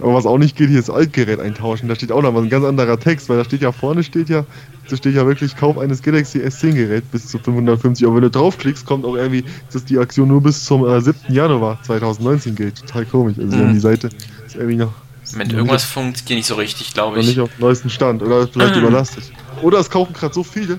Aber 0.00 0.14
was 0.14 0.26
auch 0.26 0.38
nicht 0.38 0.56
geht, 0.56 0.70
hier 0.70 0.80
ist 0.80 0.90
Altgerät 0.90 1.40
eintauschen. 1.40 1.88
Da 1.88 1.94
steht 1.94 2.10
auch 2.10 2.22
noch 2.22 2.32
mal 2.32 2.42
ein 2.42 2.48
ganz 2.48 2.64
anderer 2.64 2.98
Text, 2.98 3.28
weil 3.28 3.36
da 3.36 3.44
steht 3.44 3.62
ja 3.62 3.70
vorne 3.70 4.02
steht 4.02 4.28
ja, 4.28 4.44
da 4.88 4.96
steht 4.96 5.14
ja 5.14 5.26
wirklich 5.26 5.56
Kauf 5.56 5.78
eines 5.78 6.02
Galaxy 6.02 6.40
S10 6.40 6.72
Gerät 6.72 7.10
bis 7.12 7.28
zu 7.28 7.38
550 7.38 8.06
Euro. 8.06 8.16
Wenn 8.16 8.22
du 8.22 8.30
draufklickst, 8.30 8.84
kommt 8.86 9.04
auch 9.04 9.14
irgendwie, 9.14 9.44
dass 9.72 9.84
die 9.84 9.98
Aktion 9.98 10.28
nur 10.28 10.42
bis 10.42 10.64
zum 10.64 10.86
äh, 10.86 11.00
7. 11.00 11.32
Januar 11.32 11.80
2019 11.82 12.54
geht. 12.56 12.80
Total 12.80 13.04
komisch. 13.06 13.38
Also 13.38 13.56
mhm. 13.56 13.72
die 13.72 13.80
Seite 13.80 14.10
ist 14.46 14.56
irgendwie 14.56 14.76
noch. 14.76 14.92
Mit 15.36 15.52
irgendwas 15.52 15.84
funktioniert 15.84 16.38
nicht 16.38 16.46
so 16.46 16.54
richtig, 16.56 16.92
glaube 16.92 17.18
ich. 17.18 17.24
Noch 17.24 17.30
nicht 17.30 17.40
auf 17.40 17.50
dem 17.56 17.60
neuesten 17.60 17.90
Stand 17.90 18.22
oder 18.22 18.48
vielleicht 18.48 18.76
mhm. 18.76 18.82
überlastet. 18.82 19.24
Oder 19.62 19.78
es 19.78 19.88
kaufen 19.88 20.12
gerade 20.12 20.34
so 20.34 20.42
viele, 20.42 20.74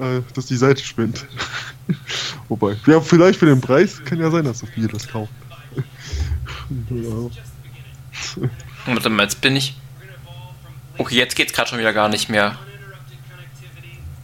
äh, 0.00 0.20
dass 0.34 0.46
die 0.46 0.56
Seite 0.56 0.82
spinnt. 0.82 1.26
Wobei, 2.48 2.76
ja, 2.86 3.00
vielleicht 3.00 3.38
für 3.38 3.46
den 3.46 3.60
Preis 3.60 4.02
kann 4.04 4.18
ja 4.18 4.30
sein, 4.30 4.44
dass 4.44 4.60
so 4.60 4.66
viele 4.66 4.88
das 4.88 5.06
kaufen. 5.06 5.34
Warte 8.86 9.10
mal, 9.10 9.22
jetzt 9.22 9.40
bin 9.40 9.56
ich. 9.56 9.74
Okay, 10.98 11.16
jetzt 11.16 11.36
geht's 11.36 11.52
gerade 11.52 11.68
schon 11.68 11.78
wieder 11.78 11.92
gar 11.92 12.08
nicht 12.08 12.28
mehr. 12.28 12.58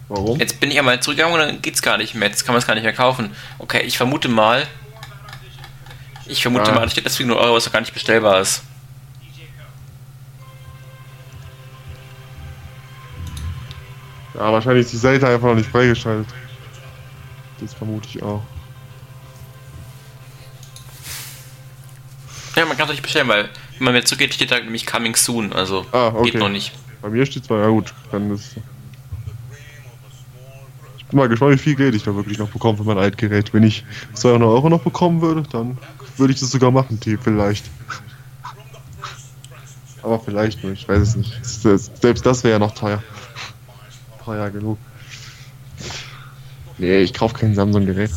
Warum? 0.08 0.38
Jetzt 0.38 0.60
bin 0.60 0.70
ich 0.70 0.78
einmal 0.78 1.00
zurückgegangen 1.00 1.34
und 1.34 1.46
dann 1.46 1.62
geht's 1.62 1.82
gar 1.82 1.96
nicht 1.96 2.14
mehr. 2.14 2.28
Jetzt 2.28 2.44
kann 2.44 2.52
man 2.52 2.60
es 2.60 2.66
gar 2.66 2.74
nicht 2.74 2.84
mehr 2.84 2.92
kaufen. 2.92 3.34
Okay, 3.58 3.82
ich 3.82 3.96
vermute 3.96 4.28
mal. 4.28 4.66
Ich 6.26 6.42
vermute 6.42 6.70
ah. 6.70 6.74
mal, 6.74 6.82
da 6.82 6.90
steht 6.90 7.04
deswegen 7.04 7.28
nur 7.28 7.38
Euro, 7.38 7.54
was 7.54 7.70
gar 7.70 7.80
nicht 7.80 7.94
bestellbar 7.94 8.40
ist. 8.40 8.62
Ja, 14.34 14.52
wahrscheinlich 14.52 14.86
ist 14.86 14.92
die 14.92 14.96
Seite 14.96 15.28
einfach 15.28 15.48
noch 15.48 15.54
nicht 15.54 15.70
freigeschaltet. 15.70 16.32
Das 17.60 17.74
vermute 17.74 18.08
ich 18.08 18.22
auch. 18.22 18.42
Ja, 22.56 22.64
man 22.64 22.76
kann 22.76 22.86
es 22.86 22.92
nicht 22.92 23.02
bestellen, 23.02 23.28
weil 23.28 23.48
wenn 23.80 23.86
man 23.86 23.94
mir 23.94 24.04
zugeht, 24.04 24.34
steht 24.34 24.50
da 24.50 24.60
nämlich 24.60 24.86
Coming 24.86 25.16
Soon, 25.16 25.54
also 25.54 25.86
ah, 25.92 26.08
okay. 26.08 26.32
geht 26.32 26.40
noch 26.40 26.50
nicht. 26.50 26.72
Bei 27.00 27.08
mir 27.08 27.24
steht 27.24 27.46
zwar, 27.46 27.62
ja 27.62 27.68
gut, 27.68 27.94
dann 28.12 28.30
ist. 28.30 28.56
Ich 30.98 31.06
bin 31.06 31.18
mal 31.18 31.30
gespannt, 31.30 31.54
wie 31.54 31.58
viel 31.58 31.74
Geld 31.76 31.94
ich 31.94 32.02
da 32.02 32.14
wirklich 32.14 32.38
noch 32.38 32.50
bekomme 32.50 32.76
für 32.76 32.84
mein 32.84 32.98
Altgerät. 32.98 33.54
Wenn 33.54 33.62
ich 33.62 33.84
200 34.12 34.46
Euro 34.46 34.68
noch 34.68 34.82
bekommen 34.82 35.22
würde, 35.22 35.44
dann 35.50 35.78
würde 36.18 36.34
ich 36.34 36.40
das 36.40 36.50
sogar 36.50 36.70
machen, 36.70 37.00
T, 37.00 37.16
vielleicht. 37.16 37.64
Aber 40.02 40.20
vielleicht 40.20 40.62
nur, 40.62 40.72
ich 40.72 40.86
weiß 40.86 41.00
es 41.00 41.16
nicht. 41.16 41.32
Selbst 41.42 42.26
das 42.26 42.44
wäre 42.44 42.52
ja 42.52 42.58
noch 42.58 42.74
teuer. 42.74 43.02
Teuer 44.22 44.50
genug. 44.50 44.78
Nee, 46.76 46.98
ich 46.98 47.14
kaufe 47.14 47.34
kein 47.34 47.54
Samsung-Gerät. 47.54 48.10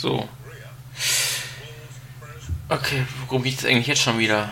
So. 0.00 0.26
Okay, 2.70 3.04
worum 3.26 3.42
geht 3.42 3.58
es 3.58 3.66
eigentlich 3.66 3.86
jetzt 3.86 4.00
schon 4.00 4.18
wieder? 4.18 4.48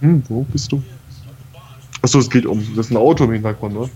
Hm, 0.00 0.24
wo 0.28 0.42
bist 0.42 0.72
du? 0.72 0.82
Achso, 2.00 2.18
es 2.18 2.28
geht 2.28 2.46
um. 2.46 2.58
Das 2.74 2.86
ist 2.86 2.90
ein 2.90 2.96
Auto 2.96 3.22
im 3.22 3.32
Hintergrund, 3.32 3.76
oder? 3.76 3.90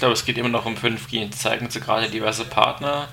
glaube, 0.00 0.14
es 0.14 0.19
geht 0.30 0.38
immer 0.38 0.48
noch 0.48 0.64
um 0.64 0.76
5G. 0.76 1.24
Jetzt 1.24 1.40
zeigen 1.40 1.70
sie 1.70 1.80
gerade 1.80 2.08
diverse 2.08 2.44
Partner. 2.44 3.08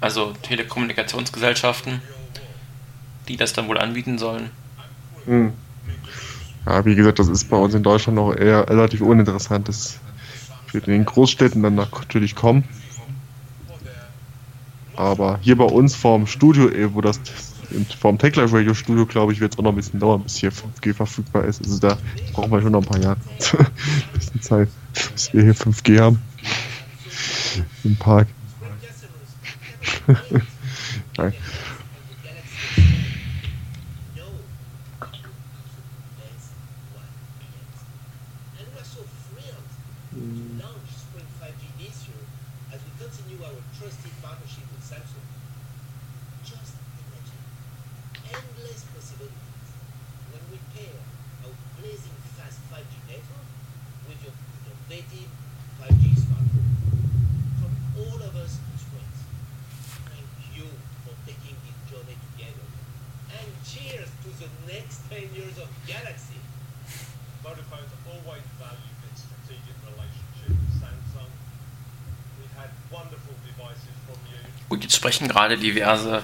Also 0.00 0.34
Telekommunikationsgesellschaften, 0.42 2.00
die 3.26 3.36
das 3.36 3.54
dann 3.54 3.66
wohl 3.66 3.78
anbieten 3.78 4.18
sollen. 4.18 4.50
Hm. 5.24 5.52
Ja, 6.64 6.84
wie 6.84 6.94
gesagt, 6.94 7.18
das 7.18 7.26
ist 7.26 7.50
bei 7.50 7.56
uns 7.56 7.74
in 7.74 7.82
Deutschland 7.82 8.14
noch 8.14 8.32
eher 8.32 8.68
relativ 8.68 9.00
uninteressant. 9.00 9.66
Das 9.66 9.98
wird 10.70 10.86
in 10.86 10.92
den 10.92 11.04
Großstädten 11.04 11.60
dann 11.60 11.74
natürlich 11.74 12.36
kommen. 12.36 12.62
Aber 14.94 15.40
hier 15.42 15.58
bei 15.58 15.64
uns 15.64 15.96
vorm 15.96 16.28
Studio, 16.28 16.70
wo 16.94 17.00
das 17.00 17.18
vom 17.98 18.18
Tech 18.18 18.36
Live 18.36 18.52
Radio 18.52 18.74
Studio, 18.74 19.06
glaube 19.06 19.32
ich, 19.32 19.40
wird 19.40 19.52
es 19.52 19.58
auch 19.58 19.62
noch 19.62 19.72
ein 19.72 19.76
bisschen 19.76 20.00
dauern, 20.00 20.22
bis 20.22 20.36
hier 20.36 20.50
5G 20.52 20.94
verfügbar 20.94 21.44
ist. 21.44 21.62
Also 21.62 21.78
da 21.78 21.96
brauchen 22.32 22.50
wir 22.50 22.60
schon 22.60 22.72
noch 22.72 22.82
ein 22.82 22.88
paar 22.88 23.00
Jahre. 23.00 23.18
ein 23.58 24.18
bisschen 24.18 24.40
Zeit, 24.40 24.68
bis 25.12 25.32
wir 25.32 25.42
hier 25.42 25.54
5G 25.54 26.00
haben. 26.00 26.22
Im 27.84 27.96
Park. 27.96 28.28
Nein. 31.16 31.32
Gerade 75.44 75.58
diverse 75.58 76.22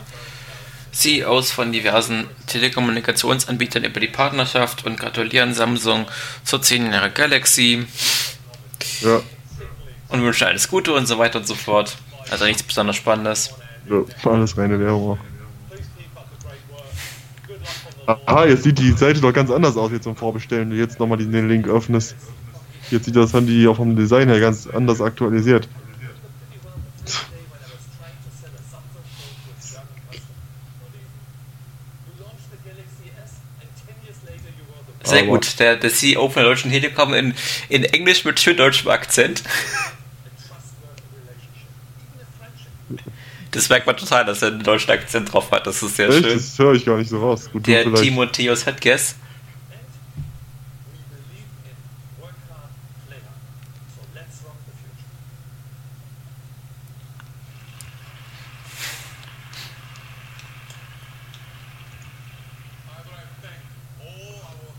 CEOs 0.92 1.52
von 1.52 1.72
diversen 1.72 2.26
Telekommunikationsanbietern 2.46 3.84
über 3.84 4.00
die 4.00 4.08
Partnerschaft 4.08 4.86
und 4.86 4.98
gratulieren 4.98 5.52
Samsung 5.52 6.06
zur 6.42 6.62
10 6.62 6.90
Jahre 6.90 7.10
Galaxy. 7.10 7.86
Ja. 9.02 9.20
Und 10.08 10.22
wünschen 10.22 10.46
alles 10.46 10.68
Gute 10.68 10.94
und 10.94 11.06
so 11.06 11.18
weiter 11.18 11.38
und 11.38 11.46
so 11.46 11.54
fort. 11.54 11.96
Also 12.30 12.46
nichts 12.46 12.62
besonders 12.62 12.96
Spannendes. 12.96 13.50
Ja, 13.88 14.02
alles 14.30 14.56
reine 14.56 14.80
Werbung. 14.80 15.18
Aha, 18.06 18.46
jetzt 18.46 18.64
sieht 18.64 18.78
die 18.78 18.92
Seite 18.92 19.20
doch 19.20 19.32
ganz 19.32 19.50
anders 19.50 19.76
aus 19.76 19.92
jetzt 19.92 20.04
zum 20.04 20.16
Vorbestellen, 20.16 20.70
wenn 20.70 20.76
du 20.76 20.82
jetzt 20.82 20.98
nochmal 20.98 21.18
den 21.18 21.48
Link 21.48 21.68
öffnest. 21.68 22.16
Jetzt 22.90 23.04
sieht 23.04 23.14
das 23.14 23.34
Handy 23.34 23.68
auch 23.68 23.76
vom 23.76 23.94
Design 23.94 24.28
her 24.28 24.40
ganz 24.40 24.66
anders 24.66 25.00
aktualisiert. 25.00 25.68
Sehr 35.10 35.22
Aber 35.22 35.28
gut, 35.28 35.58
der, 35.58 35.76
der 35.76 35.90
CEO 35.90 36.28
von 36.28 36.42
der 36.42 36.50
Deutschen 36.50 36.70
Telekom 36.70 37.14
in, 37.14 37.34
in 37.68 37.84
Englisch 37.84 38.24
mit 38.24 38.40
schön 38.40 38.56
deutschem 38.56 38.90
Akzent. 38.90 39.42
Das 43.50 43.68
merkt 43.68 43.86
man 43.86 43.96
total, 43.96 44.24
dass 44.24 44.42
er 44.42 44.48
einen 44.48 44.62
deutschen 44.62 44.90
Akzent 44.90 45.32
drauf 45.32 45.50
hat. 45.50 45.66
Das 45.66 45.82
ist 45.82 45.96
sehr 45.96 46.08
Echt? 46.08 46.24
schön. 46.24 46.34
Das 46.34 46.58
höre 46.58 46.74
ich 46.74 46.84
gar 46.84 46.96
nicht 46.96 47.10
so 47.10 47.20
raus. 47.20 47.50
Gut, 47.52 47.66
der 47.66 47.92
Timotheus 47.94 48.66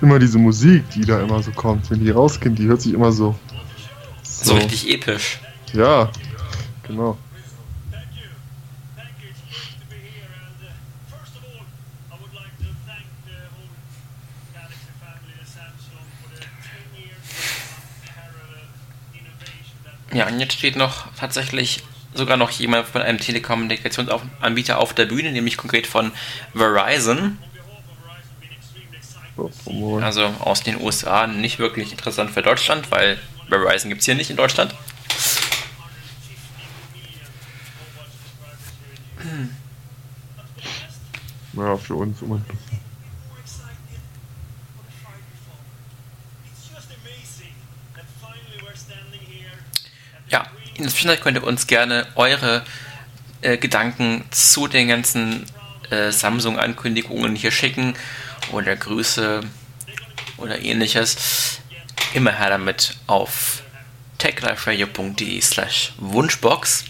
Immer 0.00 0.18
diese 0.18 0.38
Musik, 0.38 0.88
die 0.90 1.02
da 1.02 1.20
immer 1.20 1.42
so 1.42 1.50
kommt, 1.52 1.90
wenn 1.90 2.00
die 2.00 2.10
rausgehen, 2.10 2.54
die 2.54 2.66
hört 2.66 2.82
sich 2.82 2.92
immer 2.92 3.12
so. 3.12 3.34
So, 4.22 4.50
so 4.50 4.54
richtig 4.54 4.92
episch. 4.92 5.40
Ja, 5.72 6.10
genau. 6.82 7.16
Ja, 20.12 20.28
und 20.28 20.40
jetzt 20.40 20.54
steht 20.54 20.76
noch 20.76 21.12
tatsächlich 21.18 21.82
sogar 22.14 22.38
noch 22.38 22.50
jemand 22.50 22.86
von 22.86 23.02
einem 23.02 23.18
Telekommunikationsanbieter 23.18 24.78
auf 24.78 24.94
der 24.94 25.04
Bühne, 25.04 25.30
nämlich 25.30 25.58
konkret 25.58 25.86
von 25.86 26.10
Verizon. 26.54 27.36
Also 30.02 30.24
aus 30.40 30.62
den 30.62 30.80
USA 30.80 31.26
nicht 31.26 31.58
wirklich 31.58 31.90
interessant 31.92 32.30
für 32.30 32.42
Deutschland, 32.42 32.90
weil 32.90 33.18
Verizon 33.48 33.90
gibt 33.90 34.00
es 34.00 34.06
hier 34.06 34.14
nicht 34.14 34.30
in 34.30 34.36
Deutschland. 34.36 34.74
Ja, 41.52 41.76
für 41.76 41.94
uns 41.94 42.20
immer. 42.22 42.40
Ja, 50.28 50.46
in 50.74 50.82
der 50.82 50.90
Zwischenzeit 50.90 51.20
könnt 51.20 51.38
ihr 51.38 51.44
uns 51.44 51.66
gerne 51.66 52.06
eure 52.14 52.62
äh, 53.40 53.56
Gedanken 53.56 54.24
zu 54.30 54.66
den 54.66 54.88
ganzen 54.88 55.46
äh, 55.90 56.10
Samsung-Ankündigungen 56.10 57.36
hier 57.36 57.50
schicken 57.50 57.94
oder 58.52 58.76
Grüße 58.76 59.42
oder 60.36 60.60
ähnliches. 60.60 61.60
Immer 62.14 62.32
her 62.32 62.50
damit 62.50 62.96
auf 63.06 63.62
techliferadio.de 64.18 65.40
slash 65.40 65.92
Wunschbox. 65.98 66.84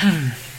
Hmm. 0.00 0.49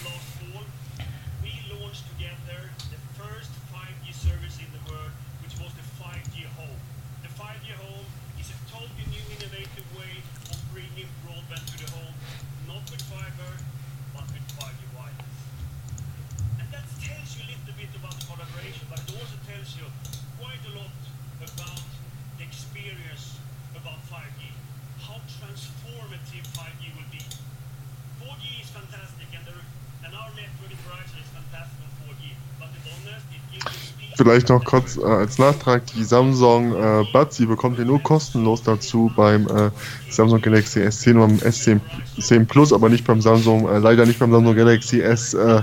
Vielleicht 34.22 34.50
noch 34.50 34.64
kurz 34.64 34.98
äh, 34.98 35.04
als 35.04 35.40
Nachtrag, 35.40 35.86
die 35.88 36.04
Samsung 36.04 36.74
äh, 36.76 37.04
Buds, 37.12 37.38
die 37.38 37.46
bekommt 37.46 37.80
ihr 37.80 37.86
nur 37.86 38.02
kostenlos 38.04 38.62
dazu 38.62 39.12
beim 39.16 39.48
äh, 39.48 39.72
Samsung 40.10 40.42
Galaxy 40.42 40.80
S10 40.80 41.18
und 41.18 41.40
beim 41.40 41.50
S10 41.50 42.46
Plus, 42.46 42.72
aber 42.72 42.90
nicht 42.90 43.06
beim 43.06 43.20
Samsung, 43.20 43.68
äh, 43.68 43.80
leider 43.80 44.06
nicht 44.06 44.20
beim 44.20 44.32
Samsung 44.32 44.56
Galaxy 44.56 45.02
S, 45.02 45.34
äh, 45.34 45.62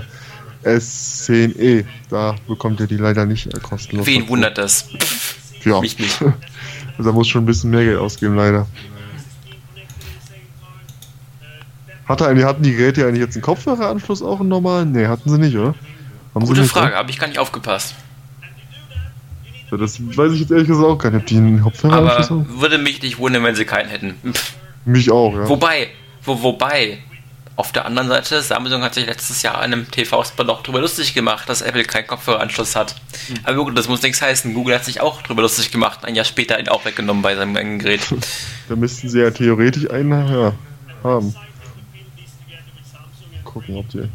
S10e. 0.63 1.85
Da 2.09 2.35
bekommt 2.47 2.79
ihr 2.81 2.87
die 2.87 2.97
leider 2.97 3.25
nicht 3.25 3.47
äh, 3.47 3.59
kostenlos. 3.59 4.05
Wen 4.05 4.21
dazu. 4.21 4.29
wundert 4.29 4.57
das? 4.57 4.89
Ja. 5.63 5.79
Mich 5.79 5.97
nicht. 5.97 6.21
also 6.21 6.33
da 7.03 7.11
muss 7.11 7.27
schon 7.27 7.43
ein 7.43 7.45
bisschen 7.45 7.69
mehr 7.69 7.85
Geld 7.85 7.99
ausgeben, 7.99 8.35
leider. 8.35 8.67
Hatte 12.05 12.27
eigentlich, 12.27 12.45
hatten 12.45 12.63
die 12.63 12.75
Geräte 12.75 13.05
eigentlich 13.05 13.21
jetzt 13.21 13.35
einen 13.35 13.43
Kopfhöreranschluss 13.43 14.21
auch 14.21 14.39
einen 14.39 14.49
normalen? 14.49 14.91
Ne, 14.91 15.07
hatten 15.07 15.29
sie 15.29 15.37
nicht, 15.37 15.55
oder? 15.55 15.75
Haben 16.33 16.45
Gute 16.45 16.63
Frage, 16.65 16.95
habe 16.95 17.09
ich 17.09 17.19
gar 17.19 17.27
nicht 17.27 17.39
aufgepasst. 17.39 17.95
Ja, 19.71 19.77
das 19.77 19.99
weiß 19.99 20.33
ich 20.33 20.41
jetzt 20.41 20.51
ehrlich 20.51 20.67
gesagt 20.67 20.85
auch 20.85 20.97
gar 20.97 21.11
nicht, 21.11 21.21
ob 21.21 21.27
die 21.27 21.37
einen 21.37 21.63
Hauptverhältnis 21.63 22.31
Aber 22.31 22.45
würde 22.59 22.77
mich 22.77 23.01
nicht 23.01 23.19
wundern, 23.19 23.43
wenn 23.43 23.55
sie 23.55 23.65
keinen 23.65 23.89
hätten. 23.89 24.15
Pff. 24.31 24.53
Mich 24.85 25.11
auch, 25.11 25.35
ja. 25.35 25.47
Wobei, 25.47 25.89
wo, 26.23 26.41
wobei, 26.41 26.99
auf 27.55 27.71
der 27.73 27.85
anderen 27.85 28.07
Seite, 28.07 28.41
Samsung 28.41 28.81
hat 28.83 28.93
sich 28.93 29.05
letztes 29.05 29.41
Jahr 29.41 29.57
in 29.65 29.73
einem 29.73 29.91
TV-Spot 29.91 30.43
noch 30.43 30.63
darüber 30.63 30.79
lustig 30.79 31.13
gemacht, 31.13 31.49
dass 31.49 31.61
Apple 31.61 31.83
keinen 31.83 32.07
Kopfhöreranschluss 32.07 32.75
hat. 32.75 32.95
Mhm. 33.27 33.35
Aber 33.43 33.65
gut, 33.65 33.77
das 33.77 33.89
muss 33.89 34.01
nichts 34.01 34.21
heißen. 34.21 34.53
Google 34.53 34.75
hat 34.75 34.85
sich 34.85 35.01
auch 35.01 35.21
darüber 35.21 35.41
lustig 35.41 35.69
gemacht, 35.69 36.05
ein 36.05 36.15
Jahr 36.15 36.25
später 36.25 36.57
ihn 36.57 36.69
auch 36.69 36.85
weggenommen 36.85 37.21
bei 37.21 37.35
seinem 37.35 37.55
eigenen 37.55 37.79
Gerät. 37.79 38.01
da 38.69 38.75
müssten 38.75 39.09
sie 39.09 39.19
ja 39.19 39.29
theoretisch 39.29 39.89
einen 39.89 40.11
ja, 40.11 40.53
haben. 41.03 41.35
Gucken, 43.43 43.75
ob 43.75 43.89
die 43.89 44.07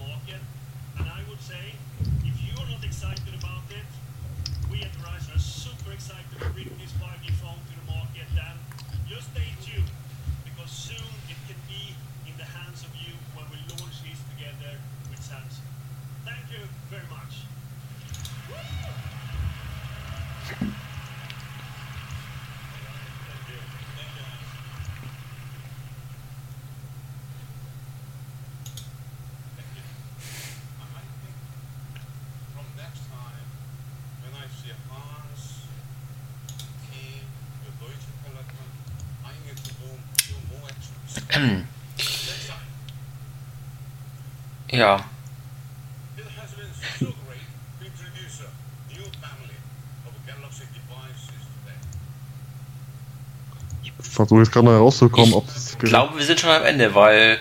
versuche 54.27 54.41
jetzt 54.41 54.53
gerade 54.53 54.67
mal 54.67 54.75
herauszukommen, 54.75 55.35
ob 55.35 55.49
es. 55.49 55.73
Ich 55.73 55.79
glaube, 55.79 56.17
wir 56.17 56.25
sind 56.25 56.41
schon 56.41 56.51
am 56.51 56.65
Ende, 56.65 56.95
weil. 56.95 57.39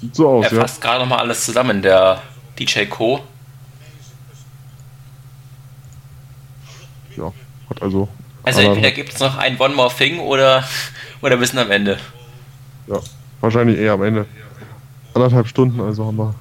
Sieht 0.00 0.14
so 0.14 0.28
aus, 0.28 0.46
er 0.46 0.60
fasst 0.60 0.82
ja. 0.82 0.90
gerade 0.90 1.00
nochmal 1.00 1.20
alles 1.20 1.44
zusammen, 1.44 1.82
der 1.82 2.22
DJ 2.58 2.84
Co. 2.86 3.20
Ja, 7.16 7.32
hat 7.68 7.82
also. 7.82 8.08
Also 8.42 8.62
entweder 8.62 8.90
gibt 8.90 9.12
es 9.12 9.20
noch 9.20 9.36
ein 9.36 9.58
One 9.58 9.74
More 9.74 9.92
Thing 9.94 10.18
oder, 10.18 10.64
oder 11.22 11.38
wir 11.38 11.46
sind 11.46 11.58
am 11.58 11.70
Ende. 11.70 11.98
Ja, 12.86 12.98
wahrscheinlich 13.40 13.78
eher 13.78 13.92
am 13.92 14.02
Ende. 14.02 14.26
Anderthalb 15.12 15.46
Stunden, 15.48 15.80
also 15.80 16.06
haben 16.06 16.16
wir 16.16 16.34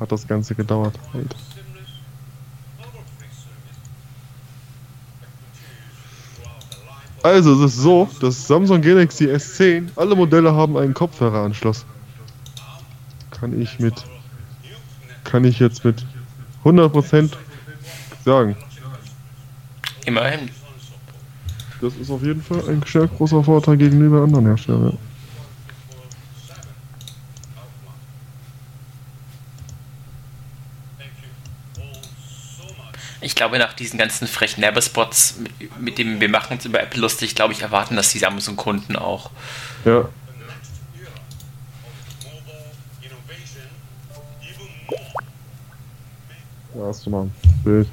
hat 0.00 0.12
das 0.12 0.26
Ganze 0.26 0.54
gedauert. 0.54 0.98
Halt. 1.12 1.34
Also 7.24 7.54
es 7.54 7.72
ist 7.72 7.78
so, 7.78 8.06
das 8.20 8.46
Samsung 8.46 8.82
Galaxy 8.82 9.24
S10, 9.24 9.88
alle 9.96 10.14
Modelle 10.14 10.54
haben 10.54 10.76
einen 10.76 10.92
Kopfhöreranschluss. 10.92 11.86
Kann 13.30 13.58
ich 13.58 13.78
mit, 13.78 13.94
kann 15.24 15.42
ich 15.44 15.58
jetzt 15.58 15.86
mit 15.86 16.04
100% 16.64 17.32
sagen. 18.26 18.54
Immerhin. 20.04 20.50
Das 21.80 21.94
ist 21.96 22.10
auf 22.10 22.22
jeden 22.22 22.42
Fall 22.42 22.62
ein 22.68 22.82
sehr 22.86 23.06
großer 23.06 23.42
Vorteil 23.42 23.78
gegenüber 23.78 24.22
anderen 24.22 24.44
Herstellern. 24.44 24.98
Ich 33.24 33.34
glaube, 33.34 33.58
nach 33.58 33.72
diesen 33.72 33.98
ganzen 33.98 34.28
frechen 34.28 34.62
Werbespots, 34.62 35.36
mit, 35.38 35.80
mit 35.80 35.98
dem 35.98 36.20
wir 36.20 36.28
machen 36.28 36.54
uns 36.54 36.66
über 36.66 36.82
Apple 36.82 37.00
lustig, 37.00 37.34
glaube 37.34 37.54
ich, 37.54 37.62
erwarten 37.62 37.96
das 37.96 38.10
die 38.10 38.18
Samsung-Kunden 38.18 38.96
auch. 38.96 39.30
Ja. 39.86 40.08
Ja, 46.74 46.86
hast 46.86 47.06
du 47.06 47.10
mal 47.10 47.22
ein 47.22 47.34
Bild. 47.64 47.88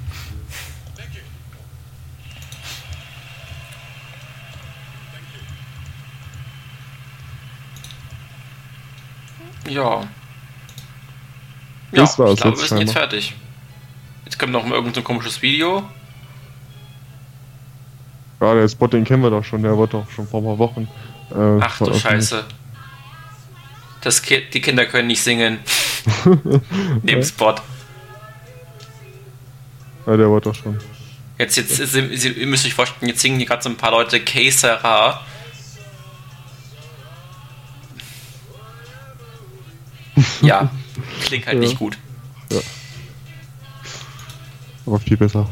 Ja. 9.70 10.08
Das 11.92 12.18
ja, 12.18 12.24
war's 12.26 12.34
ich 12.34 12.42
glaube, 12.42 12.58
jetzt 12.58 12.62
wir 12.62 12.68
sind 12.68 12.80
jetzt 12.80 12.94
fertig. 12.94 13.36
Jetzt 14.32 14.40
kommt 14.40 14.54
noch 14.54 14.64
mal 14.64 14.76
irgendein 14.76 14.94
so 14.96 15.02
komisches 15.02 15.42
Video. 15.42 15.84
Ja, 18.40 18.54
der 18.54 18.70
Spot, 18.70 18.88
den 18.88 19.04
kennen 19.04 19.22
wir 19.22 19.30
doch 19.30 19.44
schon, 19.44 19.62
der 19.62 19.76
wurde 19.76 19.92
doch 19.98 20.10
schon 20.10 20.26
vor 20.26 20.40
ein 20.40 20.46
paar 20.46 20.58
Wochen. 20.58 20.88
Äh, 21.32 21.60
Ach 21.62 21.78
du. 21.80 21.94
Scheiße. 21.94 22.46
Das 24.00 24.22
Ki 24.22 24.42
die 24.54 24.62
Kinder 24.62 24.86
können 24.86 25.08
nicht 25.08 25.22
singen. 25.22 25.60
Neben 27.04 27.22
Spot. 27.26 27.56
Ja, 30.08 30.16
der 30.16 30.30
wurde 30.30 30.46
doch 30.50 30.56
schon. 30.56 30.80
Jetzt, 31.38 31.58
jetzt, 31.58 31.76
Sie, 31.76 32.16
Sie, 32.16 32.30
ihr 32.30 32.48
müsst 32.48 32.66
euch 32.66 32.74
vorstellen, 32.74 33.10
jetzt 33.10 33.20
singen 33.20 33.36
hier 33.38 33.48
gerade 33.48 33.62
so 33.64 33.68
ein 33.70 33.76
paar 33.76 33.92
Leute 33.92 34.22
Que 34.22 34.50
sera. 34.50 35.20
Ja, 40.42 40.72
klingt 41.26 41.46
halt 41.48 41.56
Ja. 41.56 41.60
nicht 41.62 41.78
gut. 41.78 41.98
Aber 44.86 45.00
viel 45.00 45.18
besser. 45.18 45.48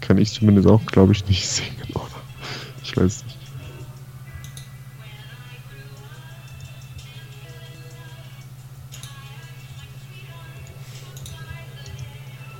Kann 0.00 0.18
ich 0.18 0.32
zumindest 0.32 0.68
auch, 0.68 0.84
glaube 0.86 1.12
ich, 1.12 1.26
nicht 1.26 1.46
singen, 1.48 1.82
oder? 1.94 2.04
Ich 2.82 2.96
weiß 2.96 3.24
nicht. 3.24 3.38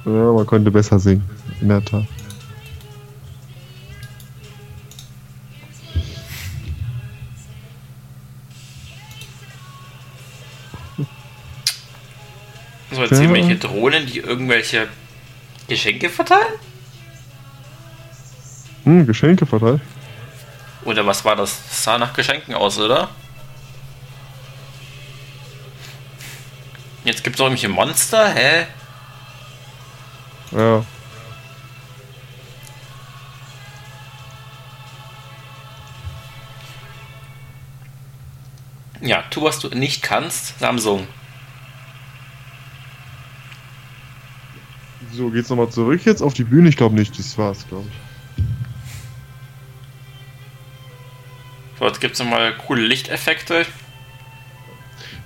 Ja, 0.07 0.33
man 0.33 0.47
konnte 0.47 0.71
besser 0.71 0.99
singen, 0.99 1.25
in 1.61 1.69
der 1.69 1.85
Tat. 1.85 2.05
So, 12.91 13.01
jetzt 13.03 13.13
Ja. 13.13 13.21
irgendwelche 13.23 13.57
Drohnen, 13.57 14.07
die 14.07 14.19
irgendwelche 14.19 14.89
Geschenke 15.69 16.11
verteilen? 16.11 16.55
Hm, 18.85 19.07
Geschenke 19.07 19.47
verteilt. 19.47 19.81
Oder 20.85 21.07
was 21.07 21.25
war 21.25 21.37
das? 21.37 21.63
Das 21.69 21.85
sah 21.85 21.99
nach 21.99 22.13
Geschenken 22.13 22.55
aus, 22.55 22.79
oder? 22.79 23.09
Jetzt 27.05 27.25
gibt 27.25 27.37
es 27.37 27.41
auch 27.41 27.47
irgendwelche 27.47 27.69
Monster, 27.69 28.29
hä? 28.35 28.67
Ja. 30.53 30.85
Ja, 39.01 39.23
tu, 39.29 39.43
was 39.43 39.59
du 39.59 39.69
nicht 39.69 40.03
kannst, 40.03 40.59
Samsung. 40.59 41.07
So, 45.17 45.31
geht's 45.31 45.49
nochmal 45.49 45.69
zurück 45.69 46.01
jetzt 46.05 46.23
auf 46.23 46.35
die 46.35 46.43
Bühne? 46.43 46.69
Ich 46.69 46.77
glaube 46.77 46.97
nicht, 46.97 47.17
das 47.17 47.39
war's, 47.39 47.65
glaube 47.69 47.85
ich. 47.89 47.95
So, 51.79 51.87
jetzt 51.87 52.01
gibt 52.01 52.15
es 52.15 52.21
nochmal 52.21 52.53
coole 52.67 52.83
Lichteffekte. 52.83 53.65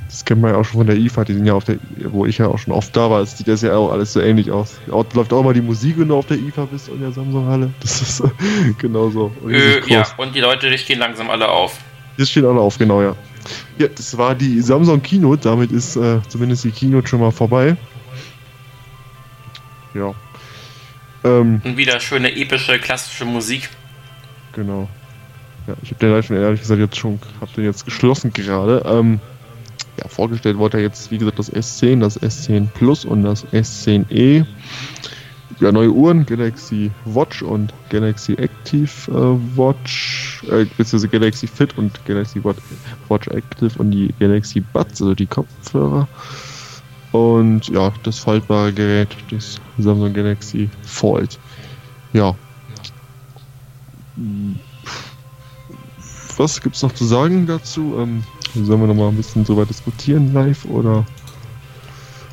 Das 0.06 0.24
kennt 0.26 0.42
man 0.42 0.52
ja 0.52 0.58
auch 0.58 0.64
schon 0.64 0.80
von 0.80 0.86
der 0.86 0.96
IFA, 0.96 1.24
die 1.24 1.34
sind 1.34 1.46
ja 1.46 1.54
auf 1.54 1.64
der, 1.64 1.78
wo 2.04 2.26
ich 2.26 2.38
ja 2.38 2.48
auch 2.48 2.58
schon 2.58 2.74
oft 2.74 2.94
da 2.96 3.10
war, 3.10 3.22
es 3.22 3.36
sieht 3.38 3.48
das 3.48 3.62
ja 3.62 3.76
auch 3.76 3.90
alles 3.92 4.12
so 4.12 4.20
ähnlich 4.20 4.50
aus. 4.50 4.78
Auch, 4.90 5.06
läuft 5.14 5.32
auch 5.32 5.42
mal 5.42 5.54
die 5.54 5.62
Musik, 5.62 5.98
wenn 5.98 6.08
du 6.08 6.16
auf 6.16 6.26
der 6.26 6.38
IFA 6.38 6.66
bist 6.66 6.88
in 6.88 7.00
der 7.00 7.12
Samsung-Halle. 7.12 7.70
Das 7.80 8.02
ist 8.02 8.22
genauso. 8.78 9.32
Äh, 9.48 9.88
ja, 9.90 10.06
und 10.18 10.34
die 10.34 10.40
Leute 10.40 10.70
die 10.70 10.78
stehen 10.78 10.98
langsam 10.98 11.30
alle 11.30 11.48
auf. 11.48 11.78
Jetzt 12.18 12.30
stehen 12.30 12.44
alle 12.44 12.60
auf, 12.60 12.76
genau, 12.76 13.00
ja. 13.00 13.14
Ja, 13.78 13.88
das 13.88 14.18
war 14.18 14.34
die 14.34 14.60
Samsung 14.60 15.00
Keynote, 15.02 15.44
damit 15.44 15.72
ist 15.72 15.96
äh, 15.96 16.20
zumindest 16.28 16.64
die 16.64 16.72
Keynote 16.72 17.08
schon 17.08 17.20
mal 17.20 17.30
vorbei. 17.30 17.76
Ja. 19.98 20.14
Ähm, 21.24 21.60
Und 21.64 21.76
wieder 21.76 21.98
schöne, 22.00 22.34
epische, 22.34 22.78
klassische 22.78 23.24
Musik. 23.24 23.68
Genau. 24.52 24.88
Ja, 25.66 25.74
ich 25.82 25.90
habe 25.90 26.00
den 26.00 26.10
leider 26.10 26.22
schon 26.22 26.36
ehrlich 26.36 26.60
gesagt 26.60 26.80
jetzt 26.80 26.96
schon, 26.96 27.18
hab 27.40 27.52
den 27.54 27.64
jetzt 27.64 27.84
geschlossen 27.84 28.32
gerade. 28.32 28.82
Ähm, 28.86 29.20
ja, 29.98 30.08
vorgestellt 30.08 30.56
wurde 30.56 30.78
ja 30.78 30.84
jetzt, 30.84 31.10
wie 31.10 31.18
gesagt, 31.18 31.38
das 31.38 31.52
S10, 31.52 32.00
das 32.00 32.20
S10 32.20 32.68
Plus 32.68 33.04
und 33.04 33.24
das 33.24 33.44
S10e. 33.48 34.46
Ja, 35.60 35.72
neue 35.72 35.90
Uhren, 35.90 36.24
Galaxy 36.24 36.90
Watch 37.04 37.42
und 37.42 37.74
Galaxy 37.90 38.34
Active 38.34 39.10
äh, 39.10 39.58
Watch, 39.58 40.44
äh, 40.44 40.64
beziehungsweise 40.76 41.08
Galaxy 41.08 41.48
Fit 41.48 41.76
und 41.76 41.98
Galaxy 42.06 42.42
Watch, 42.44 42.62
Watch 43.08 43.26
Active 43.28 43.72
und 43.78 43.90
die 43.90 44.14
Galaxy 44.20 44.60
Buds, 44.60 45.02
also 45.02 45.14
die 45.14 45.26
Kopfhörer. 45.26 46.06
Und 47.12 47.68
ja, 47.68 47.92
das 48.02 48.18
faltbare 48.18 48.72
Gerät, 48.72 49.16
das 49.30 49.60
Samsung 49.78 50.12
Galaxy 50.12 50.68
Fold. 50.82 51.38
Ja, 52.12 52.34
was 56.36 56.60
gibt's 56.60 56.82
noch 56.82 56.92
zu 56.92 57.04
sagen 57.04 57.46
dazu? 57.46 57.96
Ähm, 57.98 58.24
sollen 58.54 58.80
wir 58.80 58.86
noch 58.86 58.94
mal 58.94 59.08
ein 59.08 59.16
bisschen 59.16 59.44
drüber 59.44 59.66
diskutieren 59.66 60.32
live 60.32 60.64
oder 60.66 61.04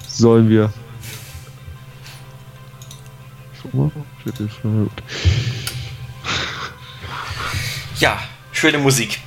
sollen 0.07 0.49
wir? 0.49 0.71
Ja, 7.99 8.19
schöne 8.51 8.77
Musik. 8.77 9.19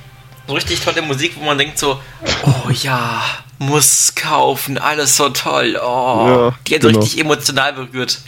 So 0.47 0.53
richtig 0.53 0.79
tolle 0.79 1.01
Musik, 1.01 1.35
wo 1.37 1.45
man 1.45 1.57
denkt 1.57 1.77
so, 1.77 1.99
oh 2.43 2.69
ja, 2.69 3.21
muss 3.59 4.15
kaufen, 4.15 4.77
alles 4.77 5.15
so 5.15 5.29
toll. 5.29 5.79
Oh, 5.81 6.25
Ja, 6.27 6.57
die 6.67 6.75
hat 6.75 6.81
genau. 6.81 6.99
richtig 6.99 7.19
emotional 7.19 7.73
berührt. 7.73 8.19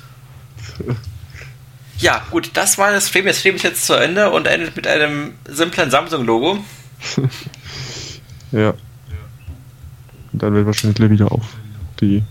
Ja, 1.98 2.26
gut, 2.32 2.50
das 2.56 2.80
war 2.80 2.92
das 2.92 3.10
Stream. 3.10 3.26
Das 3.28 3.38
Stream 3.42 3.56
ist 3.58 3.64
jetzt 3.64 3.86
zu 3.86 3.94
Ende 3.94 4.32
und 4.32 4.48
endet 4.48 4.76
mit 4.76 4.88
einem 4.88 5.36
simplen 5.48 5.92
Samsung-Logo. 5.92 6.58
Ja. 8.52 8.72
Und 10.34 10.42
dann 10.44 10.54
wird 10.56 10.66
wahrscheinlich 10.66 11.00
wieder 11.10 11.32
auf. 11.32 11.46
Die, 12.02 12.24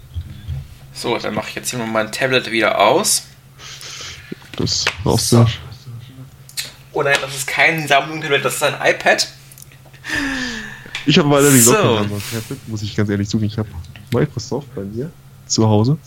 So, 0.92 1.16
dann 1.18 1.34
mache 1.34 1.50
ich 1.50 1.54
jetzt 1.54 1.70
hier 1.70 1.78
mal 1.78 1.86
mein 1.86 2.10
Tablet 2.12 2.50
wieder 2.50 2.78
aus. 2.80 3.26
das 4.56 4.84
raus. 5.06 5.30
So. 5.30 5.46
Oh 6.92 7.02
nein, 7.02 7.16
das 7.22 7.34
ist 7.36 7.46
kein 7.46 7.86
Samsung-Tablet, 7.86 8.44
das 8.44 8.56
ist 8.56 8.62
ein 8.64 8.74
iPad. 8.82 9.28
Ich 11.10 11.18
habe 11.18 11.26
aber 11.26 11.38
allerdings 11.38 11.64
So. 11.64 11.72
auch 11.76 11.96
kein 11.96 12.04
anderes 12.04 12.22
Tablet, 12.30 12.68
muss 12.68 12.82
ich 12.82 12.94
ganz 12.94 13.10
ehrlich 13.10 13.28
sagen. 13.28 13.42
Ich 13.42 13.58
habe 13.58 13.68
Microsoft 14.12 14.72
bei 14.76 14.82
mir 14.82 15.10
zu 15.44 15.66
Hause. 15.66 15.98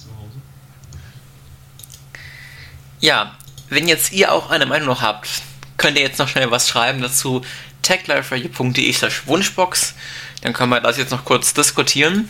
Ja, 3.02 3.36
wenn 3.68 3.90
jetzt 3.90 4.14
ihr 4.14 4.32
auch 4.32 4.50
eine 4.50 4.66
Meinung 4.66 4.88
noch 4.88 5.02
habt, 5.02 5.28
könnt 5.76 5.98
ihr 5.98 6.04
jetzt 6.04 6.20
noch 6.20 6.30
schnell 6.30 6.50
was 6.52 6.70
schreiben 6.70 7.02
dazu 7.02 7.42
techliferadio.de 7.82 8.94
slash 8.94 9.28
Wunschbox. 9.28 9.94
Dann 10.40 10.54
können 10.54 10.70
wir 10.70 10.80
das 10.80 10.96
jetzt 10.98 11.12
noch 11.12 11.26
kurz 11.26 11.54
diskutieren. 11.54 12.30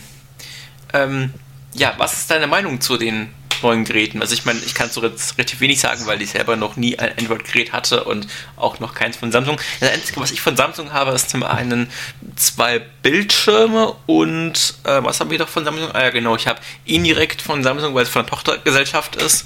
Ähm, 0.92 1.32
ja, 1.74 1.94
was 1.98 2.14
ist 2.14 2.28
deine 2.32 2.48
Meinung 2.48 2.80
zu 2.80 2.96
den 2.96 3.28
neuen 3.62 3.84
Geräten? 3.84 4.20
Also 4.20 4.34
ich 4.34 4.44
meine, 4.44 4.58
ich 4.60 4.74
kann 4.74 4.90
so 4.90 5.02
jetzt 5.02 5.36
relativ 5.38 5.60
wenig 5.60 5.80
sagen, 5.80 6.06
weil 6.06 6.20
ich 6.22 6.30
selber 6.30 6.56
noch 6.56 6.76
nie 6.76 6.98
ein 6.98 7.12
Android-Gerät 7.18 7.72
hatte 7.72 8.04
und 8.04 8.26
auch 8.56 8.80
noch 8.80 8.94
keins 8.94 9.16
von 9.16 9.30
Samsung. 9.32 9.60
Das 9.80 9.90
Einzige, 9.90 10.20
was 10.20 10.30
ich 10.32 10.40
von 10.40 10.56
Samsung 10.56 10.92
habe, 10.92 11.12
ist 11.12 11.30
zum 11.30 11.42
einen 11.42 11.88
zwei 12.36 12.80
Bildschirme 13.02 13.94
und 14.06 14.74
äh, 14.84 15.02
was 15.02 15.20
haben 15.20 15.30
wir 15.30 15.38
doch 15.38 15.48
von 15.48 15.64
Samsung? 15.64 15.90
Ah 15.92 16.02
ja, 16.04 16.10
genau, 16.10 16.36
ich 16.36 16.46
habe 16.46 16.60
indirekt 16.84 17.42
von 17.42 17.62
Samsung, 17.62 17.94
weil 17.94 18.02
es 18.04 18.08
von 18.08 18.20
einer 18.22 18.28
Tochtergesellschaft 18.30 19.16
ist, 19.16 19.44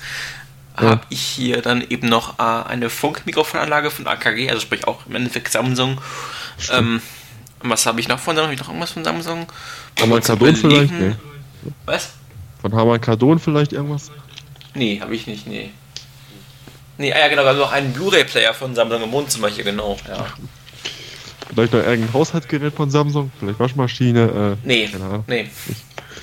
Ja. 0.80 0.90
habe 0.90 1.00
ich 1.08 1.20
hier 1.20 1.60
dann 1.62 1.82
eben 1.88 2.08
noch 2.08 2.38
äh, 2.38 2.42
eine 2.42 2.88
Funkmikrofonanlage 2.90 3.90
von 3.90 4.06
AKG, 4.06 4.48
also 4.50 4.60
sprich 4.60 4.86
auch 4.86 5.06
im 5.06 5.16
Endeffekt 5.16 5.50
Samsung. 5.52 6.00
Ähm, 6.70 7.02
was 7.60 7.86
habe 7.86 8.00
ich 8.00 8.06
noch 8.08 8.20
von 8.20 8.36
Samsung? 8.36 8.44
Habe 8.46 8.54
ich 8.54 8.60
noch 8.60 8.68
irgendwas 8.68 8.92
von 8.92 9.04
Samsung? 9.04 9.46
Cardon 9.96 10.54
vielleicht? 10.56 10.92
Nee. 10.92 11.14
Was? 11.86 12.10
Von 12.60 12.74
Harman 12.74 13.00
Kardon 13.00 13.38
vielleicht 13.38 13.72
irgendwas? 13.72 14.10
Nee, 14.74 15.00
habe 15.00 15.14
ich 15.14 15.26
nicht, 15.26 15.46
nee. 15.46 15.70
Nee, 16.98 17.12
ah 17.12 17.18
ja 17.18 17.28
genau, 17.28 17.42
wir 17.42 17.50
haben 17.50 17.58
noch 17.58 17.72
einen 17.72 17.92
Blu-ray-Player 17.92 18.52
von 18.54 18.74
Samsung 18.74 19.02
im 19.02 19.12
Wohnzimmer 19.12 19.48
hier, 19.48 19.64
genau. 19.64 19.96
Ja. 20.08 20.26
Vielleicht 21.48 21.72
noch 21.72 21.80
irgendein 21.80 22.12
Haushaltsgerät 22.12 22.74
von 22.74 22.90
Samsung? 22.90 23.30
Vielleicht 23.38 23.58
Waschmaschine? 23.58 24.56
Äh, 24.62 24.66
Nee, 24.66 24.88
nee. 25.26 25.48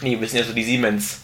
Nee, 0.01 0.19
wir 0.19 0.27
sind 0.27 0.39
ja 0.39 0.45
so 0.45 0.53
die 0.53 0.63
Siemens. 0.63 1.21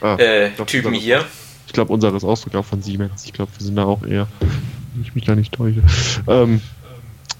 ah, 0.00 0.16
äh, 0.16 0.50
hier. 0.92 1.24
Ich 1.66 1.72
glaube, 1.72 1.92
unser 1.92 2.14
ist 2.14 2.24
auch 2.24 2.36
sogar 2.36 2.62
von 2.62 2.80
Siemens. 2.80 3.24
Ich 3.24 3.32
glaube, 3.32 3.50
wir 3.58 3.64
sind 3.66 3.76
da 3.76 3.84
auch 3.84 4.02
eher, 4.04 4.28
wenn 4.40 5.02
ich 5.02 5.14
mich 5.14 5.24
da 5.24 5.34
nicht 5.34 5.52
täusche. 5.52 5.82
Ähm, 6.28 6.60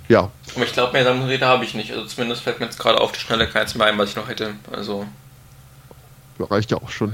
ja. 0.09 0.31
Aber 0.55 0.65
ich 0.65 0.73
glaube, 0.73 0.93
mehr 0.93 1.05
Samsung-Geräte 1.05 1.47
habe 1.47 1.65
ich 1.65 1.75
nicht. 1.75 1.93
Also 1.93 2.05
zumindest 2.07 2.43
fällt 2.43 2.59
mir 2.59 2.67
jetzt 2.67 2.79
gerade 2.79 3.01
auf 3.01 3.13
die 3.13 3.21
Schnelle 3.21 3.47
keins 3.47 3.75
mehr 3.77 3.87
ein, 3.87 3.97
was 3.97 4.11
ich 4.11 4.17
noch 4.17 4.29
hätte. 4.29 4.55
Also 4.73 5.07
reicht 6.39 6.71
ja 6.71 6.79
auch 6.79 6.91
schon. 6.91 7.13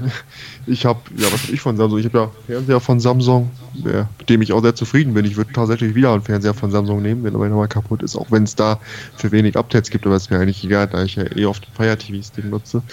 Ich 0.67 0.85
habe, 0.85 0.99
ja, 1.17 1.31
was 1.31 1.43
habe 1.43 1.53
ich 1.53 1.61
von 1.61 1.77
Samsung? 1.77 1.99
Ich 1.99 2.05
habe 2.05 2.17
ja 2.17 2.31
Fernseher 2.45 2.79
von 2.79 2.99
Samsung, 2.99 3.51
mit 3.73 4.29
dem 4.29 4.41
ich 4.41 4.53
auch 4.53 4.61
sehr 4.61 4.75
zufrieden 4.75 5.13
bin. 5.13 5.25
Ich 5.25 5.35
würde 5.35 5.51
tatsächlich 5.53 5.95
wieder 5.95 6.13
einen 6.13 6.21
Fernseher 6.21 6.53
von 6.53 6.71
Samsung 6.71 7.01
nehmen, 7.01 7.23
wenn 7.23 7.33
er 7.33 7.49
nochmal 7.49 7.67
kaputt 7.67 8.03
ist, 8.03 8.15
auch 8.15 8.31
wenn 8.31 8.43
es 8.43 8.55
da 8.55 8.79
für 9.15 9.31
wenig 9.31 9.57
Updates 9.57 9.89
gibt, 9.89 10.05
aber 10.05 10.15
ist 10.15 10.29
mir 10.29 10.39
eigentlich 10.39 10.63
egal, 10.63 10.87
da 10.87 11.03
ich 11.03 11.15
ja 11.15 11.23
eh 11.35 11.45
oft 11.45 11.67
Fire 11.73 11.97
TVs 11.97 12.31
Ding 12.31 12.49
nutze. 12.49 12.83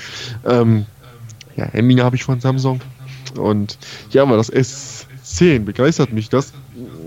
Ähm, 0.45 0.87
ja, 1.57 1.67
Handy 1.67 1.97
habe 1.97 2.17
ich 2.17 2.25
von 2.25 2.41
Samsung 2.41 2.81
und 3.37 3.79
ja, 4.11 4.23
aber 4.23 4.37
das 4.37 4.53
S10 4.53 5.61
begeistert 5.61 6.13
mich 6.13 6.29
das. 6.29 6.53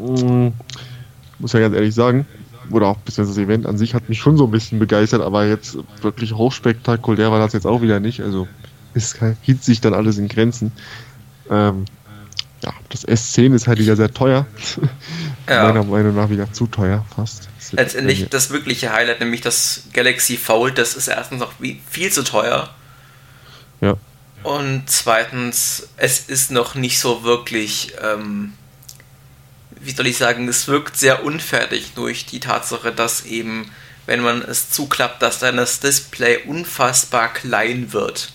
Hm, 0.06 0.54
muss 1.40 1.54
ja 1.54 1.60
ganz 1.60 1.76
ehrlich 1.76 1.96
sagen, 1.96 2.26
oder 2.70 2.88
auch 2.88 2.98
bis 2.98 3.16
das 3.16 3.38
Event 3.38 3.66
an 3.66 3.78
sich 3.78 3.94
hat 3.94 4.10
mich 4.10 4.20
schon 4.20 4.38
so 4.38 4.46
ein 4.46 4.52
bisschen 4.52 4.80
begeistert, 4.80 5.22
aber 5.22 5.46
jetzt 5.46 5.78
wirklich 6.02 6.34
hochspektakulär 6.34 7.32
war 7.32 7.40
das 7.40 7.54
jetzt 7.54 7.66
auch 7.66 7.82
wieder 7.82 8.00
nicht. 8.00 8.22
Also 8.22 8.48
es 8.94 9.18
hielt 9.42 9.64
sich 9.64 9.82
dann 9.82 9.94
alles 9.94 10.18
in 10.18 10.28
Grenzen. 10.28 10.72
Ähm, 11.50 11.86
ja, 12.64 12.74
das 12.90 13.08
S10 13.08 13.56
ist 13.56 13.68
halt 13.68 13.80
wieder 13.80 13.96
sehr 13.96 14.14
teuer. 14.14 14.46
Ja. 15.50 15.64
Meiner 15.68 15.84
Meinung 15.84 16.16
nach 16.16 16.30
wieder 16.30 16.52
zu 16.52 16.68
teuer, 16.68 17.06
fast. 17.16 17.50
Letztendlich 17.72 18.28
das 18.30 18.50
wirkliche 18.52 18.92
Highlight, 18.92 19.20
nämlich 19.20 19.42
das 19.42 19.84
Galaxy 19.94 20.38
Fold, 20.38 20.78
das 20.78 20.96
ist 20.96 21.08
erstens 21.08 21.40
noch 21.40 21.54
viel 21.90 22.12
zu 22.12 22.24
teuer. 22.24 22.70
Ja. 23.80 23.96
Und 24.44 24.84
zweitens, 24.88 25.90
es 25.98 26.20
ist 26.20 26.52
noch 26.52 26.76
nicht 26.76 27.00
so 27.00 27.24
wirklich, 27.24 27.94
ähm, 28.02 28.54
wie 29.80 29.92
soll 29.92 30.08
ich 30.08 30.18
sagen, 30.18 30.48
es 30.48 30.68
wirkt 30.68 30.98
sehr 30.98 31.24
unfertig 31.24 31.94
durch 31.96 32.26
die 32.26 32.40
Tatsache, 32.40 32.92
dass 32.92 33.26
eben, 33.26 33.72
wenn 34.06 34.22
man 34.22 34.42
es 34.42 34.70
zuklappt, 34.70 35.22
dass 35.22 35.40
dann 35.40 35.58
das 35.58 35.80
Display 35.80 36.40
unfassbar 36.46 37.34
klein 37.34 37.94
wird. 37.94 38.34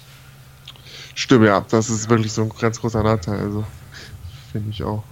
Stimmt, 1.17 1.47
ja, 1.47 1.65
das 1.71 1.89
ist 1.89 2.11
wirklich 2.11 2.31
so 2.31 2.43
ein 2.43 2.53
ganz 2.61 2.79
großer 2.79 3.03
Nachteil. 3.03 3.41
Also, 3.41 3.65
finde 4.53 4.71
ich 4.71 4.85
auch. 4.85 5.03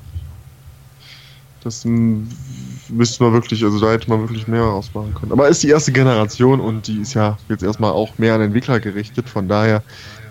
Das 1.63 1.83
müsste 1.87 3.25
man 3.25 3.33
wirklich, 3.33 3.65
also 3.65 3.81
da 3.81 3.91
hätte 3.91 4.11
man 4.11 4.21
wirklich 4.21 4.47
mehr 4.47 4.65
ausmachen 4.65 5.15
können. 5.15 5.33
Aber 5.33 5.49
ist 5.49 5.63
die 5.63 5.71
erste 5.71 5.93
Generation 5.93 6.61
und 6.61 6.89
die 6.89 7.01
ist 7.01 7.15
ja 7.15 7.39
jetzt 7.49 7.63
erstmal 7.63 7.93
auch 7.93 8.19
mehr 8.19 8.35
an 8.35 8.43
Entwickler 8.43 8.81
gerichtet, 8.81 9.31
von 9.31 9.49
daher 9.49 9.83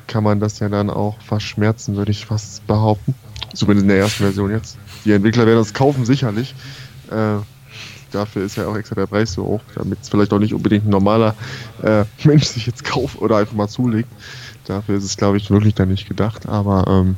kann 0.06 0.24
man 0.24 0.40
das 0.40 0.60
ja 0.60 0.70
dann 0.70 0.91
auch 0.91 1.20
verschmerzen, 1.22 1.95
würde 1.95 2.12
ich 2.12 2.28
fast 2.28 2.66
behaupten. 2.68 3.16
Zumindest 3.56 3.84
in 3.84 3.90
der 3.90 3.98
ersten 3.98 4.24
Version 4.26 4.52
jetzt. 4.52 4.78
Die 5.06 5.12
Entwickler 5.12 5.48
werden 5.48 5.58
das 5.58 5.74
kaufen, 5.74 6.06
sicherlich. 6.06 6.54
Äh, 7.10 7.38
dafür 8.12 8.44
ist 8.44 8.58
ja 8.58 8.68
auch 8.68 8.78
extra 8.78 8.94
der 8.94 9.08
Preis 9.08 9.34
so 9.34 9.44
hoch, 9.44 9.62
damit 9.74 10.02
es 10.04 10.10
vielleicht 10.10 10.34
auch 10.34 10.40
nicht 10.40 10.54
unbedingt 10.54 10.86
ein 10.86 10.91
normaler 10.91 11.34
äh, 11.82 12.06
Mensch 12.28 12.45
sich 12.45 12.68
jetzt 12.68 12.84
kauft 12.84 13.20
oder 13.20 13.38
einfach 13.38 13.56
mal 13.56 13.68
zulegt. 13.68 14.10
Dafür 14.65 14.98
ist 14.98 15.03
es, 15.03 15.18
glaube 15.18 15.38
ich, 15.38 15.49
wirklich 15.49 15.76
dann 15.76 15.90
nicht 15.90 16.07
gedacht, 16.07 16.48
aber 16.48 16.85
ähm, 16.88 17.15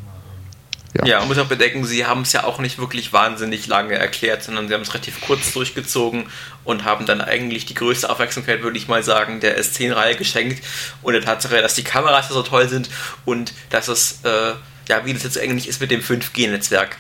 ja. 0.95 1.05
Ja, 1.05 1.19
man 1.19 1.27
muss 1.27 1.38
auch 1.39 1.47
bedenken, 1.47 1.84
sie 1.84 2.05
haben 2.05 2.22
es 2.22 2.31
ja 2.31 2.45
auch 2.45 2.59
nicht 2.59 2.80
wirklich 2.80 3.11
wahnsinnig 3.11 3.67
lange 3.67 3.95
erklärt, 3.95 4.43
sondern 4.43 4.69
sie 4.69 4.73
haben 4.73 4.81
es 4.81 4.93
relativ 4.93 5.19
kurz 5.19 5.51
durchgezogen 5.51 6.27
und 6.63 6.85
haben 6.85 7.05
dann 7.05 7.19
eigentlich 7.19 7.65
die 7.65 7.73
größte 7.73 8.09
Aufmerksamkeit, 8.09 8.63
würde 8.63 8.77
ich 8.77 8.88
mal 8.88 9.03
sagen, 9.03 9.41
der 9.41 9.61
S10-Reihe 9.61 10.15
geschenkt 10.15 10.63
und 11.01 11.11
der 11.11 11.22
Tatsache, 11.22 11.61
dass 11.61 11.76
die 11.76 11.84
Kameras 11.84 12.30
so 12.30 12.41
toll 12.43 12.69
sind 12.69 12.89
und 13.26 13.53
dass 13.69 13.89
es, 13.89 14.22
äh, 14.23 14.53
ja, 14.88 15.05
wie 15.05 15.13
das 15.13 15.23
jetzt 15.23 15.38
eigentlich 15.38 15.67
ist 15.67 15.81
mit 15.81 15.91
dem 15.91 15.99
5G-Netzwerk. 15.99 16.97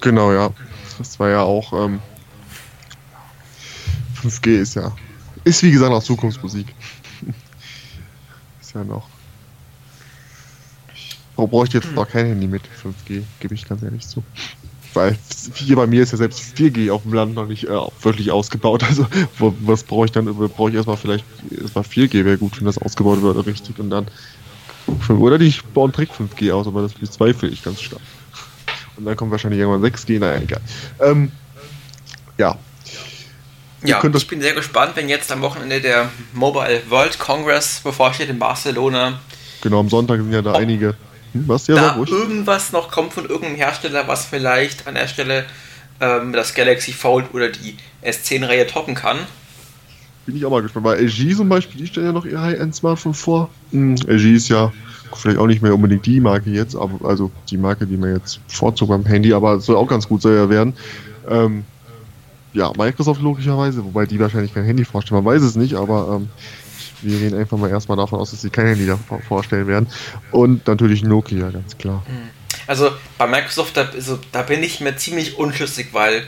Genau, 0.00 0.32
ja. 0.32 0.50
Das 0.98 1.18
war 1.18 1.30
ja 1.30 1.42
auch, 1.42 1.72
ähm, 1.72 2.00
5G 4.22 4.60
ist 4.60 4.76
ja, 4.76 4.92
ist 5.42 5.62
wie 5.64 5.72
gesagt 5.72 5.92
auch 5.92 6.02
Zukunftsmusik 6.02 6.68
ja 8.78 8.84
noch. 8.84 9.08
Warum 11.36 11.50
brauche 11.50 11.66
ich 11.66 11.72
jetzt 11.72 11.92
noch 11.94 12.08
kein 12.08 12.26
Handy 12.26 12.48
mit 12.48 12.62
5G, 12.62 13.22
gebe 13.38 13.54
ich 13.54 13.68
ganz 13.68 13.82
ehrlich 13.82 14.06
zu. 14.06 14.24
Weil 14.94 15.16
hier 15.54 15.76
bei 15.76 15.86
mir 15.86 16.02
ist 16.02 16.12
ja 16.12 16.18
selbst 16.18 16.56
4G 16.56 16.90
auf 16.90 17.02
dem 17.02 17.12
Land 17.12 17.34
noch 17.34 17.46
nicht 17.46 17.64
äh, 17.64 17.78
wirklich 18.02 18.30
ausgebaut. 18.30 18.82
Also 18.88 19.06
was 19.38 19.84
brauche 19.84 20.06
ich 20.06 20.12
dann? 20.12 20.24
Brauche 20.24 20.70
ich 20.70 20.76
erstmal 20.76 20.96
vielleicht 20.96 21.24
erstmal 21.50 21.84
4G 21.84 22.24
wäre 22.24 22.38
gut, 22.38 22.58
wenn 22.58 22.66
das 22.66 22.78
ausgebaut 22.78 23.22
wird 23.22 23.46
richtig 23.46 23.78
und 23.78 23.90
dann 23.90 24.06
oder 25.08 25.38
die 25.38 25.54
bauen 25.74 25.92
direkt 25.92 26.12
5G 26.12 26.52
aus, 26.52 26.66
aber 26.66 26.82
das 26.82 26.94
bezweifle 26.94 27.48
ich 27.48 27.62
ganz 27.62 27.82
stark. 27.82 28.00
Und 28.96 29.04
dann 29.04 29.16
kommt 29.16 29.30
wahrscheinlich 29.30 29.60
irgendwann 29.60 29.88
6G, 29.88 30.18
naja, 30.18 30.40
egal. 30.40 30.60
Ähm, 31.00 31.30
ja, 32.38 32.56
ja, 33.84 34.02
ich 34.04 34.26
bin 34.26 34.40
sehr 34.40 34.54
gespannt, 34.54 34.92
wenn 34.94 35.08
jetzt 35.08 35.30
am 35.30 35.40
Wochenende 35.40 35.80
der 35.80 36.10
Mobile 36.32 36.82
World 36.88 37.18
Congress 37.18 37.80
bevorsteht 37.82 38.28
in 38.28 38.38
Barcelona. 38.38 39.20
Genau, 39.60 39.80
am 39.80 39.88
Sonntag 39.88 40.18
sind 40.18 40.32
ja 40.32 40.42
da 40.42 40.52
einige. 40.54 40.96
Hm, 41.32 41.44
was 41.46 41.66
ja 41.66 41.74
da 41.74 41.96
irgendwas 41.96 42.72
noch 42.72 42.90
kommt 42.90 43.12
von 43.12 43.24
irgendeinem 43.24 43.56
Hersteller, 43.56 44.08
was 44.08 44.24
vielleicht 44.24 44.86
an 44.86 44.94
der 44.94 45.08
Stelle 45.08 45.44
ähm, 46.00 46.32
das 46.32 46.54
Galaxy 46.54 46.92
Fold 46.92 47.26
oder 47.34 47.48
die 47.48 47.76
S10-Reihe 48.04 48.66
toppen 48.66 48.94
kann. 48.94 49.18
Bin 50.26 50.36
ich 50.36 50.44
auch 50.44 50.50
mal 50.50 50.62
gespannt, 50.62 50.86
weil 50.86 51.04
LG 51.04 51.36
zum 51.36 51.48
Beispiel, 51.48 51.80
die 51.80 51.86
stellen 51.86 52.06
ja 52.06 52.12
noch 52.12 52.24
ihr 52.24 52.40
High-End-Smartphone 52.40 53.14
vor. 53.14 53.50
Hm, 53.70 53.96
LG 54.06 54.34
ist 54.34 54.48
ja 54.48 54.72
vielleicht 55.14 55.38
auch 55.38 55.46
nicht 55.46 55.62
mehr 55.62 55.74
unbedingt 55.74 56.04
die 56.06 56.20
Marke 56.20 56.50
jetzt, 56.50 56.74
aber 56.74 57.08
also 57.08 57.30
die 57.48 57.56
Marke, 57.56 57.86
die 57.86 57.96
man 57.96 58.14
jetzt 58.14 58.40
vorzog 58.48 58.88
beim 58.88 59.04
Handy, 59.06 59.32
aber 59.32 59.54
es 59.54 59.66
soll 59.66 59.76
auch 59.76 59.88
ganz 59.88 60.08
gut 60.08 60.24
ja 60.24 60.48
werden. 60.50 60.74
Ähm, 61.28 61.64
ja, 62.52 62.72
Microsoft 62.76 63.20
logischerweise, 63.20 63.84
wobei 63.84 64.06
die 64.06 64.18
wahrscheinlich 64.18 64.54
kein 64.54 64.64
Handy 64.64 64.84
vorstellen, 64.84 65.22
man 65.22 65.34
weiß 65.34 65.42
es 65.42 65.56
nicht, 65.56 65.74
aber 65.74 66.16
ähm, 66.16 66.28
wir 67.02 67.18
gehen 67.18 67.38
einfach 67.38 67.56
mal 67.58 67.70
erstmal 67.70 67.96
davon 67.96 68.18
aus, 68.18 68.30
dass 68.30 68.42
sie 68.42 68.50
kein 68.50 68.66
Handy 68.66 68.92
vorstellen 69.26 69.66
werden. 69.66 69.88
Und 70.32 70.66
natürlich 70.66 71.02
Nokia, 71.02 71.50
ganz 71.50 71.76
klar. 71.78 72.02
Hm. 72.06 72.30
Also 72.66 72.90
bei 73.16 73.26
Microsoft, 73.26 73.76
da, 73.76 73.88
also, 73.94 74.18
da 74.32 74.42
bin 74.42 74.62
ich 74.62 74.80
mir 74.80 74.96
ziemlich 74.96 75.38
unschlüssig, 75.38 75.88
weil 75.92 76.26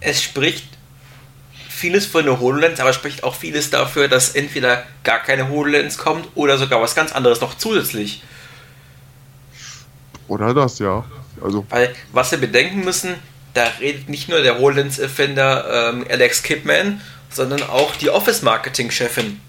es 0.00 0.22
spricht 0.22 0.66
vieles 1.68 2.06
für 2.06 2.18
eine 2.20 2.40
HoloLens, 2.40 2.80
aber 2.80 2.92
spricht 2.92 3.24
auch 3.24 3.34
vieles 3.34 3.70
dafür, 3.70 4.08
dass 4.08 4.34
entweder 4.34 4.84
gar 5.04 5.20
keine 5.20 5.48
HoloLens 5.48 5.98
kommt 5.98 6.28
oder 6.34 6.58
sogar 6.58 6.80
was 6.82 6.94
ganz 6.94 7.12
anderes 7.12 7.40
noch 7.40 7.56
zusätzlich. 7.56 8.22
Oder 10.28 10.54
das, 10.54 10.78
ja. 10.78 11.04
Also. 11.42 11.64
Weil, 11.70 11.94
was 12.12 12.30
wir 12.30 12.38
bedenken 12.38 12.84
müssen, 12.84 13.14
da 13.54 13.64
redet 13.80 14.08
nicht 14.08 14.28
nur 14.28 14.42
der 14.42 14.52
Rollins-Erfinder 14.52 15.92
ähm, 15.92 16.06
Alex 16.08 16.42
Kidman, 16.42 17.00
sondern 17.30 17.62
auch 17.62 17.96
die 17.96 18.10
Office-Marketing-Chefin. 18.10 19.40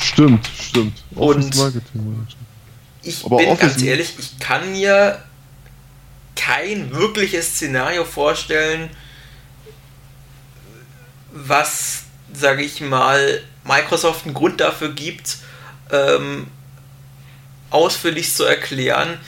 Stimmt, 0.00 0.48
stimmt. 0.60 1.02
Und 1.14 1.54
ich 3.02 3.24
Aber 3.24 3.36
bin 3.38 3.48
Office 3.48 3.74
ganz 3.74 3.82
ehrlich, 3.82 4.14
ich 4.18 4.38
kann 4.38 4.72
mir 4.72 5.22
kein 6.34 6.92
wirkliches 6.92 7.54
Szenario 7.54 8.04
vorstellen, 8.04 8.90
was, 11.32 12.04
sage 12.32 12.62
ich 12.62 12.80
mal, 12.80 13.42
Microsoft 13.64 14.24
einen 14.24 14.34
Grund 14.34 14.60
dafür 14.60 14.92
gibt, 14.92 15.38
ähm, 15.90 16.46
ausführlich 17.70 18.34
zu 18.34 18.44
erklären, 18.44 19.18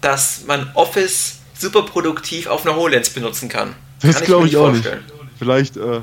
dass 0.00 0.44
man 0.46 0.70
Office 0.74 1.37
super 1.58 1.82
produktiv 1.82 2.46
auf 2.46 2.64
einer 2.64 2.76
HoloLens 2.76 3.10
benutzen 3.10 3.48
kann. 3.48 3.74
Das 4.00 4.22
glaube 4.22 4.46
ich, 4.46 4.52
ich 4.52 4.58
auch 4.58 4.70
nicht. 4.70 4.88
Vielleicht 5.38 5.76
äh, 5.76 6.00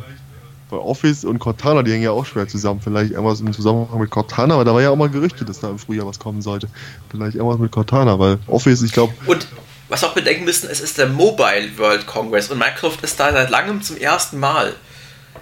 bei 0.70 0.78
Office 0.78 1.26
und 1.26 1.40
Cortana, 1.40 1.84
die 1.84 1.92
hängen 1.92 2.04
ja 2.04 2.12
auch 2.12 2.26
schwer 2.26 2.48
zusammen. 2.48 2.82
Vielleicht 2.82 3.12
irgendwas 3.12 3.40
im 3.40 3.54
Zusammenhang 3.54 4.00
mit 4.00 4.10
Cortana, 4.10 4.56
aber 4.56 4.66
da 4.66 4.74
war 4.74 4.82
ja 4.82 4.90
auch 4.90 4.96
mal 4.96 5.10
Gerüchte, 5.10 5.46
dass 5.46 5.60
da 5.60 5.70
im 5.70 5.80
Frühjahr 5.80 6.08
was 6.08 6.20
kommen 6.20 6.42
sollte. 6.42 6.68
Vielleicht 7.10 7.36
irgendwas 7.36 7.60
mit 7.60 7.72
Cortana, 7.72 8.18
weil 8.20 8.40
Office, 8.48 8.82
ich 8.82 8.92
glaube. 8.92 9.14
Und 9.26 9.48
was 9.90 10.04
auch 10.04 10.14
bedenken 10.14 10.46
müssen, 10.46 10.70
es 10.70 10.82
ist 10.82 10.98
der 10.98 11.08
Mobile 11.08 11.78
World 11.78 12.08
Congress 12.08 12.50
und 12.50 12.58
Microsoft 12.58 13.04
ist 13.04 13.20
da 13.20 13.32
seit 13.32 13.50
langem 13.50 13.82
zum 13.82 13.98
ersten 13.98 14.40
Mal. 14.40 14.74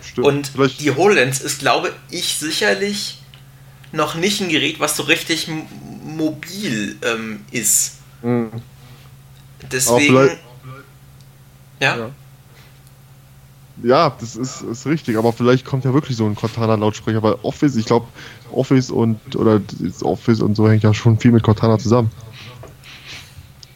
Stimmt. 0.01 0.27
Und 0.27 0.47
Vielleicht 0.47 0.81
die 0.81 0.91
HoloLens 0.91 1.41
ist, 1.41 1.59
glaube 1.59 1.91
ich, 2.09 2.37
sicherlich 2.37 3.19
noch 3.93 4.15
nicht 4.15 4.41
ein 4.41 4.49
Gerät, 4.49 4.79
was 4.79 4.97
so 4.97 5.03
richtig 5.03 5.49
mobil 6.03 6.97
ähm, 7.03 7.45
ist. 7.51 7.99
Mhm. 8.21 8.51
Deswegen. 9.71 10.15
Ja? 11.79 11.97
ja. 11.97 12.09
Ja, 13.81 14.15
das 14.19 14.35
ist, 14.35 14.61
ist 14.61 14.85
richtig, 14.85 15.17
aber 15.17 15.33
vielleicht 15.33 15.65
kommt 15.65 15.83
ja 15.83 15.93
wirklich 15.93 16.15
so 16.15 16.25
ein 16.27 16.35
Cortana-Lautsprecher, 16.35 17.23
weil 17.23 17.35
Office, 17.41 17.75
ich 17.75 17.85
glaube, 17.85 18.05
Office 18.51 18.91
und 18.91 19.35
oder 19.35 19.61
Office 20.03 20.41
und 20.41 20.55
so 20.55 20.69
hängt 20.69 20.83
ja 20.83 20.93
schon 20.93 21.17
viel 21.17 21.31
mit 21.31 21.41
Cortana 21.41 21.79
zusammen. 21.79 22.11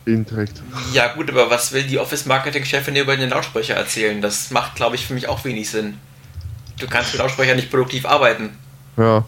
Indirekt. 0.05 0.61
Ja, 0.93 1.13
gut, 1.13 1.29
aber 1.29 1.49
was 1.49 1.73
will 1.73 1.83
die 1.83 1.97
Office-Marketing-Chefin 1.97 2.95
über 2.95 3.17
den 3.17 3.31
Lautsprecher 3.31 3.73
erzählen? 3.73 4.21
Das 4.21 4.51
macht, 4.51 4.75
glaube 4.75 4.95
ich, 4.95 5.05
für 5.05 5.13
mich 5.13 5.27
auch 5.27 5.43
wenig 5.43 5.69
Sinn. 5.69 5.97
Du 6.79 6.87
kannst 6.87 7.13
mit 7.13 7.19
Lautsprecher 7.19 7.55
nicht 7.55 7.69
produktiv 7.69 8.05
arbeiten. 8.05 8.51
Ja. 8.97 9.25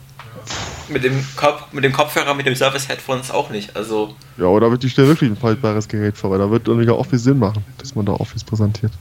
Mit 0.89 1.03
dem, 1.03 1.25
Kopf, 1.35 1.71
mit 1.71 1.83
dem 1.83 1.93
Kopfhörer, 1.93 2.33
mit 2.33 2.45
dem 2.45 2.55
Surface 2.55 2.87
Headphones 2.89 3.31
auch 3.31 3.49
nicht. 3.49 3.75
Also 3.75 4.15
ja, 4.37 4.45
oder 4.45 4.71
wird 4.71 4.83
die 4.83 4.89
Stelle 4.89 5.07
wirklich 5.07 5.29
ein 5.29 5.37
faltbares 5.37 5.87
Gerät 5.87 6.17
vor, 6.17 6.31
weil 6.31 6.39
da 6.39 6.49
wird 6.49 6.67
irgendwie 6.67 6.89
auch 6.89 7.05
viel 7.05 7.19
Sinn 7.19 7.39
machen, 7.39 7.63
dass 7.77 7.95
man 7.95 8.05
da 8.05 8.13
Office 8.13 8.43
präsentiert. 8.43 8.91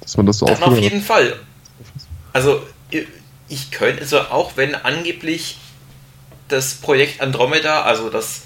Dass 0.00 0.16
man 0.16 0.26
das 0.26 0.38
so 0.38 0.46
Dann 0.46 0.62
auf 0.62 0.78
jeden 0.78 1.00
hat. 1.00 1.06
Fall. 1.06 1.36
Also 2.32 2.62
ich 3.48 3.70
könnte, 3.70 4.02
also 4.02 4.20
auch 4.20 4.56
wenn 4.56 4.74
angeblich 4.74 5.58
das 6.48 6.74
Projekt 6.74 7.20
Andromeda, 7.20 7.82
also 7.82 8.10
das 8.10 8.42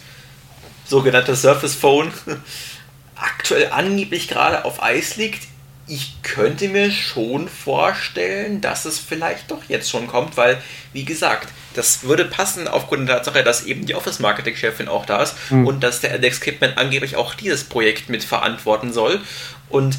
sogenannte 0.87 1.35
Surface 1.35 1.75
Phone, 1.75 2.13
aktuell 3.17 3.71
angeblich 3.73 4.29
gerade 4.29 4.65
auf 4.65 4.83
Eis 4.83 5.17
liegt, 5.17 5.49
ich 5.89 6.21
könnte 6.23 6.69
mir 6.69 6.91
schon 6.91 7.49
vorstellen, 7.49 8.61
dass 8.61 8.85
es 8.85 8.99
vielleicht 8.99 9.51
doch 9.51 9.63
jetzt 9.69 9.89
schon 9.89 10.09
kommt, 10.09 10.37
weil, 10.37 10.61
wie 10.93 11.05
gesagt, 11.05 11.49
das 11.75 12.03
würde 12.03 12.25
passen 12.25 12.67
aufgrund 12.67 13.09
der 13.09 13.17
Tatsache, 13.17 13.45
dass 13.45 13.65
eben 13.65 13.87
die 13.87 13.95
Office-Marketing-Chefin 13.95 14.89
auch 14.89 15.07
da 15.07 15.23
ist 15.23 15.37
mhm. 15.51 15.67
und 15.67 15.81
dass 15.85 16.01
der 16.01 16.11
Alex 16.13 16.41
Kipman 16.41 16.73
angeblich 16.75 17.15
auch 17.15 17.35
dieses 17.35 17.65
Projekt 17.65 18.09
mit 18.09 18.25
verantworten 18.25 18.93
soll. 18.93 19.21
Und 19.69 19.97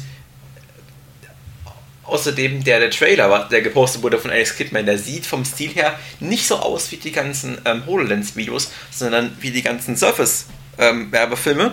außerdem 2.04 2.64
der, 2.64 2.80
der 2.80 2.90
Trailer, 2.90 3.48
der 3.50 3.62
gepostet 3.62 4.02
wurde 4.02 4.18
von 4.18 4.30
Alex 4.30 4.56
Kipman, 4.56 4.84
der 4.84 4.98
sieht 4.98 5.24
vom 5.24 5.44
Stil 5.46 5.70
her 5.70 5.98
nicht 6.20 6.46
so 6.46 6.56
aus 6.56 6.90
wie 6.92 6.96
die 6.96 7.12
ganzen 7.12 7.58
ähm, 7.64 7.86
HoloLens-Videos, 7.86 8.72
sondern 8.90 9.34
wie 9.40 9.52
die 9.52 9.62
ganzen 9.62 9.96
Surface-Werbefilme. 9.96 11.64
Ähm, 11.64 11.72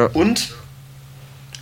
ja. 0.00 0.06
Und 0.12 0.52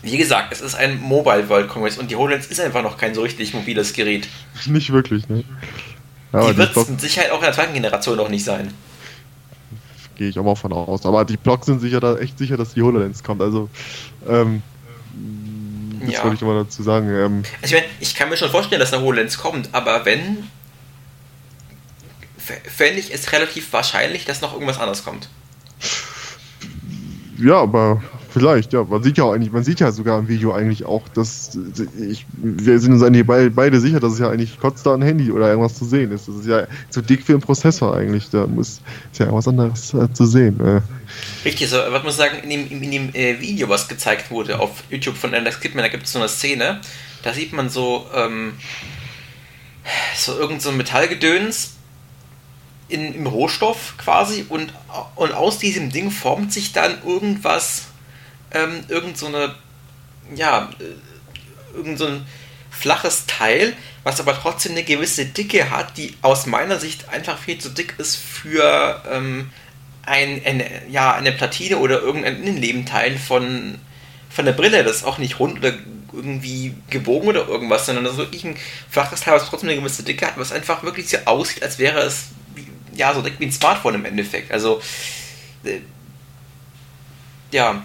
wie 0.07 0.17
gesagt, 0.17 0.53
es 0.53 0.61
ist 0.61 0.75
ein 0.77 1.01
Mobile 1.01 1.49
World 1.49 1.69
Congress 1.69 1.99
und 1.99 2.11
die 2.11 2.17
HoloLens 2.17 2.47
ist 2.47 2.61
einfach 2.61 2.83
noch 2.83 2.97
kein 2.97 3.15
so 3.15 3.23
richtig 3.23 3.53
mobiles 3.55 3.93
Gerät. 3.93 4.29
Nicht 4.67 4.93
wirklich, 4.93 5.29
ne? 5.29 5.45
Ja, 6.33 6.51
die 6.51 6.57
wird 6.57 6.77
es 6.77 6.89
mit 6.89 7.01
Sicherheit 7.01 7.31
auch 7.33 7.39
in 7.39 7.45
der 7.45 7.53
zweiten 7.53 7.75
Generation 7.75 8.17
noch 8.17 8.29
nicht 8.29 8.45
sein. 8.45 8.73
Gehe 10.17 10.29
ich 10.29 10.39
auch 10.39 10.45
mal 10.45 10.55
von 10.55 10.73
aus. 10.73 11.05
Aber 11.05 11.25
die 11.25 11.37
Blogs 11.37 11.67
sind 11.67 11.81
sicher 11.81 12.01
da 12.01 12.17
echt 12.17 12.39
sicher, 12.39 12.57
dass 12.57 12.75
die 12.75 12.83
HoloLens 12.83 13.23
kommt. 13.23 13.43
Also, 13.43 13.69
ähm, 14.29 14.63
das 16.01 16.15
ja. 16.15 16.23
wollte 16.23 16.37
ich 16.37 16.43
mal 16.43 16.55
dazu 16.55 16.83
sagen. 16.83 17.09
Ähm, 17.09 17.43
also 17.61 17.75
ich, 17.75 17.83
meine, 17.83 17.93
ich 18.01 18.15
kann 18.15 18.29
mir 18.29 18.37
schon 18.37 18.51
vorstellen, 18.51 18.81
dass 18.81 18.93
eine 18.93 19.03
HoloLens 19.03 19.39
kommt, 19.39 19.71
aber 19.73 20.05
wenn, 20.05 20.45
fände 22.39 23.01
ich 23.01 23.13
es 23.13 23.33
relativ 23.33 23.73
wahrscheinlich, 23.73 24.25
dass 24.25 24.41
noch 24.41 24.53
irgendwas 24.53 24.79
anderes 24.79 25.05
kommt. 25.05 25.29
Ja, 27.39 27.57
aber 27.57 28.03
Vielleicht, 28.37 28.75
ja. 28.75 28.85
Man 28.85 29.03
sieht 29.03 29.17
ja 29.17 29.25
auch 29.25 29.33
eigentlich, 29.33 29.51
man 29.51 29.65
sieht 29.65 29.81
ja 29.81 29.91
sogar 29.91 30.19
im 30.19 30.29
Video 30.29 30.53
eigentlich 30.53 30.85
auch, 30.85 31.09
dass 31.09 31.59
ich, 31.99 32.27
wir 32.35 32.79
sind 32.81 32.93
uns 32.93 33.03
eigentlich 33.03 33.25
beide 33.27 33.81
sicher, 33.81 33.99
dass 33.99 34.13
es 34.13 34.19
ja 34.19 34.29
eigentlich 34.29 34.61
kotzt 34.61 34.85
da 34.85 34.93
ein 34.93 35.01
Handy 35.01 35.33
oder 35.33 35.49
irgendwas 35.49 35.75
zu 35.75 35.87
sehen 35.87 36.13
ist. 36.13 36.29
Das 36.29 36.35
ist 36.37 36.47
ja 36.47 36.67
zu 36.91 37.01
dick 37.01 37.25
für 37.25 37.33
einen 37.33 37.41
Prozessor 37.41 37.97
eigentlich. 37.97 38.29
Da 38.29 38.47
muss 38.47 38.83
ist 39.11 39.19
ja 39.19 39.25
irgendwas 39.25 39.49
anderes 39.49 39.95
äh, 39.95 40.13
zu 40.13 40.27
sehen. 40.27 40.61
Äh. 40.61 40.83
Richtig, 41.47 41.71
so, 41.71 41.79
was 41.79 42.05
muss 42.05 42.19
sagen, 42.19 42.37
in 42.43 42.51
dem, 42.51 42.83
in 42.83 42.91
dem 42.91 43.15
äh, 43.15 43.41
Video, 43.41 43.71
was 43.71 43.89
gezeigt 43.89 44.31
wurde 44.31 44.61
auf 44.61 44.85
YouTube 44.91 45.17
von 45.17 45.33
Alex 45.33 45.59
Kidman, 45.61 45.85
da 45.85 45.89
gibt 45.89 46.05
es 46.05 46.13
so 46.13 46.19
eine 46.19 46.29
Szene, 46.29 46.83
da 47.23 47.33
sieht 47.33 47.55
man 47.55 47.71
so, 47.71 48.07
ähm, 48.15 48.53
so 50.15 50.39
irgend 50.39 50.61
so 50.61 50.69
ein 50.69 50.77
Metallgedöns 50.77 51.77
in, 52.89 53.15
im 53.15 53.27
Rohstoff 53.27 53.95
quasi 53.97 54.45
und, 54.47 54.75
und 55.15 55.33
aus 55.33 55.59
diesem 55.59 55.91
Ding 55.91 56.11
formt 56.11 56.53
sich 56.53 56.75
dann 56.75 56.97
irgendwas 57.03 57.87
ähm, 58.53 58.85
irgend 58.89 59.19
so 59.19 59.27
eine, 59.27 59.55
ja, 60.35 60.71
äh, 60.79 61.77
irgend 61.77 61.99
so 61.99 62.07
ein 62.07 62.27
flaches 62.71 63.27
Teil, 63.27 63.75
was 64.03 64.21
aber 64.21 64.35
trotzdem 64.35 64.73
eine 64.73 64.85
gewisse 64.85 65.27
Dicke 65.27 65.71
hat, 65.71 65.97
die 65.97 66.15
aus 66.23 66.47
meiner 66.47 66.79
Sicht 66.79 67.09
einfach 67.09 67.39
viel 67.39 67.59
zu 67.59 67.71
dick 67.71 67.95
ist 67.99 68.17
für 68.17 69.03
ähm, 69.11 69.51
ein, 70.03 70.43
eine, 70.45 70.89
ja, 70.89 71.13
eine 71.15 71.33
Platine 71.33 71.79
oder 71.79 72.01
irgendein 72.01 72.43
Innenlebenteil 72.43 73.19
von, 73.19 73.79
von 74.31 74.45
der 74.45 74.53
Brille. 74.53 74.85
Das 74.85 74.97
ist 74.97 75.05
auch 75.05 75.19
nicht 75.19 75.41
rund 75.41 75.59
oder 75.59 75.73
irgendwie 76.13 76.75
gebogen 76.89 77.29
oder 77.29 77.49
irgendwas, 77.49 77.87
sondern 77.87 78.05
das 78.05 78.15
ist 78.15 78.19
wirklich 78.19 78.45
ein 78.45 78.57
flaches 78.91 79.21
Teil, 79.21 79.35
was 79.35 79.49
trotzdem 79.49 79.71
eine 79.71 79.79
gewisse 79.79 80.03
Dicke 80.03 80.27
hat, 80.27 80.39
was 80.39 80.53
einfach 80.53 80.83
wirklich 80.83 81.09
so 81.09 81.19
aussieht, 81.25 81.63
als 81.63 81.79
wäre 81.79 82.01
es 82.01 82.27
ja 82.95 83.13
so 83.13 83.23
dick 83.23 83.35
wie 83.39 83.47
ein 83.47 83.53
Smartphone 83.53 83.97
im 83.97 84.05
Endeffekt. 84.05 84.53
Also 84.53 84.81
äh, 85.65 85.81
ja, 87.51 87.83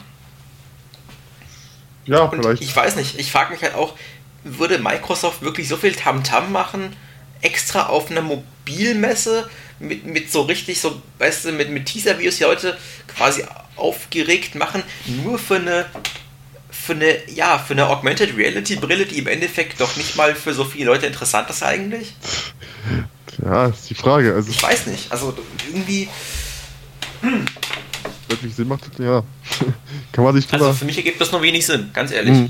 ja, 2.11 2.23
und 2.23 2.41
vielleicht. 2.41 2.61
Ich 2.61 2.75
weiß 2.75 2.95
nicht, 2.95 3.19
ich 3.19 3.31
frage 3.31 3.53
mich 3.53 3.61
halt 3.61 3.75
auch, 3.75 3.95
würde 4.43 4.79
Microsoft 4.79 5.41
wirklich 5.41 5.67
so 5.67 5.77
viel 5.77 5.93
Tamtam 5.93 6.45
-Tam 6.45 6.49
machen, 6.49 6.95
extra 7.41 7.87
auf 7.87 8.11
einer 8.11 8.21
Mobilmesse 8.21 9.49
mit, 9.79 10.05
mit 10.05 10.31
so 10.31 10.43
richtig 10.43 10.79
so, 10.79 11.01
weißt 11.19 11.45
du, 11.45 11.51
mit, 11.53 11.69
mit 11.69 11.85
Teaser-Videos 11.85 12.37
die 12.37 12.43
Leute 12.43 12.77
quasi 13.15 13.43
aufgeregt 13.75 14.55
machen, 14.55 14.83
nur 15.23 15.39
für 15.39 15.55
eine 15.55 15.85
für 16.69 16.93
eine, 16.93 17.29
ja, 17.29 17.59
für 17.59 17.73
eine 17.73 17.87
Augmented 17.87 18.35
Reality 18.35 18.75
Brille, 18.75 19.05
die 19.05 19.19
im 19.19 19.27
Endeffekt 19.27 19.79
doch 19.79 19.95
nicht 19.97 20.15
mal 20.15 20.33
für 20.33 20.53
so 20.53 20.63
viele 20.63 20.85
Leute 20.85 21.05
interessant 21.05 21.49
ist 21.49 21.61
eigentlich? 21.61 22.15
Ja, 23.43 23.67
ist 23.67 23.89
die 23.89 23.93
Frage. 23.93 24.33
Also 24.33 24.49
ich 24.49 24.61
weiß 24.61 24.87
nicht. 24.87 25.11
Also 25.11 25.37
irgendwie. 25.67 26.09
Hm 27.21 27.45
wirklich 28.27 28.55
Sinn 28.55 28.67
macht, 28.67 28.99
ja. 28.99 29.23
Kann 30.11 30.23
man 30.23 30.35
sich 30.35 30.47
drüber. 30.47 30.65
Also 30.65 30.77
für 30.77 30.85
mich 30.85 30.97
ergibt 30.97 31.19
das 31.21 31.31
nur 31.31 31.41
wenig 31.41 31.65
Sinn, 31.65 31.89
ganz 31.93 32.11
ehrlich. 32.11 32.33
Mhm. 32.33 32.49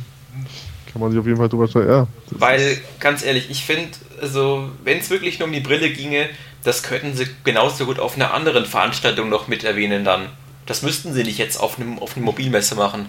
Kann 0.92 1.02
man 1.02 1.12
sich 1.12 1.20
auf 1.20 1.26
jeden 1.26 1.38
Fall 1.38 1.50
drüber 1.50 1.68
stellen, 1.68 1.90
ja. 1.90 2.08
Weil, 2.32 2.78
ganz 3.00 3.24
ehrlich, 3.24 3.50
ich 3.50 3.64
finde, 3.64 3.92
also, 4.22 4.70
wenn 4.84 5.00
es 5.00 5.10
wirklich 5.10 5.40
nur 5.40 5.48
um 5.48 5.54
die 5.54 5.62
Brille 5.62 5.90
ginge, 5.90 6.30
das 6.64 6.84
könnten 6.84 7.16
sie 7.16 7.28
genauso 7.44 7.86
gut 7.86 8.00
auf 8.00 8.16
einer 8.16 8.34
anderen 8.34 8.66
Veranstaltung 8.66 9.30
noch 9.30 9.48
mit 9.48 9.64
erwähnen 9.64 10.04
dann. 10.04 10.28
Das 10.66 10.84
müssten 10.84 11.14
sie 11.14 11.24
nicht 11.24 11.38
jetzt 11.38 11.58
auf 11.58 11.80
einem 11.80 11.98
auf 12.00 12.16
Mobilmesse 12.18 12.76
machen. 12.76 13.08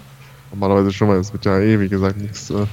Normalerweise 0.51 0.93
schon, 0.93 1.09
weil 1.09 1.19
es 1.19 1.33
wird 1.33 1.45
ja 1.45 1.59
eh, 1.59 1.81
wie 1.81 1.89
gesagt, 1.89 2.19
nichts. 2.19 2.51
Äh, 2.51 2.67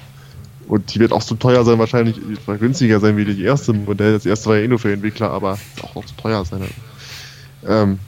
und 0.67 0.93
die 0.93 0.99
wird 0.99 1.11
auch 1.11 1.21
so 1.21 1.35
teuer 1.35 1.65
sein, 1.65 1.79
wahrscheinlich 1.79 2.17
günstiger 2.45 2.99
sein 2.99 3.17
wie 3.17 3.25
die 3.25 3.43
erste 3.43 3.73
Modell. 3.73 4.13
Das 4.13 4.25
erste 4.25 4.49
war 4.49 4.57
ja 4.57 4.63
eh 4.63 4.67
nur 4.67 4.77
für 4.79 4.93
Entwickler, 4.93 5.31
aber 5.31 5.57
auch 5.81 5.95
noch 5.95 6.05
zu 6.05 6.15
teuer 6.15 6.45
sein. 6.45 6.69
Ähm, 7.67 7.99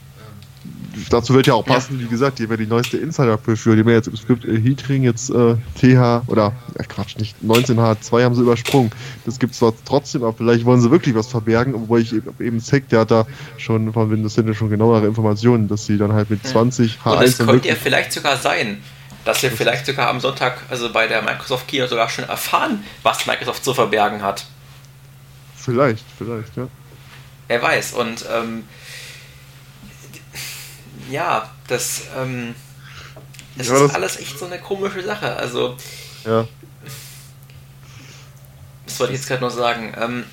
dazu 1.10 1.34
wird 1.34 1.46
ja 1.46 1.54
auch 1.54 1.64
passen, 1.64 1.98
ja. 1.98 2.04
wie 2.04 2.08
gesagt, 2.08 2.38
die 2.38 2.44
haben 2.44 2.50
ja 2.50 2.56
die 2.56 2.66
neueste 2.66 2.96
Insider-Broschüre, 2.98 3.76
die 3.76 3.86
wir 3.86 3.94
jetzt 3.94 4.08
im 4.08 4.16
Skript 4.16 4.44
äh, 4.44 4.60
Heatring 4.60 5.02
jetzt 5.02 5.30
äh, 5.30 5.56
TH 5.80 6.22
oder 6.26 6.52
äh, 6.78 6.84
Quatsch, 6.84 7.16
nicht 7.16 7.36
19H2 7.44 8.24
haben 8.24 8.34
sie 8.34 8.42
übersprungen. 8.42 8.90
Das 9.24 9.38
gibt 9.38 9.52
es 9.52 9.58
zwar 9.58 9.72
trotzdem, 9.84 10.22
aber 10.22 10.34
vielleicht 10.34 10.64
wollen 10.64 10.80
sie 10.80 10.90
wirklich 10.90 11.14
was 11.14 11.28
verbergen, 11.28 11.74
obwohl 11.74 12.00
ich 12.00 12.12
eben, 12.12 12.34
eben 12.40 12.60
Zack, 12.60 12.88
der 12.88 13.00
hat 13.00 13.10
da 13.10 13.26
schon 13.56 13.92
von 13.92 14.10
Windows 14.10 14.34
Center 14.34 14.54
schon 14.54 14.70
genauere 14.70 15.06
Informationen, 15.06 15.68
dass 15.68 15.86
sie 15.86 15.98
dann 15.98 16.12
halt 16.12 16.30
mit 16.30 16.46
20 16.46 16.98
H1 17.04 17.16
Und 17.16 17.22
es 17.22 17.38
könnte 17.38 17.68
ja 17.68 17.74
vielleicht 17.74 18.12
sogar 18.12 18.36
sein, 18.36 18.82
dass 19.24 19.42
wir 19.42 19.50
vielleicht 19.50 19.86
sogar 19.86 20.08
am 20.08 20.20
Sonntag, 20.20 20.58
also 20.68 20.92
bei 20.92 21.06
der 21.06 21.22
Microsoft 21.22 21.68
Keynote 21.68 21.90
sogar 21.90 22.08
schon 22.08 22.24
erfahren, 22.24 22.82
was 23.02 23.26
Microsoft 23.26 23.64
zu 23.64 23.74
verbergen 23.74 24.22
hat. 24.22 24.46
Vielleicht, 25.56 26.04
vielleicht, 26.18 26.56
ja. 26.56 26.66
Wer 27.48 27.62
weiß. 27.62 27.92
Und 27.92 28.24
ähm, 28.34 28.64
ja, 31.10 31.50
das, 31.68 32.02
ähm, 32.16 32.54
das 33.56 33.68
ja, 33.68 33.74
ist 33.74 33.82
das 33.82 33.94
alles 33.94 34.16
echt 34.18 34.38
so 34.38 34.46
eine 34.46 34.58
komische 34.58 35.02
Sache. 35.02 35.36
Also, 35.36 35.76
ja. 36.24 36.46
Was 38.86 39.00
wollte 39.00 39.12
ich 39.12 39.20
jetzt 39.20 39.28
gerade 39.28 39.42
noch 39.42 39.50
sagen? 39.50 39.94
Ähm, 39.98 40.24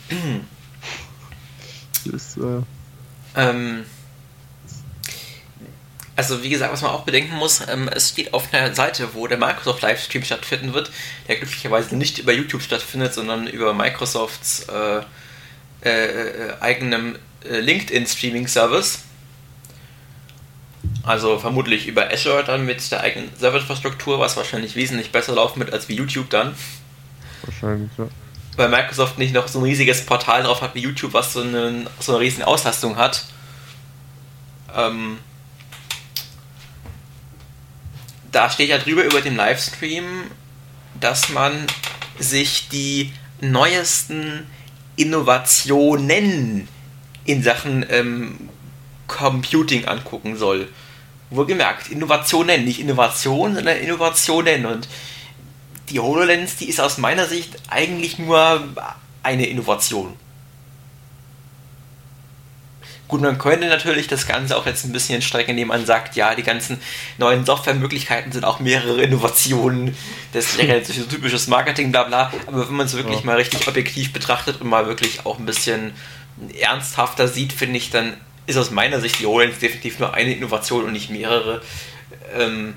ist, 2.13 2.37
äh 2.37 2.61
ähm, 3.35 3.85
also 6.15 6.43
wie 6.43 6.49
gesagt, 6.49 6.73
was 6.73 6.81
man 6.81 6.91
auch 6.91 7.03
bedenken 7.03 7.35
muss, 7.35 7.61
ähm, 7.67 7.89
es 7.93 8.09
steht 8.09 8.33
auf 8.33 8.53
einer 8.53 8.75
Seite, 8.75 9.13
wo 9.13 9.27
der 9.27 9.37
Microsoft 9.37 9.81
Livestream 9.81 10.23
stattfinden 10.23 10.73
wird, 10.73 10.91
der 11.27 11.37
glücklicherweise 11.37 11.95
nicht 11.95 12.19
über 12.19 12.33
YouTube 12.33 12.61
stattfindet, 12.61 13.13
sondern 13.13 13.47
über 13.47 13.73
Microsofts 13.73 14.65
äh, 14.67 15.01
äh, 15.83 15.89
äh 15.89 16.53
eigenem 16.59 17.15
äh, 17.49 17.61
LinkedIn 17.61 18.05
Streaming 18.05 18.47
Service. 18.47 18.99
Also 21.03 21.39
vermutlich 21.39 21.87
über 21.87 22.11
Azure 22.11 22.43
dann 22.43 22.65
mit 22.65 22.91
der 22.91 23.01
eigenen 23.01 23.29
Serverinfrastruktur, 23.37 24.19
was 24.19 24.37
wahrscheinlich 24.37 24.75
wesentlich 24.75 25.11
besser 25.11 25.33
laufen 25.33 25.59
wird 25.59 25.73
als 25.73 25.87
wie 25.87 25.95
YouTube 25.95 26.29
dann. 26.29 26.55
Wahrscheinlich, 27.43 27.91
ja. 27.97 28.07
Weil 28.57 28.69
Microsoft 28.69 29.17
nicht 29.17 29.33
noch 29.33 29.47
so 29.47 29.59
ein 29.59 29.63
riesiges 29.63 30.05
Portal 30.05 30.43
drauf 30.43 30.61
hat 30.61 30.75
wie 30.75 30.81
YouTube, 30.81 31.13
was 31.13 31.33
so 31.33 31.41
eine, 31.41 31.85
so 31.99 32.13
eine 32.13 32.21
riesen 32.21 32.43
Auslastung 32.43 32.97
hat. 32.97 33.25
Ähm, 34.75 35.17
da 38.31 38.49
steht 38.49 38.69
ja 38.69 38.77
drüber 38.77 39.03
über 39.03 39.21
dem 39.21 39.35
Livestream, 39.35 40.03
dass 40.99 41.29
man 41.29 41.65
sich 42.19 42.67
die 42.69 43.13
neuesten 43.41 44.45
Innovationen 44.97 46.67
in 47.23 47.43
Sachen 47.43 47.85
ähm, 47.89 48.49
Computing 49.07 49.85
angucken 49.85 50.35
soll. 50.35 50.67
Wohlgemerkt, 51.31 51.89
Innovationen, 51.89 52.65
nicht 52.65 52.79
Innovation, 52.79 53.55
sondern 53.55 53.77
Innovationen. 53.77 54.65
Und 54.65 54.87
die 55.89 55.99
HoloLens, 55.99 56.55
die 56.57 56.69
ist 56.69 56.79
aus 56.79 56.97
meiner 56.97 57.25
Sicht 57.25 57.55
eigentlich 57.69 58.19
nur 58.19 58.63
eine 59.23 59.45
Innovation. 59.45 60.15
Gut, 63.09 63.21
man 63.21 63.39
könnte 63.39 63.67
natürlich 63.67 64.07
das 64.07 64.27
Ganze 64.27 64.55
auch 64.55 64.67
jetzt 64.67 64.85
ein 64.85 64.91
bisschen 64.91 65.15
in 65.15 65.23
Strecke 65.23 65.51
nehmen. 65.51 65.69
Man 65.69 65.83
sagt, 65.83 66.15
ja, 66.15 66.35
die 66.35 66.43
ganzen 66.43 66.79
neuen 67.17 67.43
Softwaremöglichkeiten 67.43 68.31
sind 68.31 68.45
auch 68.45 68.59
mehrere 68.59 69.01
Innovationen. 69.01 69.97
Das 70.31 70.59
wäre 70.59 70.77
jetzt 70.77 70.93
so 70.93 71.03
typisches 71.05 71.47
Marketing, 71.47 71.91
bla 71.91 72.03
bla. 72.03 72.31
Aber 72.45 72.69
wenn 72.69 72.75
man 72.75 72.85
es 72.85 72.93
wirklich 72.93 73.21
ja. 73.21 73.25
mal 73.25 73.37
richtig 73.37 73.67
objektiv 73.67 74.13
betrachtet 74.13 74.61
und 74.61 74.69
mal 74.69 74.85
wirklich 74.85 75.25
auch 75.25 75.39
ein 75.39 75.47
bisschen 75.47 75.93
ernsthafter 76.61 77.27
sieht, 77.27 77.51
finde 77.51 77.77
ich, 77.77 77.89
dann 77.89 78.15
ist 78.49 78.57
aus 78.57 78.71
meiner 78.71 78.99
Sicht 78.99 79.19
die 79.19 79.25
HoloLens 79.25 79.59
definitiv 79.59 79.99
nur 79.99 80.13
eine 80.13 80.33
Innovation 80.33 80.83
und 80.85 80.93
nicht 80.93 81.11
mehrere. 81.11 81.61
Ähm 82.33 82.73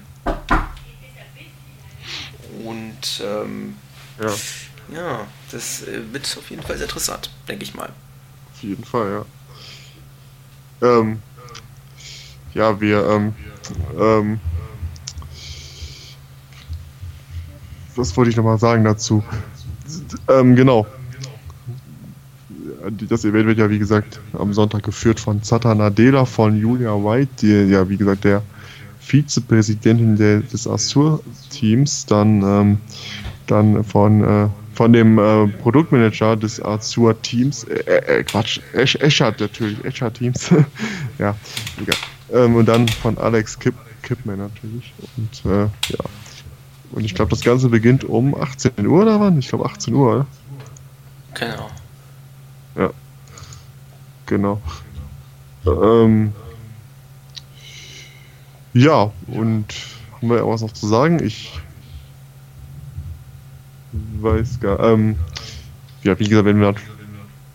und 2.64 3.22
ähm, 3.24 3.76
ja. 4.20 4.34
ja, 4.94 5.26
das 5.50 5.82
äh, 5.82 6.00
wird 6.12 6.36
auf 6.38 6.50
jeden 6.50 6.62
Fall 6.62 6.76
sehr 6.76 6.86
interessant, 6.86 7.30
denke 7.48 7.64
ich 7.64 7.74
mal. 7.74 7.88
Auf 8.52 8.62
jeden 8.62 8.84
Fall, 8.84 9.24
ja. 10.80 10.98
Ähm, 10.98 11.22
ja, 12.52 12.78
wir, 12.80 13.08
ähm, 13.08 13.34
ähm, 13.98 14.40
was 17.96 18.14
wollte 18.16 18.30
ich 18.30 18.36
nochmal 18.36 18.58
sagen 18.58 18.84
dazu? 18.84 19.24
Ähm, 20.28 20.54
genau. 20.54 20.86
Das 23.08 23.24
Event 23.24 23.46
wird 23.46 23.58
ja, 23.58 23.70
wie 23.70 23.78
gesagt, 23.78 24.20
am 24.32 24.52
Sonntag 24.52 24.82
geführt 24.82 25.20
von 25.20 25.42
Zata 25.42 25.74
Nadella, 25.74 26.24
von 26.24 26.58
Julia 26.58 26.92
White, 26.92 27.30
die 27.40 27.70
ja, 27.70 27.88
wie 27.88 27.96
gesagt, 27.96 28.24
der 28.24 28.42
Vizepräsidentin 29.00 30.16
des 30.16 30.66
Azure-Teams, 30.66 32.06
dann, 32.06 32.42
ähm, 32.42 32.78
dann 33.46 33.84
von 33.84 34.24
äh, 34.24 34.48
von 34.74 34.92
dem 34.92 35.18
äh, 35.18 35.48
Produktmanager 35.48 36.36
des 36.36 36.62
Azure 36.64 37.14
Teams, 37.20 37.64
äh, 37.64 37.74
äh, 37.80 38.20
äh 38.20 38.24
Quatsch, 38.24 38.60
Esch, 38.72 38.96
Eschert 38.96 39.40
natürlich, 39.40 39.84
Eschert 39.84 40.14
Teams, 40.14 40.50
ja, 41.18 41.36
egal. 41.80 41.96
Ähm, 42.32 42.56
und 42.56 42.66
dann 42.66 42.88
von 42.88 43.18
Alex 43.18 43.58
Kipp, 43.58 43.74
Kippman 44.02 44.38
natürlich. 44.38 44.92
Und 45.16 45.50
äh, 45.50 45.64
ja. 45.64 46.04
Und 46.92 47.04
ich 47.04 47.14
glaube, 47.14 47.30
das 47.30 47.42
Ganze 47.42 47.68
beginnt 47.68 48.04
um 48.04 48.34
18 48.34 48.86
Uhr 48.86 49.02
oder 49.02 49.20
wann? 49.20 49.38
Ich 49.38 49.48
glaube 49.48 49.66
18 49.66 49.94
Uhr, 49.94 50.14
oder? 50.14 50.26
Genau. 51.34 51.70
Genau. 54.32 54.58
Ähm, 55.66 56.32
ja, 58.72 59.10
und 59.26 59.66
haben 60.14 60.30
wir 60.30 60.48
was 60.48 60.62
noch 60.62 60.72
zu 60.72 60.86
sagen? 60.86 61.22
Ich 61.22 61.60
weiß 63.92 64.60
gar 64.60 64.80
ähm, 64.80 65.16
ja, 66.02 66.18
wie 66.18 66.26
gesagt, 66.26 66.46
wenn 66.46 66.60
wir 66.60 66.74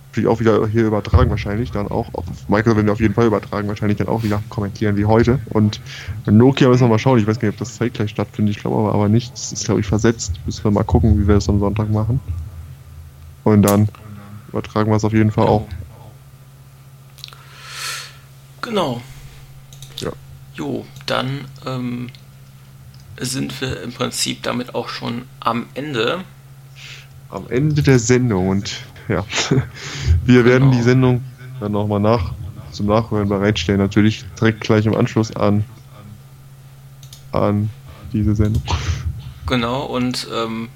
natürlich 0.10 0.28
auch 0.28 0.40
wieder 0.40 0.68
hier 0.68 0.86
übertragen, 0.86 1.32
wahrscheinlich 1.32 1.72
dann 1.72 1.88
auch. 1.88 2.14
Auf 2.14 2.26
Michael 2.48 2.76
werden 2.76 2.86
wir 2.86 2.94
auf 2.94 3.02
jeden 3.02 3.16
Fall 3.16 3.26
übertragen, 3.26 3.68
wahrscheinlich 3.68 3.98
dann 3.98 4.08
auch 4.08 4.22
wieder 4.22 4.44
kommentieren 4.49 4.98
wie 4.98 5.06
heute. 5.06 5.40
Und 5.49 5.82
Nokia 6.28 6.70
müssen 6.70 6.84
wir 6.84 6.90
mal 6.90 6.99
schauen. 6.99 7.18
Ich 7.18 7.26
weiß 7.26 7.40
gar 7.40 7.48
nicht, 7.48 7.56
ob 7.56 7.60
das 7.60 7.74
zeitgleich 7.74 8.12
stattfindet. 8.12 8.56
Ich 8.56 8.62
glaube 8.62 8.78
aber, 8.78 8.94
aber 8.94 9.10
nicht. 9.10 9.34
Das 9.34 9.52
ist, 9.52 9.66
glaube 9.66 9.80
ich, 9.80 9.88
versetzt. 9.88 10.34
Müssen 10.45 10.64
wir 10.64 10.70
mal 10.70 10.84
gucken, 10.84 11.20
wie 11.20 11.28
wir 11.28 11.34
das 11.34 11.49
am 11.49 11.60
Sonntag 11.60 11.90
machen. 11.90 12.20
Und 13.44 13.64
dann 13.64 13.90
übertragen 14.49 14.91
wir 14.91 14.98
es 14.98 15.06
auf 15.06 15.14
jeden 15.14 15.32
Fall 15.32 15.48
auch. 15.48 15.68
Genau. 18.68 19.02
Ja. 19.99 20.11
Jo, 20.56 20.85
dann 21.06 21.45
ähm, 21.65 22.10
sind 23.18 23.61
wir 23.61 23.81
im 23.81 23.94
Prinzip 23.94 24.44
damit 24.44 24.76
auch 24.76 24.89
schon 24.89 25.23
am 25.39 25.68
Ende. 25.73 26.26
Am 27.30 27.49
Ende 27.49 27.81
der 27.81 27.98
Sendung 27.98 28.49
und 28.49 28.81
ja, 29.07 29.23
wir 30.26 30.44
genau. 30.44 30.45
werden 30.45 30.72
die 30.72 30.81
Sendung 30.81 31.23
dann 31.61 31.72
nochmal 31.72 32.02
nach, 32.02 32.34
zum 32.72 32.88
Nachhören 32.88 33.30
bereitstellen, 33.30 33.80
natürlich 33.80 34.26
direkt 34.38 34.60
gleich 34.60 34.85
im 34.85 34.95
Anschluss 34.95 35.34
an, 35.34 35.64
an 37.31 37.69
diese 38.11 38.35
Sendung. 38.35 38.64
Genau, 39.45 39.85
und 39.85 40.27
ähm, 40.34 40.68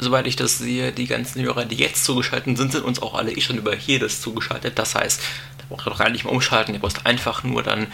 soweit 0.00 0.26
ich 0.26 0.36
das 0.36 0.58
sehe, 0.58 0.92
die 0.92 1.06
ganzen 1.06 1.42
Hörer, 1.42 1.64
die 1.64 1.76
jetzt 1.76 2.04
zugeschaltet 2.04 2.56
sind, 2.56 2.72
sind 2.72 2.84
uns 2.84 3.02
auch 3.02 3.14
alle 3.14 3.32
eh 3.32 3.40
schon 3.40 3.58
über 3.58 3.74
hier 3.74 3.98
das 3.98 4.20
zugeschaltet. 4.20 4.78
Das 4.78 4.94
heißt, 4.94 5.20
braucht 5.70 5.86
ihr 5.86 5.90
doch 5.90 5.98
gar 5.98 6.10
nicht 6.10 6.24
mehr 6.24 6.32
umschalten, 6.32 6.74
ihr 6.74 6.80
braucht 6.80 7.06
einfach 7.06 7.42
nur 7.42 7.62
dann 7.62 7.86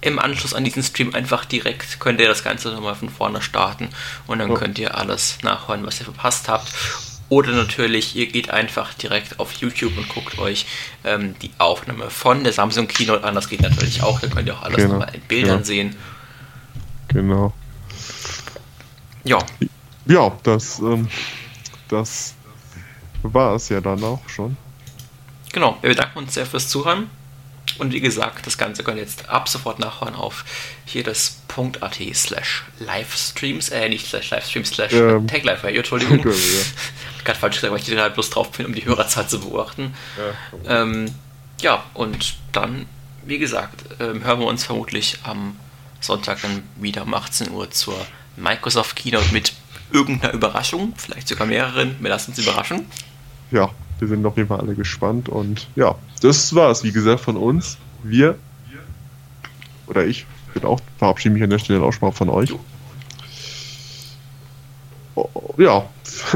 im 0.00 0.18
Anschluss 0.18 0.54
an 0.54 0.64
diesen 0.64 0.82
Stream 0.82 1.14
einfach 1.14 1.44
direkt 1.44 1.98
könnt 1.98 2.20
ihr 2.20 2.28
das 2.28 2.44
Ganze 2.44 2.70
nochmal 2.70 2.94
von 2.94 3.08
vorne 3.08 3.42
starten 3.42 3.88
und 4.26 4.38
dann 4.38 4.50
ja. 4.50 4.56
könnt 4.56 4.78
ihr 4.78 4.96
alles 4.96 5.38
nachholen, 5.42 5.84
was 5.84 5.98
ihr 5.98 6.04
verpasst 6.04 6.48
habt. 6.48 6.72
Oder 7.30 7.52
natürlich, 7.52 8.16
ihr 8.16 8.26
geht 8.26 8.50
einfach 8.50 8.94
direkt 8.94 9.38
auf 9.38 9.52
YouTube 9.54 9.98
und 9.98 10.08
guckt 10.08 10.38
euch 10.38 10.66
ähm, 11.04 11.34
die 11.42 11.50
Aufnahme 11.58 12.08
von 12.08 12.42
der 12.42 12.54
Samsung 12.54 12.88
Keynote 12.88 13.22
an. 13.22 13.34
Das 13.34 13.50
geht 13.50 13.60
natürlich 13.60 14.02
auch, 14.02 14.18
da 14.20 14.28
könnt 14.28 14.46
ihr 14.46 14.54
auch 14.54 14.62
alles 14.62 14.76
genau. 14.76 14.94
nochmal 14.94 15.14
in 15.14 15.20
Bildern 15.22 15.58
ja. 15.58 15.64
sehen. 15.64 15.96
Genau. 17.08 17.52
Ja. 19.24 19.38
Ja, 20.06 20.34
das, 20.42 20.78
ähm, 20.78 21.08
das 21.88 22.34
war 23.22 23.56
es 23.56 23.68
ja 23.68 23.82
dann 23.82 24.02
auch 24.04 24.26
schon. 24.26 24.56
Genau, 25.52 25.78
wir 25.80 25.90
bedanken 25.90 26.18
uns 26.18 26.34
sehr 26.34 26.46
fürs 26.46 26.68
Zuhören. 26.68 27.10
Und 27.78 27.92
wie 27.92 28.00
gesagt, 28.00 28.46
das 28.46 28.56
Ganze 28.58 28.82
könnt 28.82 28.96
ihr 28.96 29.02
jetzt 29.02 29.28
ab 29.28 29.48
sofort 29.48 29.78
nachhören 29.78 30.14
auf 30.14 30.44
hier 30.84 31.04
das 31.04 31.42
.at 31.80 31.98
slash 32.14 32.64
Livestreams, 32.78 33.68
äh, 33.70 33.88
nicht 33.88 34.06
slash 34.06 34.30
Livestreams, 34.30 34.68
slash 34.70 34.92
ähm, 34.92 35.26
Taglife 35.26 35.64
Radio, 35.64 35.78
Entschuldigung. 35.78 36.18
ja. 36.24 36.32
Gerade 37.24 37.38
falsch 37.40 37.56
gesagt, 37.56 37.72
weil 37.72 37.80
ich 37.80 37.86
die 37.86 37.98
halt 37.98 38.14
bloß 38.14 38.30
drauf 38.30 38.52
bin, 38.52 38.66
um 38.66 38.74
die 38.74 38.84
Hörerzahl 38.84 39.28
zu 39.28 39.40
beobachten. 39.40 39.94
Ja, 40.64 40.82
ähm, 40.82 41.12
ja 41.60 41.84
und 41.94 42.36
dann, 42.52 42.86
wie 43.24 43.38
gesagt, 43.38 43.84
ähm, 44.00 44.24
hören 44.24 44.40
wir 44.40 44.46
uns 44.46 44.64
vermutlich 44.64 45.18
am 45.24 45.56
Sonntag 46.00 46.42
dann 46.42 46.62
wieder 46.76 47.02
um 47.02 47.12
18 47.12 47.50
Uhr 47.50 47.70
zur 47.70 47.98
Microsoft 48.36 48.94
Keynote 48.96 49.32
mit 49.32 49.52
irgendeiner 49.92 50.32
Überraschung, 50.32 50.94
vielleicht 50.96 51.26
sogar 51.26 51.46
mehreren. 51.46 51.96
Wir 52.00 52.10
lassen 52.10 52.30
uns 52.30 52.38
überraschen. 52.38 52.86
Ja, 53.50 53.70
wir 53.98 54.08
sind 54.08 54.24
auf 54.26 54.36
jeden 54.36 54.48
Fall 54.48 54.60
alle 54.60 54.74
gespannt 54.74 55.28
und 55.28 55.68
ja, 55.76 55.94
das 56.20 56.54
war's, 56.54 56.84
wie 56.84 56.92
gesagt, 56.92 57.20
von 57.20 57.36
uns. 57.36 57.78
Wir 58.02 58.36
oder 59.86 60.06
ich 60.06 60.26
bin 60.54 60.64
auch, 60.64 60.80
verabschiede 60.98 61.34
mich 61.34 61.42
an 61.42 61.50
der 61.50 61.58
Stelle 61.58 61.82
auch 61.82 61.92
schon 61.92 62.08
mal 62.08 62.12
von 62.12 62.28
euch. 62.28 62.52
Oh, 65.14 65.54
ja, 65.56 65.88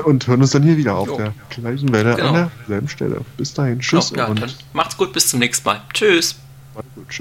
und 0.04 0.26
hören 0.26 0.40
uns 0.40 0.50
dann 0.50 0.62
hier 0.62 0.76
wieder 0.76 0.96
auf 0.96 1.08
jo. 1.08 1.16
der 1.16 1.34
gleichen 1.50 1.92
Welle 1.92 2.16
genau. 2.16 2.34
an 2.34 2.50
derselben 2.60 2.88
Stelle. 2.88 3.20
Bis 3.36 3.54
dahin, 3.54 3.80
tschüss. 3.80 4.10
Genau, 4.10 4.24
ja, 4.24 4.28
und 4.30 4.56
macht's 4.72 4.96
gut, 4.96 5.12
bis 5.12 5.28
zum 5.28 5.38
nächsten 5.38 5.64
Mal. 5.64 5.80
Tschüss. 5.92 6.36
Gut, 6.74 7.08
tschüss. 7.08 7.20